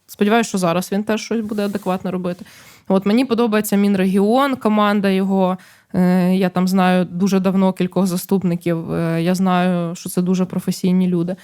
Сподіваюся, 0.07 0.49
що 0.49 0.59
зараз 0.59 0.93
він 0.93 1.05
теж 1.05 1.21
щось 1.21 1.41
буде 1.41 1.65
адекватно 1.65 2.11
робити. 2.11 2.45
От 2.89 3.07
мені 3.07 3.25
подобається 3.25 3.77
Мінрегіон, 3.77 4.57
команда 4.57 5.09
його. 5.09 5.59
Е, 5.95 6.37
Я 6.37 6.49
там 6.49 6.69
знаю 6.69 7.05
дуже 7.05 7.41
давно 7.41 7.73
кількох 7.73 8.07
заступників. 8.07 8.91
Я 9.19 9.35
знаю, 9.35 9.95
що 9.95 10.09
це 10.09 10.23
дуже 10.23 10.45
професійні 10.45 11.09
люди. 11.09 11.37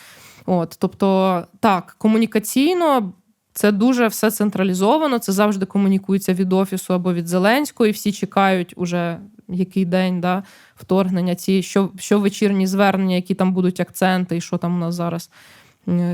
От, 0.47 0.77
тобто, 0.79 1.43
так, 1.61 1.95
комунікаційно 1.99 3.13
це 3.53 3.73
дуже 3.73 4.07
все 4.07 4.31
централізовано. 4.31 5.19
Це 5.19 5.33
завжди 5.33 5.67
комунікується 5.67 6.35
від 6.35 6.53
офісу 6.53 6.95
або 6.95 7.13
від 7.13 7.29
Зеленського, 7.29 7.87
і 7.87 7.91
всі 7.91 8.13
чекають 8.13 8.73
уже 8.77 9.19
який 9.49 9.85
день 9.85 10.21
да, 10.21 10.43
вторгнення, 10.77 11.35
ці 11.35 11.63
що, 11.63 11.91
що 11.99 12.21
вечірні 12.21 12.67
звернення, 12.67 13.15
які 13.15 13.35
там 13.35 13.53
будуть 13.53 13.81
акценти, 13.81 14.37
і 14.37 14.41
що 14.41 14.57
там 14.57 14.77
у 14.77 14.79
нас 14.79 14.95
зараз 14.95 15.31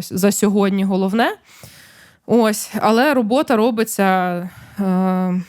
за 0.00 0.32
сьогодні 0.32 0.84
головне. 0.84 1.36
Ось, 2.26 2.70
але 2.80 3.14
робота 3.14 3.56
робиться 3.56 4.02
е, 4.80 5.42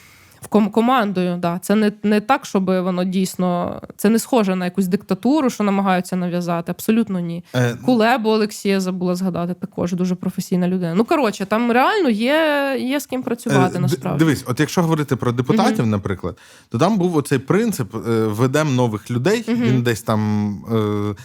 в 0.44 0.48
ком- 0.48 0.72
командою. 0.72 1.38
Да. 1.38 1.60
Це 1.60 1.76
не, 1.76 1.92
не 2.04 2.22
так, 2.22 2.46
щоб 2.46 2.66
воно 2.66 3.04
дійсно 3.04 3.82
це 3.98 4.10
не 4.10 4.20
схоже 4.20 4.56
на 4.56 4.66
якусь 4.66 4.88
диктатуру, 4.88 5.50
що 5.50 5.64
намагаються 5.64 6.16
нав'язати. 6.16 6.72
Абсолютно 6.72 7.20
ні. 7.20 7.44
Е, 7.56 7.76
Кулебу 7.86 8.30
Олексія 8.30 8.80
забула 8.80 9.16
згадати 9.16 9.54
також 9.54 9.94
дуже 9.94 10.16
професійна 10.16 10.68
людина. 10.68 10.94
Ну 10.96 11.06
коротше, 11.06 11.46
там 11.46 11.72
реально 11.72 12.10
є, 12.10 12.78
є 12.80 13.00
з 13.00 13.06
ким 13.06 13.24
працювати 13.24 13.78
Е, 13.78 13.80
насправді. 13.80 14.20
Дивись, 14.20 14.44
от 14.48 14.60
якщо 14.60 14.82
говорити 14.82 15.16
про 15.16 15.32
депутатів, 15.32 15.88
наприклад, 15.88 16.38
то 16.70 16.78
там 16.78 16.98
був 16.98 17.18
оцей 17.18 17.40
принцип: 17.40 17.96
е, 17.96 18.00
ведемо 18.28 18.72
нових 18.72 19.12
людей, 19.12 19.46
він 19.48 19.84
десь 19.84 20.02
там, 20.02 20.52
е, 20.72 21.16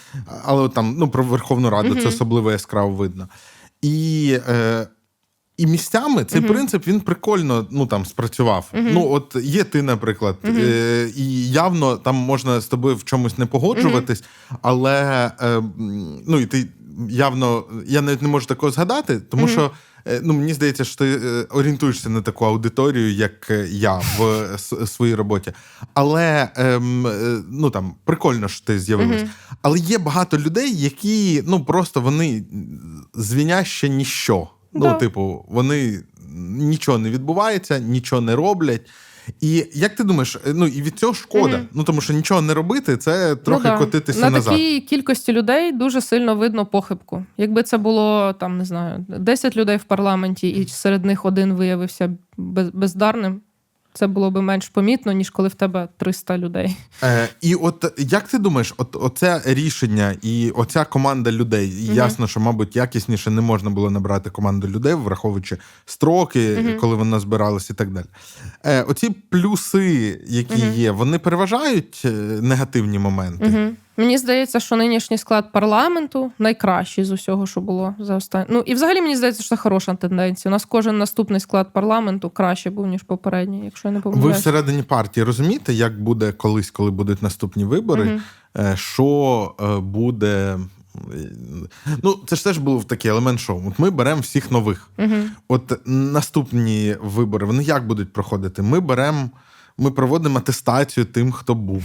але 0.44 0.68
там 0.68 0.94
ну, 0.98 1.08
про 1.08 1.24
Верховну 1.24 1.70
Раду 1.70 1.94
це 1.94 2.08
особливо 2.08 2.50
яскраво 2.50 2.90
видно. 2.90 3.28
І, 3.82 4.38
е, 4.48 4.86
і 5.58 5.66
місцями 5.66 6.24
цей 6.24 6.40
принцип 6.40 6.86
він 6.86 7.00
прикольно 7.00 7.66
ну, 7.70 7.86
там, 7.86 8.06
спрацював. 8.06 8.70
Ну, 8.74 9.10
от 9.10 9.36
є 9.42 9.64
ти, 9.64 9.82
наприклад, 9.82 10.36
е, 10.44 11.10
і 11.16 11.50
явно 11.50 11.96
там 11.96 12.14
можна 12.14 12.60
з 12.60 12.66
тобою 12.66 12.96
в 12.96 13.04
чомусь 13.04 13.38
не 13.38 13.46
погоджуватись, 13.46 14.24
але 14.62 15.30
е, 15.40 15.62
ну, 16.26 16.40
і 16.40 16.46
ти 16.46 16.68
явно, 17.10 17.64
я 17.86 18.00
навіть 18.02 18.22
не 18.22 18.28
можу 18.28 18.46
такого 18.46 18.72
згадати, 18.72 19.20
тому 19.20 19.48
що. 19.48 19.70
Е, 20.06 20.20
Ну, 20.24 20.34
мені 20.34 20.54
здається, 20.54 20.84
що 20.84 20.96
ти 20.96 21.20
е, 21.24 21.46
орієнтуєшся 21.50 22.08
на 22.08 22.22
таку 22.22 22.44
аудиторію, 22.44 23.12
як 23.12 23.50
е, 23.50 23.68
я 23.70 24.00
в 24.18 24.58
своїй 24.86 25.14
роботі. 25.14 25.52
Але 25.94 26.48
ем, 26.56 27.06
ну 27.50 27.70
там 27.70 27.94
прикольно, 28.04 28.48
що 28.48 28.66
ти 28.66 28.80
з'явилась. 28.80 29.22
Але 29.62 29.78
є 29.78 29.98
багато 29.98 30.38
людей, 30.38 30.76
які 30.76 31.42
ну 31.46 31.64
просто 31.64 32.00
вони 32.00 32.44
звіняще 33.14 33.88
ніщо. 33.88 34.48
Да. 34.74 34.92
Ну, 34.92 34.98
типу, 34.98 35.44
вони 35.48 36.02
нічого 36.46 36.98
не 36.98 37.10
відбувається, 37.10 37.78
нічого 37.78 38.22
не 38.22 38.36
роблять. 38.36 38.80
І 39.40 39.66
як 39.72 39.94
ти 39.94 40.04
думаєш, 40.04 40.36
е, 40.36 40.40
ну 40.54 40.66
і 40.66 40.82
від 40.82 40.98
цього 40.98 41.14
шкода. 41.14 41.60
Ну 41.72 41.84
тому 41.84 42.00
що 42.00 42.12
нічого 42.12 42.42
не 42.42 42.54
робити, 42.54 42.96
це 42.96 43.36
трохи 43.36 43.68
ну, 43.68 43.70
да. 43.70 43.78
котитися 43.78 44.20
на 44.20 44.30
назад. 44.30 44.52
такій 44.52 44.80
кількості 44.80 45.32
людей 45.32 45.72
дуже 45.72 46.00
сильно 46.00 46.36
видно 46.36 46.66
похибку. 46.66 47.24
Якби 47.36 47.62
це 47.62 47.78
було 47.78 48.32
там, 48.32 48.58
не 48.58 48.64
знаю, 48.64 49.06
10 49.08 49.56
людей 49.56 49.76
в 49.76 49.84
парламенті, 49.84 50.48
і 50.48 50.68
серед 50.68 51.04
них 51.04 51.24
один 51.24 51.52
виявився 51.52 52.10
бездарним. 52.72 53.40
Це 53.98 54.06
було 54.06 54.30
би 54.30 54.42
менш 54.42 54.68
помітно, 54.68 55.12
ніж 55.12 55.30
коли 55.30 55.48
в 55.48 55.54
тебе 55.54 55.88
300 55.96 56.38
людей. 56.38 56.76
Е, 57.02 57.28
і 57.40 57.54
от 57.54 57.94
як 57.98 58.28
ти 58.28 58.38
думаєш, 58.38 58.74
от 58.76 58.96
оце 59.00 59.42
рішення 59.44 60.16
і 60.22 60.50
оця 60.50 60.84
команда 60.84 61.32
людей, 61.32 61.68
і 61.68 61.94
ясно, 61.94 62.26
що, 62.26 62.40
мабуть, 62.40 62.76
якісніше 62.76 63.30
не 63.30 63.40
можна 63.40 63.70
було 63.70 63.90
набрати 63.90 64.30
команду 64.30 64.68
людей, 64.68 64.94
враховуючи 64.94 65.56
строки, 65.86 66.76
коли 66.80 66.94
вона 66.94 67.20
збиралась 67.20 67.70
і 67.70 67.74
так 67.74 67.90
далі. 67.90 68.06
Е, 68.64 68.82
оці 68.82 69.10
плюси, 69.10 70.20
які 70.26 70.66
є, 70.66 70.90
вони 70.90 71.18
переважають 71.18 72.02
е, 72.04 72.10
негативні 72.42 72.98
моменти. 72.98 73.74
Угу. 73.98 74.04
Мені 74.04 74.18
здається, 74.18 74.60
що 74.60 74.76
нинішній 74.76 75.18
склад 75.18 75.52
парламенту 75.52 76.32
найкращий 76.38 77.04
з 77.04 77.10
усього, 77.10 77.46
що 77.46 77.60
було 77.60 77.94
за 77.98 78.16
останні. 78.16 78.46
Ну 78.48 78.62
і 78.66 78.74
взагалі 78.74 79.00
мені 79.00 79.16
здається, 79.16 79.42
що 79.42 79.48
це 79.48 79.56
хороша 79.56 79.94
тенденція. 79.94 80.50
У 80.50 80.52
нас 80.52 80.64
кожен 80.64 80.98
наступний 80.98 81.40
склад 81.40 81.72
парламенту 81.72 82.30
краще 82.30 82.70
був, 82.70 82.86
ніж 82.86 83.02
попередній, 83.02 83.64
якщо 83.64 83.88
я 83.88 83.94
не 83.94 84.00
Ви 84.04 84.32
всередині 84.32 84.82
партії 84.82 85.24
розумієте, 85.24 85.72
як 85.72 86.02
буде 86.02 86.32
колись, 86.32 86.70
коли 86.70 86.90
будуть 86.90 87.22
наступні 87.22 87.64
вибори, 87.64 88.20
е, 88.58 88.76
що 88.76 89.54
е, 89.60 89.80
буде. 89.80 90.58
Ну, 92.02 92.16
це 92.26 92.36
ж 92.36 92.44
теж 92.44 92.58
був 92.58 92.84
такий 92.84 93.10
елемент 93.10 93.40
шоу. 93.40 93.62
От 93.68 93.78
ми 93.78 93.90
беремо 93.90 94.20
всіх 94.20 94.50
нових. 94.50 94.90
От 95.48 95.80
наступні 95.86 96.96
вибори, 97.02 97.46
вони 97.46 97.62
як 97.62 97.86
будуть 97.86 98.12
проходити? 98.12 98.62
Ми 98.62 98.80
беремо, 98.80 99.30
ми 99.78 99.90
проводимо 99.90 100.38
атестацію 100.38 101.06
тим, 101.06 101.32
хто 101.32 101.54
був. 101.54 101.82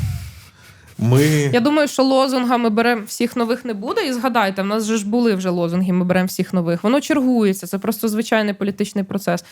Ми... 1.04 1.24
Я 1.54 1.60
думаю, 1.60 1.88
що 1.88 2.04
лозунгами 2.04 2.70
беремо 2.70 3.02
всіх 3.08 3.36
нових 3.36 3.66
не 3.66 3.74
буде. 3.74 4.08
І 4.08 4.14
згадайте, 4.14 4.62
в 4.62 4.66
нас 4.66 4.86
же 4.86 4.98
ж 4.98 5.08
були 5.08 5.36
вже 5.36 5.50
лозунги, 5.50 5.94
ми 5.94 6.06
беремо 6.06 6.28
всіх 6.28 6.54
нових. 6.54 6.84
Воно 6.84 7.02
чергується, 7.02 7.68
це 7.68 7.78
просто 7.78 8.08
звичайний 8.08 8.54
політичний 8.54 9.04
процес. 9.04 9.46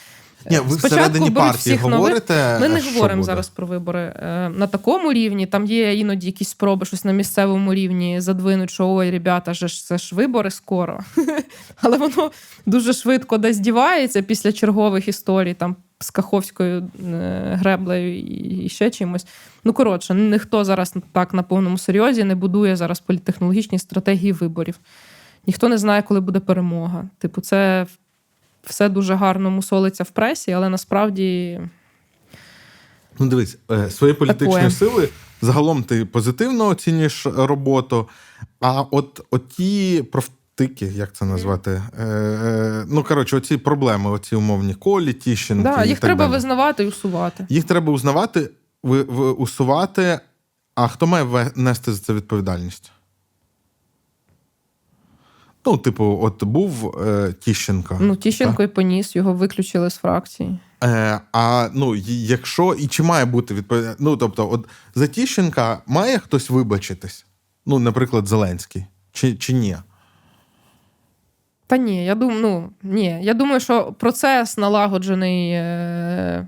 Ні, 0.50 0.60
ви 0.60 0.78
Спочатку 0.78 0.88
всередині 0.88 1.32
партії 1.32 1.76
всіх 1.76 1.88
нових. 1.88 2.30
Ми 2.60 2.70
не 2.70 2.82
говоримо 2.82 3.22
буде? 3.22 3.26
зараз 3.26 3.50
про 3.50 3.68
вибори 3.68 4.00
е, 4.00 4.50
на 4.50 4.68
такому 4.68 5.14
рівні. 5.14 5.46
Там 5.46 5.66
є 5.66 5.96
іноді 5.96 6.28
якісь 6.28 6.50
спроби 6.50 6.86
щось 6.86 7.06
на 7.06 7.12
місцевому 7.12 7.74
рівні 7.74 8.22
задвинуть, 8.22 8.72
що 8.72 8.90
ой, 8.90 9.12
ребята, 9.12 9.54
же 9.54 9.68
ж 9.68 9.86
це 9.86 9.98
ж 9.98 10.16
вибори 10.16 10.52
скоро. 10.52 11.00
Але 11.82 11.98
воно 11.98 12.32
дуже 12.66 12.94
швидко 12.94 13.38
десь 13.38 13.58
дівається 13.58 14.22
після 14.22 14.52
чергових 14.52 15.08
історій, 15.08 15.54
там 15.54 15.76
з 16.02 16.10
Каховською 16.10 16.90
е, 17.00 17.58
греблею 17.60 18.20
і 18.66 18.70
ще 18.70 18.90
чимось. 18.90 19.26
Ну 19.64 19.74
коротше, 19.74 20.14
ніхто 20.14 20.66
зараз 20.66 20.94
так 21.12 21.34
на 21.34 21.44
повному 21.44 21.78
серйозі 21.78 22.24
не 22.24 22.36
будує 22.36 22.76
зараз 22.76 23.00
політтехнологічні 23.00 23.80
стратегії 23.80 24.32
виборів. 24.32 24.80
Ніхто 25.48 25.70
не 25.70 25.78
знає, 25.78 26.02
коли 26.02 26.20
буде 26.20 26.40
перемога. 26.40 27.10
Типу, 27.18 27.42
це 27.42 27.86
все 28.64 28.90
дуже 28.90 29.16
гарно 29.16 29.52
мусолиться 29.52 30.04
в 30.04 30.10
пресі, 30.10 30.52
але 30.52 30.70
насправді 30.70 31.60
Ну, 33.20 33.28
дивись, 33.28 33.58
е, 33.72 33.90
свої 33.90 34.14
політичні 34.14 34.54
Такое. 34.54 34.72
сили 34.72 35.10
загалом 35.42 35.84
ти 35.84 36.06
позитивно 36.06 36.68
оцінюєш 36.68 37.26
роботу. 37.26 38.10
А 38.60 38.82
от 38.82 39.22
оті 39.32 40.04
профтики, 40.56 40.86
як 40.86 41.14
це 41.14 41.26
назвати? 41.26 41.82
Е, 42.00 42.04
е, 42.06 42.86
ну, 42.90 43.04
коротше, 43.04 43.38
оці 43.38 43.58
проблеми, 43.58 44.10
оці 44.10 44.36
умовні 44.36 44.74
колі, 44.74 45.14
тіщенки. 45.14 45.64
да, 45.64 45.84
і 45.84 45.88
їх 45.88 46.00
так 46.00 46.08
треба 46.08 46.26
далі. 46.26 46.32
визнавати 46.32 46.84
і 46.84 46.88
усувати. 46.88 47.46
Їх 47.50 47.64
треба 47.64 47.94
узнавати, 47.94 48.50
ви, 48.84 49.04
ви, 49.04 49.32
усувати. 49.32 50.20
А 50.76 50.88
хто 50.88 51.08
має 51.08 51.52
нести 51.56 51.94
за 51.94 52.00
це 52.00 52.14
відповідальність? 52.14 52.92
Ну, 55.66 55.78
типу, 55.78 56.20
от 56.22 56.44
був 56.44 57.02
е, 57.08 57.34
Тіщенко. 57.40 57.98
Ну, 58.02 58.16
Тіщенко 58.16 58.64
і 58.64 58.68
поніс, 58.68 59.16
його 59.16 59.34
виключили 59.34 59.90
з 59.90 59.96
фракції. 59.96 60.60
Е, 60.84 61.22
а 61.34 61.70
ну, 61.74 61.96
якщо 62.06 62.74
і 62.74 62.88
чи 62.88 63.04
має 63.04 63.26
бути 63.26 63.54
відповідальність? 63.54 64.00
Ну, 64.02 64.18
тобто, 64.18 64.52
от 64.52 64.68
за 64.96 65.08
Тіщенка 65.08 65.82
має 65.88 66.20
хтось 66.20 66.50
вибачитись? 66.50 67.26
Ну, 67.66 67.80
наприклад, 67.80 68.28
Зеленський, 68.28 68.86
чи, 69.12 69.36
чи 69.36 69.54
ні? 69.54 69.78
Та 71.72 71.78
ні, 71.78 72.06
я 72.06 72.16
думаю, 72.16 72.40
ну 72.42 72.70
ні. 72.84 73.20
Я 73.22 73.34
думаю, 73.34 73.60
що 73.60 73.94
процес 73.94 74.58
налагоджений. 74.58 75.52
Е... 75.52 76.48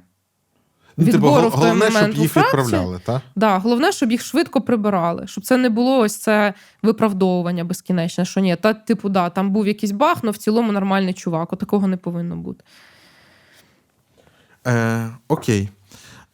Ну, 0.97 1.05
типу, 1.05 1.17
Відбору 1.17 1.47
в 1.47 1.51
той 1.51 1.59
головне, 1.59 1.85
щоб 1.85 1.93
момент 1.93 2.17
у 2.17 2.21
їх 2.21 2.31
фракції? 2.31 2.63
відправляли, 2.63 2.99
так? 3.05 3.21
Да, 3.35 3.57
головне, 3.57 3.91
щоб 3.91 4.11
їх 4.11 4.21
швидко 4.21 4.61
прибирали, 4.61 5.27
щоб 5.27 5.43
це 5.43 5.57
не 5.57 5.69
було 5.69 5.97
ось 5.97 6.17
це 6.17 6.53
виправдовування 6.81 7.63
безкінечне, 7.63 8.25
що 8.25 8.39
ні, 8.39 8.55
та 8.55 8.73
типу, 8.73 9.09
да, 9.09 9.29
там 9.29 9.51
був 9.51 9.67
якийсь 9.67 9.91
баг, 9.91 10.17
але 10.23 10.31
в 10.31 10.37
цілому 10.37 10.71
нормальний 10.71 11.13
чувак. 11.13 11.57
Такого 11.57 11.87
не 11.87 11.97
повинно 11.97 12.35
бути. 12.35 12.63
Е, 14.67 15.09
окей. 15.27 15.69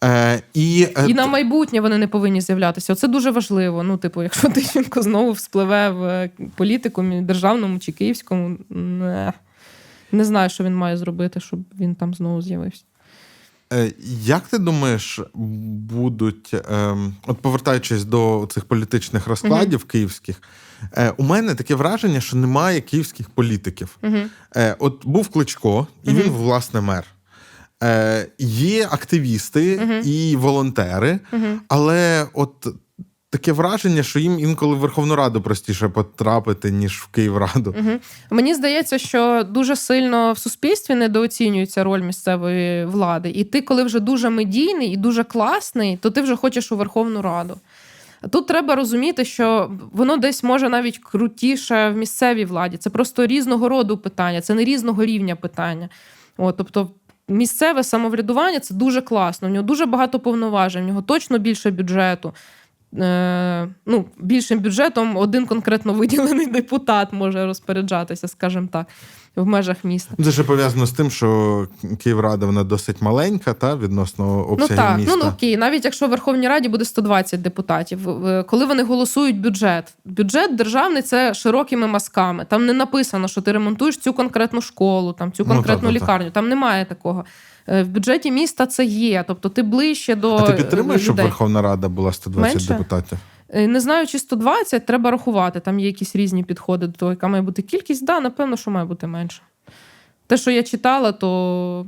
Е, 0.04 0.42
і, 0.54 0.88
е, 0.98 1.06
І 1.08 1.14
на 1.14 1.28
майбутнє 1.28 1.82
вони 1.82 1.98
не 1.98 2.08
повинні 2.08 2.42
з'являтися. 2.42 2.94
Оце 2.94 3.08
дуже 3.08 3.32
важливо. 3.32 3.84
Ну, 3.84 3.98
типу, 3.98 4.24
якщо 4.24 4.50
Тищенко 4.54 5.02
знову 5.02 5.32
вспливе 5.32 5.90
в 5.90 6.04
е, 6.04 6.30
політику 6.56 7.04
державному 7.04 7.80
чи 7.80 7.92
київському, 7.92 8.58
не, 8.70 9.34
не 10.12 10.26
знаю, 10.26 10.50
що 10.50 10.64
він 10.64 10.76
має 10.76 10.98
зробити, 10.98 11.40
щоб 11.40 11.60
він 11.80 11.96
там 11.96 12.14
знову 12.14 12.42
з'явився. 12.42 12.84
Е, 13.74 13.92
Як 14.24 14.48
ти 14.48 14.58
думаєш, 14.58 15.20
будуть, 15.34 16.56
ем, 16.72 17.16
от 17.28 17.38
повертаючись 17.38 18.06
до 18.06 18.48
цих 18.52 18.66
політичних 18.66 19.28
розкладів 19.28 19.84
київських, 19.84 20.42
е, 20.98 21.14
у 21.18 21.24
мене 21.24 21.56
таке 21.56 21.76
враження, 21.76 22.22
що 22.22 22.38
немає 22.38 22.82
київських 22.82 23.30
політиків. 23.30 23.98
Е, 24.56 24.76
От 24.80 25.06
був 25.06 25.30
Кличко, 25.30 25.88
і 26.04 26.10
він, 26.10 26.32
власне, 26.32 26.82
мер. 26.82 27.06
Е, 27.84 28.28
Є 28.40 28.88
активісти 28.92 30.02
і 30.06 30.36
волонтери, 30.36 31.20
але 31.68 32.28
от 32.34 32.68
таке 33.30 33.52
враження, 33.52 34.04
що 34.04 34.20
їм 34.20 34.40
інколи 34.40 34.76
в 34.76 34.78
Верховну 34.78 35.16
Раду 35.16 35.42
простіше 35.42 35.90
потрапити, 35.90 36.72
ніж 36.72 36.98
в 36.98 37.08
Київраду. 37.08 37.76
Угу. 37.80 37.92
Мені 38.30 38.56
здається, 38.56 38.98
що 38.98 39.44
дуже 39.50 39.76
сильно 39.76 40.34
в 40.34 40.38
суспільстві 40.38 40.96
недооцінюється 40.96 41.84
роль 41.84 42.02
місцевої 42.02 42.86
влади. 42.86 43.30
І 43.30 43.44
ти, 43.44 43.62
коли 43.62 43.84
вже 43.84 44.00
дуже 44.00 44.30
медійний 44.30 44.92
і 44.92 44.98
дуже 44.98 45.24
класний, 45.24 45.98
то 45.98 46.10
ти 46.10 46.22
вже 46.22 46.36
хочеш 46.36 46.72
у 46.72 46.78
Верховну 46.78 47.22
Раду. 47.22 47.58
Тут 48.30 48.48
треба 48.48 48.76
розуміти, 48.76 49.26
що 49.26 49.72
воно 49.92 50.18
десь 50.18 50.44
може 50.44 50.70
навіть 50.70 50.98
крутіше 50.98 51.90
в 51.90 51.98
місцевій 51.98 52.46
владі. 52.46 52.78
Це 52.78 52.90
просто 52.90 53.26
різного 53.26 53.70
роду 53.70 53.98
питання, 53.98 54.42
це 54.42 54.54
не 54.54 54.64
різного 54.64 55.06
рівня 55.06 55.36
питання. 55.36 55.90
От, 56.38 56.58
тобто, 56.58 56.90
місцеве 57.30 57.84
самоврядування 57.84 58.60
це 58.60 58.74
дуже 58.74 59.02
класно. 59.02 59.48
В 59.48 59.52
нього 59.52 59.64
дуже 59.64 59.86
багато 59.86 60.20
повноважень, 60.20 60.84
в 60.84 60.88
нього 60.88 61.02
точно 61.02 61.38
більше 61.38 61.72
бюджету. 61.72 62.34
Е, 63.00 63.68
ну, 63.86 64.06
Більшим 64.18 64.60
бюджетом 64.60 65.18
один 65.18 65.46
конкретно 65.46 65.94
виділений 65.94 66.46
депутат 66.52 67.14
може 67.14 67.46
розпоряджатися, 67.46 68.28
скажімо 68.28 68.68
так, 68.72 68.88
в 69.36 69.46
межах 69.46 69.84
міста. 69.84 70.16
Це 70.24 70.32
ще 70.32 70.44
пов'язано 70.44 70.86
з 70.86 70.92
тим, 70.92 71.12
що 71.12 71.68
Київрада 72.04 72.46
вона 72.46 72.64
досить 72.64 73.02
маленька, 73.02 73.54
та 73.54 73.76
відносно 73.76 74.26
Ну 74.26 74.40
обсягів 74.44 74.76
так, 74.78 74.98
міста. 74.98 75.14
ну, 75.16 75.22
ну 75.24 75.30
окей, 75.30 75.58
навіть 75.58 75.86
якщо 75.86 76.08
в 76.08 76.10
Верховній 76.10 76.48
Раді 76.48 76.70
буде 76.70 76.86
120 76.86 77.42
депутатів, 77.42 78.00
коли 78.48 78.66
вони 78.66 78.84
голосують 78.84 79.42
бюджет, 79.42 79.94
бюджет 80.06 80.56
державний 80.56 81.02
це 81.02 81.34
широкими 81.34 81.88
мазками. 81.88 82.46
Там 82.50 82.66
не 82.66 82.74
написано, 82.74 83.28
що 83.28 83.42
ти 83.42 83.52
ремонтуєш 83.52 83.98
цю 83.98 84.14
конкретну 84.14 84.62
школу, 84.62 85.14
там 85.14 85.32
цю 85.32 85.44
Ну, 85.48 85.54
конкретну 85.54 85.82
так, 85.90 85.94
так, 85.94 86.00
так. 86.00 86.04
лікарню. 86.04 86.32
Там 86.32 86.50
немає 86.50 86.86
такого. 86.86 87.26
Е, 87.68 87.84
В 87.84 87.88
бюджеті 87.88 88.32
міста 88.32 88.66
це 88.66 88.86
є. 88.86 89.24
Тобто 89.28 89.50
ти 89.50 89.64
ближче 89.64 90.16
до 90.16 90.36
А 90.36 90.42
ти 90.42 90.54
підтримуєш, 90.54 91.02
е, 91.02 91.04
щоб. 91.04 91.16
Верховна 91.16 91.62
Рада 91.62 91.88
була 91.90 92.14
120 92.14 92.54
Менше? 92.56 92.68
депутатів? 92.68 93.18
Е, 93.54 93.68
Не 93.68 93.80
знаю, 93.80 94.08
чи 94.08 94.20
120, 94.20 94.86
треба 94.86 95.12
рахувати. 95.12 95.60
Там 95.60 95.80
є 95.80 95.86
якісь 95.88 96.16
різні 96.16 96.44
підходи 96.44 96.88
до 96.88 96.94
того, 96.94 97.12
яка 97.12 97.28
має 97.28 97.42
бути 97.44 97.62
кількість. 97.62 98.06
Да, 98.06 98.20
напевно, 98.20 98.58
що 98.58 98.72
має 98.72 98.86
бути 98.86 99.08
менше. 99.08 99.42
Те, 100.28 100.38
що 100.38 100.52
я 100.52 100.64
читала, 100.64 101.12
то 101.12 101.86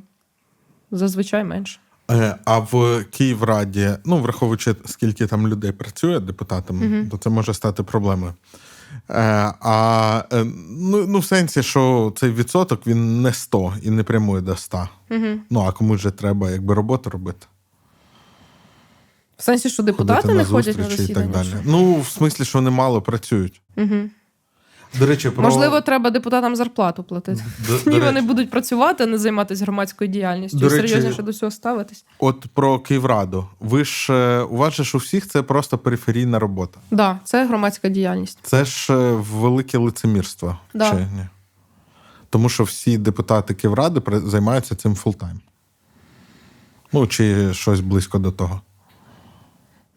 зазвичай 0.91 1.43
менше. 1.43 1.79
Е, 2.11 2.35
А 2.45 2.59
в 2.59 3.03
Київраді, 3.11 3.89
ну 4.05 4.17
враховуючи, 4.17 4.75
скільки 4.85 5.27
там 5.27 5.47
людей 5.47 5.71
працює 5.71 6.19
депутатами, 6.19 6.85
Мгм. 6.87 7.09
то 7.09 7.17
це 7.17 7.29
може 7.29 7.53
стати 7.53 7.83
проблемою. 7.83 8.33
Е, 9.09 9.53
А 9.61 10.23
ну, 10.69 11.07
ну, 11.07 11.19
в 11.19 11.25
сенсі, 11.25 11.63
що 11.63 12.13
цей 12.17 12.31
відсоток 12.31 12.87
він 12.87 13.21
не 13.21 13.33
100 13.33 13.73
і 13.83 13.89
не 13.89 14.03
прямує 14.03 14.41
до 14.41 14.55
100. 14.55 14.89
Угу. 15.11 15.25
Ну 15.49 15.61
а 15.67 15.71
комусь 15.71 16.01
же 16.01 16.11
треба 16.11 16.51
якби 16.51 16.73
роботу 16.73 17.09
робити. 17.09 17.47
В 19.41 19.43
сенсі, 19.43 19.69
що 19.69 19.83
депутати 19.83 20.21
ходити 20.21 20.37
не 20.37 20.45
ходять 20.45 20.77
на 20.77 20.83
зустрічі 20.83 21.11
і 21.11 21.15
так 21.15 21.29
далі. 21.29 21.47
Ну, 21.65 21.99
в 21.99 22.07
смислі, 22.07 22.45
що 22.45 22.57
вони 22.57 22.69
мало 22.69 23.01
працюють. 23.01 23.61
Угу. 23.77 23.95
До 24.99 25.05
речі, 25.05 25.29
про 25.29 25.43
Можливо, 25.43 25.81
треба 25.81 26.09
депутатам 26.09 26.55
зарплату 26.55 27.03
платити. 27.03 27.43
до, 27.67 27.75
І 27.75 27.83
до 27.83 27.91
вони 27.91 28.11
речі, 28.11 28.27
будуть 28.27 28.51
працювати, 28.51 29.03
а 29.03 29.07
не 29.07 29.17
займатися 29.17 29.63
громадською 29.63 30.09
діяльністю. 30.11 30.57
До 30.59 30.65
І 30.65 30.69
речі, 30.69 30.87
серйозніше 30.87 31.23
до 31.23 31.33
цього 31.33 31.51
ставитись. 31.51 32.05
от 32.19 32.45
про 32.53 32.79
Київраду. 32.79 33.47
Ви 33.59 33.85
ж 33.85 34.39
у 34.41 34.57
вас 34.57 34.73
же 34.73 34.83
ж 34.83 34.97
у 34.97 34.99
всіх 34.99 35.27
це 35.27 35.41
просто 35.41 35.77
периферійна 35.77 36.39
робота. 36.39 36.73
Так, 36.73 36.97
да, 36.97 37.19
це 37.23 37.45
громадська 37.45 37.89
діяльність. 37.89 38.39
Це 38.43 38.65
ж 38.65 38.93
е, 38.93 39.11
велике 39.13 39.77
лицемірство. 39.77 40.57
Да. 40.73 40.89
Чи 40.89 40.95
ні? 40.95 41.27
Тому 42.29 42.49
що 42.49 42.63
всі 42.63 42.97
депутати 42.97 43.53
Київради 43.53 44.01
займаються 44.19 44.75
цим 44.75 44.95
full-time. 44.95 45.39
Ну, 46.93 47.07
чи 47.07 47.53
щось 47.53 47.79
близько 47.79 48.19
до 48.19 48.31
того. 48.31 48.61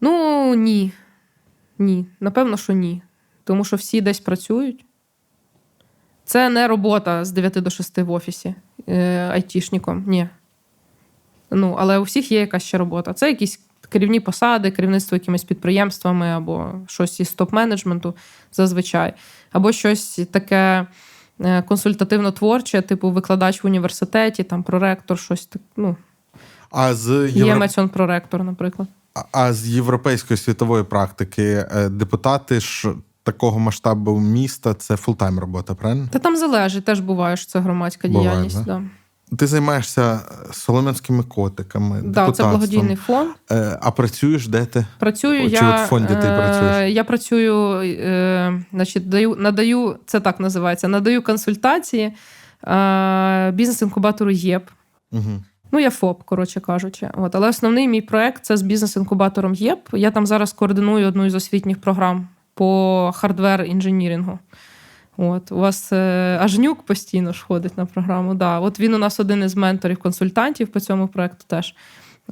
Ну 0.00 0.54
ні. 0.54 0.92
Ні. 1.78 2.06
Напевно, 2.20 2.56
що 2.56 2.72
ні. 2.72 3.02
Тому 3.44 3.64
що 3.64 3.76
всі 3.76 4.00
десь 4.00 4.20
працюють. 4.20 4.84
Це 6.24 6.48
не 6.48 6.68
робота 6.68 7.24
з 7.24 7.32
9 7.32 7.52
до 7.52 7.70
6 7.70 7.98
в 7.98 8.10
офісі 8.10 8.54
е, 8.88 9.28
айтішником. 9.28 10.04
Ні. 10.06 10.28
Ну, 11.50 11.76
але 11.78 11.98
у 11.98 12.02
всіх 12.02 12.32
є 12.32 12.40
якась 12.40 12.62
ще 12.62 12.78
робота. 12.78 13.12
Це 13.12 13.28
якісь 13.28 13.60
керівні 13.88 14.20
посади, 14.20 14.70
керівництво 14.70 15.16
якимись 15.16 15.44
підприємствами 15.44 16.28
або 16.28 16.72
щось 16.86 17.20
із 17.20 17.36
топ-менеджменту 17.36 18.14
зазвичай, 18.52 19.14
або 19.52 19.72
щось 19.72 20.20
таке 20.30 20.86
е, 21.40 21.62
консультативно-творче, 21.62 22.82
типу 22.82 23.10
викладач 23.10 23.64
в 23.64 23.66
університеті, 23.66 24.42
там 24.42 24.62
проректор, 24.62 25.18
щось 25.18 25.46
так. 25.46 25.62
Ну, 25.76 25.96
А 26.70 26.94
з, 26.94 27.28
є 27.28 27.54
мецьон 27.54 27.88
проректор, 27.88 28.44
наприклад. 28.44 28.88
А- 29.32 29.52
з 29.52 29.68
європейської 29.68 30.38
світової 30.38 30.84
практики 30.84 31.66
е, 31.76 31.88
депутати 31.88 32.60
ж 32.60 32.92
такого 33.22 33.58
масштабу 33.58 34.20
міста 34.20 34.74
це 34.74 34.96
full-time 34.96 35.38
робота, 35.38 35.74
правильно? 35.74 36.08
Та 36.12 36.18
там 36.18 36.36
залежить, 36.36 36.84
теж 36.84 37.00
буває, 37.00 37.36
що 37.36 37.46
це 37.46 37.60
громадська 37.60 38.08
Буває, 38.08 38.28
діяльність. 38.30 38.64
да? 38.64 38.64
Да. 38.64 38.82
Ти 39.36 39.46
займаєшся 39.46 40.20
солом'янськими 40.52 41.22
котиками, 41.22 42.02
Да, 42.04 42.32
це 42.32 42.42
благодійний 42.42 42.96
фонд. 42.96 43.30
Е, 43.50 43.78
А 43.82 43.90
працюєш 43.90 44.48
де 44.48 44.64
ти? 44.66 44.86
Працюю 44.98 45.50
Чи 45.50 45.56
я 45.56 45.74
от 45.74 45.80
в 45.80 45.88
фонді 45.88 46.08
ти 46.08 46.26
е, 46.28 46.36
працюєш? 46.36 46.94
Я 46.94 47.04
працюю, 47.04 47.80
значить, 48.72 49.08
даю, 49.08 49.36
надаю, 49.38 49.96
це 50.06 50.20
так 50.20 50.40
називається, 50.40 50.88
надаю 50.88 51.22
консультації 51.22 52.12
бізнес-інкубатору 53.52 54.30
ЄП. 54.30 54.70
Угу. 55.12 55.42
Ну, 55.74 55.80
я 55.80 55.90
ФОП, 55.90 56.22
коротше 56.22 56.60
кажучи. 56.60 57.10
От, 57.14 57.34
але 57.34 57.48
основний 57.48 57.88
мій 57.88 58.00
проект 58.00 58.44
це 58.44 58.56
з 58.56 58.62
бізнес-інкубатором 58.62 59.54
ЄП. 59.54 59.88
Я 59.92 60.10
там 60.10 60.26
зараз 60.26 60.52
координую 60.52 61.08
одну 61.08 61.24
із 61.24 61.34
освітніх 61.34 61.80
програм 61.80 62.28
по 62.54 63.10
хардвер 63.14 63.62
інженірінгу. 63.62 64.38
От, 65.16 65.52
у 65.52 65.56
вас 65.56 65.92
е, 65.92 66.38
Ажнюк 66.40 66.82
постійно 66.82 67.32
ж 67.32 67.44
ходить 67.44 67.78
на 67.78 67.86
програму. 67.86 68.34
Да. 68.34 68.60
От 68.60 68.80
він 68.80 68.94
у 68.94 68.98
нас 68.98 69.20
один 69.20 69.42
із 69.42 69.56
менторів-консультантів 69.56 70.66
по 70.66 70.80
цьому 70.80 71.08
проекту 71.08 71.44
теж. 71.46 71.74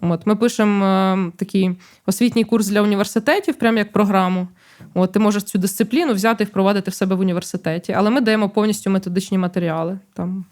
От, 0.00 0.26
ми 0.26 0.36
пишемо 0.36 0.84
е, 0.84 1.32
такий 1.36 1.70
освітній 2.06 2.44
курс 2.44 2.68
для 2.68 2.82
університетів, 2.82 3.54
прямо 3.54 3.78
як 3.78 3.92
програму. 3.92 4.48
От, 4.94 5.12
ти 5.12 5.18
можеш 5.18 5.42
цю 5.42 5.58
дисципліну 5.58 6.14
взяти 6.14 6.44
і 6.44 6.46
впровадити 6.46 6.90
в 6.90 6.94
себе 6.94 7.16
в 7.16 7.20
університеті. 7.20 7.92
Але 7.92 8.10
ми 8.10 8.20
даємо 8.20 8.48
повністю 8.48 8.90
методичні 8.90 9.38
матеріали. 9.38 9.98
Там, 10.14 10.44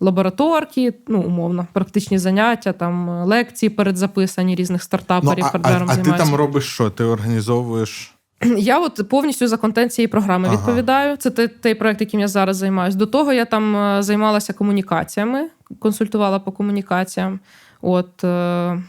лабораторки, 0.00 0.94
ну, 1.08 1.20
умовно, 1.20 1.66
практичні 1.72 2.18
заняття, 2.18 2.72
там 2.72 3.24
лекції 3.24 3.70
передзаписані 3.70 4.54
різних 4.54 4.82
Ну, 4.92 5.46
а, 5.52 5.58
а, 5.68 5.86
а 5.88 5.96
ти 5.96 6.12
там 6.12 6.34
робиш 6.34 6.64
що? 6.64 6.90
Ти 6.90 7.04
організовуєш. 7.04 8.14
Я 8.58 8.78
от 8.78 9.08
повністю 9.08 9.46
за 9.46 9.56
контент 9.56 9.92
цієї 9.92 10.08
програми 10.08 10.48
Ага. 10.48 10.56
відповідаю. 10.56 11.16
Це 11.16 11.30
той, 11.30 11.48
той 11.48 11.74
проект, 11.74 12.00
яким 12.00 12.20
я 12.20 12.28
зараз 12.28 12.56
займаюся. 12.56 12.98
До 12.98 13.06
того 13.06 13.32
я 13.32 13.44
там 13.44 13.76
е, 13.76 14.02
займалася 14.02 14.52
комунікаціями, 14.52 15.48
консультувала 15.78 16.38
по 16.38 16.52
комунікаціям. 16.52 17.40
От 17.82 18.24
е, 18.24 18.82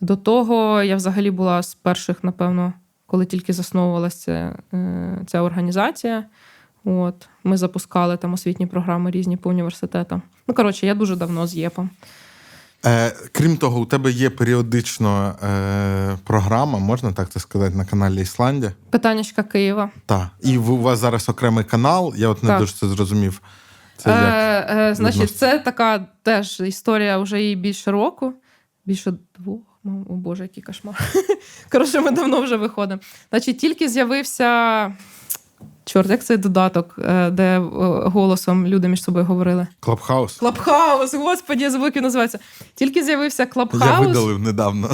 до 0.00 0.16
того 0.16 0.82
я 0.82 0.96
взагалі 0.96 1.30
була 1.30 1.62
з 1.62 1.74
перших, 1.74 2.24
напевно, 2.24 2.72
коли 3.06 3.26
тільки 3.26 3.52
засновувалася 3.52 4.58
е, 4.74 5.18
ця 5.26 5.42
організація. 5.42 6.24
От 6.84 7.28
ми 7.44 7.56
запускали 7.56 8.16
там 8.16 8.32
освітні 8.32 8.66
програми 8.66 9.10
різні 9.10 9.36
по 9.36 9.50
університетам. 9.50 10.22
Ну 10.50 10.54
коротше, 10.54 10.86
я 10.86 10.94
дуже 10.94 11.16
давно 11.16 11.46
з 11.46 11.54
ЄПом. 11.54 11.90
Е, 12.86 13.12
крім 13.32 13.56
того, 13.56 13.80
у 13.80 13.86
тебе 13.86 14.10
є 14.10 14.30
періодично 14.30 15.34
е, 15.42 16.18
програма, 16.24 16.78
можна 16.78 17.12
так 17.12 17.30
це 17.30 17.40
сказати, 17.40 17.76
на 17.76 17.84
каналі 17.84 18.20
Ісландія. 18.22 18.72
Питаннячка 18.90 19.42
Києва. 19.42 19.90
Так. 20.06 20.28
І 20.42 20.58
у 20.58 20.76
вас 20.76 20.98
зараз 20.98 21.28
окремий 21.28 21.64
канал, 21.64 22.14
я 22.16 22.28
от 22.28 22.42
не 22.42 22.48
Так. 22.48 22.60
дуже 22.60 22.72
це 22.72 22.88
зрозумів. 22.88 23.42
Це 23.96 24.10
як? 24.10 24.18
Е, 24.22 24.76
е, 24.76 24.94
значить, 24.94 25.36
це 25.36 25.58
така 25.58 26.06
теж 26.22 26.60
історія 26.60 27.18
вже 27.18 27.42
їй 27.42 27.56
більше 27.56 27.90
року. 27.90 28.32
Більше 28.84 29.12
двох. 29.38 29.60
Ну, 29.84 30.06
О 30.08 30.12
Боже, 30.12 30.42
який 30.42 30.62
кошмар. 30.62 31.12
Коротше, 31.72 32.00
ми 32.00 32.10
давно 32.10 32.42
вже 32.42 32.56
виходимо. 32.56 33.00
Значить, 33.30 33.58
тільки 33.58 33.88
з'явився. 33.88 34.92
Чорт, 35.84 36.10
як 36.10 36.24
цей 36.24 36.36
додаток, 36.36 36.94
е, 36.98 37.30
де 37.30 37.42
е, 37.42 37.58
голосом 38.04 38.66
люди 38.66 38.88
між 38.88 39.02
собою 39.02 39.24
говорили? 39.24 39.66
Клабхаус. 39.80 40.36
Клабхаус, 40.36 41.14
господі, 41.14 41.62
я 41.64 41.70
забув, 41.70 41.84
як 41.86 41.96
він 41.96 42.02
називається. 42.02 42.38
Тільки 42.74 43.02
з'явився 43.02 43.46
клабхаус. 43.46 43.84
Я 43.84 44.00
видалив 44.00 44.38
недавно. 44.38 44.90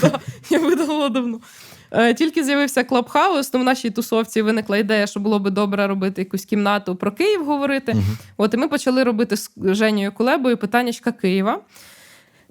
Я 0.50 0.58
видалила 0.58 1.08
давно. 1.08 1.40
Е, 1.90 2.14
Тільки 2.14 2.44
з'явився 2.44 2.84
Клабхаус, 2.84 3.48
то 3.48 3.58
в 3.58 3.64
нашій 3.64 3.90
тусовці 3.90 4.42
виникла 4.42 4.76
ідея, 4.76 5.06
що 5.06 5.20
було 5.20 5.38
би 5.38 5.50
добре 5.50 5.86
робити 5.86 6.20
якусь 6.22 6.44
кімнату 6.44 6.96
про 6.96 7.12
Київ 7.12 7.44
говорити. 7.44 7.96
От 8.36 8.54
і 8.54 8.56
ми 8.56 8.68
почали 8.68 9.04
робити 9.04 9.36
з 9.36 9.50
Женєю 9.56 10.12
Кулебою 10.12 10.56
питаннячка 10.56 11.12
Києва. 11.12 11.60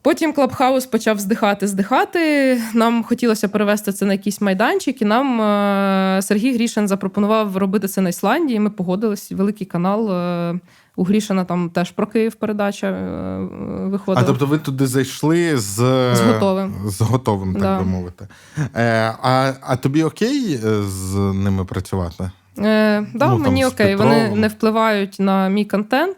Потім 0.03 0.33
Клабхаус 0.33 0.85
почав 0.85 1.19
здихати, 1.19 1.67
здихати. 1.67 2.61
Нам 2.73 3.03
хотілося 3.03 3.47
перевести 3.47 3.91
це 3.91 4.05
на 4.05 4.13
якийсь 4.13 4.41
майданчик, 4.41 5.01
і 5.01 5.05
нам 5.05 5.41
е, 5.41 6.21
Сергій 6.21 6.53
Грішин 6.53 6.87
запропонував 6.87 7.57
робити 7.57 7.87
це 7.87 8.01
на 8.01 8.09
Ісландії. 8.09 8.59
Ми 8.59 8.69
погодились. 8.69 9.31
Великий 9.31 9.67
канал, 9.67 10.11
е, 10.11 10.59
У 10.95 11.03
Грішина 11.03 11.45
там 11.45 11.69
теж 11.69 11.91
про 11.91 12.07
Київ 12.07 12.35
передача 12.35 12.87
е, 12.87 13.37
виходила. 13.85 14.21
А 14.23 14.27
тобто 14.27 14.45
ви 14.45 14.57
туди 14.57 14.87
зайшли 14.87 15.57
з, 15.57 15.75
З 16.15 16.21
готовим. 16.33 16.73
з 16.85 17.01
готовим, 17.01 17.53
так 17.53 17.61
Да. 17.61 17.79
би 17.79 17.85
мовити. 17.85 18.27
Е, 18.75 19.15
а, 19.23 19.53
а 19.61 19.75
тобі 19.75 20.03
окей 20.03 20.57
з 20.81 21.15
ними 21.15 21.65
працювати? 21.65 22.31
Е, 22.59 23.05
да, 23.13 23.27
Ну, 23.27 23.37
мені 23.37 23.63
з 23.63 23.67
окей, 23.67 23.95
вони 23.95 24.29
не 24.35 24.47
впливають 24.47 25.15
на 25.19 25.49
мій 25.49 25.65
контент. 25.65 26.17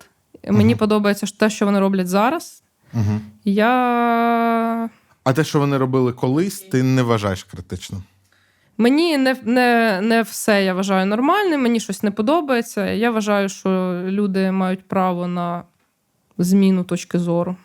Мені 0.50 0.76
подобається 0.76 1.28
те, 1.40 1.50
що 1.50 1.66
вони 1.66 1.80
роблять 1.80 2.08
зараз. 2.08 2.62
Угу. 2.96 3.20
Я 3.46 4.90
А 5.24 5.34
те, 5.34 5.44
що 5.44 5.60
вони 5.60 5.78
робили 5.78 6.14
колись, 6.14 6.60
ти 6.60 6.84
не 6.84 7.02
вважаєш 7.04 7.44
критичним. 7.44 8.04
Мені 8.78 9.18
не, 9.18 9.36
не, 9.44 10.00
не 10.02 10.22
все 10.22 10.64
я 10.64 10.74
вважаю 10.74 11.06
нормальним, 11.06 11.62
мені 11.62 11.80
щось 11.80 12.04
не 12.04 12.12
подобається. 12.12 12.92
Я 12.92 13.12
вважаю, 13.12 13.50
що 13.50 14.02
люди 14.06 14.52
мають 14.52 14.88
право 14.88 15.28
на 15.28 15.64
зміну 16.38 16.84
точки 16.84 17.20
зору. 17.20 17.56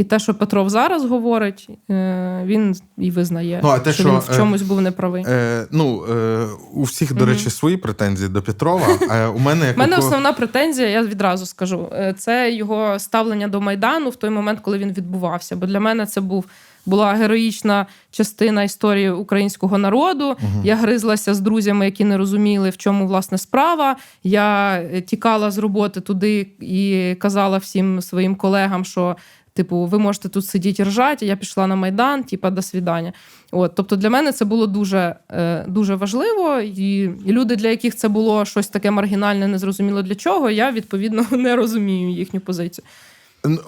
І 0.00 0.04
те, 0.04 0.18
що 0.18 0.34
Петров 0.34 0.70
зараз 0.70 1.04
говорить, 1.04 1.68
е, 1.90 2.42
він 2.44 2.76
і 2.98 3.10
визнає, 3.10 3.60
Ну, 3.62 3.68
а 3.68 3.78
те, 3.78 3.92
що, 3.92 4.02
що, 4.02 4.12
він 4.12 4.18
в 4.18 4.30
е, 4.30 4.36
чомусь 4.36 4.62
був 4.62 4.80
неправий. 4.80 5.24
Е, 5.28 5.66
ну, 5.70 6.04
е, 6.10 6.46
у 6.72 6.82
всіх, 6.82 7.14
до 7.14 7.26
речі, 7.26 7.50
свої 7.50 7.76
претензії 7.76 8.28
до 8.28 8.42
Петрова. 8.42 8.86
А 9.10 9.28
у 9.28 9.38
мене 9.38 9.66
як 9.66 9.76
У 9.76 9.80
мене 9.80 9.96
основна 9.96 10.32
претензія, 10.32 10.88
я 10.88 11.02
відразу 11.02 11.46
скажу, 11.46 11.88
е, 11.92 12.14
це 12.18 12.52
його 12.52 12.98
ставлення 12.98 13.48
до 13.48 13.60
Майдану 13.60 14.10
в 14.10 14.16
той 14.16 14.30
момент, 14.30 14.60
коли 14.60 14.78
він 14.78 14.92
відбувався. 14.92 15.56
Бо 15.56 15.66
для 15.66 15.80
мене 15.80 16.06
це 16.06 16.20
був. 16.20 16.44
Була 16.86 17.12
героїчна 17.12 17.86
частина 18.10 18.62
історії 18.62 19.10
українського 19.10 19.78
народу. 19.78 20.36
Я 20.64 20.76
гризлася 20.76 21.34
з 21.34 21.40
друзями, 21.40 21.84
які 21.84 22.04
не 22.04 22.16
розуміли, 22.16 22.70
в 22.70 22.76
чому 22.76 23.06
власне 23.06 23.38
справа. 23.38 23.96
Я 24.24 24.80
тікала 25.06 25.50
з 25.50 25.58
роботи 25.58 26.00
туди 26.00 26.46
і 26.60 27.14
казала 27.18 27.58
всім 27.58 28.02
своїм 28.02 28.34
колегам, 28.34 28.84
що. 28.84 29.16
Типу, 29.60 29.84
ви 29.86 29.98
можете 29.98 30.28
тут 30.28 30.46
сидіти 30.46 30.84
ржати, 30.84 31.26
я 31.26 31.36
пішла 31.36 31.66
на 31.66 31.76
Майдан, 31.76 32.24
типа, 32.24 32.50
до 32.50 32.62
свідання. 32.62 33.12
От, 33.52 33.74
тобто 33.74 33.96
для 33.96 34.10
мене 34.10 34.32
це 34.32 34.44
було 34.44 34.66
дуже, 34.66 35.16
е, 35.30 35.64
дуже 35.68 35.94
важливо, 35.94 36.60
і, 36.60 37.10
люди, 37.26 37.56
для 37.56 37.68
яких 37.68 37.96
це 37.96 38.08
було 38.08 38.44
щось 38.44 38.68
таке 38.68 38.90
маргінальне, 38.90 39.48
незрозуміло 39.48 40.02
для 40.02 40.14
чого, 40.14 40.50
я 40.50 40.72
відповідно 40.72 41.26
не 41.30 41.56
розумію 41.56 42.10
їхню 42.10 42.40
позицію. 42.40 42.84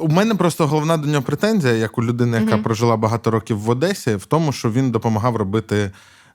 У 0.01 0.09
мене 0.09 0.35
просто 0.35 0.67
головна 0.67 0.97
до 0.97 1.09
нього 1.09 1.23
претензія, 1.23 1.75
як 1.75 1.99
у 1.99 2.05
людини, 2.05 2.37
яка 2.41 2.55
Мгм. 2.55 2.63
прожила 2.63 2.97
багато 2.97 3.31
років 3.31 3.59
в 3.59 3.71
Одесі, 3.71 4.15
в 4.15 4.25
тому, 4.25 4.53
що 4.53 4.71
він 4.71 4.91
допомагав 4.91 5.37
робити 5.37 5.91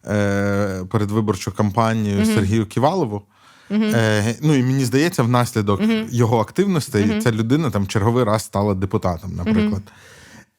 е, 0.08 0.86
передвиборчу 0.92 1.52
кампанію 1.52 2.16
Мгм. 2.16 2.26
Сергію 2.26 2.66
Ківалову. 2.66 3.22
Угу. 3.70 3.84
Е, 3.84 4.36
ну 4.42 4.56
і 4.56 4.64
мені 4.64 4.86
здається, 4.86 5.24
внаслідок 5.24 5.82
Мгм. 5.82 6.06
його 6.10 6.40
активностей 6.40 7.06
Мгм. 7.06 7.22
ця 7.22 7.32
людина 7.32 7.70
там 7.72 7.88
черговий 7.88 8.24
раз 8.24 8.44
стала 8.44 8.74
депутатом, 8.74 9.36
наприклад. 9.36 9.82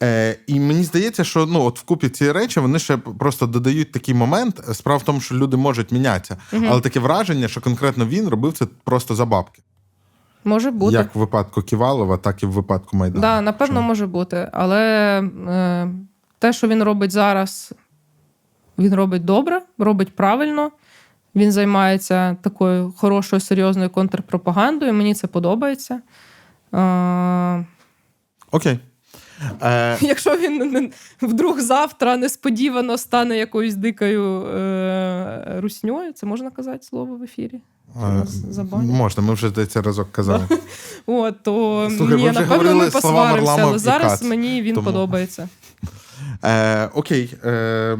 Е, 0.03 0.35
і 0.47 0.59
мені 0.59 0.83
здається, 0.83 1.23
що 1.23 1.45
ну, 1.45 1.63
от 1.63 1.79
вкупі 1.79 2.09
ці 2.09 2.31
речі 2.31 2.59
вони 2.59 2.79
ще 2.79 2.97
просто 2.97 3.45
додають 3.47 3.91
такий 3.91 4.13
момент. 4.15 4.61
Справа 4.73 4.97
в 4.97 5.03
тому, 5.03 5.21
що 5.21 5.35
люди 5.35 5.57
можуть 5.57 5.91
мінятися, 5.91 6.37
Мгм. 6.53 6.65
але 6.69 6.81
таке 6.81 6.99
враження, 6.99 7.47
що 7.47 7.61
конкретно 7.61 8.05
він 8.05 8.27
робив 8.27 8.53
це 8.53 8.65
просто 8.83 9.15
за 9.15 9.25
бабки. 9.25 9.61
Може 10.43 10.71
бути. 10.71 10.93
Як 10.93 11.15
в 11.15 11.19
випадку 11.19 11.61
Ківалова, 11.61 12.17
так 12.17 12.43
і 12.43 12.45
в 12.45 12.51
випадку 12.51 12.97
Майдану. 12.97 13.21
Да, 13.21 13.41
напевно, 13.41 13.75
Чому? 13.75 13.87
може 13.87 14.07
бути. 14.07 14.49
Але 14.53 14.79
е, 15.49 15.87
те, 16.39 16.53
що 16.53 16.67
він 16.67 16.83
робить 16.83 17.11
зараз, 17.11 17.73
він 18.77 18.95
робить 18.95 19.25
добре, 19.25 19.61
робить 19.77 20.15
правильно. 20.15 20.71
Він 21.35 21.51
займається 21.51 22.35
такою 22.41 22.93
хорошою, 22.97 23.39
серйозною 23.39 23.89
контрпропагандою. 23.89 24.93
Мені 24.93 25.13
це 25.13 25.27
подобається. 25.27 26.01
Окей. 28.51 28.79
Е, 29.61 29.97
Якщо 30.01 30.37
він 30.37 30.91
вдруг 31.21 31.59
завтра 31.59 32.17
несподівано 32.17 32.97
стане 32.97 33.37
якоюсь 33.37 33.75
дикою 33.75 34.45
е, 34.45 35.55
русньою, 35.61 36.13
це 36.13 36.25
можна 36.25 36.49
казати 36.51 36.83
слово 36.83 37.15
в 37.15 37.23
ефірі? 37.23 37.59
е, 37.95 38.23
можна, 38.73 39.23
ми 39.23 39.33
вже 39.33 39.49
здається 39.49 39.81
разок 39.81 40.11
казали. 40.11 40.43
От, 41.05 41.43
то 41.43 41.87
Слухай, 41.97 42.17
ні, 42.17 42.31
напевно, 42.31 42.75
ми 42.75 42.89
посваримося, 42.89 43.61
але 43.61 43.79
зараз 43.79 44.11
Кац. 44.11 44.21
мені 44.21 44.61
він 44.61 44.75
Тому- 44.75 44.85
подобається. 44.85 45.49
Е, 46.43 46.85
окей. 46.85 47.33
Е, 47.45 47.97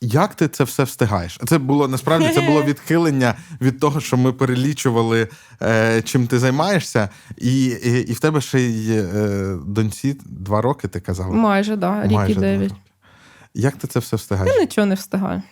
як 0.00 0.34
ти 0.34 0.48
це 0.48 0.64
все 0.64 0.82
встигаєш? 0.82 1.40
Це 1.46 1.58
було 1.58 1.88
насправді 1.88 2.30
це 2.34 2.40
було 2.40 2.62
відхилення 2.64 3.34
від 3.60 3.80
того, 3.80 4.00
що 4.00 4.16
ми 4.16 4.32
перелічували, 4.32 5.28
е, 5.62 6.02
чим 6.02 6.26
ти 6.26 6.38
займаєшся, 6.38 7.08
і, 7.36 7.64
і, 7.64 8.10
і 8.10 8.12
в 8.12 8.20
тебе 8.20 8.40
ще 8.40 8.60
й 8.60 8.98
е, 8.98 9.58
доньці 9.66 10.16
два 10.24 10.60
роки, 10.60 10.88
ти 10.88 11.00
казала. 11.00 11.34
Майже, 11.34 11.76
да, 11.76 12.02
рік 12.02 12.12
Майже 12.12 12.32
і 12.32 12.34
дев'ять. 12.34 12.74
Як 13.54 13.76
ти 13.76 13.86
це 13.86 13.98
все 13.98 14.16
встигаєш? 14.16 14.54
Я 14.54 14.60
нічого 14.60 14.86
не 14.86 14.94
встигаю. 14.94 15.42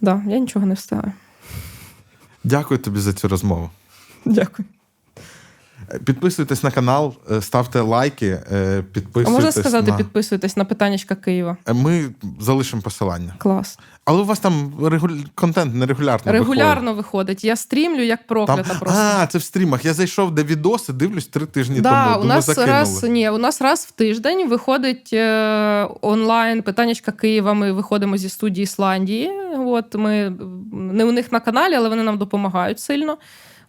Да, 0.00 0.22
я 0.26 0.38
нічого 0.38 0.66
не 0.66 0.74
встигаю. 0.74 1.12
Дякую 2.44 2.80
тобі 2.80 3.00
за 3.00 3.12
цю 3.12 3.28
розмову. 3.28 3.70
Дякую. 4.24 4.68
Підписуйтесь 6.04 6.62
на 6.62 6.70
канал, 6.70 7.14
е, 7.30 7.42
ставте 7.42 7.80
лайки, 7.80 8.26
е, 8.52 8.84
А 9.26 9.30
можна 9.30 9.52
сказати, 9.52 9.90
на... 9.90 9.96
підписуйтесь 9.96 10.56
на 10.56 10.64
питаннячка 10.64 11.14
Києва. 11.14 11.56
Е, 11.68 11.72
Ми 11.72 12.04
залишимо 12.40 12.82
посилання. 12.82 13.34
Клас. 13.38 13.78
Але 14.04 14.22
у 14.22 14.24
вас 14.24 14.38
там 14.38 14.72
регуль... 14.82 15.10
контент 15.34 15.74
нерегулярно 15.74 16.32
Регулярно 16.32 16.94
виходить. 16.94 17.44
Я 17.44 17.56
стрімлю 17.56 18.02
як 18.02 18.20
виходить. 18.28 18.46
проклята 18.46 18.68
Там... 18.68 18.78
просто. 18.80 19.00
А, 19.18 19.26
це 19.26 19.38
в 19.38 19.42
стрімах. 19.42 19.84
Я 19.84 19.94
зайшов, 19.94 20.34
де 20.34 20.42
відоси, 20.42 20.92
дивлюсь 20.92 21.26
три 21.26 21.46
тижні 21.46 21.80
Да, 21.80 22.04
тому. 22.04 22.10
у 22.16 22.22
Думаю, 22.22 22.28
нас 22.36 22.46
закинули. 22.46 22.72
раз 22.72 23.02
ні, 23.02 23.30
у 23.30 23.38
нас 23.38 23.60
раз 23.62 23.86
в 23.86 23.90
тиждень 23.90 24.48
виходить 24.48 25.10
е, 25.12 25.88
онлайн 26.00 26.62
питаннячка 26.62 27.12
Києва. 27.12 27.54
Ми 27.54 27.72
виходимо 27.72 28.16
зі 28.16 28.28
студії 28.28 28.64
Ісландії. 28.64 29.30
От 29.58 29.94
ми 29.94 30.32
не 30.72 31.04
у 31.04 31.12
них 31.12 31.32
на 31.32 31.40
каналі, 31.40 31.74
але 31.74 31.88
вони 31.88 32.02
нам 32.02 32.18
допомагають 32.18 32.80
сильно. 32.80 33.18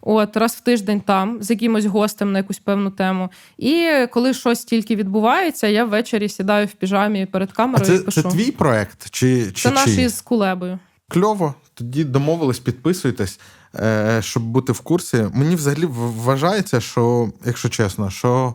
От 0.02 0.36
раз 0.36 0.52
в 0.54 0.60
тиждень 0.60 1.00
там 1.00 1.42
з 1.42 1.50
якимось 1.50 1.84
гостем 1.84 2.32
на 2.32 2.38
якусь 2.38 2.58
певну 2.58 2.90
тему. 2.90 3.30
І 3.58 3.88
коли 4.12 4.34
щось 4.34 4.64
тільки 4.64 4.96
відбувається, 4.96 5.66
я 5.66 5.84
ввечері 5.84 6.28
сідаю 6.28 6.66
в 6.66 6.72
піжамі 6.72 7.26
перед 7.26 7.48
А 7.52 7.56
камерою 7.56 7.94
і 7.94 7.98
пишу. 7.98 8.22
це 8.22 8.28
твій 8.30 8.50
проект? 8.50 9.10
Чи, 9.10 9.52
чи 9.52 9.62
Це 9.62 9.70
наш 9.70 9.84
чий? 9.84 10.04
із 10.04 10.20
кулебою. 10.20 10.78
Кльово. 11.08 11.54
Тоді 11.74 12.04
домовились, 12.04 12.58
підписуйтесь, 12.58 13.40
е, 13.74 14.18
щоб 14.22 14.42
бути 14.42 14.72
в 14.72 14.80
курсі. 14.80 15.26
Мені 15.34 15.54
взагалі 15.56 15.84
вважається, 15.90 16.80
що, 16.80 17.30
якщо 17.44 17.68
чесно, 17.68 18.10
що 18.10 18.54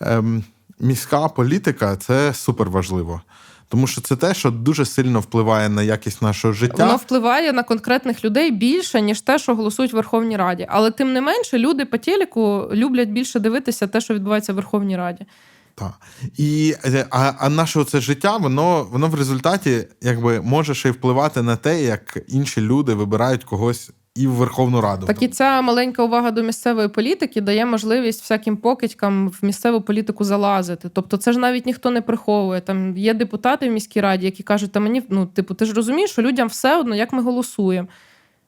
ем, 0.00 0.44
міська 0.80 1.28
політика 1.28 1.96
це 1.96 2.34
супер 2.34 2.70
важливо. 2.70 3.20
Тому 3.68 3.86
що 3.86 4.00
це 4.00 4.16
те, 4.16 4.34
що 4.34 4.50
дуже 4.50 4.84
сильно 4.84 5.20
впливає 5.20 5.68
на 5.68 5.82
якість 5.82 6.22
нашого 6.22 6.54
життя. 6.54 6.84
Воно 6.84 6.96
впливає 6.96 7.52
на 7.52 7.62
конкретних 7.62 8.24
людей 8.24 8.50
більше, 8.50 9.00
ніж 9.00 9.20
те, 9.20 9.38
що 9.38 9.54
голосують 9.54 9.92
в 9.92 9.96
Верховній 9.96 10.36
Раді. 10.36 10.66
Але 10.68 10.90
тим 10.90 11.12
не 11.12 11.20
менше, 11.20 11.58
люди 11.58 11.84
по 11.84 11.98
телеку 11.98 12.68
люблять 12.72 13.08
більше 13.08 13.40
дивитися 13.40 13.86
те, 13.86 14.00
що 14.00 14.14
відбувається 14.14 14.52
в 14.52 14.56
Верховній 14.56 14.96
Раді. 14.96 15.26
Так. 15.74 16.00
І, 16.36 16.74
е, 16.84 17.06
а, 17.10 17.32
а 17.38 17.48
наше 17.48 17.84
це 17.84 18.00
життя, 18.00 18.36
воно, 18.36 18.84
воно 18.84 19.08
в 19.08 19.14
результаті 19.14 19.88
якби, 20.00 20.40
може 20.40 20.74
ще 20.74 20.88
й 20.88 20.92
впливати 20.92 21.42
на 21.42 21.56
те, 21.56 21.82
як 21.82 22.18
інші 22.28 22.60
люди 22.60 22.94
вибирають 22.94 23.44
когось 23.44 23.90
і 24.16 24.26
в 24.26 24.30
Верховну 24.30 24.80
Раду. 24.80 25.06
Так 25.06 25.22
і 25.22 25.28
ця 25.28 25.62
маленька 25.62 26.02
увага 26.02 26.30
до 26.30 26.42
місцевої 26.42 26.88
політики 26.88 27.40
дає 27.40 27.66
можливість 27.66 28.22
всяким 28.22 28.56
покидькам 28.56 29.28
в 29.28 29.38
місцеву 29.42 29.80
політику 29.80 30.24
залазити. 30.24 30.88
Тобто, 30.88 31.16
це 31.16 31.32
ж 31.32 31.38
навіть 31.38 31.66
ніхто 31.66 31.90
не 31.90 32.00
приховує. 32.00 32.60
Там 32.60 32.96
є 32.96 33.14
депутати 33.14 33.68
в 33.68 33.72
міській 33.72 34.00
раді, 34.00 34.24
які 34.24 34.42
кажуть, 34.42 34.72
та 34.72 34.80
мені 34.80 35.02
ну, 35.08 35.26
типу, 35.26 35.54
ти 35.54 35.64
ж 35.64 35.74
розумієш, 35.74 36.10
що 36.10 36.22
людям 36.22 36.48
все 36.48 36.78
одно, 36.78 36.94
як 36.94 37.12
ми 37.12 37.22
голосуємо. 37.22 37.88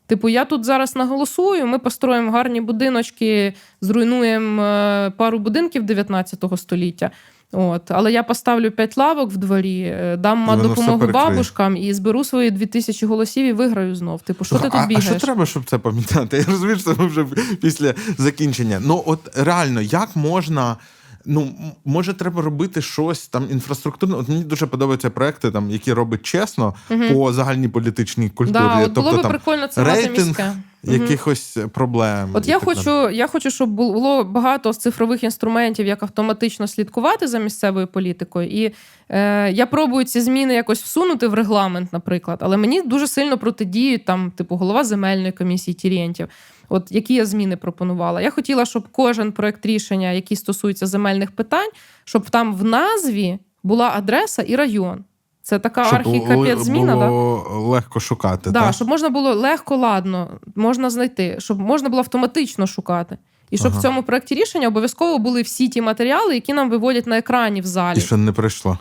Типу, 0.07 0.29
я 0.29 0.45
тут 0.45 0.65
зараз 0.65 0.97
наголосую, 0.97 1.67
ми 1.67 1.79
построїмо 1.79 2.31
гарні 2.31 2.61
будиночки, 2.61 3.55
зруйнуємо 3.81 4.63
е, 4.63 5.11
пару 5.11 5.39
будинків 5.39 5.83
19 5.83 6.45
століття. 6.57 7.11
От, 7.53 7.91
але 7.91 8.13
я 8.13 8.23
поставлю 8.23 8.71
п'ять 8.71 8.97
лавок 8.97 9.33
в 9.33 9.37
дворі, 9.37 9.81
е, 9.81 10.17
дам 10.17 10.47
воно 10.47 10.63
допомогу 10.63 11.07
бабушкам 11.07 11.77
і 11.77 11.95
зберу 11.95 12.25
свої 12.25 12.51
дві 12.51 12.67
тисячі 12.67 13.07
голосів 13.07 13.47
і 13.47 13.53
виграю 13.53 13.95
знов. 13.95 14.23
Типу, 14.23 14.45
що 14.45 14.57
ти 14.57 14.63
тут 14.63 14.75
а, 14.75 14.89
а 14.97 15.01
що 15.01 15.15
треба, 15.15 15.47
щоб 15.47 15.65
це 15.65 15.79
помітати? 15.79 16.37
Я 16.49 16.53
розумію, 16.53 16.79
що 16.79 16.95
ми 16.99 17.07
вже 17.07 17.27
після 17.61 17.95
закінчення. 18.19 18.81
Ну, 18.85 19.03
от 19.07 19.19
реально, 19.37 19.81
як 19.81 20.17
можна. 20.17 20.77
Ну, 21.25 21.55
може, 21.85 22.15
треба 22.15 22.43
робити 22.43 22.83
щось 22.83 23.29
там 23.29 23.47
інфраструктурне. 23.51 24.17
От 24.17 24.29
мені 24.29 24.45
дуже 24.45 24.67
подобаються 24.67 25.11
проекти, 25.11 25.51
там, 25.51 25.71
які 25.71 25.93
робить 25.93 26.23
чесно 26.23 26.75
по 27.13 27.33
загальній 27.33 27.69
політичній 27.69 28.31
культурі. 28.31 28.63
Да, 28.63 28.77
от 28.79 28.85
тобто 28.85 29.01
було 29.03 29.17
би 29.17 29.23
там 29.23 29.31
прикольно 29.31 29.67
це 29.67 29.85
рейтинг 29.85 30.27
міське. 30.27 30.53
Якихось 30.83 31.59
проблем. 31.73 32.31
От 32.35 32.49
я 32.49 32.59
далі. 32.59 32.65
хочу, 32.65 33.11
я 33.11 33.27
хочу, 33.27 33.51
щоб 33.51 33.71
було 33.71 34.25
багато 34.25 34.73
з 34.73 34.79
цифрових 34.79 35.25
інструментів, 35.25 35.87
як 35.87 36.03
автоматично 36.03 36.67
слідкувати 36.67 37.27
за 37.29 37.39
місцевою 37.39 37.87
політикою. 37.87 38.49
І 38.49 38.75
е, 39.09 39.53
я 39.53 39.67
пробую 39.67 40.05
ці 40.05 40.21
зміни 40.21 40.55
якось 40.55 40.83
всунути 40.83 41.29
в 41.29 41.35
регламент, 41.35 41.93
наприклад. 41.93 42.39
Але 42.43 42.57
мені 42.57 42.83
дуже 42.83 43.07
сильно 43.07 43.39
протидіють 43.39 44.05
там, 44.05 44.31
типу, 44.31 44.57
голова 44.57 44.85
земельної 44.85 45.33
комісії 45.33 45.75
Тірєнтів. 45.75 46.29
От 46.69 46.93
які 46.93 47.15
я 47.15 47.27
зміни 47.27 47.57
пропонувала. 47.57 48.21
Я 48.21 48.31
хотіла, 48.31 48.67
щоб 48.67 48.89
кожен 48.93 49.33
проект 49.33 49.67
рішення, 49.67 50.13
який 50.13 50.37
стосується 50.37 50.87
земельних 50.87 51.31
питань, 51.31 51.71
щоб 52.05 52.31
там 52.31 52.55
в 52.55 52.65
назві 52.65 53.39
була 53.63 53.93
адреса 53.95 54.43
і 54.43 54.57
район. 54.57 55.05
Це 55.49 55.59
така 55.59 55.83
архікапець 55.83 56.59
зміна. 56.59 56.95
Було 56.95 57.45
легко 57.51 58.01
шукати. 58.01 58.51
Да, 58.51 58.61
так? 58.61 58.75
щоб 58.75 58.89
можна 58.89 59.09
було 59.09 59.35
легко, 59.35 59.77
ладно, 59.77 60.29
можна 60.57 60.91
знайти, 60.91 61.37
щоб 61.39 61.61
можна 61.61 61.89
було 61.89 62.01
автоматично 62.01 62.67
шукати. 62.67 63.19
І 63.51 63.59
щоб 63.59 63.71
Ага. 63.71 63.79
в 63.79 63.83
цьому 63.83 64.03
проєкті 64.03 64.35
рішення 64.35 64.69
обов'язково 64.69 65.19
були 65.19 65.43
всі 65.43 65.69
ті 65.69 65.83
матеріали, 65.83 66.35
які 66.35 66.53
нам 66.53 66.71
виводять 66.71 67.07
на 67.07 67.19
екрані 67.19 67.61
в 67.61 67.67
залі. 67.67 67.99
І 67.99 68.01
що 68.01 68.17
не 68.17 68.33
прийшло. 68.33 68.79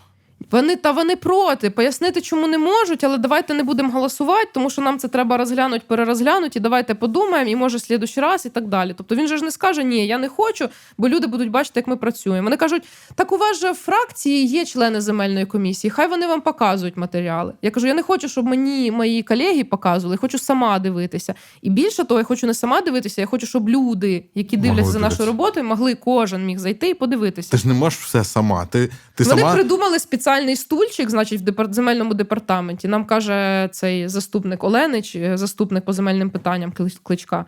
Вони 0.52 0.76
та 0.76 0.92
вони 0.92 1.16
проти. 1.16 1.70
Пояснити, 1.70 2.22
чому 2.22 2.48
не 2.48 2.58
можуть, 2.58 3.04
але 3.04 3.18
давайте 3.18 3.54
не 3.54 3.64
будемо 3.64 3.92
голосувати, 3.92 4.50
тому 4.54 4.70
що 4.70 4.82
нам 4.82 5.00
це 5.00 5.08
треба 5.08 5.38
розглянути, 5.38 5.84
перерозглянути, 5.88 6.60
і 6.60 6.62
давайте 6.62 6.96
подумаємо, 6.96 7.52
і 7.52 7.56
може 7.56 7.80
слідущий 7.80 8.24
раз, 8.24 8.46
і 8.46 8.50
так 8.50 8.68
далі. 8.68 8.94
Тобто 8.98 9.16
він 9.16 9.28
же 9.28 9.38
ж 9.38 9.44
не 9.44 9.52
скаже, 9.52 9.84
ні, 9.84 10.08
я 10.08 10.18
не 10.18 10.30
хочу, 10.30 10.70
бо 10.98 11.10
люди 11.10 11.28
будуть 11.28 11.52
бачити, 11.52 11.80
як 11.80 11.88
ми 11.88 11.96
працюємо. 11.96 12.44
Вони 12.44 12.58
кажуть, 12.58 12.84
так 13.16 13.32
у 13.32 13.38
вас 13.38 13.60
же 13.60 13.72
в 13.72 13.76
фракції 13.76 14.46
є 14.48 14.66
члени 14.66 15.02
земельної 15.02 15.46
комісії, 15.46 15.92
хай 15.92 16.08
вони 16.08 16.28
вам 16.28 16.42
показують 16.42 16.98
матеріали. 16.98 17.54
Я 17.62 17.72
кажу, 17.72 17.88
я 17.88 17.94
не 17.94 18.04
хочу, 18.04 18.30
щоб 18.30 18.46
мені 18.46 18.92
мої 18.92 19.24
колеги 19.24 19.64
показували, 19.64 20.14
я 20.14 20.18
хочу 20.20 20.40
сама 20.40 20.80
дивитися. 20.80 21.34
І 21.62 21.70
більше 21.70 22.04
того, 22.04 22.20
я 22.20 22.24
хочу 22.24 22.48
не 22.48 22.54
сама 22.54 22.82
дивитися, 22.82 23.22
я 23.22 23.28
хочу, 23.28 23.48
щоб 23.48 23.70
люди, 23.70 24.24
які 24.36 24.58
дивляться 24.58 24.92
за 24.92 25.00
нашою 25.00 25.28
роботою, 25.28 25.66
могли 25.66 25.96
кожен 25.96 26.46
міг 26.46 26.60
зайти 26.60 26.90
і 26.90 26.94
подивитися. 26.94 27.52
Ти 27.52 27.58
ж 27.58 27.68
не 27.68 27.74
можеш 27.74 28.00
все 28.00 28.24
сама. 28.24 28.66
Ти, 28.66 28.90
ти 29.16 29.24
Вони 29.24 29.42
сама 29.42 29.54
придумали 29.54 30.00
спеціальний 30.28 30.56
стульчик, 30.56 31.10
значить, 31.10 31.42
в 31.42 31.44
депар- 31.44 31.74
земельному 31.74 32.14
департаменті. 32.14 32.88
Нам 32.88 33.06
каже 33.06 33.70
цей 33.72 34.08
заступник 34.08 34.64
Оленич, 34.64 35.16
е, 35.16 35.38
заступник 35.38 35.86
по 35.86 35.94
земельним 35.94 36.30
питанням 36.30 36.74
кличка. 37.04 37.46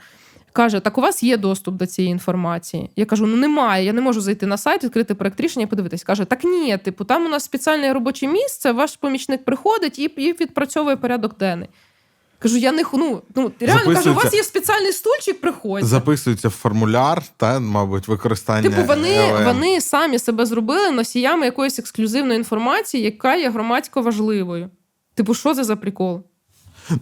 Каже, 0.54 0.80
так 0.80 0.98
у 0.98 1.02
вас 1.02 1.24
є 1.24 1.38
доступ 1.38 1.76
до 1.76 1.86
цієї 1.86 2.12
інформації. 2.12 2.90
Я 2.96 3.06
кажу: 3.06 3.26
ну 3.28 3.36
немає, 3.38 3.86
я 3.86 3.94
не 3.94 4.02
можу 4.02 4.22
зайти 4.22 4.46
на 4.46 4.58
сайт, 4.58 4.84
відкрити 4.84 5.16
проект 5.16 5.40
рішення 5.40 5.66
і 5.66 5.70
подивитись. 5.70 6.04
Каже, 6.04 6.26
так 6.26 6.44
ні, 6.44 6.78
типу, 6.78 7.04
там 7.04 7.26
у 7.26 7.30
нас 7.30 7.44
спеціальне 7.44 7.94
робоче 7.94 8.28
місце, 8.28 8.72
ваш 8.72 8.96
помічник 8.96 9.46
приходить 9.46 10.00
і 10.00 10.08
відпрацьовує 10.18 10.96
порядок 10.96 11.38
денний. 11.38 11.70
Кажу, 12.40 12.58
я 12.58 12.72
не 12.72 12.84
ну, 12.94 13.22
ну 13.36 13.52
реально 13.60 13.94
кажу, 13.94 14.12
у 14.12 14.14
вас 14.14 14.34
є 14.34 14.44
спеціальний 14.44 14.92
стульчик, 14.92 15.42
приходьте. 15.42 15.88
записується 15.88 16.48
в 16.48 16.52
формуляр, 16.52 17.24
та, 17.38 17.60
мабуть, 17.60 18.08
використання. 18.08 18.70
Типу, 18.70 18.84
вони, 18.88 19.18
LM. 19.18 19.44
вони 19.44 19.82
самі 19.82 20.20
себе 20.20 20.46
зробили 20.46 20.92
носіями 20.92 21.46
якоїсь 21.46 21.80
ексклюзивної 21.80 22.38
інформації, 22.38 23.04
яка 23.04 23.36
є 23.36 23.50
громадсько 23.50 24.02
важливою. 24.02 24.70
Типу, 25.16 25.34
що 25.34 25.56
це 25.56 25.64
за 25.64 25.76
прикол? 25.76 26.24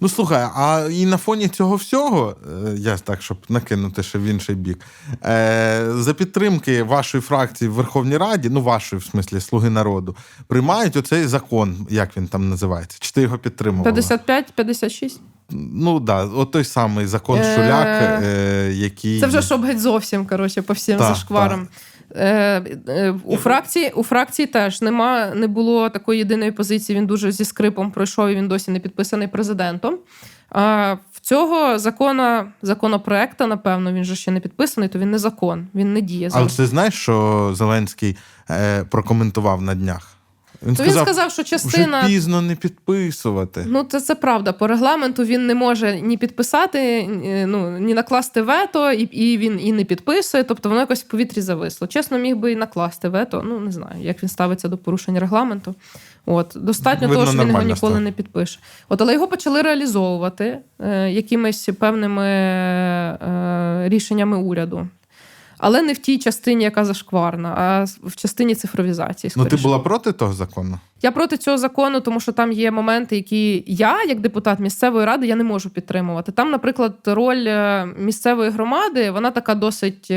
Ну 0.01 0.09
слухай, 0.09 0.47
а 0.55 0.87
і 0.91 1.05
на 1.05 1.17
фоні 1.17 1.47
цього 1.47 1.75
всього, 1.75 2.35
е, 2.67 2.75
я 2.77 2.97
так, 2.97 3.21
щоб 3.21 3.37
накинути 3.49 4.03
ще 4.03 4.19
в 4.19 4.23
інший 4.23 4.55
бік, 4.55 4.79
е, 5.25 5.85
за 5.95 6.13
підтримки 6.13 6.83
вашої 6.83 7.21
фракції 7.21 7.69
в 7.69 7.73
Верховній 7.73 8.17
Раді, 8.17 8.49
ну 8.49 8.61
вашої, 8.61 8.99
в 8.99 9.05
смислі, 9.05 9.39
Слуги 9.39 9.69
народу, 9.69 10.15
приймають 10.47 10.95
оцей 10.95 11.27
закон, 11.27 11.87
як 11.89 12.17
він 12.17 12.27
там 12.27 12.49
називається? 12.49 12.97
Чи 13.01 13.11
ти 13.11 13.21
його 13.21 13.37
підтримувала? 13.37 13.97
55-56? 13.97 15.11
Ну 15.49 15.99
да, 15.99 16.25
от 16.25 16.51
той 16.51 16.63
самий 16.63 17.05
закон 17.05 17.43
Шуляк, 17.43 17.87
е, 18.23 18.71
який. 18.73 19.19
Це 19.19 19.27
вже 19.27 19.41
щоб 19.41 19.63
геть 19.63 19.81
зовсім, 19.81 20.25
коротше, 20.25 20.61
по 20.61 20.73
всім 20.73 20.99
зашкварам. 20.99 21.67
Е, 22.15 22.61
е, 22.87 23.13
у, 23.25 23.37
фракції, 23.37 23.91
у 23.95 24.03
фракції 24.03 24.45
теж 24.45 24.81
нема, 24.81 25.31
не 25.35 25.47
було 25.47 25.89
такої 25.89 26.19
єдиної 26.19 26.51
позиції. 26.51 26.97
Він 26.97 27.05
дуже 27.05 27.31
зі 27.31 27.45
скрипом 27.45 27.91
пройшов 27.91 28.29
і 28.29 28.35
він 28.35 28.47
досі 28.47 28.71
не 28.71 28.79
підписаний 28.79 29.27
президентом. 29.27 29.97
А 30.49 30.95
в 31.11 31.19
цього 31.21 31.79
закона, 31.79 32.51
законопроекта, 32.61 33.47
напевно, 33.47 33.93
він 33.93 34.03
же 34.03 34.15
ще 34.15 34.31
не 34.31 34.39
підписаний, 34.39 34.89
то 34.89 34.99
він 34.99 35.11
не 35.11 35.19
закон, 35.19 35.67
він 35.75 35.93
не 35.93 36.01
діє. 36.01 36.29
Але 36.33 36.47
ти 36.47 36.65
знаєш, 36.65 36.93
що 36.93 37.51
Зеленський 37.55 38.17
е, 38.49 38.83
прокоментував 38.83 39.61
на 39.61 39.75
днях? 39.75 40.16
Він 40.65 40.75
То 40.75 40.83
він 40.83 40.91
сказав, 40.91 41.31
що 41.31 41.43
частина 41.43 41.99
вже 41.99 42.07
пізно 42.07 42.41
не 42.41 42.55
підписувати. 42.55 43.65
Ну, 43.67 43.83
це, 43.83 44.01
це 44.01 44.15
правда. 44.15 44.53
По 44.53 44.67
регламенту 44.67 45.23
він 45.23 45.47
не 45.47 45.55
може 45.55 46.01
ні 46.01 46.17
підписати, 46.17 47.07
ні, 47.07 47.45
ну, 47.47 47.79
ні 47.79 47.93
накласти 47.93 48.41
вето, 48.41 48.91
і, 48.91 49.01
і 49.01 49.37
він 49.37 49.59
і 49.63 49.71
не 49.71 49.83
підписує. 49.83 50.43
Тобто 50.43 50.69
воно 50.69 50.81
якось 50.81 51.03
в 51.03 51.07
повітрі 51.07 51.41
зависло. 51.41 51.87
Чесно, 51.87 52.17
міг 52.17 52.35
би 52.35 52.51
і 52.51 52.55
накласти 52.55 53.09
вето. 53.09 53.43
Ну, 53.45 53.59
не 53.59 53.71
знаю, 53.71 54.01
як 54.01 54.23
він 54.23 54.29
ставиться 54.29 54.67
до 54.67 54.77
порушення 54.77 55.19
регламенту. 55.19 55.75
От, 56.25 56.53
достатньо 56.55 57.07
Видно, 57.07 57.23
того, 57.23 57.35
що 57.35 57.41
він 57.41 57.47
його 57.47 57.61
ніколи 57.61 57.75
ставить. 57.75 58.03
не 58.03 58.11
підпише. 58.11 58.59
От, 58.89 59.01
але 59.01 59.13
його 59.13 59.27
почали 59.27 59.61
реалізовувати 59.61 60.57
е, 60.79 61.11
якимись 61.11 61.69
певними 61.79 62.25
е, 62.25 63.89
рішеннями 63.89 64.37
уряду. 64.37 64.87
Але 65.57 65.81
не 65.81 65.93
в 65.93 65.97
тій 65.97 66.17
частині, 66.17 66.63
яка 66.63 66.85
зашкварна, 66.85 67.53
а 67.57 67.85
в 68.03 68.15
частині 68.15 68.55
цифровізації. 68.55 69.33
Ну, 69.35 69.45
ти 69.45 69.55
була 69.55 69.79
проти 69.79 70.11
того 70.11 70.33
закону? 70.33 70.79
Я 71.01 71.11
проти 71.11 71.37
цього 71.37 71.57
закону, 71.57 71.99
тому 71.99 72.19
що 72.19 72.31
там 72.31 72.51
є 72.51 72.71
моменти, 72.71 73.15
які 73.15 73.63
я, 73.67 74.03
як 74.03 74.19
депутат 74.19 74.59
місцевої 74.59 75.05
ради, 75.05 75.27
я 75.27 75.35
не 75.35 75.43
можу 75.43 75.69
підтримувати. 75.69 76.31
Там, 76.31 76.51
наприклад, 76.51 76.93
роль 77.05 77.45
е, 77.47 77.85
місцевої 77.99 78.49
громади, 78.49 79.11
вона 79.11 79.31
така 79.31 79.55
досить 79.55 80.11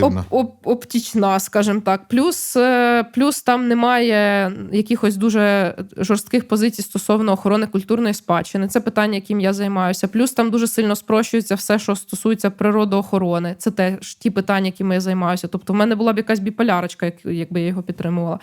оп- 0.30 0.44
оп- 0.44 0.52
оптічна, 0.64 1.40
скажімо 1.40 1.80
так. 1.84 2.08
Плюс, 2.08 2.56
е, 2.56 3.04
плюс 3.14 3.42
там 3.42 3.68
немає 3.68 4.52
якихось 4.72 5.16
дуже 5.16 5.74
жорстких 5.96 6.48
позицій 6.48 6.82
стосовно 6.82 7.32
охорони 7.32 7.66
культурної 7.66 8.14
спадщини. 8.14 8.68
Це 8.68 8.80
питання, 8.80 9.14
яким 9.14 9.40
я 9.40 9.52
займаюся. 9.52 10.08
Плюс 10.08 10.32
там 10.32 10.50
дуже 10.50 10.66
сильно 10.66 10.96
спрощується 10.96 11.54
все, 11.54 11.78
що 11.78 11.96
стосується 11.96 12.50
природоохорони. 12.50 13.54
Це 13.58 13.70
теж 13.70 14.14
ті 14.14 14.30
питання, 14.30 14.66
якими 14.66 14.94
я 14.94 15.00
займаюся. 15.00 15.48
Тобто, 15.48 15.72
в 15.72 15.76
мене 15.76 15.94
була 15.94 16.12
б 16.12 16.16
якась 16.18 16.38
біполярочка, 16.38 17.06
як- 17.06 17.24
якби 17.24 17.60
я 17.60 17.66
його 17.66 17.82
підтримувала. 17.82 18.38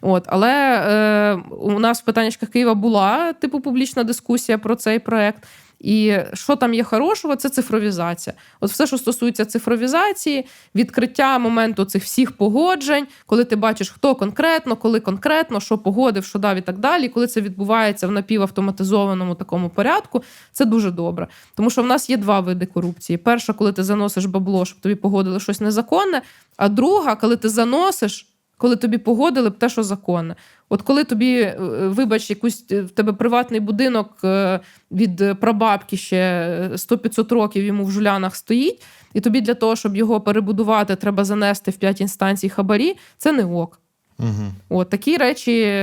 От, 0.00 0.24
але 0.26 0.52
е, 0.88 1.32
у 1.60 1.78
нас 1.78 2.00
в 2.02 2.04
питаннячках 2.04 2.48
Києва 2.48 2.74
була 2.74 3.32
типу 3.32 3.60
публічна 3.60 4.04
дискусія 4.04 4.58
про 4.58 4.74
цей 4.76 4.98
проект. 4.98 5.44
І 5.84 6.18
що 6.34 6.56
там 6.56 6.74
є 6.74 6.84
хорошого, 6.84 7.36
це 7.36 7.48
цифровізація. 7.48 8.34
От 8.60 8.70
все, 8.70 8.86
що 8.86 8.98
стосується 8.98 9.44
цифровізації, 9.44 10.46
відкриття 10.74 11.38
моменту 11.38 11.84
цих 11.84 12.04
всіх 12.04 12.32
погоджень, 12.32 13.06
коли 13.26 13.44
ти 13.44 13.56
бачиш, 13.56 13.90
хто 13.90 14.14
конкретно, 14.14 14.76
коли 14.76 15.00
конкретно, 15.00 15.60
що 15.60 15.78
погодив, 15.78 16.24
що 16.24 16.38
дав 16.38 16.56
і 16.56 16.60
так 16.60 16.78
далі. 16.78 17.08
Коли 17.08 17.26
це 17.26 17.40
відбувається 17.40 18.06
в 18.06 18.10
напівавтоматизованому 18.10 19.34
такому 19.34 19.68
порядку, 19.68 20.22
це 20.52 20.64
дуже 20.64 20.90
добре. 20.90 21.26
Тому 21.54 21.70
що 21.70 21.82
в 21.82 21.86
нас 21.86 22.10
є 22.10 22.16
два 22.16 22.40
види 22.40 22.66
корупції: 22.66 23.16
перша, 23.16 23.52
коли 23.52 23.72
ти 23.72 23.84
заносиш 23.84 24.24
бабло, 24.24 24.64
щоб 24.64 24.80
тобі 24.80 24.94
погодили 24.94 25.40
щось 25.40 25.60
незаконне, 25.60 26.22
а 26.56 26.68
друга, 26.68 27.16
коли 27.16 27.36
ти 27.36 27.48
заносиш. 27.48 28.33
Коли 28.64 28.76
тобі 28.76 28.98
погодили 28.98 29.50
б 29.50 29.58
те, 29.58 29.68
що 29.68 29.82
законне. 29.82 30.36
От 30.68 30.82
коли 30.82 31.04
тобі, 31.04 31.40
е, 31.40 31.56
вибач, 31.88 32.30
якусь 32.30 32.64
е, 32.70 32.82
в 32.82 32.90
тебе 32.90 33.12
приватний 33.12 33.60
будинок 33.60 34.10
е, 34.24 34.60
від 34.92 35.40
прабабки 35.40 35.96
ще 35.96 36.16
е, 36.16 36.68
100-500 36.72 37.34
років 37.34 37.64
йому 37.64 37.84
в 37.84 37.90
жулянах 37.90 38.36
стоїть, 38.36 38.82
і 39.14 39.20
тобі 39.20 39.40
для 39.40 39.54
того, 39.54 39.76
щоб 39.76 39.96
його 39.96 40.20
перебудувати, 40.20 40.96
треба 40.96 41.24
занести 41.24 41.70
в 41.70 41.76
5 41.76 42.00
інстанцій 42.00 42.48
хабарі, 42.48 42.96
це 43.18 43.32
не 43.32 43.44
ок. 43.44 43.80
Угу. 44.18 44.52
От 44.68 44.90
такі 44.90 45.16
речі 45.16 45.82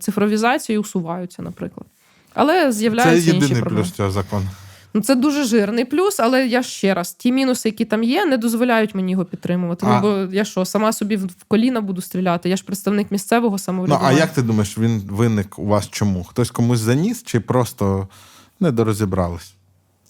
цифровізацією 0.00 0.80
усуваються, 0.80 1.42
наприклад. 1.42 1.86
Але 2.34 2.64
Це 2.64 2.72
з'являються 2.72 3.30
інші 3.30 3.34
єдиний 3.34 3.62
проблеми. 3.62 3.82
плюс 3.82 3.92
цього 3.92 4.10
закону. 4.10 4.46
Ну, 4.94 5.00
це 5.00 5.14
дуже 5.14 5.44
жирний 5.44 5.84
плюс, 5.84 6.20
але 6.20 6.46
я 6.46 6.62
ще 6.62 6.94
раз, 6.94 7.12
ті 7.12 7.32
мінуси, 7.32 7.68
які 7.68 7.84
там 7.84 8.02
є, 8.02 8.24
не 8.24 8.36
дозволяють 8.36 8.94
мені 8.94 9.12
його 9.12 9.24
підтримувати. 9.24 9.86
А- 9.88 9.94
Ну, 9.94 10.26
бо 10.26 10.34
я 10.34 10.44
що, 10.44 10.64
сама 10.64 10.92
собі 10.92 11.16
в 11.16 11.44
коліна 11.48 11.80
буду 11.80 12.00
стріляти? 12.00 12.48
Я 12.48 12.56
ж 12.56 12.64
представник 12.64 13.10
місцевого 13.10 13.58
Ну, 13.88 13.98
а 14.02 14.12
як 14.12 14.32
ти 14.32 14.42
думаєш, 14.42 14.78
він 14.78 15.02
виник 15.10 15.58
у 15.58 15.66
вас 15.66 15.88
чому? 15.90 16.24
Хтось 16.24 16.50
комусь 16.50 16.78
заніс 16.78 17.22
чи 17.22 17.40
просто 17.40 18.08
не 18.60 18.70
дорозібрались? 18.72 19.54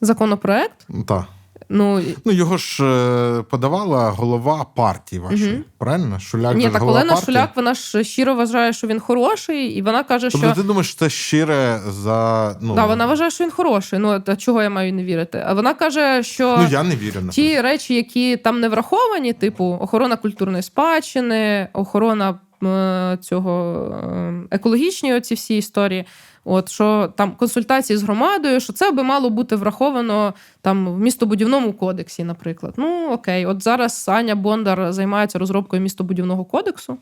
Законопроект? 0.00 0.86
Так. 1.06 1.24
Ну, 1.72 2.02
Ну, 2.24 2.32
його 2.32 2.56
ж 2.56 2.84
е, 2.84 3.42
подавала 3.42 4.10
голова 4.10 4.66
партії 4.76 5.20
вашої. 5.20 5.52
Мгм. 5.52 5.64
Правильно? 5.78 6.20
Шуляк 6.20 6.56
ні, 6.56 6.64
так 6.70 6.80
голова 6.80 6.98
Олена 6.98 7.14
партії. 7.14 7.34
Шуляк, 7.34 7.56
вона 7.56 7.74
ж 7.74 8.04
щиро 8.04 8.34
вважає, 8.34 8.72
що 8.72 8.86
він 8.86 9.00
хороший, 9.00 9.66
і 9.66 9.82
вона 9.82 10.02
каже, 10.02 10.28
Тобто 10.30 10.46
що 10.46 10.56
ти 10.56 10.62
думаєш, 10.62 10.88
що 10.88 10.98
це 10.98 11.10
щире 11.10 11.80
за. 11.88 12.56
Ну, 12.60 12.74
да, 12.74 12.86
вона 12.86 13.06
вважає, 13.06 13.30
що 13.30 13.44
він 13.44 13.50
хороший. 13.50 13.98
Ну, 13.98 14.20
та 14.20 14.36
чого 14.36 14.62
я 14.62 14.70
маю 14.70 14.92
не 14.92 15.04
вірити? 15.04 15.44
А 15.46 15.54
вона 15.54 15.74
каже, 15.74 16.22
що. 16.22 16.56
ну 16.60 16.68
я 16.70 16.82
не 16.82 16.96
вірю 16.96 17.20
на 17.20 17.32
Ті 17.32 17.60
речі, 17.60 17.94
які 17.94 18.36
там 18.36 18.60
не 18.60 18.68
враховані, 18.68 19.32
типу 19.32 19.78
охорона 19.80 20.16
культурної 20.16 20.62
спадщини, 20.62 21.68
охорона 21.72 22.38
е, 22.64 23.18
цього 23.20 23.84
е, 24.04 24.32
екологічні 24.50 25.14
оці 25.14 25.34
всі 25.34 25.56
історії. 25.56 26.04
От 26.44 26.68
що 26.68 27.12
там 27.16 27.32
консультації 27.32 27.96
з 27.96 28.02
громадою, 28.02 28.60
що 28.60 28.72
це 28.72 28.90
би 28.92 29.02
мало 29.02 29.30
бути 29.30 29.56
враховано 29.56 30.34
там 30.60 30.88
в 30.94 30.98
містобудівному 31.00 31.72
кодексі, 31.72 32.24
наприклад. 32.24 32.74
Ну 32.76 33.10
окей, 33.12 33.46
от 33.46 33.62
зараз 33.62 34.08
Аня 34.08 34.34
Бондар 34.34 34.92
займається 34.92 35.38
розробкою 35.38 35.82
містобудівного 35.82 36.44
кодексу. 36.44 36.98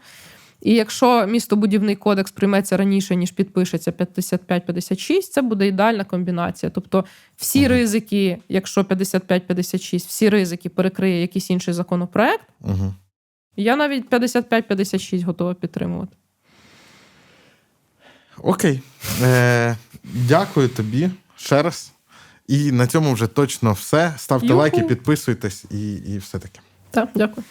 І 0.61 0.75
якщо 0.75 1.27
містобудівний 1.27 1.97
кодекс 1.97 2.31
прийметься 2.33 2.77
раніше, 2.77 3.17
ніж 3.17 3.31
підпишеться 3.31 3.91
55-56, 3.91 5.21
це 5.21 5.43
буде 5.43 5.67
ідеальна 5.67 6.05
комбінація. 6.05 6.71
Тобто 6.75 7.05
всі 7.37 7.59
Ага. 7.59 7.69
ризики, 7.69 8.39
якщо 8.49 8.83
55-56, 8.83 10.07
всі 10.07 10.29
ризики 10.29 10.69
перекриє 10.69 11.21
якийсь 11.21 11.51
інший 11.51 11.75
законопроект, 11.75 12.45
Угу. 12.61 12.95
я 13.57 13.77
навіть 13.77 14.09
55-56 14.11 15.23
готова 15.23 15.55
підтримувати. 15.55 16.17
Окей. 18.43 18.81
Е, 19.23 19.77
дякую 20.05 20.69
тобі 20.69 21.11
ще 21.37 21.63
раз. 21.63 21.93
І 22.49 22.73
на 22.73 22.87
цьому 22.87 23.13
вже 23.13 23.27
точно 23.27 23.73
все. 23.73 24.15
Ставте 24.17 24.47
Юху. 24.47 24.59
лайки, 24.59 24.83
підписуйтесь 24.83 25.65
і, 25.71 25.93
і 25.93 26.19
все 26.19 26.39
таке. 26.39 26.61
Так, 26.91 27.09
дякую. 27.15 27.45